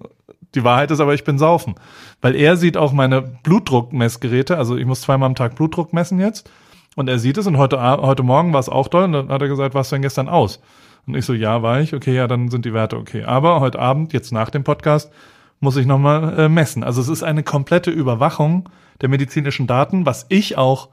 Die 0.53 0.63
Wahrheit 0.63 0.91
ist 0.91 0.99
aber, 0.99 1.15
ich 1.15 1.23
bin 1.23 1.39
saufen. 1.39 1.75
Weil 2.21 2.35
er 2.35 2.57
sieht 2.57 2.77
auch 2.77 2.91
meine 2.91 3.21
Blutdruckmessgeräte, 3.21 4.57
also 4.57 4.77
ich 4.77 4.85
muss 4.85 5.01
zweimal 5.01 5.27
am 5.27 5.35
Tag 5.35 5.55
Blutdruck 5.55 5.93
messen 5.93 6.19
jetzt. 6.19 6.49
Und 6.95 7.07
er 7.07 7.17
sieht 7.17 7.37
es 7.37 7.47
und 7.47 7.57
heute, 7.57 7.81
heute 7.81 8.23
Morgen 8.23 8.51
war 8.53 8.59
es 8.59 8.69
auch 8.69 8.87
toll 8.87 9.05
und 9.05 9.13
dann 9.13 9.29
hat 9.29 9.41
er 9.41 9.47
gesagt, 9.47 9.73
warst 9.73 9.91
du 9.91 9.95
denn 9.95 10.01
gestern 10.01 10.27
aus? 10.27 10.59
Und 11.07 11.15
ich 11.15 11.25
so, 11.25 11.33
ja, 11.33 11.61
war 11.61 11.79
ich. 11.79 11.95
Okay, 11.95 12.13
ja, 12.13 12.27
dann 12.27 12.49
sind 12.49 12.65
die 12.65 12.73
Werte 12.73 12.97
okay. 12.97 13.23
Aber 13.23 13.59
heute 13.61 13.79
Abend, 13.79 14.11
jetzt 14.11 14.31
nach 14.31 14.49
dem 14.49 14.63
Podcast, 14.63 15.11
muss 15.59 15.77
ich 15.77 15.85
nochmal 15.85 16.37
äh, 16.37 16.49
messen. 16.49 16.83
Also 16.83 17.01
es 17.01 17.07
ist 17.07 17.23
eine 17.23 17.43
komplette 17.43 17.91
Überwachung 17.91 18.69
der 19.01 19.09
medizinischen 19.09 19.65
Daten, 19.65 20.05
was 20.05 20.25
ich 20.29 20.57
auch 20.57 20.89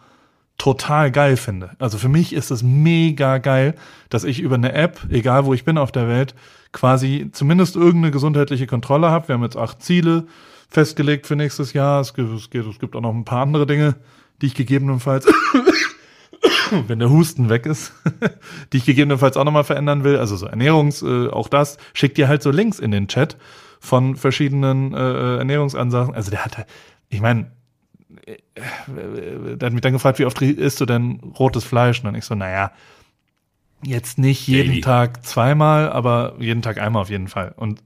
total 0.59 1.11
geil 1.11 1.37
finde. 1.37 1.71
Also 1.79 1.99
für 1.99 2.09
mich 2.09 2.33
ist 2.33 2.51
es 2.51 2.63
mega 2.63 3.39
geil, 3.39 3.75
dass 4.09 4.25
ich 4.25 4.41
über 4.41 4.55
eine 4.55 4.73
App, 4.73 5.01
egal 5.11 5.45
wo 5.45 5.55
ich 5.55 5.65
bin 5.65 5.79
auf 5.79 5.93
der 5.93 6.09
Welt, 6.09 6.35
quasi 6.73 7.29
zumindest 7.33 7.77
irgendeine 7.77 8.11
gesundheitliche 8.11 8.67
Kontrolle 8.67 9.11
habe. 9.11 9.29
Wir 9.29 9.35
haben 9.35 9.43
jetzt 9.43 9.57
acht 9.57 9.83
Ziele 9.83 10.27
festgelegt 10.69 11.27
für 11.27 11.37
nächstes 11.37 11.73
Jahr. 11.73 12.01
Es 12.01 12.15
gibt, 12.15 12.31
es 12.31 12.51
gibt, 12.51 12.97
auch 12.97 13.01
noch 13.01 13.15
ein 13.15 13.25
paar 13.25 13.43
andere 13.43 13.67
Dinge, 13.67 13.97
die 14.41 14.47
ich 14.47 14.55
gegebenenfalls, 14.55 15.27
wenn 16.87 16.99
der 16.99 17.11
Husten 17.11 17.49
weg 17.49 17.67
ist, 17.67 17.93
die 18.73 18.79
ich 18.79 18.85
gegebenenfalls 18.85 19.37
auch 19.37 19.45
nochmal 19.45 19.65
verändern 19.65 20.05
will. 20.05 20.17
Also 20.17 20.37
so 20.37 20.47
Ernährungs, 20.47 21.03
äh, 21.03 21.29
auch 21.29 21.49
das, 21.49 21.77
schickt 21.93 22.19
dir 22.19 22.29
halt 22.29 22.43
so 22.43 22.51
Links 22.51 22.79
in 22.79 22.91
den 22.91 23.09
Chat 23.09 23.37
von 23.79 24.17
verschiedenen 24.17 24.95
äh, 24.95 25.37
Ernährungsansagen. 25.39 26.15
Also 26.15 26.31
der 26.31 26.45
hat, 26.45 26.67
ich 27.09 27.21
meine, 27.21 27.51
der 28.87 29.67
hat 29.67 29.73
mich 29.73 29.81
dann 29.83 29.93
gefragt, 29.93 30.19
wie 30.19 30.25
oft 30.25 30.41
isst 30.43 30.81
du 30.81 30.87
denn 30.87 31.21
rotes 31.39 31.64
Fleisch? 31.64 31.99
Und 32.01 32.05
dann 32.07 32.14
ich 32.14 32.25
so, 32.25 32.35
naja, 32.35 32.73
jetzt 33.83 34.19
nicht 34.19 34.47
jeden 34.47 34.69
Daily. 34.69 34.81
Tag 34.81 35.25
zweimal, 35.27 35.91
aber 35.91 36.35
jeden 36.39 36.62
Tag 36.62 36.79
einmal 36.79 37.03
auf 37.03 37.11
jeden 37.11 37.29
Fall. 37.29 37.53
Und 37.57 37.83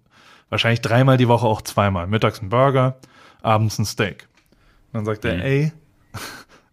wahrscheinlich 0.48 0.80
dreimal 0.80 1.16
die 1.16 1.28
Woche 1.28 1.46
auch 1.46 1.62
zweimal. 1.62 2.06
Mittags 2.06 2.40
ein 2.42 2.48
Burger, 2.48 2.96
abends 3.42 3.78
ein 3.78 3.84
Steak. 3.84 4.28
Und 4.92 4.94
dann 4.98 5.04
sagt 5.04 5.24
er, 5.24 5.34
Mhm. 5.36 5.40
ey, 5.42 5.72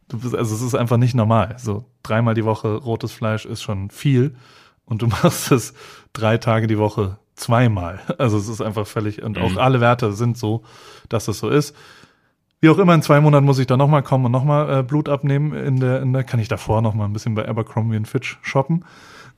du 0.09 0.19
bist, 0.19 0.35
also 0.35 0.55
es 0.55 0.61
ist 0.61 0.75
einfach 0.75 0.97
nicht 0.97 1.15
normal. 1.15 1.55
So 1.57 1.85
dreimal 2.03 2.33
die 2.33 2.45
Woche 2.45 2.75
rotes 2.75 3.11
Fleisch 3.11 3.45
ist 3.45 3.61
schon 3.61 3.89
viel 3.89 4.35
und 4.85 5.01
du 5.01 5.07
machst 5.23 5.51
es 5.51 5.73
drei 6.13 6.37
Tage 6.37 6.67
die 6.67 6.77
Woche 6.77 7.17
zweimal. 7.35 7.99
Also 8.17 8.37
es 8.37 8.47
ist 8.47 8.61
einfach 8.61 8.87
völlig, 8.87 9.21
und 9.21 9.37
auch 9.37 9.51
Mhm. 9.51 9.57
alle 9.59 9.81
Werte 9.81 10.13
sind 10.13 10.37
so, 10.37 10.63
dass 11.09 11.27
es 11.27 11.37
so 11.39 11.49
ist. 11.49 11.75
Wie 12.59 12.69
auch 12.69 12.79
immer, 12.79 12.95
in 12.95 13.03
zwei 13.03 13.21
Monaten 13.21 13.45
muss 13.45 13.59
ich 13.59 13.67
da 13.67 13.77
nochmal 13.77 14.01
kommen 14.01 14.25
und 14.25 14.31
nochmal 14.31 14.79
äh, 14.79 14.83
Blut 14.83 15.09
abnehmen. 15.09 15.53
In 15.53 15.79
der, 15.79 16.01
in 16.01 16.11
der 16.11 16.23
kann 16.23 16.39
ich 16.39 16.47
davor 16.47 16.81
nochmal 16.81 17.07
ein 17.07 17.13
bisschen 17.13 17.35
bei 17.35 17.47
Abercrombie 17.47 18.03
Fitch 18.05 18.39
shoppen. 18.41 18.83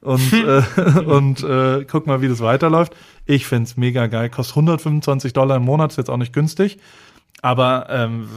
Und, 0.01 0.32
äh, 0.34 0.61
und 1.01 1.43
äh, 1.43 1.86
guck 1.86 2.07
mal, 2.07 2.22
wie 2.22 2.30
das 2.30 2.39
weiterläuft. 2.39 2.95
Ich 3.26 3.45
find's 3.45 3.76
mega 3.76 4.07
geil. 4.07 4.30
Kostet 4.30 4.55
125 4.55 5.34
Dollar 5.34 5.57
im 5.57 5.65
Monat, 5.65 5.91
ist 5.91 5.97
jetzt 5.97 6.09
auch 6.09 6.17
nicht 6.17 6.32
günstig. 6.32 6.78
Aber 7.41 7.88
ähm, 7.89 8.28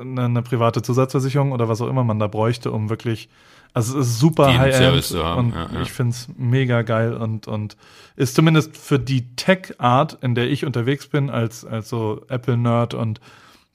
eine, 0.00 0.24
eine 0.24 0.42
private 0.42 0.82
Zusatzversicherung 0.82 1.52
oder 1.52 1.68
was 1.68 1.80
auch 1.80 1.88
immer 1.88 2.04
man 2.04 2.18
da 2.18 2.26
bräuchte, 2.26 2.72
um 2.72 2.88
wirklich, 2.88 3.28
also 3.74 3.98
es 3.98 4.08
ist 4.08 4.18
super 4.18 4.46
high-end 4.58 5.12
und 5.12 5.54
ja, 5.54 5.68
ja. 5.72 5.82
ich 5.82 5.92
find's 5.92 6.28
mega 6.36 6.82
geil 6.82 7.14
und, 7.14 7.46
und 7.46 7.76
ist 8.16 8.34
zumindest 8.34 8.76
für 8.76 8.98
die 8.98 9.36
Tech-Art, 9.36 10.18
in 10.22 10.34
der 10.34 10.50
ich 10.50 10.64
unterwegs 10.64 11.06
bin, 11.06 11.30
als, 11.30 11.64
als 11.64 11.88
so 11.88 12.22
Apple-Nerd 12.28 12.94
und 12.94 13.20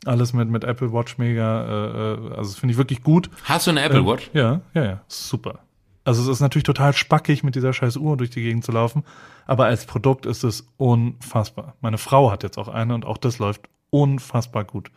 alles 0.05 0.33
mit, 0.33 0.49
mit 0.49 0.63
Apple 0.63 0.91
Watch 0.93 1.17
mega, 1.17 1.65
äh, 1.65 2.13
äh, 2.13 2.29
also 2.35 2.51
das 2.51 2.55
finde 2.55 2.73
ich 2.73 2.77
wirklich 2.77 3.03
gut. 3.03 3.29
Hast 3.43 3.67
du 3.67 3.71
eine 3.71 3.83
Apple 3.83 3.99
Ähm, 3.99 4.05
Watch? 4.05 4.29
Ja, 4.33 4.61
ja, 4.73 4.83
ja, 4.83 5.01
super. 5.07 5.59
Also 6.03 6.21
es 6.21 6.27
ist 6.27 6.39
natürlich 6.39 6.63
total 6.63 6.93
spackig, 6.93 7.43
mit 7.43 7.55
dieser 7.55 7.73
scheiß 7.73 7.97
Uhr 7.97 8.15
durch 8.15 8.29
die 8.29 8.43
Gegend 8.43 8.63
zu 8.63 8.71
laufen, 8.71 9.03
aber 9.47 9.65
als 9.65 9.85
Produkt 9.85 10.25
ist 10.27 10.43
es 10.43 10.67
unfassbar. 10.77 11.75
Meine 11.81 11.97
Frau 11.97 12.31
hat 12.31 12.43
jetzt 12.43 12.57
auch 12.59 12.67
eine 12.67 12.93
und 12.93 13.05
auch 13.05 13.17
das 13.17 13.39
läuft 13.39 13.61
unfassbar 13.89 14.63
gut. 14.65 14.91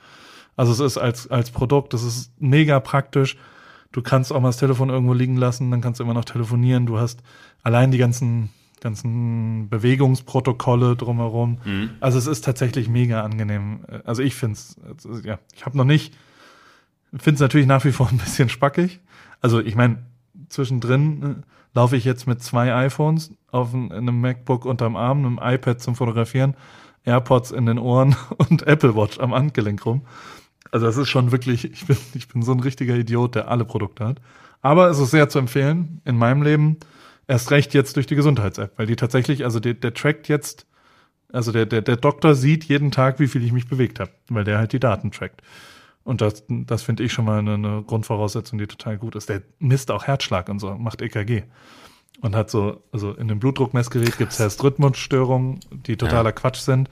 Also 0.56 0.72
es 0.72 0.80
ist 0.80 0.98
als, 0.98 1.30
als 1.30 1.50
Produkt, 1.50 1.94
das 1.94 2.02
ist 2.02 2.32
mega 2.40 2.78
praktisch. 2.80 3.36
Du 3.92 4.02
kannst 4.02 4.32
auch 4.32 4.40
mal 4.40 4.48
das 4.48 4.58
Telefon 4.58 4.90
irgendwo 4.90 5.14
liegen 5.14 5.36
lassen, 5.36 5.70
dann 5.70 5.80
kannst 5.80 5.98
du 6.00 6.04
immer 6.04 6.14
noch 6.14 6.26
telefonieren. 6.26 6.84
Du 6.84 6.98
hast 6.98 7.22
allein 7.62 7.90
die 7.90 7.96
ganzen, 7.98 8.50
ganzen 8.80 9.68
Bewegungsprotokolle 9.68 10.96
drumherum. 10.96 11.58
Mhm. 11.64 11.90
Also 12.00 12.18
es 12.18 12.26
ist 12.26 12.44
tatsächlich 12.44 12.88
mega 12.88 13.22
angenehm. 13.22 13.80
Also 14.04 14.22
ich 14.22 14.34
finde 14.34 14.54
es, 14.54 14.76
ja, 15.24 15.38
ich 15.54 15.64
habe 15.66 15.76
noch 15.76 15.84
nicht, 15.84 16.14
finde 17.12 17.34
es 17.34 17.40
natürlich 17.40 17.66
nach 17.66 17.84
wie 17.84 17.92
vor 17.92 18.08
ein 18.10 18.18
bisschen 18.18 18.48
spackig. 18.48 19.00
Also 19.40 19.60
ich 19.60 19.74
meine, 19.74 19.98
zwischendrin 20.48 21.22
äh, 21.22 21.34
laufe 21.74 21.96
ich 21.96 22.04
jetzt 22.04 22.26
mit 22.26 22.42
zwei 22.42 22.74
iPhones 22.74 23.32
auf 23.50 23.72
ein- 23.74 23.92
einem 23.92 24.20
MacBook 24.20 24.64
unterm 24.64 24.96
Arm, 24.96 25.24
einem 25.24 25.40
iPad 25.42 25.80
zum 25.80 25.94
Fotografieren. 25.94 26.54
AirPods 27.04 27.52
in 27.52 27.66
den 27.66 27.78
Ohren 27.78 28.16
und 28.50 28.66
Apple 28.66 28.94
Watch 28.94 29.18
am 29.20 29.32
Handgelenk 29.34 29.84
rum. 29.86 30.02
Also 30.70 30.84
das 30.86 30.96
ist 30.98 31.08
schon 31.08 31.32
wirklich, 31.32 31.64
ich 31.72 31.86
bin, 31.86 31.96
ich 32.14 32.28
bin 32.28 32.42
so 32.42 32.52
ein 32.52 32.60
richtiger 32.60 32.94
Idiot, 32.96 33.34
der 33.34 33.48
alle 33.48 33.64
Produkte 33.64 34.04
hat. 34.06 34.20
Aber 34.60 34.88
es 34.90 34.98
ist 34.98 35.12
sehr 35.12 35.28
zu 35.28 35.38
empfehlen, 35.38 36.02
in 36.04 36.16
meinem 36.18 36.42
Leben, 36.42 36.76
erst 37.28 37.50
recht 37.50 37.74
jetzt 37.74 37.94
durch 37.94 38.06
die 38.06 38.16
Gesundheits-App, 38.16 38.72
weil 38.76 38.86
die 38.86 38.96
tatsächlich, 38.96 39.44
also 39.44 39.60
der, 39.60 39.74
der 39.74 39.94
trackt 39.94 40.28
jetzt, 40.28 40.66
also 41.30 41.52
der, 41.52 41.66
der, 41.66 41.82
der 41.82 41.96
Doktor 41.96 42.34
sieht 42.34 42.64
jeden 42.64 42.90
Tag, 42.90 43.20
wie 43.20 43.28
viel 43.28 43.44
ich 43.44 43.52
mich 43.52 43.68
bewegt 43.68 44.00
habe, 44.00 44.10
weil 44.30 44.44
der 44.44 44.58
halt 44.58 44.72
die 44.72 44.80
Daten 44.80 45.12
trackt. 45.12 45.42
Und 46.02 46.22
das, 46.22 46.42
das 46.48 46.82
finde 46.82 47.02
ich 47.02 47.12
schon 47.12 47.26
mal 47.26 47.38
eine, 47.38 47.54
eine 47.54 47.82
Grundvoraussetzung, 47.86 48.58
die 48.58 48.66
total 48.66 48.96
gut 48.96 49.14
ist. 49.14 49.28
Der 49.28 49.42
misst 49.58 49.90
auch 49.90 50.04
Herzschlag 50.04 50.48
und 50.48 50.58
so, 50.58 50.74
macht 50.74 51.02
EKG. 51.02 51.42
Und 52.22 52.34
hat 52.34 52.50
so, 52.50 52.82
also 52.92 53.12
in 53.12 53.28
dem 53.28 53.38
Blutdruckmessgerät 53.38 54.16
gibt 54.16 54.32
es 54.32 54.38
Herzrhythmusstörungen, 54.38 55.60
die 55.70 55.96
totaler 55.96 56.30
ja. 56.30 56.32
Quatsch 56.32 56.60
sind, 56.60 56.88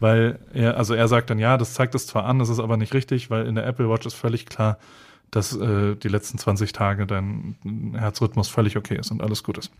weil 0.00 0.38
er, 0.54 0.78
also 0.78 0.94
er 0.94 1.06
sagt 1.08 1.28
dann, 1.28 1.38
ja, 1.38 1.58
das 1.58 1.74
zeigt 1.74 1.94
es 1.94 2.06
zwar 2.06 2.24
an, 2.24 2.38
das 2.38 2.48
ist 2.48 2.58
aber 2.58 2.78
nicht 2.78 2.94
richtig, 2.94 3.28
weil 3.28 3.46
in 3.46 3.54
der 3.54 3.66
Apple 3.66 3.88
Watch 3.90 4.06
ist 4.06 4.14
völlig 4.14 4.46
klar, 4.46 4.78
dass 5.34 5.56
äh, 5.56 5.96
die 5.96 6.08
letzten 6.08 6.38
20 6.38 6.72
Tage 6.72 7.06
dein 7.06 7.56
Herzrhythmus 7.96 8.48
völlig 8.48 8.76
okay 8.76 8.96
ist 8.96 9.10
und 9.10 9.22
alles 9.22 9.42
gut 9.42 9.58
ist. 9.58 9.72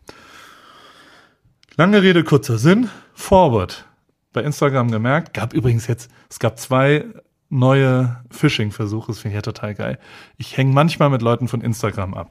Lange 1.76 2.02
Rede, 2.02 2.24
kurzer 2.24 2.58
Sinn. 2.58 2.88
Forward. 3.14 3.86
Bei 4.32 4.42
Instagram 4.42 4.90
gemerkt, 4.90 5.34
gab 5.34 5.52
übrigens 5.54 5.86
jetzt, 5.86 6.10
es 6.28 6.38
gab 6.38 6.58
zwei 6.58 7.04
neue 7.50 8.16
Phishing-Versuche, 8.30 9.08
das 9.08 9.20
finde 9.20 9.34
ich 9.34 9.36
ja 9.36 9.42
total 9.42 9.74
geil. 9.74 9.98
Ich 10.36 10.56
hänge 10.56 10.72
manchmal 10.72 11.10
mit 11.10 11.22
Leuten 11.22 11.46
von 11.46 11.60
Instagram 11.60 12.14
ab. 12.14 12.30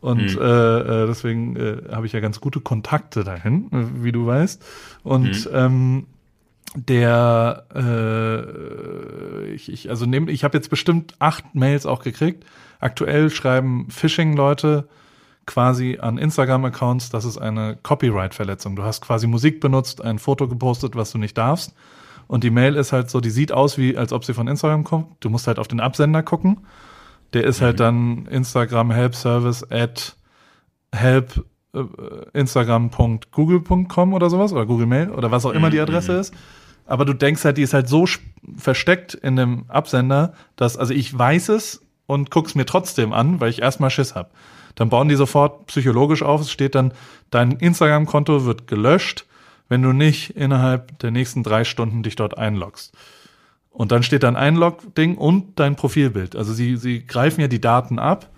Und 0.00 0.36
mhm. 0.36 0.40
äh, 0.40 1.02
äh 1.02 1.06
deswegen 1.06 1.56
äh, 1.56 1.82
habe 1.90 2.06
ich 2.06 2.12
ja 2.12 2.20
ganz 2.20 2.40
gute 2.40 2.60
Kontakte 2.60 3.24
dahin, 3.24 3.68
wie 4.02 4.12
du 4.12 4.26
weißt. 4.26 4.64
Und 5.02 5.46
mhm. 5.46 5.50
ähm, 5.52 6.06
der 6.74 7.66
äh, 7.74 9.52
ich, 9.52 9.70
ich 9.70 9.90
also 9.90 10.06
nehm, 10.06 10.28
ich 10.28 10.44
habe 10.44 10.56
jetzt 10.56 10.70
bestimmt 10.70 11.14
acht 11.18 11.54
Mails 11.54 11.86
auch 11.86 12.02
gekriegt. 12.02 12.44
Aktuell 12.80 13.30
schreiben 13.30 13.88
Phishing-Leute 13.90 14.88
quasi 15.46 15.98
an 16.00 16.18
Instagram-Accounts, 16.18 17.10
das 17.10 17.24
ist 17.24 17.38
eine 17.38 17.76
Copyright-Verletzung. 17.82 18.76
Du 18.76 18.82
hast 18.82 19.02
quasi 19.02 19.26
Musik 19.26 19.60
benutzt, 19.60 20.02
ein 20.02 20.18
Foto 20.18 20.48
gepostet, 20.48 20.96
was 20.96 21.12
du 21.12 21.18
nicht 21.18 21.36
darfst. 21.38 21.74
Und 22.26 22.44
die 22.44 22.50
Mail 22.50 22.76
ist 22.76 22.92
halt 22.92 23.10
so, 23.10 23.20
die 23.20 23.30
sieht 23.30 23.52
aus 23.52 23.76
wie, 23.76 23.96
als 23.96 24.12
ob 24.12 24.24
sie 24.24 24.34
von 24.34 24.48
Instagram 24.48 24.84
kommt. 24.84 25.08
Du 25.20 25.28
musst 25.28 25.46
halt 25.46 25.58
auf 25.58 25.68
den 25.68 25.80
Absender 25.80 26.22
gucken. 26.22 26.66
Der 27.34 27.44
ist 27.44 27.60
halt 27.60 27.78
mhm. 27.78 27.84
halt 27.84 28.26
dann 28.26 28.26
Instagram 28.26 28.90
Help 28.90 29.14
Service 29.14 29.70
at 29.70 30.16
help 30.94 31.44
äh, 31.74 31.84
instagram.google.com 32.32 34.14
oder 34.14 34.30
sowas 34.30 34.52
oder 34.52 34.64
Google 34.64 34.86
Mail 34.86 35.10
oder 35.10 35.30
was 35.30 35.44
auch 35.44 35.52
immer 35.52 35.70
die 35.70 35.76
mhm. 35.76 35.82
Adresse 35.82 36.12
mhm. 36.12 36.20
ist 36.20 36.34
aber 36.86 37.04
du 37.04 37.14
denkst 37.14 37.44
halt, 37.44 37.56
die 37.56 37.62
ist 37.62 37.74
halt 37.74 37.88
so 37.88 38.06
versteckt 38.56 39.14
in 39.14 39.36
dem 39.36 39.64
Absender, 39.68 40.34
dass, 40.56 40.76
also 40.76 40.92
ich 40.92 41.16
weiß 41.16 41.48
es 41.50 41.82
und 42.06 42.30
guck's 42.30 42.54
mir 42.54 42.66
trotzdem 42.66 43.12
an, 43.12 43.40
weil 43.40 43.50
ich 43.50 43.62
erstmal 43.62 43.90
Schiss 43.90 44.14
hab. 44.14 44.32
Dann 44.74 44.90
bauen 44.90 45.08
die 45.08 45.14
sofort 45.14 45.66
psychologisch 45.66 46.22
auf, 46.22 46.40
es 46.40 46.50
steht 46.50 46.74
dann, 46.74 46.92
dein 47.30 47.52
Instagram-Konto 47.52 48.44
wird 48.44 48.66
gelöscht, 48.66 49.24
wenn 49.68 49.82
du 49.82 49.92
nicht 49.92 50.30
innerhalb 50.30 50.98
der 50.98 51.10
nächsten 51.10 51.42
drei 51.42 51.64
Stunden 51.64 52.02
dich 52.02 52.16
dort 52.16 52.36
einloggst. 52.36 52.94
Und 53.70 53.90
dann 53.90 54.02
steht 54.02 54.22
dann 54.22 54.36
Einlog-Ding 54.36 55.16
und 55.16 55.58
dein 55.58 55.74
Profilbild. 55.74 56.36
Also 56.36 56.52
sie, 56.52 56.76
sie 56.76 57.06
greifen 57.06 57.40
ja 57.40 57.48
die 57.48 57.60
Daten 57.60 57.98
ab, 57.98 58.30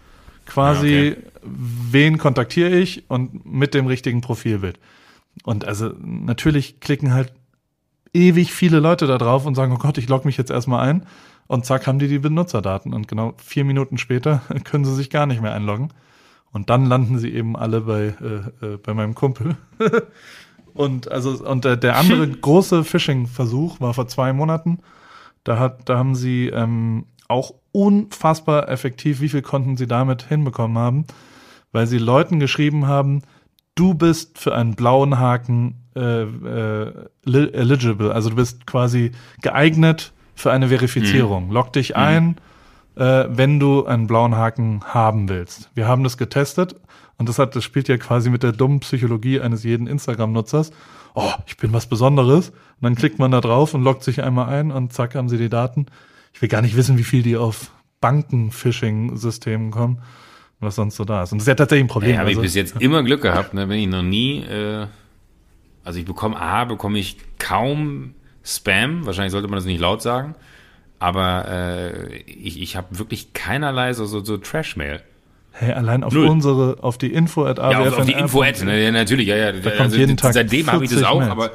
quasi, 0.47 0.89
ja, 0.89 1.13
okay. 1.13 1.23
wen 1.43 2.19
kontaktiere 2.19 2.71
ich 2.71 3.11
und 3.11 3.45
mit 3.45 3.75
dem 3.75 3.87
richtigen 3.87 4.21
Profilbild. 4.21 4.79
Und 5.45 5.67
also 5.67 5.93
natürlich 6.01 6.81
klicken 6.81 7.13
halt 7.13 7.33
ewig 8.17 8.53
viele 8.53 8.81
Leute 8.81 9.07
da 9.07 9.19
drauf 9.19 9.47
und 9.47 9.55
sagen, 9.55 9.73
oh 9.73 9.79
Gott, 9.79 9.99
ich 9.99 10.09
logge 10.09 10.27
mich 10.27 10.37
jetzt 10.37 10.51
erstmal 10.51 10.89
ein. 10.89 11.07
Und 11.47 11.65
zack, 11.65 11.87
haben 11.87 11.99
die 11.99 12.09
die 12.09 12.19
Benutzerdaten. 12.19 12.93
Und 12.93 13.07
genau 13.07 13.35
vier 13.37 13.65
Minuten 13.65 13.99
später 13.99 14.43
können 14.65 14.85
sie 14.85 14.95
sich 14.95 15.11
gar 15.11 15.27
nicht 15.27 15.43
mehr 15.43 15.53
einloggen. 15.53 15.93
Und 16.53 16.71
dann 16.71 16.87
landen 16.87 17.19
sie 17.19 17.33
eben 17.33 17.57
alle 17.57 17.83
bei, 17.83 18.15
äh, 18.21 18.67
äh, 18.67 18.77
bei 18.79 18.95
meinem 18.95 19.15
Kumpel. 19.15 19.57
und 20.75 21.11
also 21.11 21.45
und 21.45 21.65
der, 21.65 21.77
der 21.77 21.97
andere 21.97 22.29
große 22.41 22.83
Phishing-Versuch 22.83 23.81
war 23.81 23.95
vor 23.95 24.09
zwei 24.09 24.33
Monaten. 24.33 24.79
Da 25.45 25.59
hat, 25.59 25.89
da 25.89 25.99
haben 25.99 26.15
sie 26.15 26.49
ähm, 26.49 27.05
auch 27.29 27.53
unfassbar 27.73 28.69
effektiv, 28.69 29.21
wie 29.21 29.29
viel 29.29 29.43
konnten 29.43 29.77
sie 29.77 29.87
damit 29.87 30.23
hinbekommen 30.23 30.79
haben, 30.79 31.05
weil 31.73 31.87
sie 31.87 31.99
Leuten 31.99 32.41
geschrieben 32.41 32.87
haben, 32.87 33.23
du 33.77 33.95
bist 33.95 34.39
für 34.39 34.55
einen 34.55 34.75
blauen 34.75 35.21
Haken 35.21 35.77
äh, 35.95 36.23
äh, 36.23 36.93
eligible, 37.25 38.13
also 38.13 38.31
du 38.31 38.37
bist 38.37 38.67
quasi 38.67 39.13
geeignet 39.41 40.13
für 40.35 40.51
eine 40.51 40.69
Verifizierung. 40.69 41.47
Mhm. 41.47 41.53
Log 41.53 41.73
dich 41.73 41.91
mhm. 41.91 41.97
ein, 41.97 42.37
äh, 42.97 43.27
wenn 43.29 43.61
du 43.61 43.87
einen 43.87 44.09
blauen 44.09 44.35
Haken 44.35 44.83
haben 44.85 45.29
willst. 45.29 45.71
Wir 45.75 45.87
haben 45.87 46.03
das 46.03 46.17
getestet 46.17 46.75
und 47.19 47.29
das 47.29 47.39
hat, 47.39 47.55
das 47.55 47.65
spielt 47.65 47.89
ja 47.89 47.97
quasi 47.97 48.31
mit 48.31 48.43
der 48.43 48.53
dummen 48.53 48.81
Psychologie 48.81 49.41
eines 49.41 49.63
jeden 49.63 49.87
Instagram-Nutzers. 49.87 50.73
Oh, 51.15 51.33
ich 51.47 51.57
bin 51.57 51.73
was 51.73 51.87
Besonderes. 51.87 52.51
Und 52.51 52.83
dann 52.83 52.95
klickt 52.95 53.19
man 53.19 53.31
da 53.31 53.41
drauf 53.41 53.73
und 53.73 53.83
loggt 53.83 54.05
sich 54.05 54.23
einmal 54.23 54.49
ein 54.49 54.71
und 54.71 54.93
zack 54.93 55.15
haben 55.15 55.31
sie 55.31 55.39
die 55.39 55.49
Daten. 55.49 55.87
Ich 56.35 56.43
will 56.43 56.51
gar 56.51 56.61
nicht 56.61 56.77
wissen, 56.77 56.99
wie 56.99 57.05
viel 57.05 57.23
die 57.23 57.39
auf 57.39 57.71
Banken-Phishing-Systemen 58.03 59.71
kommen, 59.71 60.03
was 60.61 60.75
sonst 60.75 60.97
so 60.97 61.05
da 61.05 61.23
ist. 61.23 61.33
Und 61.33 61.39
das 61.39 61.45
ist 61.45 61.49
ja 61.49 61.55
tatsächlich 61.55 61.85
ein 61.85 61.89
Problem. 61.89 62.13
Ja, 62.13 62.19
habe 62.19 62.29
also, 62.29 62.41
ich 62.41 62.47
bis 62.47 62.55
jetzt 62.55 62.81
immer 62.81 63.03
Glück 63.03 63.23
gehabt, 63.23 63.55
ne, 63.55 63.69
wenn 63.69 63.79
ich 63.79 63.89
noch 63.89 64.03
nie 64.03 64.43
äh 64.43 64.87
also 65.87 66.01
ich 66.01 66.05
bekomme, 66.05 66.39
A, 66.39 66.65
bekomme 66.65 66.99
ich 66.99 67.17
kaum 67.39 68.15
Spam, 68.45 69.07
wahrscheinlich 69.07 69.31
sollte 69.31 69.47
man 69.47 69.57
das 69.57 69.67
nicht 69.67 69.81
laut 69.81 70.03
sagen, 70.03 70.35
aber 70.99 71.47
äh, 71.49 72.17
ich, 72.23 72.61
ich 72.61 72.77
habe 72.77 72.99
wirklich 72.99 73.33
keinerlei 73.35 73.93
so, 73.93 74.05
so, 74.05 74.25
so 74.25 74.37
Trash-Mail. 74.37 75.01
Hey, 75.53 75.73
allein 75.73 76.03
auf 76.03 76.13
Null. 76.13 76.27
unsere, 76.27 76.79
auf 76.83 76.99
die 76.99 77.13
Info 77.13 77.45
at 77.45 77.59
Ja, 77.59 77.81
auf, 77.81 77.99
auf 77.99 78.05
die 78.05 78.13
Info 78.13 78.43
at, 78.43 78.65
ne, 78.65 78.83
ja, 78.83 78.91
natürlich, 78.91 79.29
ja, 79.29 79.37
ja. 79.37 79.53
Da 79.53 79.71
also, 79.71 79.97
jeden 79.97 80.17
Tag 80.17 80.35
seitdem 80.35 80.67
habe 80.67 80.85
ich 80.85 80.91
das 80.91 81.05
auch, 81.05 81.21
Mails, 81.21 81.31
aber 81.31 81.51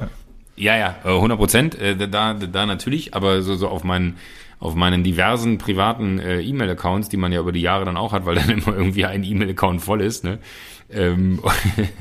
ja, 0.56 0.78
ja, 0.78 0.96
100 1.04 1.38
Prozent, 1.38 1.74
äh, 1.78 1.94
da, 2.08 2.32
da 2.32 2.66
natürlich, 2.66 3.14
aber 3.14 3.42
so, 3.42 3.54
so 3.54 3.68
auf 3.68 3.84
meinen, 3.84 4.16
auf 4.62 4.76
meinen 4.76 5.02
diversen 5.02 5.58
privaten 5.58 6.20
äh, 6.20 6.40
E-Mail-Accounts, 6.40 7.08
die 7.08 7.16
man 7.16 7.32
ja 7.32 7.40
über 7.40 7.50
die 7.50 7.62
Jahre 7.62 7.84
dann 7.84 7.96
auch 7.96 8.12
hat, 8.12 8.26
weil 8.26 8.36
dann 8.36 8.48
immer 8.50 8.76
irgendwie 8.76 9.04
ein 9.04 9.24
E-Mail-Account 9.24 9.82
voll 9.82 10.00
ist, 10.00 10.22
ne? 10.22 10.38
Ähm, 10.88 11.40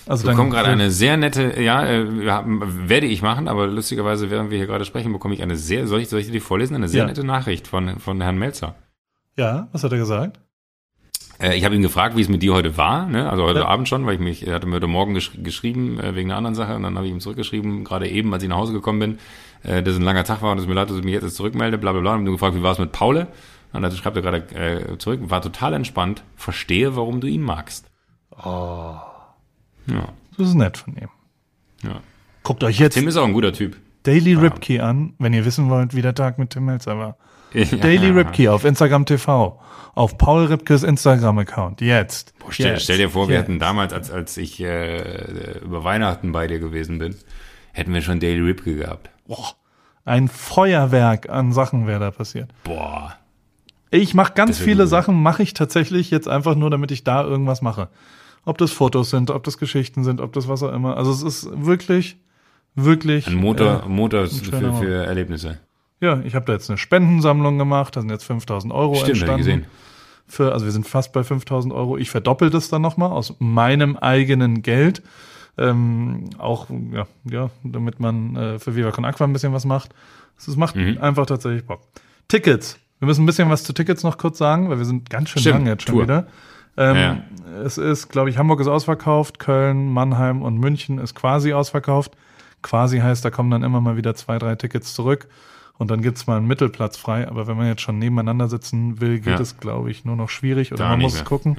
Also 0.07 0.25
ich 0.25 0.31
bekomme 0.31 0.51
gerade 0.51 0.69
eine 0.69 0.91
sehr 0.91 1.17
nette, 1.17 1.59
ja, 1.61 1.85
äh, 1.85 2.05
werde 2.07 3.07
ich 3.07 3.21
machen, 3.21 3.47
aber 3.47 3.67
lustigerweise, 3.67 4.29
während 4.29 4.51
wir 4.51 4.57
hier 4.57 4.67
gerade 4.67 4.85
sprechen, 4.85 5.11
bekomme 5.11 5.33
ich 5.33 5.41
eine 5.41 5.55
sehr, 5.55 5.87
soll 5.87 6.01
ich, 6.01 6.09
soll 6.09 6.19
ich 6.19 6.29
die 6.29 6.39
vorlesen? 6.39 6.75
Eine 6.75 6.87
sehr 6.87 7.01
ja. 7.01 7.07
nette 7.07 7.23
Nachricht 7.23 7.67
von, 7.67 7.99
von 7.99 8.21
Herrn 8.21 8.37
Melzer. 8.37 8.75
Ja, 9.37 9.67
was 9.71 9.83
hat 9.83 9.91
er 9.91 9.97
gesagt? 9.97 10.39
Äh, 11.39 11.57
ich 11.57 11.65
habe 11.65 11.75
ihn 11.75 11.81
gefragt, 11.81 12.15
wie 12.15 12.21
es 12.21 12.29
mit 12.29 12.41
dir 12.41 12.53
heute 12.53 12.77
war, 12.77 13.07
ne? 13.07 13.29
also 13.29 13.43
heute 13.43 13.59
ja. 13.59 13.67
Abend 13.67 13.89
schon, 13.89 14.05
weil 14.05 14.15
ich 14.15 14.19
mich, 14.21 14.47
er 14.47 14.55
hatte 14.55 14.67
mir 14.67 14.75
heute 14.75 14.87
Morgen 14.87 15.13
gesch 15.13 15.31
geschrieben 15.43 15.99
äh, 15.99 16.15
wegen 16.15 16.29
einer 16.29 16.37
anderen 16.37 16.55
Sache 16.55 16.75
und 16.75 16.83
dann 16.83 16.95
habe 16.95 17.07
ich 17.07 17.11
ihm 17.11 17.19
zurückgeschrieben, 17.19 17.83
gerade 17.83 18.07
eben, 18.09 18.33
als 18.33 18.43
ich 18.43 18.49
nach 18.49 18.57
Hause 18.57 18.73
gekommen 18.73 18.99
bin, 18.99 19.19
äh, 19.63 19.83
dass 19.83 19.93
es 19.93 19.99
ein 19.99 20.05
langer 20.05 20.23
Tag 20.23 20.41
war 20.41 20.51
und 20.51 20.59
es 20.59 20.67
mir 20.67 20.73
leid, 20.73 20.89
dass 20.89 20.97
ich 20.97 21.03
mich 21.03 21.13
jetzt 21.13 21.35
zurückmelde, 21.35 21.77
bla 21.77 21.91
bla 21.91 22.01
bla. 22.01 22.13
Und 22.13 22.21
habe 22.21 22.31
gefragt, 22.31 22.55
wie 22.55 22.63
war 22.63 22.71
es 22.71 22.79
mit 22.79 22.91
Paule? 22.91 23.27
Und 23.73 23.81
dann 23.81 23.91
schreibt 23.91 24.15
er 24.15 24.21
gerade 24.21 24.37
äh, 24.55 24.97
zurück, 24.97 25.19
war 25.23 25.41
total 25.41 25.73
entspannt, 25.73 26.23
verstehe, 26.37 26.95
warum 26.95 27.19
du 27.19 27.27
ihn 27.27 27.41
magst. 27.41 27.91
Oh. 28.31 28.95
Ja. 29.87 30.09
Das 30.37 30.47
ist 30.47 30.55
nett 30.55 30.77
von 30.77 30.95
ihm. 30.95 31.09
Ja. 31.83 31.99
Guckt 32.43 32.63
euch 32.63 32.79
jetzt 32.79 32.93
Tim 32.93 33.07
ist 33.07 33.17
auch 33.17 33.25
ein 33.25 33.33
guter 33.33 33.51
Typ. 33.51 33.75
Daily. 34.03 34.35
Ripkey 34.35 34.79
an, 34.79 35.13
wenn 35.17 35.33
ihr 35.33 35.45
wissen 35.45 35.69
wollt, 35.69 35.95
wie 35.95 36.01
der 36.01 36.13
Tag 36.13 36.37
mit 36.37 36.51
Tim 36.51 36.65
Melzer 36.65 36.97
war. 36.97 37.17
Ja. 37.53 37.63
Daily 37.81 38.09
Ripkey 38.09 38.49
auf 38.49 38.65
Instagram 38.65 39.05
TV 39.05 39.59
auf 39.95 40.17
Paul 40.17 40.45
Ripkes 40.45 40.83
Instagram-Account. 40.83 41.81
Jetzt. 41.81 42.37
Boah, 42.39 42.51
stell, 42.51 42.73
Jetzt. 42.73 42.83
stell, 42.83 42.97
dir 42.97 43.09
vor, 43.09 43.23
Jetzt. 43.23 43.29
wir 43.29 43.37
hätten 43.39 43.59
damals, 43.59 43.93
als, 43.93 44.11
als 44.11 44.37
ich 44.37 44.61
äh, 44.61 45.59
über 45.59 45.83
Weihnachten 45.83 46.33
bei 46.33 46.47
dir 46.47 46.59
gewesen 46.59 46.99
bin, 46.99 47.15
hätten 47.71 47.93
wir 47.93 48.01
schon 48.01 48.19
Daily 48.19 48.41
Ripke 48.41 48.75
gehabt. 48.75 49.09
Boah, 49.25 49.53
ein 50.03 50.27
Feuerwerk 50.27 51.29
an 51.29 51.51
Sachen 51.51 51.87
wäre 51.87 51.99
da 51.99 52.11
passiert. 52.11 52.49
Boah. 52.63 53.15
Ich 53.89 54.13
mache 54.13 54.33
ganz 54.33 54.59
viele 54.59 54.83
gut. 54.83 54.89
Sachen, 54.89 55.21
mache 55.21 55.41
ich 55.41 55.53
tatsächlich 55.53 56.11
jetzt 56.11 56.27
einfach 56.27 56.55
nur, 56.55 56.69
damit 56.69 56.91
ich 56.91 57.03
da 57.03 57.23
irgendwas 57.23 57.61
mache. 57.61 57.87
Ob 58.43 58.57
das 58.57 58.71
Fotos 58.71 59.09
sind, 59.09 59.31
ob 59.31 59.43
das 59.43 59.57
Geschichten 59.57 60.03
sind, 60.03 60.21
ob 60.21 60.33
das 60.33 60.47
was 60.47 60.61
auch 60.61 60.73
immer. 60.73 60.97
Also 60.97 61.11
es 61.11 61.23
ist 61.23 61.49
wirklich, 61.65 62.17
wirklich. 62.75 63.25
Ein 63.27 63.35
Motor, 63.35 63.83
äh, 63.85 63.89
Motor 63.89 64.27
schöner 64.27 64.73
für, 64.73 64.83
für 64.83 65.05
Erlebnisse. 65.05 65.59
Ja, 66.05 66.19
ich 66.23 66.35
habe 66.35 66.45
da 66.45 66.53
jetzt 66.53 66.69
eine 66.69 66.77
Spendensammlung 66.77 67.57
gemacht. 67.57 67.95
Da 67.95 68.01
sind 68.01 68.09
jetzt 68.09 68.23
5000 68.25 68.71
Euro 68.73 68.95
Stimmt, 68.95 69.09
entstanden. 69.09 69.37
gesehen. 69.37 69.65
Für, 70.27 70.53
also 70.53 70.65
wir 70.65 70.71
sind 70.71 70.87
fast 70.87 71.13
bei 71.13 71.23
5000 71.23 71.73
Euro. 71.73 71.97
Ich 71.97 72.09
verdoppel 72.09 72.49
das 72.49 72.69
dann 72.69 72.81
nochmal 72.81 73.11
aus 73.11 73.35
meinem 73.39 73.95
eigenen 73.97 74.61
Geld. 74.63 75.01
Ähm, 75.57 76.29
auch, 76.37 76.67
ja, 76.91 77.05
ja, 77.29 77.49
damit 77.63 77.99
man 77.99 78.35
äh, 78.35 78.59
für 78.59 78.75
Viva 78.75 78.91
Con 78.91 79.05
Aqua 79.05 79.25
ein 79.25 79.33
bisschen 79.33 79.53
was 79.53 79.65
macht. 79.65 79.91
Es 80.37 80.53
macht 80.57 80.75
Mhm. 80.75 80.97
einfach 80.99 81.25
tatsächlich 81.25 81.65
Bock. 81.65 81.81
Tickets. 82.27 82.77
Wir 82.99 83.05
müssen 83.07 83.23
ein 83.23 83.25
bisschen 83.25 83.49
was 83.49 83.63
zu 83.63 83.71
Tickets 83.73 84.03
noch 84.03 84.17
kurz 84.17 84.37
sagen, 84.37 84.69
weil 84.69 84.77
wir 84.79 84.85
sind 84.85 85.09
ganz 85.09 85.29
schön 85.29 85.41
Stimmt, 85.41 85.59
lang 85.59 85.67
jetzt 85.67 85.83
schon 85.83 85.93
Tour. 85.95 86.03
wieder. 86.03 86.27
Ähm, 86.77 86.95
Ja. 86.95 87.17
Es 87.63 87.77
ist, 87.77 88.09
glaube 88.09 88.29
ich, 88.29 88.37
Hamburg 88.37 88.59
ist 88.59 88.67
ausverkauft, 88.67 89.39
Köln, 89.39 89.93
Mannheim 89.93 90.41
und 90.41 90.57
München 90.57 90.97
ist 90.97 91.13
quasi 91.15 91.53
ausverkauft. 91.53 92.11
Quasi 92.61 92.99
heißt, 92.99 93.23
da 93.23 93.29
kommen 93.29 93.51
dann 93.51 93.63
immer 93.63 93.79
mal 93.79 93.95
wieder 93.95 94.15
zwei, 94.15 94.39
drei 94.39 94.55
Tickets 94.55 94.93
zurück 94.93 95.27
und 95.77 95.91
dann 95.91 96.01
gibt's 96.01 96.27
mal 96.27 96.37
einen 96.37 96.47
Mittelplatz 96.47 96.97
frei. 96.97 97.27
Aber 97.27 97.47
wenn 97.47 97.57
man 97.57 97.67
jetzt 97.67 97.81
schon 97.81 97.99
nebeneinander 97.99 98.47
sitzen 98.47 99.01
will, 99.01 99.19
geht 99.19 99.35
Ja. 99.35 99.39
es, 99.39 99.57
glaube 99.57 99.91
ich, 99.91 100.05
nur 100.05 100.15
noch 100.15 100.29
schwierig 100.29 100.71
oder 100.71 100.83
Da 100.85 100.89
man 100.91 101.01
muss 101.01 101.15
mehr. 101.15 101.23
gucken. 101.23 101.57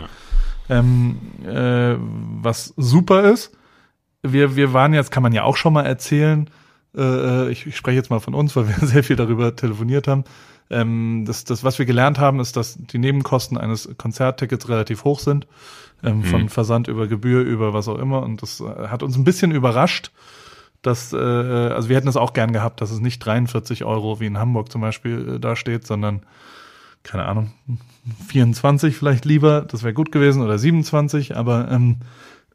Ja. 0.69 0.79
Ähm, 0.79 1.17
äh, 1.45 1.97
was 2.43 2.75
super 2.77 3.31
ist, 3.31 3.53
wir, 4.23 4.57
wir 4.57 4.73
waren 4.73 4.95
jetzt, 4.95 5.11
kann 5.13 5.23
man 5.23 5.33
ja 5.33 5.45
auch 5.45 5.57
schon 5.57 5.73
mal 5.73 5.85
erzählen, 5.87 6.51
äh, 6.97 7.49
ich, 7.51 7.67
ich 7.67 7.77
spreche 7.77 7.97
jetzt 7.97 8.11
mal 8.11 8.21
von 8.21 8.35
uns, 8.35 8.57
weil 8.57 8.67
wir 8.69 8.75
sehr 8.87 9.05
viel 9.05 9.17
darüber 9.17 9.55
telefoniert 9.55 10.09
haben. 10.09 10.25
Ähm, 10.69 11.25
das, 11.27 11.45
das, 11.45 11.63
was 11.63 11.79
wir 11.79 11.87
gelernt 11.87 12.19
haben, 12.19 12.41
ist, 12.41 12.57
dass 12.57 12.77
die 12.77 12.99
Nebenkosten 12.99 13.57
eines 13.57 13.89
Konzerttickets 13.99 14.69
relativ 14.69 15.05
hoch 15.05 15.21
sind. 15.21 15.47
Ähm, 16.03 16.25
Von 16.25 16.49
Versand 16.51 16.89
über 16.89 17.07
Gebühr, 17.07 17.43
über 17.43 17.73
was 17.73 17.87
auch 17.89 17.99
immer. 17.99 18.23
Und 18.23 18.43
das 18.43 18.61
äh, 18.61 18.89
hat 18.89 19.03
uns 19.03 19.17
ein 19.17 19.25
bisschen 19.25 19.51
überrascht, 19.53 20.11
dass, 20.83 21.13
äh, 21.13 21.17
also 21.17 21.89
wir 21.89 21.97
hätten 21.97 22.09
es 22.09 22.17
auch 22.17 22.33
gern 22.33 22.53
gehabt, 22.53 22.81
dass 22.81 22.91
es 22.91 23.01
nicht 23.01 23.19
43 23.21 23.85
Euro 23.85 24.21
wie 24.21 24.27
in 24.27 24.39
Hamburg 24.39 24.71
zum 24.71 24.81
Beispiel 24.81 25.37
äh, 25.37 25.41
da 25.41 25.57
steht, 25.57 25.87
sondern 25.87 26.23
keine 27.03 27.27
Ahnung, 27.27 27.53
24 28.29 28.97
vielleicht 28.97 29.25
lieber, 29.25 29.63
das 29.63 29.83
wäre 29.85 29.95
gut 29.95 30.11
gewesen, 30.11 30.43
oder 30.43 30.59
27, 30.59 31.37
aber 31.37 31.71
ähm, 31.71 31.99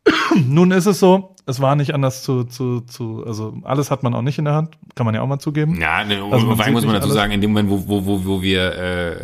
nun 0.47 0.71
ist 0.71 0.85
es 0.85 0.99
so, 0.99 1.35
es 1.45 1.59
war 1.59 1.75
nicht 1.75 1.93
anders 1.93 2.23
zu, 2.23 2.43
zu, 2.43 2.81
zu, 2.81 3.23
also 3.25 3.53
alles 3.63 3.91
hat 3.91 4.03
man 4.03 4.13
auch 4.13 4.21
nicht 4.21 4.37
in 4.37 4.45
der 4.45 4.53
Hand, 4.53 4.77
kann 4.95 5.05
man 5.05 5.15
ja 5.15 5.21
auch 5.21 5.27
mal 5.27 5.39
zugeben. 5.39 5.79
Ja, 5.79 6.03
ne, 6.03 6.21
Also 6.31 6.45
man 6.45 6.73
muss 6.73 6.85
man 6.85 6.93
dazu 6.95 7.05
alles. 7.05 7.13
sagen, 7.13 7.31
in 7.31 7.41
dem 7.41 7.51
Moment, 7.51 7.69
wo, 7.69 7.87
wo, 7.87 8.05
wo, 8.05 8.25
wo 8.25 8.41
wir, 8.41 8.73
äh, 8.75 9.15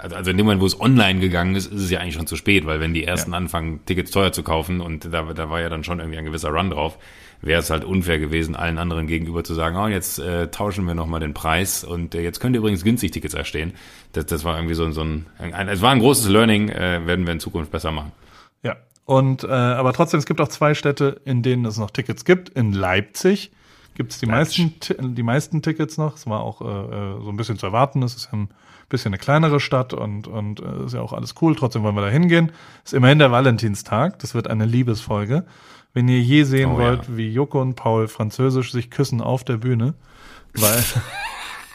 also 0.00 0.16
also 0.16 0.30
in 0.30 0.36
dem 0.36 0.46
Moment, 0.46 0.60
wo 0.60 0.66
es 0.66 0.80
online 0.80 1.20
gegangen 1.20 1.54
ist, 1.54 1.72
ist 1.72 1.82
es 1.82 1.90
ja 1.90 2.00
eigentlich 2.00 2.14
schon 2.14 2.26
zu 2.26 2.36
spät, 2.36 2.66
weil 2.66 2.80
wenn 2.80 2.94
die 2.94 3.04
ersten 3.04 3.34
anfangen, 3.34 3.80
Tickets 3.86 4.10
teuer 4.10 4.32
zu 4.32 4.42
kaufen 4.42 4.80
und 4.80 5.12
da, 5.12 5.22
da 5.32 5.50
war 5.50 5.60
ja 5.60 5.68
dann 5.68 5.84
schon 5.84 5.98
irgendwie 5.98 6.18
ein 6.18 6.24
gewisser 6.24 6.50
Run 6.50 6.70
drauf, 6.70 6.98
wäre 7.42 7.60
es 7.60 7.70
halt 7.70 7.84
unfair 7.84 8.18
gewesen, 8.18 8.54
allen 8.54 8.78
anderen 8.78 9.06
gegenüber 9.06 9.44
zu 9.44 9.54
sagen, 9.54 9.76
oh, 9.76 9.86
jetzt 9.86 10.18
äh, 10.18 10.48
tauschen 10.48 10.86
wir 10.86 10.94
nochmal 10.94 11.20
den 11.20 11.34
Preis 11.34 11.84
und 11.84 12.14
äh, 12.14 12.22
jetzt 12.22 12.40
könnt 12.40 12.54
ihr 12.54 12.58
übrigens 12.60 12.84
günstig 12.84 13.12
Tickets 13.12 13.34
erstehen. 13.34 13.72
Das, 14.12 14.26
das 14.26 14.44
war 14.44 14.56
irgendwie 14.56 14.74
so, 14.74 14.90
so 14.90 15.02
ein, 15.02 15.26
ein, 15.38 15.68
es 15.68 15.80
war 15.80 15.92
ein 15.92 16.00
großes 16.00 16.28
Learning, 16.28 16.68
äh, 16.68 17.06
werden 17.06 17.26
wir 17.26 17.32
in 17.32 17.40
Zukunft 17.40 17.70
besser 17.70 17.92
machen. 17.92 18.12
Ja. 18.62 18.76
Und 19.06 19.44
äh, 19.44 19.48
aber 19.48 19.92
trotzdem, 19.92 20.18
es 20.18 20.26
gibt 20.26 20.40
auch 20.40 20.48
zwei 20.48 20.74
Städte, 20.74 21.20
in 21.24 21.42
denen 21.42 21.64
es 21.64 21.78
noch 21.78 21.90
Tickets 21.90 22.24
gibt. 22.24 22.50
In 22.50 22.72
Leipzig 22.72 23.50
gibt 23.94 24.12
es 24.12 24.18
die 24.20 24.26
meisten, 24.26 24.74
die 25.00 25.22
meisten 25.22 25.62
Tickets 25.62 25.98
noch. 25.98 26.14
Es 26.16 26.26
war 26.26 26.40
auch 26.40 26.60
äh, 26.60 26.64
äh, 26.64 27.22
so 27.22 27.28
ein 27.28 27.36
bisschen 27.36 27.58
zu 27.58 27.66
erwarten. 27.66 28.02
Es 28.02 28.14
ist 28.14 28.26
ja 28.26 28.38
ein 28.38 28.50
bisschen 28.90 29.10
eine 29.10 29.18
kleinere 29.18 29.58
Stadt 29.60 29.94
und, 29.94 30.26
und 30.26 30.60
äh, 30.60 30.84
ist 30.84 30.92
ja 30.94 31.00
auch 31.00 31.14
alles 31.14 31.34
cool. 31.40 31.56
Trotzdem 31.56 31.82
wollen 31.82 31.94
wir 31.94 32.02
da 32.02 32.10
hingehen. 32.10 32.52
Ist 32.84 32.92
immerhin 32.92 33.18
der 33.18 33.30
Valentinstag. 33.32 34.18
Das 34.18 34.34
wird 34.34 34.48
eine 34.48 34.66
Liebesfolge. 34.66 35.46
Wenn 35.94 36.06
ihr 36.08 36.20
je 36.20 36.44
sehen 36.44 36.72
Oh, 36.72 36.78
wollt, 36.78 37.04
ja. 37.08 37.16
wie 37.16 37.30
Joko 37.32 37.60
und 37.62 37.74
Paul 37.74 38.06
französisch 38.08 38.70
sich 38.72 38.90
küssen 38.90 39.20
auf 39.22 39.42
der 39.42 39.56
Bühne, 39.56 39.94
weil, 40.54 40.84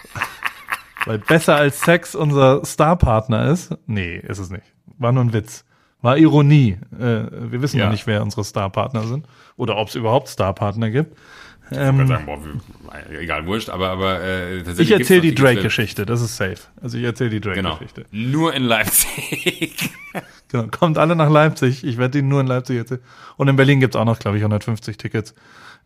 weil 1.06 1.20
besser 1.20 1.56
als 1.56 1.82
Sex 1.82 2.16
unser 2.16 2.64
Starpartner 2.66 3.50
ist, 3.52 3.76
nee, 3.88 4.18
ist 4.18 4.40
es 4.40 4.50
nicht. 4.50 4.64
War 4.98 5.12
nur 5.12 5.24
ein 5.24 5.34
Witz. 5.34 5.66
War 6.02 6.18
Ironie. 6.18 6.78
Äh, 6.98 7.26
wir 7.52 7.62
wissen 7.62 7.78
Ja. 7.80 7.86
noch 7.86 7.92
nicht, 7.92 8.08
wer 8.08 8.22
unsere 8.22 8.44
Starpartner 8.44 9.04
sind 9.04 9.26
oder 9.58 9.78
ob 9.78 9.88
es 9.90 9.96
überhaupt 9.96 10.30
Starpartner 10.30 10.90
gibt. 10.92 11.18
Ich 11.72 11.78
Ähm, 11.78 11.98
kann 11.98 12.08
sagen, 12.08 12.26
boah, 12.26 12.40
egal, 13.20 13.46
wurscht, 13.48 13.70
aber, 13.70 13.90
aber 13.90 14.22
äh, 14.22 14.58
tatsächlich 14.58 14.92
ich 14.92 15.00
erzähle 15.00 15.22
die 15.22 15.34
Drake-Geschichte, 15.36 16.06
das 16.06 16.22
ist 16.22 16.38
safe. 16.38 16.58
Also 16.82 16.98
ich 16.98 17.04
erzähle 17.04 17.32
die 17.32 17.42
Genau. 17.42 17.70
Drake-Geschichte. 17.78 18.06
Nur 18.12 18.54
in 18.54 18.64
Leipzig. 18.64 19.90
Genau. 20.48 20.68
Kommt 20.68 20.98
alle 21.00 21.16
nach 21.16 21.30
Leipzig. 21.30 21.84
Ich 21.84 21.98
werde 21.98 22.20
die 22.20 22.22
nur 22.22 22.40
in 22.40 22.46
Leipzig 22.48 22.78
erzählen. 22.78 23.02
Und 23.36 23.48
in 23.48 23.56
Berlin 23.56 23.80
gibt's 23.80 23.96
auch 23.96 24.06
noch, 24.06 24.20
glaube 24.20 24.38
ich, 24.38 24.44
150 24.44 24.96
Tickets 24.96 25.34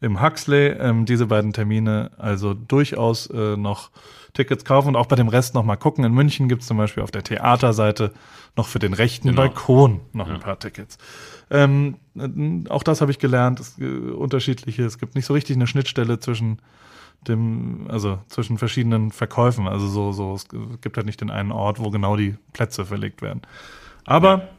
im 0.01 0.21
Huxley. 0.21 0.67
Ähm, 0.77 1.05
diese 1.05 1.27
beiden 1.27 1.53
Termine, 1.53 2.11
also 2.17 2.53
durchaus 2.53 3.27
äh, 3.27 3.55
noch 3.55 3.89
Tickets 4.33 4.65
kaufen 4.65 4.89
und 4.89 4.95
auch 4.97 5.05
bei 5.07 5.15
dem 5.15 5.29
Rest 5.29 5.55
noch 5.55 5.63
mal 5.63 5.77
gucken. 5.77 6.03
In 6.03 6.11
München 6.13 6.49
gibt's 6.49 6.67
zum 6.67 6.75
Beispiel 6.77 7.01
auf 7.01 7.09
der 7.09 7.23
Theaterseite 7.23 8.11
noch 8.57 8.67
für 8.67 8.79
den 8.79 8.93
rechten 8.93 9.29
Genau. 9.29 9.43
Balkon 9.43 10.01
noch 10.13 10.29
ein 10.29 10.41
paar 10.41 10.59
Tickets. 10.59 10.97
Ähm, 11.51 11.97
äh, 12.15 12.69
auch 12.69 12.83
das 12.83 13.01
habe 13.01 13.11
ich 13.11 13.19
gelernt. 13.19 13.59
Es, 13.59 13.77
äh, 13.79 13.85
unterschiedliche. 13.85 14.83
Es 14.83 14.97
gibt 14.97 15.15
nicht 15.15 15.25
so 15.25 15.33
richtig 15.33 15.55
eine 15.55 15.67
Schnittstelle 15.67 16.19
zwischen 16.19 16.59
dem, 17.27 17.87
also 17.89 18.19
zwischen 18.27 18.57
verschiedenen 18.57 19.11
Verkäufen. 19.11 19.67
Also 19.67 19.87
so, 19.87 20.11
so, 20.11 20.33
es 20.33 20.47
gibt 20.81 20.95
halt 20.97 21.05
nicht 21.05 21.21
den 21.21 21.29
einen 21.29 21.51
Ort, 21.51 21.79
wo 21.79 21.89
genau 21.89 22.15
die 22.15 22.35
Plätze 22.53 22.85
verlegt 22.85 23.21
werden. 23.21 23.41
Aber 24.05 24.49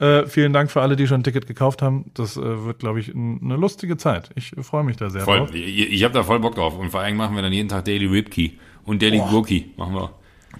äh, 0.00 0.26
vielen 0.26 0.52
Dank 0.52 0.70
für 0.70 0.80
alle, 0.80 0.96
die 0.96 1.06
schon 1.06 1.20
ein 1.20 1.24
Ticket 1.24 1.46
gekauft 1.46 1.82
haben. 1.82 2.10
Das 2.14 2.36
äh, 2.36 2.64
wird, 2.64 2.78
glaube 2.78 3.00
ich, 3.00 3.14
eine 3.14 3.56
lustige 3.56 3.96
Zeit. 3.96 4.30
Ich 4.34 4.56
äh, 4.56 4.62
freue 4.62 4.84
mich 4.84 4.96
da 4.96 5.10
sehr 5.10 5.22
Voll. 5.22 5.38
drauf. 5.38 5.54
Ich, 5.54 5.92
ich 5.92 6.04
habe 6.04 6.14
da 6.14 6.22
voll 6.22 6.40
Bock 6.40 6.54
drauf. 6.54 6.78
Und 6.78 6.90
vor 6.90 7.00
allem 7.00 7.16
machen 7.16 7.34
wir 7.34 7.42
dann 7.42 7.52
jeden 7.52 7.68
Tag 7.68 7.84
Daily 7.84 8.06
Ripkey 8.06 8.58
und 8.84 9.02
Daily 9.02 9.18
Gurki 9.18 9.72
machen 9.76 9.94
wir. 9.94 10.10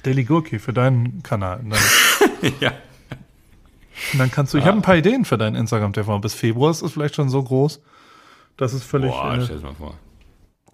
Daily 0.03 0.25
Gurki 0.25 0.59
für 0.59 0.73
deinen 0.73 1.23
Kanal. 1.23 1.65
Ja. 2.61 2.73
Und 4.13 4.19
dann 4.19 4.31
kannst 4.31 4.55
du, 4.55 4.59
ich 4.59 4.65
habe 4.65 4.77
ein 4.79 4.83
paar 4.83 4.97
Ideen 4.97 5.25
für 5.25 5.39
deinen 5.39 5.57
Instagram-TV. 5.57 6.19
Bis 6.21 6.35
Februar 6.35 6.71
ist 6.71 6.83
es 6.83 6.93
vielleicht 6.93 7.15
schon 7.15 7.29
so 7.29 7.43
groß, 7.43 7.83
dass 8.57 8.73
es 8.73 8.83
völlig, 8.83 9.11
Boah, 9.11 9.35
äh, 9.35 9.45
stell's 9.45 9.63
mal 9.63 9.75
vor. 9.75 9.95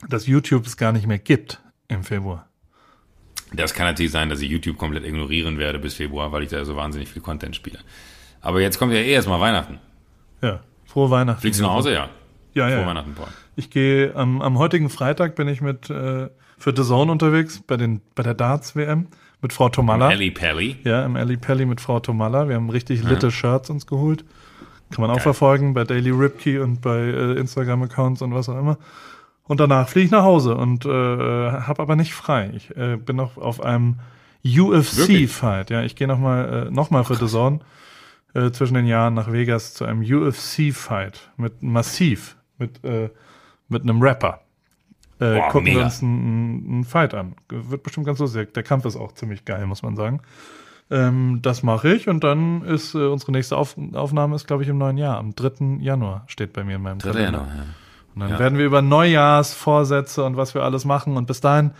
dass 0.09 0.27
YouTube 0.27 0.66
es 0.66 0.77
gar 0.77 0.93
nicht 0.93 1.07
mehr 1.07 1.18
gibt 1.18 1.61
im 1.89 2.05
Februar. 2.05 2.49
Das 3.53 3.75
kann 3.75 3.87
natürlich 3.87 4.12
sein, 4.12 4.29
dass 4.29 4.41
ich 4.41 4.51
YouTube 4.51 4.79
komplett 4.79 5.05
ignorieren 5.05 5.59
werde 5.59 5.79
bis 5.79 5.95
Februar, 5.95 6.33
weil 6.33 6.43
ich 6.43 6.51
da 6.51 6.64
so 6.64 6.77
wahnsinnig 6.77 7.09
viel 7.09 7.22
Content 7.22 7.55
spiele. 7.55 7.79
Aber 8.41 8.61
jetzt 8.61 8.79
kommt 8.79 8.93
ja 8.93 8.99
eh 8.99 9.12
erstmal 9.12 9.41
Weihnachten. 9.41 9.79
Ja, 10.43 10.61
frohe 10.87 11.11
Weihnachten. 11.11 11.41
Fliegst 11.41 11.61
du 11.61 11.64
nach 11.64 11.72
Hause? 11.72 11.93
Ja. 11.93 12.09
Ja, 12.55 12.68
ja. 12.68 12.77
Frohe 12.77 12.81
ja. 12.83 12.87
Weihnachten, 12.89 13.14
Paul. 13.14 13.29
Ich 13.57 13.70
gehe 13.70 14.14
am, 14.16 14.43
am 14.43 14.59
heutigen 14.59 14.91
Freitag 14.91 15.37
bin 15.37 15.49
ich 15.49 15.61
mit 15.61 15.89
äh, 15.89 16.29
für 16.59 16.75
The 16.77 16.83
Zone 16.83 17.11
unterwegs 17.12 17.62
bei 17.66 17.77
den 17.77 18.01
bei 18.14 18.22
der 18.22 18.35
Darts 18.35 18.75
WM 18.75 19.09
mit 19.45 19.53
Frau 19.53 19.68
Tomalla. 19.68 20.11
Ellie 20.11 20.30
Pelli. 20.30 20.76
Ja, 20.84 21.05
im 21.05 21.16
Ali 21.16 21.36
Pelli 21.36 21.66
mit 21.66 21.78
Frau 21.78 22.01
Tomalla. 22.01 22.49
Wir 22.49 22.57
haben 22.57 22.70
richtig 22.70 23.05
litte 23.05 23.30
Shirts 23.30 23.68
uns 23.68 23.86
geholt. 23.86 24.24
Kann 24.90 25.03
man 25.03 25.11
auch 25.11 25.16
Geil. 25.16 25.22
verfolgen 25.22 25.74
bei 25.74 25.84
Daily 25.84 26.11
Ripkey 26.11 26.61
und 26.61 26.80
bei 26.80 26.97
äh, 26.97 27.32
Instagram-Accounts 27.34 28.22
und 28.22 28.34
was 28.34 28.49
auch 28.49 28.59
immer. 28.59 28.78
Und 29.42 29.61
danach 29.61 29.90
fliege 29.90 30.07
ich 30.07 30.11
nach 30.11 30.22
Hause 30.22 30.57
und 30.57 30.86
äh, 30.86 30.88
habe 30.88 31.82
aber 31.82 31.95
nicht 31.95 32.14
frei. 32.14 32.53
Ich 32.55 32.74
äh, 32.74 32.97
bin 32.97 33.16
noch 33.16 33.36
auf 33.36 33.62
einem 33.62 33.97
UFC-Fight. 34.47 35.68
Ja, 35.68 35.82
ich 35.82 35.95
gehe 35.95 36.09
nochmal 36.09 36.68
äh, 36.68 36.70
noch 36.70 36.88
mal 36.88 37.05
für 37.05 37.16
The 37.16 37.26
Zone 37.26 37.61
äh, 38.32 38.51
zwischen 38.51 38.74
den 38.74 38.86
Jahren 38.86 39.12
nach 39.12 39.30
Vegas 39.30 39.74
zu 39.74 39.84
einem 39.84 40.01
UFC-Fight 40.01 41.32
mit 41.36 41.62
Massiv, 41.62 42.36
mit, 42.57 42.82
äh, 42.82 43.11
mit 43.68 43.82
einem 43.82 44.01
Rapper. 44.01 44.40
Äh, 45.20 45.34
Boah, 45.38 45.48
gucken 45.50 45.66
wir 45.66 45.74
mega. 45.74 45.84
uns 45.86 46.02
einen, 46.02 46.66
einen 46.68 46.84
Fight 46.84 47.14
an. 47.14 47.34
Wird 47.48 47.82
bestimmt 47.82 48.06
ganz 48.06 48.18
lustig. 48.18 48.52
Der 48.54 48.62
Kampf 48.62 48.84
ist 48.84 48.96
auch 48.96 49.12
ziemlich 49.12 49.44
geil, 49.44 49.66
muss 49.66 49.82
man 49.82 49.94
sagen. 49.96 50.20
Ähm, 50.90 51.38
das 51.40 51.62
mache 51.62 51.94
ich 51.94 52.08
und 52.08 52.22
dann 52.24 52.62
ist 52.62 52.94
äh, 52.94 52.98
unsere 53.06 53.32
nächste 53.32 53.56
Auf 53.56 53.76
Aufnahme 53.94 54.36
ist, 54.36 54.46
glaube 54.46 54.62
ich, 54.64 54.68
im 54.68 54.76
neuen 54.78 54.98
Jahr. 54.98 55.16
Am 55.18 55.34
3. 55.34 55.78
Januar 55.80 56.24
steht 56.26 56.52
bei 56.52 56.62
mir 56.64 56.76
in 56.76 56.82
meinem 56.82 56.98
3. 56.98 57.10
Kalender. 57.10 57.38
Januar, 57.38 57.54
ja. 57.56 57.62
Und 58.14 58.20
dann 58.20 58.30
Ja. 58.30 58.38
werden 58.38 58.58
wir 58.58 58.66
über 58.66 58.82
Neujahrsvorsätze 58.82 60.24
und 60.24 60.36
was 60.36 60.54
wir 60.54 60.62
alles 60.62 60.84
machen. 60.84 61.16
Und 61.16 61.26
bis 61.26 61.40
dahin, 61.40 61.70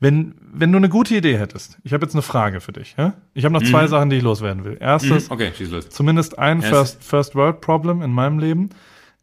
wenn, 0.00 0.34
wenn 0.52 0.70
du 0.72 0.78
eine 0.78 0.88
gute 0.88 1.14
Idee 1.16 1.38
hättest, 1.38 1.78
ich 1.84 1.92
habe 1.92 2.04
jetzt 2.04 2.14
eine 2.14 2.22
Frage 2.22 2.60
für 2.60 2.72
dich. 2.72 2.94
Ja? 2.98 3.14
Ich 3.32 3.44
habe 3.44 3.54
noch 3.54 3.62
zwei 3.62 3.86
Sachen, 3.86 4.10
die 4.10 4.16
ich 4.16 4.22
loswerden 4.22 4.64
will. 4.64 4.76
Erstes, 4.80 5.30
Okay, 5.30 5.52
schieß 5.56 5.70
los. 5.70 5.88
zumindest 5.88 6.38
ein 6.38 6.60
Yes. 6.60 6.68
First, 6.70 7.04
First 7.04 7.34
World 7.34 7.60
Problem 7.60 8.02
in 8.02 8.12
meinem 8.12 8.38
Leben. 8.38 8.70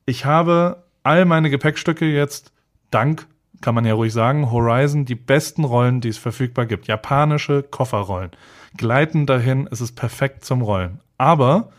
Ich 0.06 0.26
habe 0.26 0.84
all 1.04 1.26
meine 1.26 1.50
Gepäckstücke 1.50 2.06
jetzt 2.06 2.52
dank, 2.90 3.28
kann 3.62 3.76
man 3.76 3.86
ja 3.86 3.94
ruhig 3.94 4.14
sagen, 4.14 4.52
Horizon 4.52 5.06
die 5.06 5.16
besten 5.16 5.64
Rollen, 5.64 6.02
die 6.02 6.10
es 6.10 6.18
verfügbar 6.18 6.66
gibt. 6.66 6.88
Japanische 6.88 7.64
Kofferrollen. 7.64 8.32
Gleiten 8.78 9.26
dahin, 9.26 9.68
es 9.72 9.82
ist 9.82 9.96
perfekt 9.96 10.44
zum 10.44 10.62
Rollen. 10.62 11.00
Aber 11.18 11.72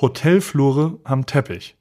Hotelflure 0.00 0.98
haben 1.04 1.26
Teppich. 1.26 1.76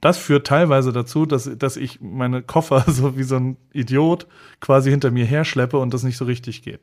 Das 0.00 0.18
führt 0.18 0.46
teilweise 0.46 0.92
dazu, 0.92 1.26
dass, 1.26 1.50
dass 1.58 1.76
ich 1.76 2.00
meine 2.00 2.42
Koffer 2.42 2.84
so 2.86 3.16
wie 3.16 3.22
so 3.22 3.36
ein 3.36 3.56
Idiot 3.72 4.26
quasi 4.60 4.90
hinter 4.90 5.10
mir 5.10 5.24
herschleppe 5.24 5.78
und 5.78 5.92
das 5.92 6.02
nicht 6.02 6.16
so 6.16 6.24
richtig 6.24 6.62
geht. 6.62 6.80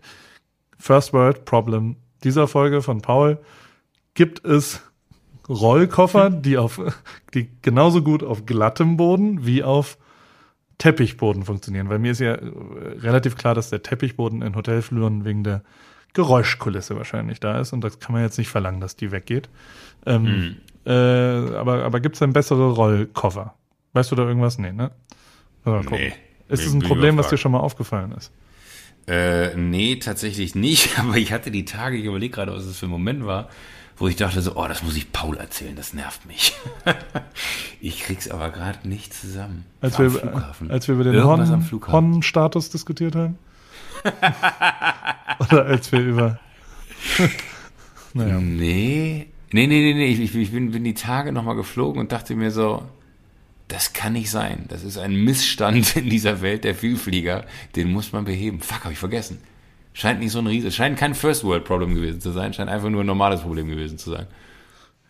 First 0.77 1.13
World 1.13 1.45
Problem 1.45 1.97
dieser 2.23 2.47
Folge 2.47 2.81
von 2.81 3.01
Paul 3.01 3.39
gibt 4.13 4.45
es 4.45 4.81
Rollkoffer, 5.49 6.29
die 6.29 6.57
auf, 6.57 6.79
die 7.33 7.49
genauso 7.61 8.01
gut 8.01 8.23
auf 8.23 8.45
glattem 8.45 8.97
Boden 8.97 9.45
wie 9.45 9.63
auf 9.63 9.97
Teppichboden 10.77 11.43
funktionieren. 11.43 11.89
Weil 11.89 11.99
mir 11.99 12.11
ist 12.11 12.19
ja 12.19 12.33
äh, 12.33 12.51
relativ 12.99 13.35
klar, 13.35 13.55
dass 13.55 13.69
der 13.69 13.83
Teppichboden 13.83 14.41
in 14.41 14.55
Hotelfluren 14.55 15.25
wegen 15.25 15.43
der 15.43 15.61
Geräuschkulisse 16.13 16.95
wahrscheinlich 16.95 17.39
da 17.39 17.59
ist 17.59 17.73
und 17.73 17.83
das 17.83 17.99
kann 17.99 18.13
man 18.13 18.21
jetzt 18.21 18.37
nicht 18.37 18.49
verlangen, 18.49 18.79
dass 18.79 18.95
die 18.95 19.11
weggeht. 19.11 19.49
Ähm, 20.05 20.23
Mhm. 20.85 20.91
äh, 20.91 21.55
aber 21.55 21.83
aber 21.83 21.99
gibt 21.99 22.15
es 22.15 22.19
denn 22.19 22.33
bessere 22.33 22.71
Rollkoffer? 22.71 23.55
Weißt 23.93 24.11
du 24.11 24.15
da 24.15 24.23
irgendwas? 24.27 24.57
Nee, 24.59 24.71
ne? 24.73 24.91
Nee. 25.99 26.13
Ist 26.49 26.65
es 26.65 26.73
ein 26.73 26.81
Problem, 26.81 27.17
was 27.17 27.29
dir 27.29 27.37
schon 27.37 27.51
mal 27.51 27.59
aufgefallen 27.59 28.11
ist? 28.11 28.31
Äh, 29.07 29.55
nee, 29.55 29.95
tatsächlich 29.97 30.55
nicht. 30.55 30.97
Aber 30.99 31.17
ich 31.17 31.31
hatte 31.31 31.51
die 31.51 31.65
Tage, 31.65 31.97
ich 31.97 32.05
überlege 32.05 32.33
gerade, 32.33 32.53
was 32.53 32.65
es 32.65 32.77
für 32.77 32.85
ein 32.85 32.89
Moment 32.91 33.25
war, 33.25 33.49
wo 33.97 34.07
ich 34.07 34.15
dachte 34.15 34.41
so, 34.41 34.55
oh, 34.55 34.67
das 34.67 34.83
muss 34.83 34.95
ich 34.95 35.11
Paul 35.11 35.37
erzählen, 35.37 35.75
das 35.75 35.93
nervt 35.93 36.25
mich. 36.25 36.53
ich 37.81 38.01
krieg's 38.01 38.29
aber 38.29 38.49
gerade 38.49 38.87
nicht 38.87 39.13
zusammen. 39.13 39.65
Als 39.81 39.99
wir, 39.99 40.09
als 40.69 40.87
wir 40.87 40.95
über 40.95 41.03
den 41.03 41.61
Flughafen. 41.61 42.13
Hon-Status 42.13 42.69
diskutiert 42.69 43.15
haben? 43.15 43.37
Oder 45.39 45.65
als 45.65 45.91
wir 45.91 45.99
über. 45.99 46.39
naja. 48.13 48.39
Nee, 48.39 49.27
nee, 49.51 49.67
nee, 49.67 49.67
nee, 49.67 49.93
nee. 49.93 50.07
Ich, 50.07 50.19
ich, 50.19 50.35
ich 50.35 50.51
bin, 50.51 50.71
bin 50.71 50.83
die 50.83 50.93
Tage 50.93 51.31
nochmal 51.31 51.55
geflogen 51.55 51.99
und 51.99 52.11
dachte 52.11 52.35
mir 52.35 52.51
so, 52.51 52.83
das 53.67 53.93
kann 53.93 54.13
nicht 54.13 54.29
sein. 54.29 54.65
Das 54.67 54.83
ist 54.83 54.97
ein 54.97 55.15
Missstand 55.15 55.95
in 55.95 56.09
dieser 56.09 56.41
Welt 56.41 56.63
der 56.63 56.75
Vielflieger. 56.75 57.45
Den 57.75 57.91
muss 57.91 58.11
man 58.11 58.25
beheben. 58.25 58.59
Fuck, 58.59 58.83
habe 58.83 58.93
ich 58.93 58.99
vergessen. 58.99 59.39
Scheint 59.93 60.19
nicht 60.19 60.31
so 60.31 60.39
ein 60.39 60.47
Riese, 60.47 60.71
scheint 60.71 60.97
kein 60.97 61.13
First 61.13 61.43
World 61.43 61.65
Problem 61.65 61.93
gewesen 61.93 62.19
zu 62.19 62.31
sein, 62.31 62.53
scheint 62.53 62.69
einfach 62.69 62.89
nur 62.89 63.01
ein 63.03 63.07
normales 63.07 63.41
Problem 63.41 63.67
gewesen 63.67 63.97
zu 63.97 64.09
sein. 64.09 64.25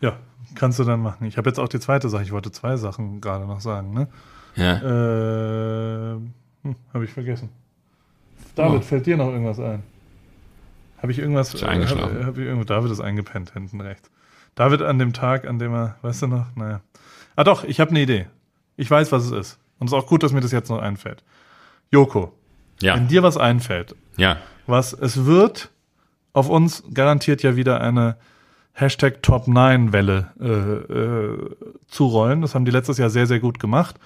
Ja, 0.01 0.17
kannst 0.55 0.77
du 0.79 0.83
dann 0.83 0.99
machen. 1.01 1.25
Ich 1.25 1.37
habe 1.37 1.49
jetzt 1.49 1.57
auch 1.59 1.69
die 1.69 1.79
zweite 1.79 2.09
Sache. 2.09 2.23
Ich 2.23 2.31
wollte 2.33 2.51
zwei 2.51 2.75
Sachen 2.75 3.21
gerade 3.21 3.45
noch 3.45 3.61
sagen. 3.61 3.93
Ne? 3.93 4.07
Ja. 4.55 4.73
Äh, 4.77 6.13
hm, 6.63 6.75
habe 6.93 7.05
ich 7.05 7.11
vergessen. 7.11 7.49
David, 8.55 8.79
Oh. 8.79 8.81
fällt 8.81 9.05
dir 9.05 9.17
noch 9.17 9.29
irgendwas 9.31 9.59
ein? 9.59 9.83
Habe 11.01 11.11
ich 11.11 11.19
irgendwas? 11.19 11.53
Ist 11.53 11.63
eingeschlafen? 11.63 12.19
Hab, 12.19 12.25
hab 12.27 12.37
ich 12.37 12.43
irgendwo, 12.45 12.65
David 12.65 12.91
ist 12.91 12.99
eingepennt 13.01 13.51
hinten 13.53 13.81
rechts. 13.81 14.09
David 14.55 14.81
an 14.81 14.99
dem 14.99 15.13
Tag, 15.13 15.47
an 15.47 15.59
dem 15.59 15.73
er, 15.73 15.95
weißt 16.01 16.23
du 16.23 16.27
noch? 16.27 16.45
Naja. 16.55 16.81
Ah 17.35 17.43
doch, 17.43 17.63
ich 17.63 17.79
habe 17.79 17.91
eine 17.91 18.01
Idee. 18.01 18.27
Ich 18.77 18.89
weiß, 18.91 19.11
was 19.11 19.25
es 19.25 19.31
ist. 19.31 19.59
Und 19.79 19.87
es 19.87 19.93
ist 19.93 19.97
auch 19.97 20.07
gut, 20.07 20.23
dass 20.23 20.31
mir 20.33 20.41
das 20.41 20.51
jetzt 20.51 20.69
noch 20.69 20.79
einfällt. 20.79 21.23
Joko, 21.91 22.33
Ja. 22.81 22.95
wenn 22.95 23.07
dir 23.07 23.23
was 23.23 23.37
einfällt, 23.37 23.95
Ja. 24.17 24.37
Was 24.67 24.93
es 24.93 25.25
wird 25.25 25.69
auf 26.33 26.49
uns 26.49 26.83
garantiert 26.93 27.43
ja 27.43 27.55
wieder 27.55 27.79
eine 27.79 28.17
Hashtag 28.73 29.21
Top 29.21 29.47
9 29.47 29.93
Welle 29.93 30.31
äh, 30.41 30.47
äh, 30.47 31.55
zurollen. 31.87 32.41
Das 32.41 32.55
haben 32.55 32.65
die 32.65 32.71
letztes 32.71 32.97
Jahr 32.97 33.11
sehr, 33.11 33.27
sehr 33.27 33.39
gut 33.39 33.59
gemacht. 33.59 33.99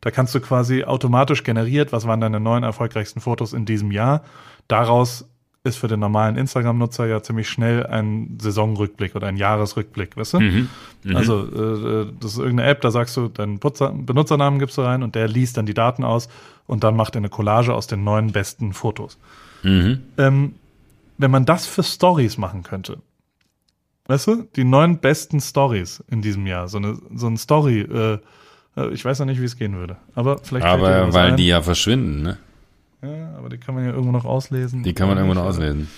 Da 0.00 0.10
kannst 0.10 0.34
du 0.34 0.40
quasi 0.40 0.84
automatisch 0.84 1.42
generiert, 1.42 1.92
was 1.92 2.06
waren 2.06 2.20
deine 2.20 2.40
neun 2.40 2.62
erfolgreichsten 2.62 3.20
Fotos 3.20 3.52
in 3.52 3.64
diesem 3.64 3.90
Jahr. 3.90 4.22
Daraus 4.68 5.28
ist 5.64 5.76
für 5.76 5.86
den 5.86 6.00
normalen 6.00 6.36
Instagram-Nutzer 6.36 7.06
ja 7.06 7.22
ziemlich 7.22 7.48
schnell 7.48 7.86
ein 7.86 8.36
Saisonrückblick 8.40 9.14
oder 9.14 9.28
ein 9.28 9.36
Jahresrückblick, 9.36 10.16
weißt 10.16 10.34
du? 10.34 10.40
Mhm. 10.40 10.68
Also 11.14 11.42
äh, 11.42 12.12
das 12.20 12.32
ist 12.32 12.38
irgendeine 12.38 12.68
App, 12.68 12.80
da 12.80 12.90
sagst 12.90 13.16
du, 13.16 13.28
deinen 13.28 13.60
Putzer, 13.60 13.92
Benutzernamen 13.92 14.58
gibst 14.58 14.76
du 14.76 14.82
rein 14.82 15.04
und 15.04 15.14
der 15.14 15.28
liest 15.28 15.56
dann 15.56 15.66
die 15.66 15.74
Daten 15.74 16.02
aus 16.02 16.28
und 16.66 16.82
dann 16.82 16.96
macht 16.96 17.14
er 17.14 17.18
eine 17.18 17.28
Collage 17.28 17.74
aus 17.74 17.86
den 17.86 18.02
neun 18.02 18.32
besten 18.32 18.72
Fotos. 18.72 19.18
Mhm. 19.62 20.02
Ähm, 20.18 20.54
wenn 21.18 21.30
man 21.30 21.44
das 21.44 21.66
für 21.66 21.82
Stories 21.82 22.38
machen 22.38 22.62
könnte, 22.62 22.98
weißt 24.06 24.26
du, 24.26 24.48
die 24.56 24.64
neun 24.64 24.98
besten 24.98 25.40
Stories 25.40 26.02
in 26.10 26.22
diesem 26.22 26.46
Jahr, 26.46 26.68
so 26.68 26.78
eine 26.78 26.98
so 27.14 27.26
ein 27.28 27.36
Story, 27.36 27.80
äh, 27.80 28.18
äh, 28.76 28.92
ich 28.92 29.04
weiß 29.04 29.20
noch 29.20 29.26
nicht, 29.26 29.40
wie 29.40 29.44
es 29.44 29.56
gehen 29.56 29.74
würde, 29.76 29.96
aber 30.14 30.38
vielleicht 30.38 30.66
Aber 30.66 31.12
weil 31.12 31.32
ein. 31.32 31.36
die 31.36 31.46
ja 31.46 31.62
verschwinden, 31.62 32.22
ne? 32.22 32.38
ja, 33.02 33.34
aber 33.36 33.48
die 33.48 33.58
kann 33.58 33.74
man 33.74 33.84
ja 33.84 33.90
irgendwo 33.90 34.12
noch 34.12 34.24
auslesen. 34.24 34.82
Die 34.82 34.94
kann 34.94 35.08
man 35.08 35.18
irgendwo 35.18 35.34
noch 35.34 35.46
auslesen. 35.46 35.88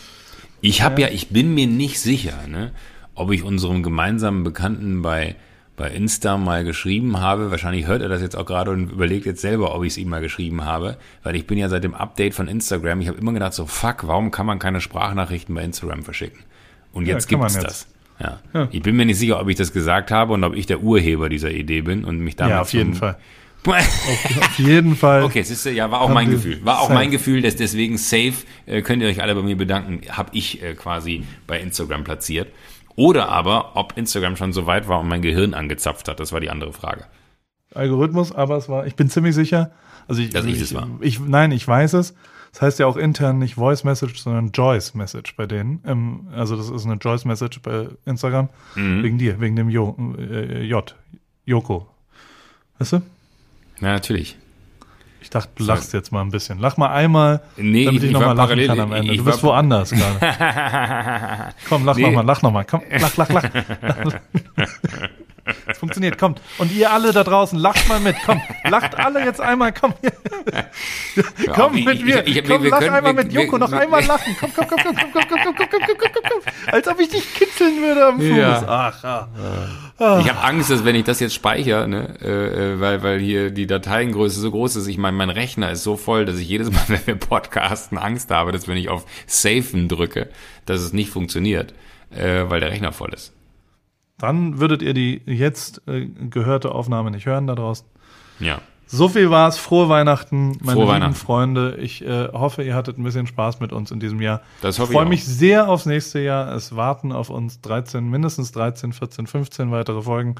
Ich 0.61 0.83
habe 0.83 1.03
ja. 1.03 1.09
ich 1.09 1.29
bin 1.29 1.55
mir 1.55 1.67
nicht 1.67 2.01
sicher, 2.01 2.47
ne, 2.49 2.73
ob 3.15 3.31
ich 3.33 3.43
unserem 3.43 3.83
gemeinsamen 3.83 4.45
Bekannten 4.45 5.03
bei 5.03 5.37
bei 5.77 5.91
Insta 5.91 6.37
mal 6.37 6.65
geschrieben 6.65 7.21
habe. 7.21 7.51
Wahrscheinlich 7.51 7.87
hört 7.87 8.03
er 8.03 8.09
das 8.09 8.23
jetzt 8.23 8.37
auch 8.37 8.47
gerade 8.47 8.71
und 8.71 8.91
überlegt 8.93 9.27
jetzt 9.27 9.41
selber, 9.41 9.75
ob 9.75 9.83
ich 9.83 9.93
es 9.95 9.99
ihm 9.99 10.09
mal 10.09 10.21
geschrieben 10.21 10.65
habe, 10.65 10.97
weil 11.23 11.35
ich 11.37 11.47
bin 11.47 11.59
ja 11.59 11.69
seit 11.69 11.85
dem 11.85 11.95
Update 11.95 12.35
von 12.35 12.49
Instagram, 12.49 13.01
ich 13.01 13.09
habe 13.09 13.19
immer 13.19 13.33
gedacht 13.33 13.55
so, 13.55 13.67
fuck, 13.67 14.07
warum 14.07 14.31
kann 14.31 14.47
man 14.47 14.59
keine 14.59 14.81
Sprachnachrichten 14.81 15.55
bei 15.55 15.63
Instagram 15.63 16.03
verschicken? 16.05 16.41
Und 16.93 17.07
Ja, 17.07 17.15
jetzt 17.15 17.31
man 17.33 17.41
gibt's 17.41 17.55
jetzt. 17.55 17.65
das. 17.65 17.87
Ja. 18.21 18.39
Ja. 18.53 18.69
Ich 18.71 18.83
bin 18.83 18.95
mir 18.95 19.05
nicht 19.05 19.19
sicher, 19.19 19.41
ob 19.41 19.49
ich 19.49 19.57
das 19.57 19.73
gesagt 19.73 20.13
habe 20.13 20.35
und 20.35 20.45
ob 20.45 20.55
ich 20.55 20.67
der 20.67 20.81
Urheber 20.81 21.29
dieser 21.29 21.51
Idee 21.51 21.81
bin 21.81 22.05
und 22.05 22.19
mich 22.21 22.37
damit 22.37 22.53
Ja, 22.53 22.61
auf 22.61 22.73
jeden 22.73 22.95
Fall. 22.95 23.17
Auf 23.67 24.59
jeden 24.59 24.95
Fall. 24.95 25.23
Okay, 25.23 25.41
siehst 25.43 25.65
du, 25.65 25.71
ja, 25.71 25.91
war 25.91 26.03
auch 26.03 26.11
mein 26.11 26.31
Gefühl. 26.31 26.63
War 26.67 26.81
auch 26.81 26.89
safe. 26.89 26.95
mein 26.99 27.11
Gefühl, 27.11 27.41
dass 27.41 27.57
deswegen 27.57 27.97
safe, 27.97 28.35
äh, 28.67 28.83
könnt 28.83 29.03
ihr 29.03 29.09
euch 29.09 29.23
alle 29.23 29.35
bei 29.35 29.41
mir 29.41 29.57
bedanken, 29.57 30.03
habe 30.11 30.29
ich 30.35 30.63
äh, 30.63 30.75
quasi 30.75 31.25
bei 31.47 31.59
Instagram 31.61 32.05
platziert. 32.05 32.49
Oder 32.97 33.29
aber, 33.29 33.77
ob 33.77 33.97
Instagram 33.97 34.37
schon 34.37 34.53
so 34.53 34.67
weit 34.67 34.89
war 34.89 35.01
und 35.01 35.09
mein 35.09 35.23
Gehirn 35.23 35.55
angezapft 35.55 36.09
hat, 36.09 36.21
das 36.21 36.33
war 36.33 36.41
die 36.41 36.51
andere 36.51 36.73
Frage. 36.73 37.05
Algorithmus, 37.75 38.33
aber 38.33 38.57
es 38.57 38.69
war, 38.69 38.87
ich 38.87 38.95
bin 38.95 39.11
ziemlich 39.11 39.35
sicher, 39.35 39.73
also 40.07 40.23
ich, 40.23 40.31
Dass 40.31 40.45
also 40.45 40.55
ich 40.55 40.61
es 40.61 40.75
war. 40.75 40.89
Ich, 41.01 41.21
nein, 41.21 41.51
ich 41.53 41.67
weiß 41.67 41.95
es. 41.95 42.15
Das 42.53 42.63
heißt 42.63 42.79
ja 42.79 42.87
auch 42.87 42.97
intern 42.97 43.39
nicht 43.39 43.57
Voice 43.57 43.83
Message, 43.83 44.21
sondern 44.21 44.53
Joyce 44.53 44.95
Message 44.95 45.35
bei 45.35 45.47
denen. 45.47 45.83
Ähm, 45.85 46.29
also 46.33 46.57
das 46.57 46.71
ist 46.71 46.85
eine 46.85 46.95
Joyce 46.95 47.25
Message 47.25 47.61
bei 47.63 47.89
Instagram. 48.05 48.49
Mhm. 48.77 49.03
Wegen 49.03 49.19
dir, 49.19 49.41
wegen 49.41 49.57
dem 49.57 49.69
jo, 49.69 49.97
äh, 50.19 50.63
J. 50.63 50.95
Joko. 51.47 51.89
Weißt 52.79 52.93
du? 52.93 53.03
Na, 53.81 53.95
natürlich. 53.95 54.37
Ich 55.25 55.31
dachte, 55.31 55.49
du 55.57 55.65
lachst 55.65 55.95
jetzt 55.95 56.13
mal 56.13 56.21
ein 56.21 56.31
bisschen. 56.31 56.59
Lach 56.59 56.77
mal 56.77 56.91
einmal, 56.91 57.41
Nee, 57.57 57.87
damit 57.87 58.03
ich- 58.03 58.05
ich, 58.05 58.09
ich 58.11 58.13
noch 58.13 58.21
war 58.21 58.29
mal 58.29 58.35
lachen 58.35 58.49
parallel- 58.51 58.67
kann 58.69 58.81
am 58.81 58.93
Ende. 58.93 59.17
du 59.17 59.25
bist 59.25 59.43
woanders 59.43 59.91
gerade. 59.91 61.55
Komm, 61.69 61.87
lach 61.87 61.97
Nee. 61.97 62.03
noch 62.03 62.13
mal, 62.13 62.27
lach 62.27 62.43
noch 62.43 62.53
mal. 62.53 62.65
Komm, 62.65 62.83
lach, 63.01 63.17
lach, 63.17 63.29
lach. 63.31 63.45
Es 65.67 65.79
funktioniert, 65.79 66.17
kommt. 66.19 66.41
Und 66.59 66.73
ihr 66.73 66.91
alle 66.93 67.13
da 67.13 67.23
draußen, 67.25 67.59
lacht 67.59 67.87
mal 67.89 68.01
mit. 68.01 68.17
Komm, 68.25 68.41
lacht 68.65 68.99
alle 68.99 69.25
jetzt 69.25 69.41
einmal. 69.41 69.73
Komm, 69.73 69.93
komm 71.55 71.75
ich- 71.77 71.85
mit 71.85 71.95
ich- 71.97 72.05
mir. 72.05 72.27
ich- 72.27 72.37
ich- 72.39 72.45
komm, 72.49 72.63
wir 72.63 72.71
lach 72.71 72.79
können- 72.79 72.95
einmal 72.95 73.17
wir- 73.17 73.25
mit 73.25 73.33
Joko. 73.33 73.53
wir- 73.53 73.59
noch 73.59 73.73
einmal 73.73 74.05
lachen. 74.05 74.37
Komm, 74.41 74.51
komm, 74.55 74.67
komm, 74.69 74.79
komm, 74.83 74.97
komm, 74.97 75.13
komm, 75.13 75.23
komm, 75.29 75.39
komm, 75.43 75.55
komm, 75.57 75.67
komm, 75.69 75.97
komm, 75.99 76.11
komm, 76.13 76.23
komm. 76.31 76.53
Als 76.73 76.89
ob 76.89 77.01
ich 77.01 77.09
dich 77.11 77.35
kitzeln 77.35 77.83
würde 77.83 78.07
am 78.07 78.19
Fuß. 78.21 78.29
Ja. 78.37 78.65
Ach, 78.67 79.03
ja. 79.05 80.21
Ich 80.21 80.29
habe 80.29 80.41
Angst, 80.43 80.71
dass 80.71 80.85
wenn 80.85 80.95
ich 80.97 81.05
das 81.05 81.21
jetzt 81.21 81.35
speichere, 81.35 81.87
ne, 81.87 82.17
äh, 82.23 82.73
äh, 82.73 82.81
weil, 82.81 83.03
weil 83.03 83.21
hier 83.21 83.51
die 83.51 83.67
Dateiengröße 83.67 84.41
so 84.41 84.51
groß 84.51 84.77
ist, 84.77 84.87
ich 84.89 84.99
meine, 84.99 85.17
mein 85.17 85.31
Rechner 85.31 85.71
ist 85.71 85.83
so 85.85 85.97
voll, 85.97 86.25
dass 86.25 86.39
ich 86.39 86.49
jedes 86.49 86.71
Mal, 86.73 86.83
wenn 86.89 87.07
wir 87.07 87.15
podcasten, 87.17 87.99
Angst 87.99 88.31
habe, 88.31 88.51
dass 88.51 88.67
wenn 88.67 88.77
ich 88.79 88.89
auf 88.89 89.05
Safen 89.27 89.89
drücke, 89.89 90.31
dass 90.67 90.81
es 90.81 90.93
nicht 90.95 91.11
funktioniert, 91.11 91.75
äh, 92.11 92.45
weil 92.49 92.61
der 92.61 92.71
Rechner 92.71 92.93
voll 92.93 93.13
ist. 93.13 93.34
Dann 94.19 94.61
würdet 94.61 94.83
ihr 94.83 94.95
die 94.95 95.23
jetzt 95.27 95.83
äh, 95.87 96.07
gehörte 96.07 96.73
Aufnahme 96.73 97.11
nicht 97.11 97.27
hören 97.27 97.47
da 97.47 97.55
draußen. 97.55 97.87
Ja. 98.41 98.61
So 98.87 99.09
viel 99.09 99.31
war's. 99.31 99.59
Frohe 99.59 99.89
Weihnachten, 99.89 100.59
meine 100.61 100.73
Frohe 100.73 100.75
lieben 100.75 100.89
Weihnachten. 100.89 101.15
Freunde. 101.15 101.77
Ich 101.81 102.05
äh, 102.05 102.29
hoffe, 102.33 102.63
ihr 102.63 102.75
hattet 102.75 102.99
ein 102.99 103.03
bisschen 103.03 103.27
Spaß 103.27 103.61
mit 103.61 103.73
uns 103.73 103.91
in 103.91 103.99
diesem 103.99 104.21
Jahr. 104.21 104.43
Das 104.61 104.79
hoffe 104.79 104.93
ich 104.93 104.97
freue 104.97 105.05
ich 105.05 105.11
mich 105.11 105.25
sehr 105.25 105.69
aufs 105.69 105.87
nächste 105.87 106.21
Jahr. 106.21 106.55
Es 106.55 106.77
warten 106.77 107.11
auf 107.11 107.31
uns 107.31 107.61
13, 107.63 108.09
mindestens 108.09 108.53
13, 108.53 108.93
14, 108.93 109.27
15 109.27 109.71
weitere 109.71 110.03
Folgen. 110.03 110.37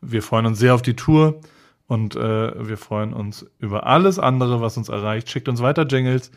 Wir 0.00 0.22
freuen 0.22 0.46
uns 0.46 0.58
sehr 0.58 0.74
auf 0.74 0.82
die 0.82 0.96
Tour 0.96 1.40
und 1.88 2.14
äh, 2.14 2.68
wir 2.68 2.78
freuen 2.78 3.12
uns 3.12 3.44
über 3.58 3.86
alles 3.86 4.18
andere, 4.18 4.60
was 4.60 4.76
uns 4.76 4.88
erreicht. 4.88 5.28
Schickt 5.28 5.48
uns 5.48 5.60
weiter 5.60 5.84
Jingles. 5.84 6.30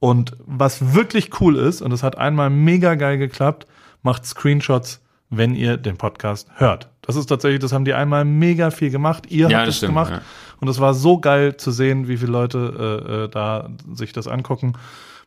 Und 0.00 0.36
was 0.44 0.94
wirklich 0.94 1.40
cool 1.40 1.56
ist, 1.56 1.80
und 1.80 1.90
das 1.90 2.02
hat 2.02 2.18
einmal 2.18 2.50
mega 2.50 2.94
geil 2.94 3.18
geklappt, 3.18 3.66
macht 4.02 4.26
Screenshots, 4.26 5.00
wenn 5.30 5.54
ihr 5.54 5.76
den 5.76 5.96
Podcast 5.96 6.48
hört. 6.56 6.88
Das 7.02 7.16
ist 7.16 7.26
tatsächlich, 7.26 7.60
das 7.60 7.72
haben 7.72 7.84
die 7.84 7.94
einmal 7.94 8.24
mega 8.24 8.70
viel 8.70 8.90
gemacht. 8.90 9.24
Ihr 9.30 9.48
Ja, 9.48 9.58
habt 9.58 9.68
es 9.68 9.80
gemacht. 9.80 10.12
ja. 10.12 10.20
Und 10.60 10.68
es 10.68 10.80
war 10.80 10.94
so 10.94 11.18
geil 11.18 11.56
zu 11.56 11.70
sehen, 11.70 12.08
wie 12.08 12.16
viele 12.16 12.32
Leute 12.32 13.02
äh, 13.08 13.24
äh, 13.24 13.28
da 13.28 13.68
sich 13.92 14.12
das 14.12 14.28
angucken. 14.28 14.74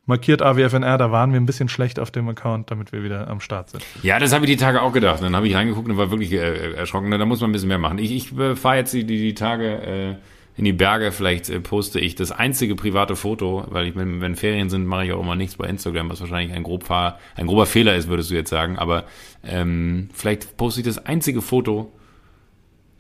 Markiert 0.05 0.41
AWFNR, 0.41 0.97
da 0.97 1.11
waren 1.11 1.33
wir 1.33 1.39
ein 1.39 1.45
bisschen 1.45 1.67
schlecht 1.67 1.99
auf 1.99 2.11
dem 2.11 2.29
Account, 2.29 2.71
damit 2.71 2.93
wir 2.93 3.03
wieder 3.03 3.27
am 3.27 3.41
Start 3.41 3.69
sind. 3.71 3.83
Ja, 4.03 4.19
das 4.19 4.31
habe 4.33 4.45
ich 4.45 4.51
die 4.51 4.55
Tage 4.57 4.81
auch 4.81 4.93
gedacht. 4.93 5.21
Dann 5.21 5.35
habe 5.35 5.47
ich 5.49 5.53
reingeguckt 5.55 5.89
und 5.89 5.97
war 5.97 6.09
wirklich 6.09 6.31
äh, 6.31 6.71
erschrocken. 6.75 7.11
Da 7.11 7.25
muss 7.25 7.41
man 7.41 7.49
ein 7.49 7.53
bisschen 7.53 7.67
mehr 7.67 7.77
machen. 7.77 7.97
Ich, 7.99 8.11
ich 8.15 8.37
äh, 8.39 8.55
fahre 8.55 8.77
jetzt 8.77 8.93
die, 8.93 9.03
die, 9.03 9.17
die 9.17 9.33
Tage 9.33 9.67
äh, 9.67 10.15
in 10.57 10.65
die 10.65 10.73
Berge. 10.73 11.11
Vielleicht 11.11 11.49
äh, 11.49 11.59
poste 11.59 11.99
ich 11.99 12.15
das 12.15 12.31
einzige 12.31 12.75
private 12.75 13.15
Foto, 13.15 13.65
weil 13.69 13.87
ich, 13.87 13.95
wenn, 13.95 14.19
wenn 14.21 14.35
Ferien 14.35 14.69
sind, 14.69 14.85
mache 14.85 15.05
ich 15.05 15.11
auch 15.13 15.21
immer 15.21 15.35
nichts 15.35 15.55
bei 15.55 15.67
Instagram, 15.67 16.09
was 16.09 16.19
wahrscheinlich 16.19 16.55
ein, 16.55 16.63
grob, 16.63 16.89
ein 16.89 17.47
grober 17.47 17.65
Fehler 17.65 17.95
ist, 17.95 18.07
würdest 18.07 18.31
du 18.31 18.35
jetzt 18.35 18.49
sagen. 18.49 18.77
Aber 18.77 19.03
ähm, 19.43 20.09
vielleicht 20.13 20.57
poste 20.57 20.81
ich 20.81 20.85
das 20.85 20.97
einzige 20.97 21.41
Foto, 21.41 21.91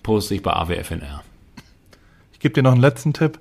poste 0.03 0.35
ich 0.35 0.41
bei 0.43 0.53
AWFNR. 0.53 1.23
Ich 2.31 2.39
gebe 2.39 2.53
dir 2.53 2.61
noch 2.63 2.71
einen 2.73 2.81
letzten 2.81 3.13
Tipp. 3.13 3.39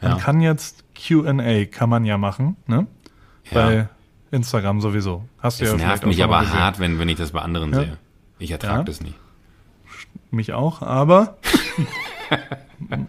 Man 0.00 0.12
Ja. 0.12 0.18
kann 0.18 0.40
jetzt 0.40 0.84
Q&A, 0.96 1.64
kann 1.66 1.90
man 1.90 2.04
ja 2.04 2.16
machen, 2.18 2.56
ne? 2.66 2.86
Ja. 3.50 3.52
Bei 3.52 3.88
Instagram 4.30 4.80
sowieso. 4.80 5.24
Hast 5.38 5.60
du 5.60 5.64
Es 5.64 5.70
ja 5.72 5.76
nervt 5.76 6.06
mich 6.06 6.22
aber 6.24 6.40
gesehen. 6.40 6.58
hart, 6.58 6.78
wenn, 6.78 6.98
wenn 6.98 7.08
ich 7.08 7.16
das 7.16 7.32
bei 7.32 7.40
anderen 7.40 7.72
Ja. 7.72 7.80
sehe. 7.80 7.98
Ich 8.38 8.50
ertrage 8.50 8.84
das 8.84 9.00
nicht. 9.00 9.14
Mich 10.30 10.52
auch, 10.52 10.82
aber 10.82 11.36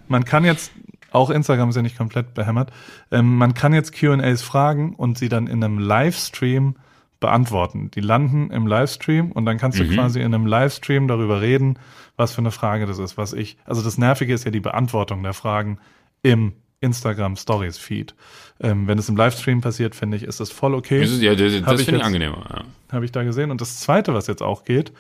man 0.07 0.25
kann 0.25 0.45
jetzt, 0.45 0.71
auch 1.11 1.29
Instagram 1.29 1.69
ist 1.69 1.75
ja 1.75 1.81
nicht 1.81 1.97
komplett 1.97 2.33
behämmert, 2.33 2.71
ähm, 3.11 3.37
man 3.37 3.53
kann 3.53 3.73
jetzt 3.73 3.93
QAs 3.93 4.41
fragen 4.41 4.93
und 4.95 5.17
sie 5.17 5.29
dann 5.29 5.47
in 5.47 5.63
einem 5.63 5.79
Livestream 5.79 6.75
beantworten. 7.19 7.91
Die 7.91 7.99
landen 8.01 8.49
im 8.51 8.65
Livestream 8.65 9.31
und 9.31 9.45
dann 9.45 9.57
kannst 9.57 9.77
du 9.79 9.83
Mhm. 9.83 9.93
quasi 9.95 10.19
in 10.21 10.33
einem 10.33 10.45
Livestream 10.45 11.07
darüber 11.07 11.41
reden, 11.41 11.77
was 12.15 12.33
für 12.33 12.39
eine 12.39 12.51
Frage 12.51 12.85
das 12.85 12.97
ist, 12.99 13.17
was 13.17 13.33
ich, 13.33 13.57
also 13.65 13.81
das 13.81 13.97
Nervige 13.97 14.33
ist 14.33 14.45
ja 14.45 14.51
die 14.51 14.59
Beantwortung 14.61 15.21
der 15.23 15.33
Fragen 15.33 15.79
im 16.21 16.53
Instagram 16.81 17.35
Stories 17.35 17.77
Feed. 17.77 18.15
Ähm, 18.61 18.87
wenn 18.87 18.97
es 18.97 19.09
im 19.09 19.17
Livestream 19.17 19.59
passiert, 19.59 19.95
finde 19.95 20.15
ich, 20.15 20.23
ist 20.23 20.39
das 20.39 20.49
voll 20.49 20.73
okay. 20.73 21.01
Das, 21.01 21.19
ja, 21.21 21.35
das, 21.35 21.61
das 21.61 21.81
finde 21.83 21.99
ich 21.99 22.05
angenehmer. 22.05 22.45
Ja. 22.49 22.63
habe 22.93 23.03
ich 23.03 23.11
da 23.11 23.23
gesehen. 23.23 23.51
Und 23.51 23.59
das 23.59 23.81
Zweite, 23.81 24.13
was 24.13 24.27
jetzt 24.27 24.41
auch 24.41 24.63
geht, 24.63 24.93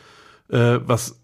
äh, 0.49 0.79
was 0.85 1.18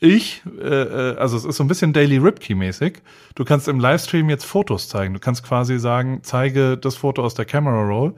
ich, 0.00 0.42
äh, 0.60 0.62
äh, 0.64 1.16
also 1.16 1.36
es 1.36 1.44
ist 1.44 1.56
so 1.56 1.64
ein 1.64 1.68
bisschen 1.68 1.92
Daily 1.92 2.18
Ripkey-mäßig. 2.18 2.98
Du 3.34 3.44
kannst 3.44 3.68
im 3.68 3.80
Livestream 3.80 4.30
jetzt 4.30 4.44
Fotos 4.44 4.88
zeigen. 4.88 5.14
Du 5.14 5.20
kannst 5.20 5.42
quasi 5.42 5.78
sagen, 5.78 6.20
zeige 6.22 6.76
das 6.76 6.96
Foto 6.96 7.22
aus 7.24 7.34
der 7.34 7.44
Camera 7.44 7.82
Roll 7.84 8.14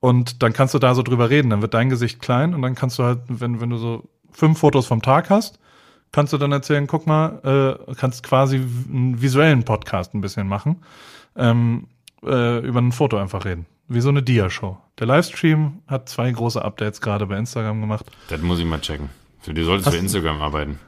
und 0.00 0.42
dann 0.42 0.52
kannst 0.52 0.74
du 0.74 0.78
da 0.78 0.94
so 0.94 1.02
drüber 1.02 1.30
reden. 1.30 1.50
Dann 1.50 1.62
wird 1.62 1.74
dein 1.74 1.88
Gesicht 1.90 2.20
klein 2.20 2.54
und 2.54 2.62
dann 2.62 2.74
kannst 2.74 2.98
du 2.98 3.04
halt, 3.04 3.20
wenn, 3.28 3.60
wenn 3.60 3.70
du 3.70 3.76
so 3.78 4.08
fünf 4.30 4.58
Fotos 4.58 4.86
vom 4.86 5.02
Tag 5.02 5.30
hast, 5.30 5.58
kannst 6.12 6.32
du 6.32 6.38
dann 6.38 6.52
erzählen, 6.52 6.86
guck 6.86 7.06
mal, 7.06 7.76
äh, 7.88 7.94
kannst 7.94 8.22
quasi 8.22 8.56
einen 8.56 9.20
visuellen 9.20 9.64
Podcast 9.64 10.14
ein 10.14 10.20
bisschen 10.20 10.46
machen, 10.48 10.76
ähm, 11.36 11.88
äh, 12.24 12.58
über 12.66 12.80
ein 12.80 12.92
Foto 12.92 13.16
einfach 13.18 13.44
reden. 13.44 13.66
Wie 13.88 14.00
so 14.00 14.10
eine 14.10 14.22
Dia-Show. 14.22 14.76
Der 14.98 15.06
Livestream 15.06 15.78
hat 15.86 16.08
zwei 16.08 16.30
große 16.30 16.62
Updates 16.62 17.00
gerade 17.00 17.26
bei 17.26 17.38
Instagram 17.38 17.80
gemacht. 17.80 18.04
Das 18.28 18.40
muss 18.42 18.58
ich 18.58 18.66
mal 18.66 18.80
checken. 18.80 19.08
Für, 19.40 19.54
du 19.54 19.64
solltest 19.64 19.86
Hast 19.86 19.94
für 19.94 19.98
du- 20.00 20.04
Instagram 20.04 20.42
arbeiten. 20.42 20.78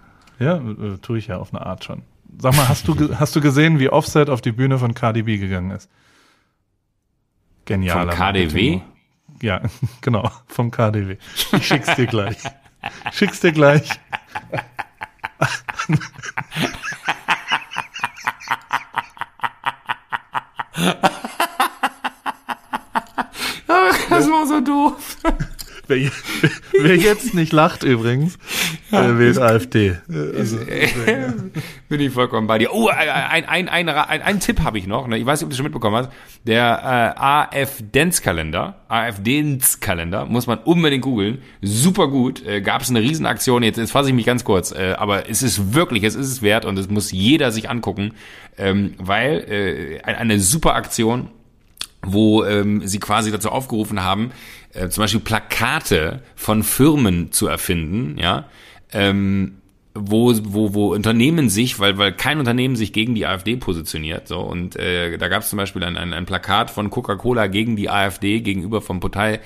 Ja, 0.41 0.57
äh, 0.57 0.99
tue 1.01 1.19
ich 1.19 1.29
ja 1.29 1.37
auf 1.37 1.55
eine 1.55 1.65
Art 1.65 1.85
schon. 1.85 2.03
Sag 2.39 2.57
mal, 2.57 2.69
hast 2.69 2.89
du, 2.89 3.19
hast 3.19 3.37
du 3.37 3.41
gesehen, 3.41 3.79
wie 3.79 3.91
Offset 3.91 4.31
auf 4.31 4.41
die 4.41 4.53
Bühne 4.53 4.79
von 4.79 4.95
KDB 4.95 5.39
gegangen 5.39 5.71
ist? 5.71 5.89
Genial. 7.67 8.09
Vom 8.09 8.17
KDW? 8.17 8.81
Ja, 9.43 9.61
genau, 10.01 10.31
vom 10.47 10.71
KDW. 10.71 11.17
Ich 11.53 11.67
schick's 11.67 11.95
dir 11.95 12.07
gleich. 12.07 12.39
Schick's 13.12 13.41
dir 13.41 13.53
gleich. 13.53 13.89
Das 24.09 24.29
war 24.29 24.47
so 24.47 24.61
doof. 24.61 25.19
Wer 25.87 26.97
jetzt 26.97 27.35
nicht 27.35 27.53
lacht 27.53 27.83
übrigens, 27.83 28.39
äh, 28.93 29.19
wählt 29.19 29.39
AfD. 29.39 29.89
Äh, 29.89 29.97
Also, 30.39 30.59
Bin 31.89 32.01
ich 32.01 32.13
vollkommen 32.13 32.47
bei 32.47 32.59
dir. 32.59 32.73
Oh, 32.73 32.89
ein, 32.89 33.45
ein, 33.45 33.69
ein, 33.69 33.89
ein, 33.89 34.23
ein 34.23 34.41
Tipp 34.41 34.61
habe 34.63 34.79
ich 34.79 34.87
noch. 34.87 35.07
ne? 35.09 35.19
Ich 35.19 35.27
weiß 35.27 35.41
nicht, 35.41 35.45
ob 35.45 35.49
du 35.49 35.53
das 35.53 35.57
schon 35.57 35.65
mitbekommen 35.65 35.97
hast. 35.97 36.11
Der 36.47 37.15
äh, 37.17 37.21
AfDens-Kalender, 37.21 38.77
AfDens-Kalender, 38.89 40.27
muss 40.27 40.47
man 40.47 40.59
unbedingt 40.59 41.03
googeln. 41.03 41.39
Super 41.63 42.09
gut. 42.09 42.45
Äh, 42.47 42.61
Gab 42.61 42.83
es 42.83 42.91
eine 42.91 43.01
Riesenaktion. 43.01 43.63
Jetzt, 43.63 43.79
jetzt 43.79 43.93
fasse 43.93 44.09
ich 44.11 44.15
mich 44.15 44.27
ganz 44.27 44.45
kurz. 44.45 44.73
Äh, 44.73 44.95
aber 44.97 45.29
es 45.29 45.43
ist 45.43 45.75
wirklich, 45.75 46.05
es 46.05 46.15
ist 46.15 46.29
es 46.29 46.43
wert 46.43 46.65
und 46.65 46.79
es 46.79 46.89
muss 46.89 47.11
jeder 47.13 47.51
sich 47.53 47.69
angucken, 47.71 48.13
ähm, 48.59 48.95
weil 48.99 49.39
äh, 49.49 50.03
ein- 50.03 50.17
eine 50.17 50.39
super 50.41 50.75
Aktion 50.75 51.31
wo 52.03 52.45
ähm, 52.45 52.87
sie 52.87 52.99
quasi 52.99 53.31
dazu 53.31 53.51
aufgerufen 53.51 54.03
haben, 54.03 54.33
äh, 54.73 54.89
zum 54.89 55.03
Beispiel 55.03 55.21
Plakate 55.21 56.23
von 56.35 56.63
Firmen 56.63 57.33
zu 57.33 57.47
erfinden, 57.47 58.17
ja, 58.19 58.49
ähm, 58.93 59.57
wo, 59.95 60.33
wo, 60.45 60.73
wo 60.73 60.95
Unternehmen 60.95 61.49
sich, 61.49 61.81
weil, 61.81 61.99
weil 61.99 62.13
kein 62.13 62.39
Unternehmen 62.39 62.77
sich 62.77 62.93
gegen 62.93 63.15
die 63.15 63.27
AfD 63.27 63.57
positioniert, 63.57 64.29
so, 64.29 64.41
und 64.41 64.77
äh, 64.77 65.19
da 65.19 65.29
gab 65.29 65.43
es 65.43 65.51
zum 65.51 65.57
Beispiel 65.57 65.83
ein, 65.85 65.97
ein, 65.97 66.13
ein 66.13 66.27
Plakat 66.27 66.71
von 66.71 66.91
Coca-Cola 66.91 67.49
gegen 67.49 67.77
die 67.77 67.91
AfD 67.91 68.41
gegenüber 68.41 68.81
vom 68.81 69.01
Partei, 69.01 69.41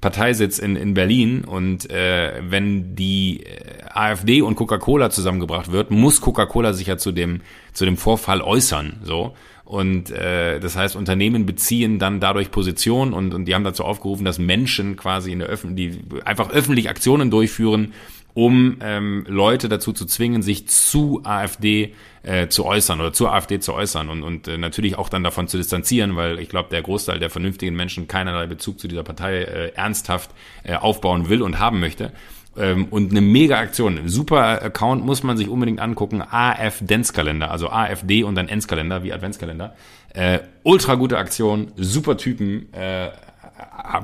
Parteisitz 0.00 0.58
in, 0.58 0.76
in 0.76 0.94
Berlin 0.94 1.44
und 1.44 1.90
äh, 1.90 2.40
wenn 2.42 2.96
die 2.96 3.44
äh, 3.44 3.82
AfD 3.92 4.40
und 4.40 4.54
Coca-Cola 4.56 5.10
zusammengebracht 5.10 5.70
wird, 5.72 5.90
muss 5.90 6.22
Coca-Cola 6.22 6.72
sich 6.72 6.86
ja 6.86 6.96
zu 6.96 7.12
dem, 7.12 7.42
zu 7.74 7.84
dem 7.84 7.98
Vorfall 7.98 8.40
äußern, 8.40 9.00
so. 9.02 9.34
Und 9.70 10.10
äh, 10.10 10.58
das 10.58 10.74
heißt, 10.74 10.96
Unternehmen 10.96 11.46
beziehen 11.46 12.00
dann 12.00 12.18
dadurch 12.18 12.50
Position 12.50 13.12
und, 13.12 13.32
und 13.32 13.44
die 13.44 13.54
haben 13.54 13.62
dazu 13.62 13.84
aufgerufen, 13.84 14.24
dass 14.24 14.40
Menschen 14.40 14.96
quasi 14.96 15.30
in 15.30 15.38
der 15.38 15.46
Öffn 15.46 15.76
die 15.76 15.96
einfach 16.24 16.50
öffentlich 16.50 16.88
Aktionen 16.90 17.30
durchführen, 17.30 17.92
um 18.34 18.78
ähm, 18.80 19.24
Leute 19.28 19.68
dazu 19.68 19.92
zu 19.92 20.06
zwingen, 20.06 20.42
sich 20.42 20.66
zu 20.66 21.20
AfD 21.22 21.94
äh, 22.24 22.48
zu 22.48 22.64
äußern 22.66 22.98
oder 23.00 23.12
zur 23.12 23.32
AfD 23.32 23.60
zu 23.60 23.72
äußern 23.72 24.08
und, 24.08 24.24
und 24.24 24.48
äh, 24.48 24.58
natürlich 24.58 24.98
auch 24.98 25.08
dann 25.08 25.22
davon 25.22 25.46
zu 25.46 25.56
distanzieren, 25.56 26.16
weil 26.16 26.40
ich 26.40 26.48
glaube, 26.48 26.70
der 26.70 26.82
Großteil 26.82 27.20
der 27.20 27.30
vernünftigen 27.30 27.76
Menschen 27.76 28.08
keinerlei 28.08 28.48
Bezug 28.48 28.80
zu 28.80 28.88
dieser 28.88 29.04
Partei 29.04 29.42
äh, 29.42 29.68
ernsthaft 29.74 30.32
äh, 30.64 30.74
aufbauen 30.74 31.28
will 31.28 31.42
und 31.42 31.60
haben 31.60 31.78
möchte. 31.78 32.10
Ähm, 32.56 32.86
und 32.90 33.10
eine 33.10 33.20
mega 33.20 33.58
Aktion. 33.58 34.08
Super 34.08 34.62
Account 34.62 35.04
muss 35.04 35.22
man 35.22 35.36
sich 35.36 35.48
unbedingt 35.48 35.80
angucken. 35.80 36.22
AF 36.22 36.82
Dance-Kalender, 36.84 37.50
also 37.50 37.70
AfD 37.70 38.24
und 38.24 38.34
dann 38.34 38.48
Ends-Kalender, 38.48 39.02
wie 39.02 39.12
Adventskalender. 39.12 39.74
Äh, 40.12 40.40
ultra 40.64 40.96
gute 40.96 41.18
Aktion, 41.18 41.72
super 41.76 42.16
Typen. 42.16 42.72
Äh, 42.72 43.10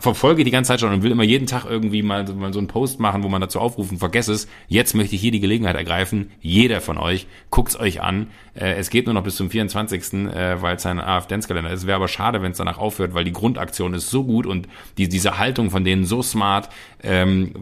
verfolge 0.01 0.45
die 0.45 0.51
ganze 0.51 0.69
Zeit 0.69 0.81
schon 0.81 0.93
und 0.93 1.03
will 1.03 1.13
immer 1.13 1.23
jeden 1.23 1.47
Tag 1.47 1.65
irgendwie 1.65 2.03
mal, 2.03 2.25
mal 2.35 2.53
so 2.53 2.59
einen 2.59 2.69
Post 2.69 3.01
machen, 3.01 3.23
wo 3.23 3.29
man 3.29 3.41
dazu 3.41 3.61
aufrufen, 3.61 3.99
vergess 3.99 4.29
es. 4.29 4.49
Jetzt 4.69 4.95
möchte 4.95 5.15
ich 5.15 5.21
hier 5.21 5.31
die 5.31 5.41
Gelegenheit 5.41 5.77
ergreifen. 5.77 6.31
Jeder 6.41 6.81
von 6.81 6.99
euch, 6.99 7.27
guckt's 7.51 7.79
euch 7.79 8.03
an. 8.03 8.29
Äh, 8.55 8.75
es 8.75 8.91
geht 8.91 9.07
nur 9.07 9.15
noch 9.15 9.23
bis 9.23 9.37
zum 9.37 9.51
24., 9.51 10.13
äh, 10.13 10.61
weil 10.63 10.77
es 10.77 10.87
ein 10.87 11.01
AF-Dance-Kalender 11.01 11.71
ist. 11.71 11.87
Wäre 11.87 11.97
aber 11.97 12.09
schade, 12.09 12.43
wenn 12.43 12.53
es 12.53 12.59
danach 12.59 12.79
aufhört, 12.79 13.15
weil 13.15 13.25
die 13.25 13.33
Grundaktion 13.33 13.95
ist 13.95 14.11
so 14.11 14.25
gut 14.25 14.47
und 14.47 14.69
die, 14.99 15.09
diese 15.09 15.39
Haltung 15.39 15.71
von 15.71 15.85
denen 15.85 16.05
so 16.05 16.23
smart. 16.23 16.69
Ähm, 17.03 17.53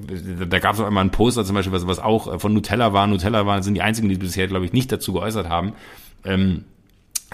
da 0.49 0.59
gab 0.59 0.75
es 0.75 0.81
auch 0.81 0.89
immer 0.89 1.01
einen 1.01 1.11
Poster 1.11 1.45
zum 1.45 1.55
Beispiel, 1.55 1.73
was, 1.73 1.87
was 1.87 1.99
auch 1.99 2.41
von 2.41 2.55
Nutella 2.55 2.93
war. 2.93 3.07
Nutella 3.07 3.47
war, 3.47 3.63
sind 3.63 3.75
die 3.75 3.83
einzigen, 3.83 4.09
die 4.09 4.17
bisher, 4.17 4.47
glaube 4.47 4.65
ich, 4.65 4.73
nicht 4.73 4.91
dazu 4.91 5.13
geäußert 5.13 5.49
haben. 5.49 5.73
Ähm, 6.25 6.65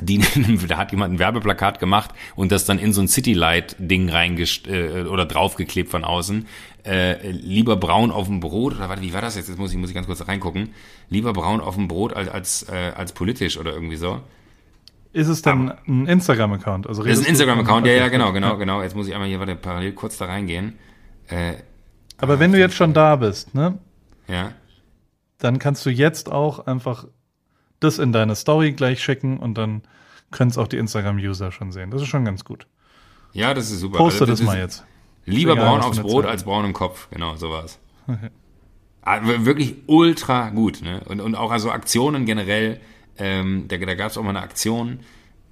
die, 0.01 0.19
da 0.69 0.79
hat 0.79 0.93
jemand 0.93 1.15
ein 1.15 1.19
Werbeplakat 1.19 1.79
gemacht 1.79 2.11
und 2.37 2.53
das 2.53 2.65
dann 2.65 2.79
in 2.79 2.93
so 2.93 3.01
ein 3.01 3.09
Citylight-Ding 3.09 4.09
reingest 4.09 4.67
äh, 4.67 5.05
oder 5.05 5.27
draufgeklebt 5.27 5.91
von 5.91 6.05
außen. 6.05 6.47
Äh, 6.85 7.31
lieber 7.31 7.77
braun 7.77 8.11
auf 8.11 8.27
dem 8.27 8.41
Brot, 8.41 8.77
oder 8.77 8.89
warte, 8.89 9.03
wie 9.03 9.13
war 9.13 9.21
das 9.21 9.37
jetzt? 9.37 9.49
Jetzt 9.49 9.59
muss 9.59 9.71
ich, 9.73 9.79
muss 9.79 9.91
ich 9.91 9.95
ganz 9.95 10.07
kurz 10.07 10.27
reingucken. 10.27 10.71
Lieber 11.09 11.33
braun 11.33 11.61
auf 11.61 11.75
dem 11.75 11.89
Brot 11.89 12.15
als, 12.15 12.29
als, 12.29 12.69
äh, 12.69 12.93
als 12.97 13.13
politisch 13.13 13.59
oder 13.59 13.73
irgendwie 13.73 13.97
so. 13.97 14.21
ist 15.13 15.29
es 15.29 15.43
dann 15.43 15.75
ein 15.87 16.07
Instagram-Account? 16.07 16.87
Also 16.87 17.03
ist 17.03 17.21
ein 17.21 17.27
Instagram-Account, 17.27 17.87
ja, 17.87 17.93
ja, 17.93 18.09
genau, 18.09 18.33
genau, 18.33 18.57
genau. 18.57 18.83
Jetzt 18.83 18.97
muss 18.97 19.09
ich 19.09 19.15
einmal 19.15 19.29
hier 19.29 19.41
warte, 19.41 19.57
parallel 19.57 19.93
kurz 19.93 20.17
da 20.17 20.27
reingehen. 20.27 20.79
Äh, 21.29 21.55
Aber 22.19 22.39
wenn 22.39 22.53
du 22.53 22.59
jetzt 22.59 22.75
schon 22.75 22.95
da 22.95 23.17
bist, 23.17 23.55
ne, 23.55 23.79
ja. 24.27 24.53
dann 25.39 25.59
kannst 25.59 25.85
du 25.85 25.91
jetzt 25.91 26.31
auch 26.33 26.67
einfach 26.67 27.07
das 27.81 27.99
in 27.99 28.13
deine 28.13 28.35
Story 28.37 28.73
gleich 28.73 29.03
schicken 29.03 29.39
und 29.39 29.55
dann 29.59 29.83
können 30.31 30.51
es 30.51 30.59
auch 30.59 30.69
die 30.69 30.77
Instagram-User 30.77 31.51
schon 31.53 31.73
sehen. 31.73 31.91
Das 31.91 32.03
ist 32.03 32.09
schon 32.09 32.25
ganz 32.25 32.45
gut. 32.45 32.67
Ja, 33.33 33.53
das 33.55 33.71
ist 33.71 33.81
super. 33.81 33.99
Poste 33.99 34.23
Also, 34.23 34.33
das 34.33 34.43
mal 34.43 34.59
jetzt. 34.59 34.85
Lieber 35.25 35.53
Egal, 35.53 35.67
braun 35.67 35.81
aufs 35.81 35.99
Brot 36.01 36.23
Zeit. 36.25 36.31
als 36.33 36.45
braun 36.45 36.65
im 36.65 36.73
Kopf. 36.73 37.09
Genau, 37.11 37.37
so 37.37 37.51
war's. 37.51 37.79
Ah, 39.03 39.21
wir- 39.27 39.45
Wirklich 39.47 39.77
ultra 39.87 40.51
gut. 40.51 40.83
Ne? 40.83 41.03
Und, 41.07 41.21
und 41.21 41.35
auch 41.35 41.51
also 41.51 41.71
Aktionen 41.71 42.27
generell. 42.27 42.81
Ähm, 43.19 43.67
da 43.69 43.77
da 43.77 43.95
gab 43.95 44.11
es 44.11 44.17
auch 44.19 44.23
mal 44.23 44.31
eine 44.31 44.41
Aktion, 44.43 45.01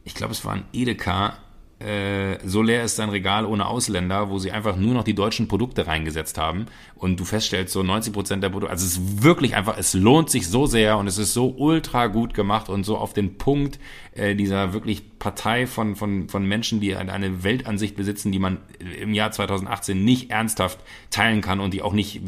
ich 0.05 0.15
glaube, 0.15 0.33
es 0.33 0.45
war 0.45 0.55
ein 0.55 0.65
Edeka. 0.73 1.35
Äh, 1.81 2.39
so 2.45 2.61
leer 2.61 2.83
ist 2.83 2.99
dein 2.99 3.09
Regal 3.09 3.47
ohne 3.47 3.67
Ausländer, 3.67 4.31
wo 4.31 4.41
sie 4.41 4.51
einfach 4.51 4.77
nur 4.77 4.95
noch 4.95 5.05
die 5.05 5.15
deutschen 5.15 5.47
Produkte 5.47 5.87
reingesetzt 5.87 6.37
haben 6.37 6.67
und 6.97 7.21
du 7.21 7.25
feststellst, 7.25 7.73
so 7.73 7.85
90 7.85 8.13
Prozent 8.13 8.43
der 8.43 8.49
Produkte, 8.49 8.73
also 8.73 8.85
es 8.85 8.95
ist 8.99 9.23
wirklich 9.23 9.55
einfach, 9.55 9.79
es 9.79 9.95
lohnt 9.95 10.29
sich 10.29 10.49
so 10.49 10.67
sehr 10.67 10.99
und 10.99 11.07
es 11.07 11.19
ist 11.19 11.35
so 11.35 11.55
ultra 11.57 12.09
gut 12.09 12.35
gemacht 12.35 12.69
und 12.69 12.83
so 12.83 12.99
auf 12.99 13.13
den 13.13 13.39
Punkt 13.39 13.79
äh, 14.15 14.35
dieser 14.35 14.73
wirklich 14.73 15.19
Partei 15.21 15.69
von, 15.69 15.95
von, 15.95 16.29
von 16.29 16.45
Menschen, 16.45 16.81
die 16.81 16.97
eine- 16.97 17.13
eine 17.13 17.45
Weltansicht 17.45 17.95
besitzen, 17.97 18.33
die 18.33 18.39
man 18.41 18.59
im 19.01 19.15
Jahr 19.15 19.31
2018 19.31 20.05
nicht 20.05 20.31
ernsthaft 20.31 20.79
teilen 21.11 21.41
kann 21.43 21.61
und 21.61 21.75
die 21.75 21.83
auch 21.83 21.93
nicht, 21.93 22.21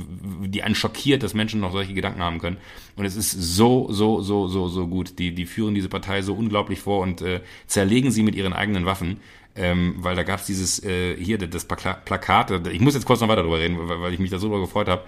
die 0.44 0.62
einen 0.62 0.74
schockiert, 0.76 1.22
dass 1.24 1.34
Menschen 1.34 1.60
noch 1.60 1.72
solche 1.72 1.94
Gedanken 1.94 2.20
haben 2.20 2.38
können. 2.38 2.56
Und 2.96 3.04
es 3.04 3.16
ist 3.16 3.30
so, 3.32 3.88
so, 3.90 4.20
so, 4.20 4.46
so, 4.48 4.68
so 4.68 4.86
gut. 4.88 5.18
Die, 5.18 5.34
die 5.34 5.46
führen 5.46 5.74
diese 5.74 5.88
Partei 5.88 6.22
so 6.22 6.34
unglaublich 6.34 6.80
vor 6.80 7.00
und 7.00 7.22
äh, 7.22 7.40
zerlegen 7.66 8.10
sie 8.10 8.22
mit 8.22 8.34
ihren 8.34 8.52
eigenen 8.52 8.86
Waffen. 8.86 9.18
Ähm, 9.56 9.96
weil 9.98 10.14
da 10.14 10.22
gab 10.22 10.40
es 10.40 10.46
dieses, 10.46 10.82
äh, 10.84 11.16
hier, 11.16 11.36
das 11.38 11.68
Plaka- 11.68 11.98
Plakat, 12.04 12.66
ich 12.68 12.80
muss 12.80 12.94
jetzt 12.94 13.04
kurz 13.04 13.20
noch 13.20 13.28
weiter 13.28 13.42
darüber 13.42 13.58
reden, 13.58 13.76
weil, 13.88 14.00
weil 14.00 14.14
ich 14.14 14.20
mich 14.20 14.30
da 14.30 14.38
so 14.38 14.48
drüber 14.48 14.60
gefreut 14.60 14.88
habe. 14.88 15.02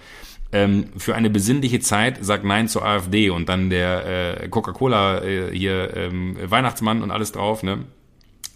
Ähm, 0.51 0.86
für 0.97 1.14
eine 1.14 1.31
besinnliche 1.31 1.81
Zeit 1.81 2.23
sagt 2.24 2.44
Nein 2.44 2.69
zur 2.69 2.85
AfD 2.85 3.31
und 3.31 3.48
dann 3.48 3.70
der 3.70 4.43
äh, 4.43 4.48
Coca-Cola 4.48 5.23
äh, 5.23 5.56
hier 5.56 5.97
ähm, 5.97 6.36
Weihnachtsmann 6.43 7.02
und 7.02 7.10
alles 7.10 7.32
drauf, 7.32 7.62
ne? 7.62 7.85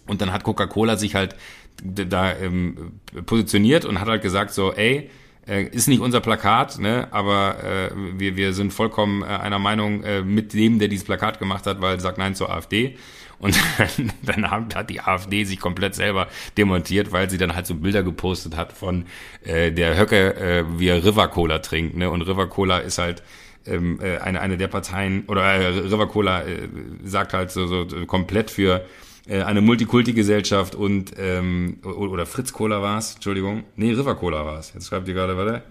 Und 0.05 0.21
dann 0.21 0.31
hat 0.31 0.43
Coca-Cola 0.43 0.95
sich 0.95 1.15
halt 1.15 1.35
da 1.83 2.35
ähm, 2.35 2.93
positioniert 3.25 3.85
und 3.85 3.99
hat 3.99 4.07
halt 4.07 4.21
gesagt 4.21 4.53
so, 4.53 4.73
ey, 4.73 5.09
äh, 5.47 5.63
ist 5.63 5.87
nicht 5.87 6.01
unser 6.01 6.21
Plakat, 6.21 6.79
ne, 6.79 7.07
aber 7.11 7.63
äh, 7.63 7.89
wir, 8.17 8.35
wir 8.35 8.53
sind 8.53 8.73
vollkommen 8.73 9.21
äh, 9.21 9.25
einer 9.25 9.59
Meinung 9.59 10.03
äh, 10.03 10.21
mit 10.21 10.53
dem, 10.53 10.79
der 10.79 10.87
dieses 10.87 11.05
Plakat 11.05 11.39
gemacht 11.39 11.65
hat, 11.65 11.81
weil 11.81 11.99
sagt 11.99 12.17
Nein 12.17 12.35
zur 12.35 12.49
AfD. 12.51 12.97
Und 13.39 13.57
dann, 14.23 14.49
hat 14.49 14.89
die 14.89 15.01
AfD 15.01 15.43
sich 15.43 15.59
komplett 15.59 15.95
selber 15.95 16.27
demontiert, 16.57 17.11
weil 17.11 17.29
sie 17.29 17.37
dann 17.37 17.55
halt 17.55 17.67
so 17.67 17.75
Bilder 17.75 18.03
gepostet 18.03 18.55
hat 18.55 18.73
von 18.73 19.05
äh, 19.43 19.71
der 19.71 19.97
Höcke, 19.97 20.35
äh, 20.35 20.63
wie 20.79 20.87
er 20.87 21.03
River 21.03 21.27
Cola 21.27 21.59
trinkt. 21.59 21.95
Ne? 21.95 22.09
Und 22.09 22.23
River 22.23 22.47
Cola 22.47 22.79
ist 22.79 22.97
halt 22.97 23.21
ähm, 23.65 23.99
äh, 24.01 24.17
eine, 24.17 24.41
eine 24.41 24.57
der 24.57 24.67
Parteien, 24.67 25.25
oder 25.27 25.43
äh, 25.43 25.67
River 25.67 26.07
Cola 26.07 26.43
äh, 26.43 26.67
sagt 27.03 27.33
halt 27.33 27.51
so, 27.51 27.67
so 27.67 27.85
komplett 28.05 28.49
für 28.49 28.85
äh, 29.27 29.41
eine 29.41 29.61
Multikulti-Gesellschaft 29.61 30.73
und 30.75 31.13
ähm, 31.17 31.79
oder 31.83 32.25
Fritz 32.25 32.53
Cola 32.53 32.81
war 32.81 32.97
es, 32.97 33.15
Entschuldigung. 33.15 33.65
Nee, 33.75 33.91
River 33.91 34.15
Cola 34.15 34.45
war 34.45 34.59
es. 34.59 34.73
Jetzt 34.73 34.87
schreibt 34.87 35.07
ihr 35.07 35.13
gerade, 35.13 35.37
warte. 35.37 35.63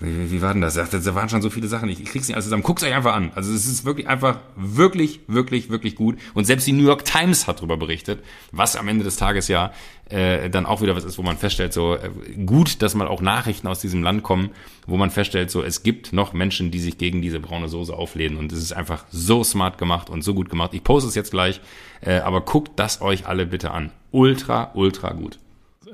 Wie, 0.00 0.30
wie 0.30 0.42
war 0.42 0.54
denn 0.54 0.62
das? 0.62 0.74
Da 0.74 1.14
waren 1.14 1.28
schon 1.28 1.42
so 1.42 1.50
viele 1.50 1.68
Sachen. 1.68 1.90
Ich, 1.90 2.00
ich 2.00 2.06
krieg's 2.06 2.26
nicht 2.26 2.34
alles 2.34 2.46
zusammen. 2.46 2.62
Guckt's 2.62 2.82
euch 2.82 2.94
einfach 2.94 3.14
an. 3.14 3.32
Also 3.34 3.52
es 3.52 3.66
ist 3.66 3.84
wirklich 3.84 4.08
einfach 4.08 4.38
wirklich, 4.56 5.20
wirklich, 5.26 5.68
wirklich 5.68 5.94
gut. 5.94 6.18
Und 6.32 6.46
selbst 6.46 6.66
die 6.66 6.72
New 6.72 6.84
York 6.86 7.04
Times 7.04 7.46
hat 7.46 7.58
darüber 7.58 7.76
berichtet, 7.76 8.24
was 8.50 8.76
am 8.76 8.88
Ende 8.88 9.04
des 9.04 9.16
Tages 9.16 9.48
ja 9.48 9.72
äh, 10.08 10.48
dann 10.48 10.64
auch 10.64 10.80
wieder 10.80 10.96
was 10.96 11.04
ist, 11.04 11.18
wo 11.18 11.22
man 11.22 11.36
feststellt, 11.36 11.74
so 11.74 11.96
äh, 11.96 12.10
gut, 12.46 12.80
dass 12.80 12.94
mal 12.94 13.08
auch 13.08 13.20
Nachrichten 13.20 13.66
aus 13.68 13.80
diesem 13.80 14.02
Land 14.02 14.22
kommen, 14.22 14.50
wo 14.86 14.96
man 14.96 15.10
feststellt, 15.10 15.50
so 15.50 15.62
es 15.62 15.82
gibt 15.82 16.14
noch 16.14 16.32
Menschen, 16.32 16.70
die 16.70 16.80
sich 16.80 16.96
gegen 16.96 17.20
diese 17.20 17.38
braune 17.38 17.68
Soße 17.68 17.92
auflehnen. 17.92 18.38
Und 18.38 18.52
es 18.52 18.62
ist 18.62 18.72
einfach 18.72 19.04
so 19.10 19.44
smart 19.44 19.76
gemacht 19.76 20.08
und 20.08 20.22
so 20.22 20.32
gut 20.32 20.48
gemacht. 20.48 20.72
Ich 20.72 20.82
poste 20.82 21.10
es 21.10 21.14
jetzt 21.14 21.30
gleich, 21.30 21.60
äh, 22.00 22.20
aber 22.20 22.40
guckt 22.40 22.72
das 22.76 23.02
euch 23.02 23.26
alle 23.26 23.44
bitte 23.44 23.70
an. 23.70 23.92
Ultra, 24.12 24.70
ultra 24.72 25.12
gut. 25.12 25.38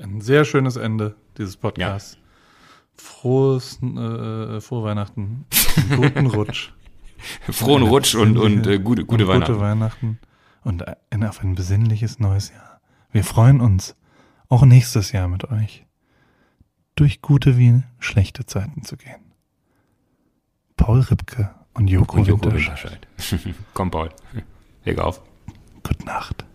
Ein 0.01 0.21
sehr 0.21 0.45
schönes 0.45 0.77
Ende 0.77 1.15
dieses 1.37 1.57
Podcasts. 1.57 2.13
Ja. 2.13 2.26
Frohes, 2.97 3.81
äh, 3.81 4.61
frohe 4.61 4.83
Weihnachten. 4.83 5.45
Guten 5.95 6.27
Rutsch. 6.27 6.71
Frohen 7.51 7.83
Rutsch 7.83 8.15
und, 8.15 8.37
und 8.37 8.67
äh, 8.67 8.79
gute, 8.79 9.05
gute 9.05 9.25
und 9.25 9.29
Weihnachten. 9.29 9.53
Gute 9.53 9.63
Weihnachten. 9.63 10.19
Und 10.63 10.83
ein, 11.11 11.23
auf 11.23 11.41
ein 11.41 11.55
besinnliches 11.55 12.19
neues 12.19 12.51
Jahr. 12.51 12.81
Wir 13.11 13.23
freuen 13.23 13.61
uns, 13.61 13.95
auch 14.49 14.65
nächstes 14.65 15.11
Jahr 15.11 15.27
mit 15.27 15.49
euch 15.49 15.85
durch 16.95 17.21
gute 17.21 17.57
wie 17.57 17.83
schlechte 17.99 18.45
Zeiten 18.45 18.83
zu 18.83 18.97
gehen. 18.97 19.21
Paul 20.75 20.99
Ripke 21.01 21.53
und 21.73 21.87
Joko, 21.87 22.17
und 22.17 22.27
Joko 22.27 22.51
Winterscheid. 22.51 23.07
Komm, 23.73 23.91
Paul. 23.91 24.09
Leg 24.83 24.99
auf. 24.99 25.21
Gute 25.83 26.05
Nacht. 26.05 26.45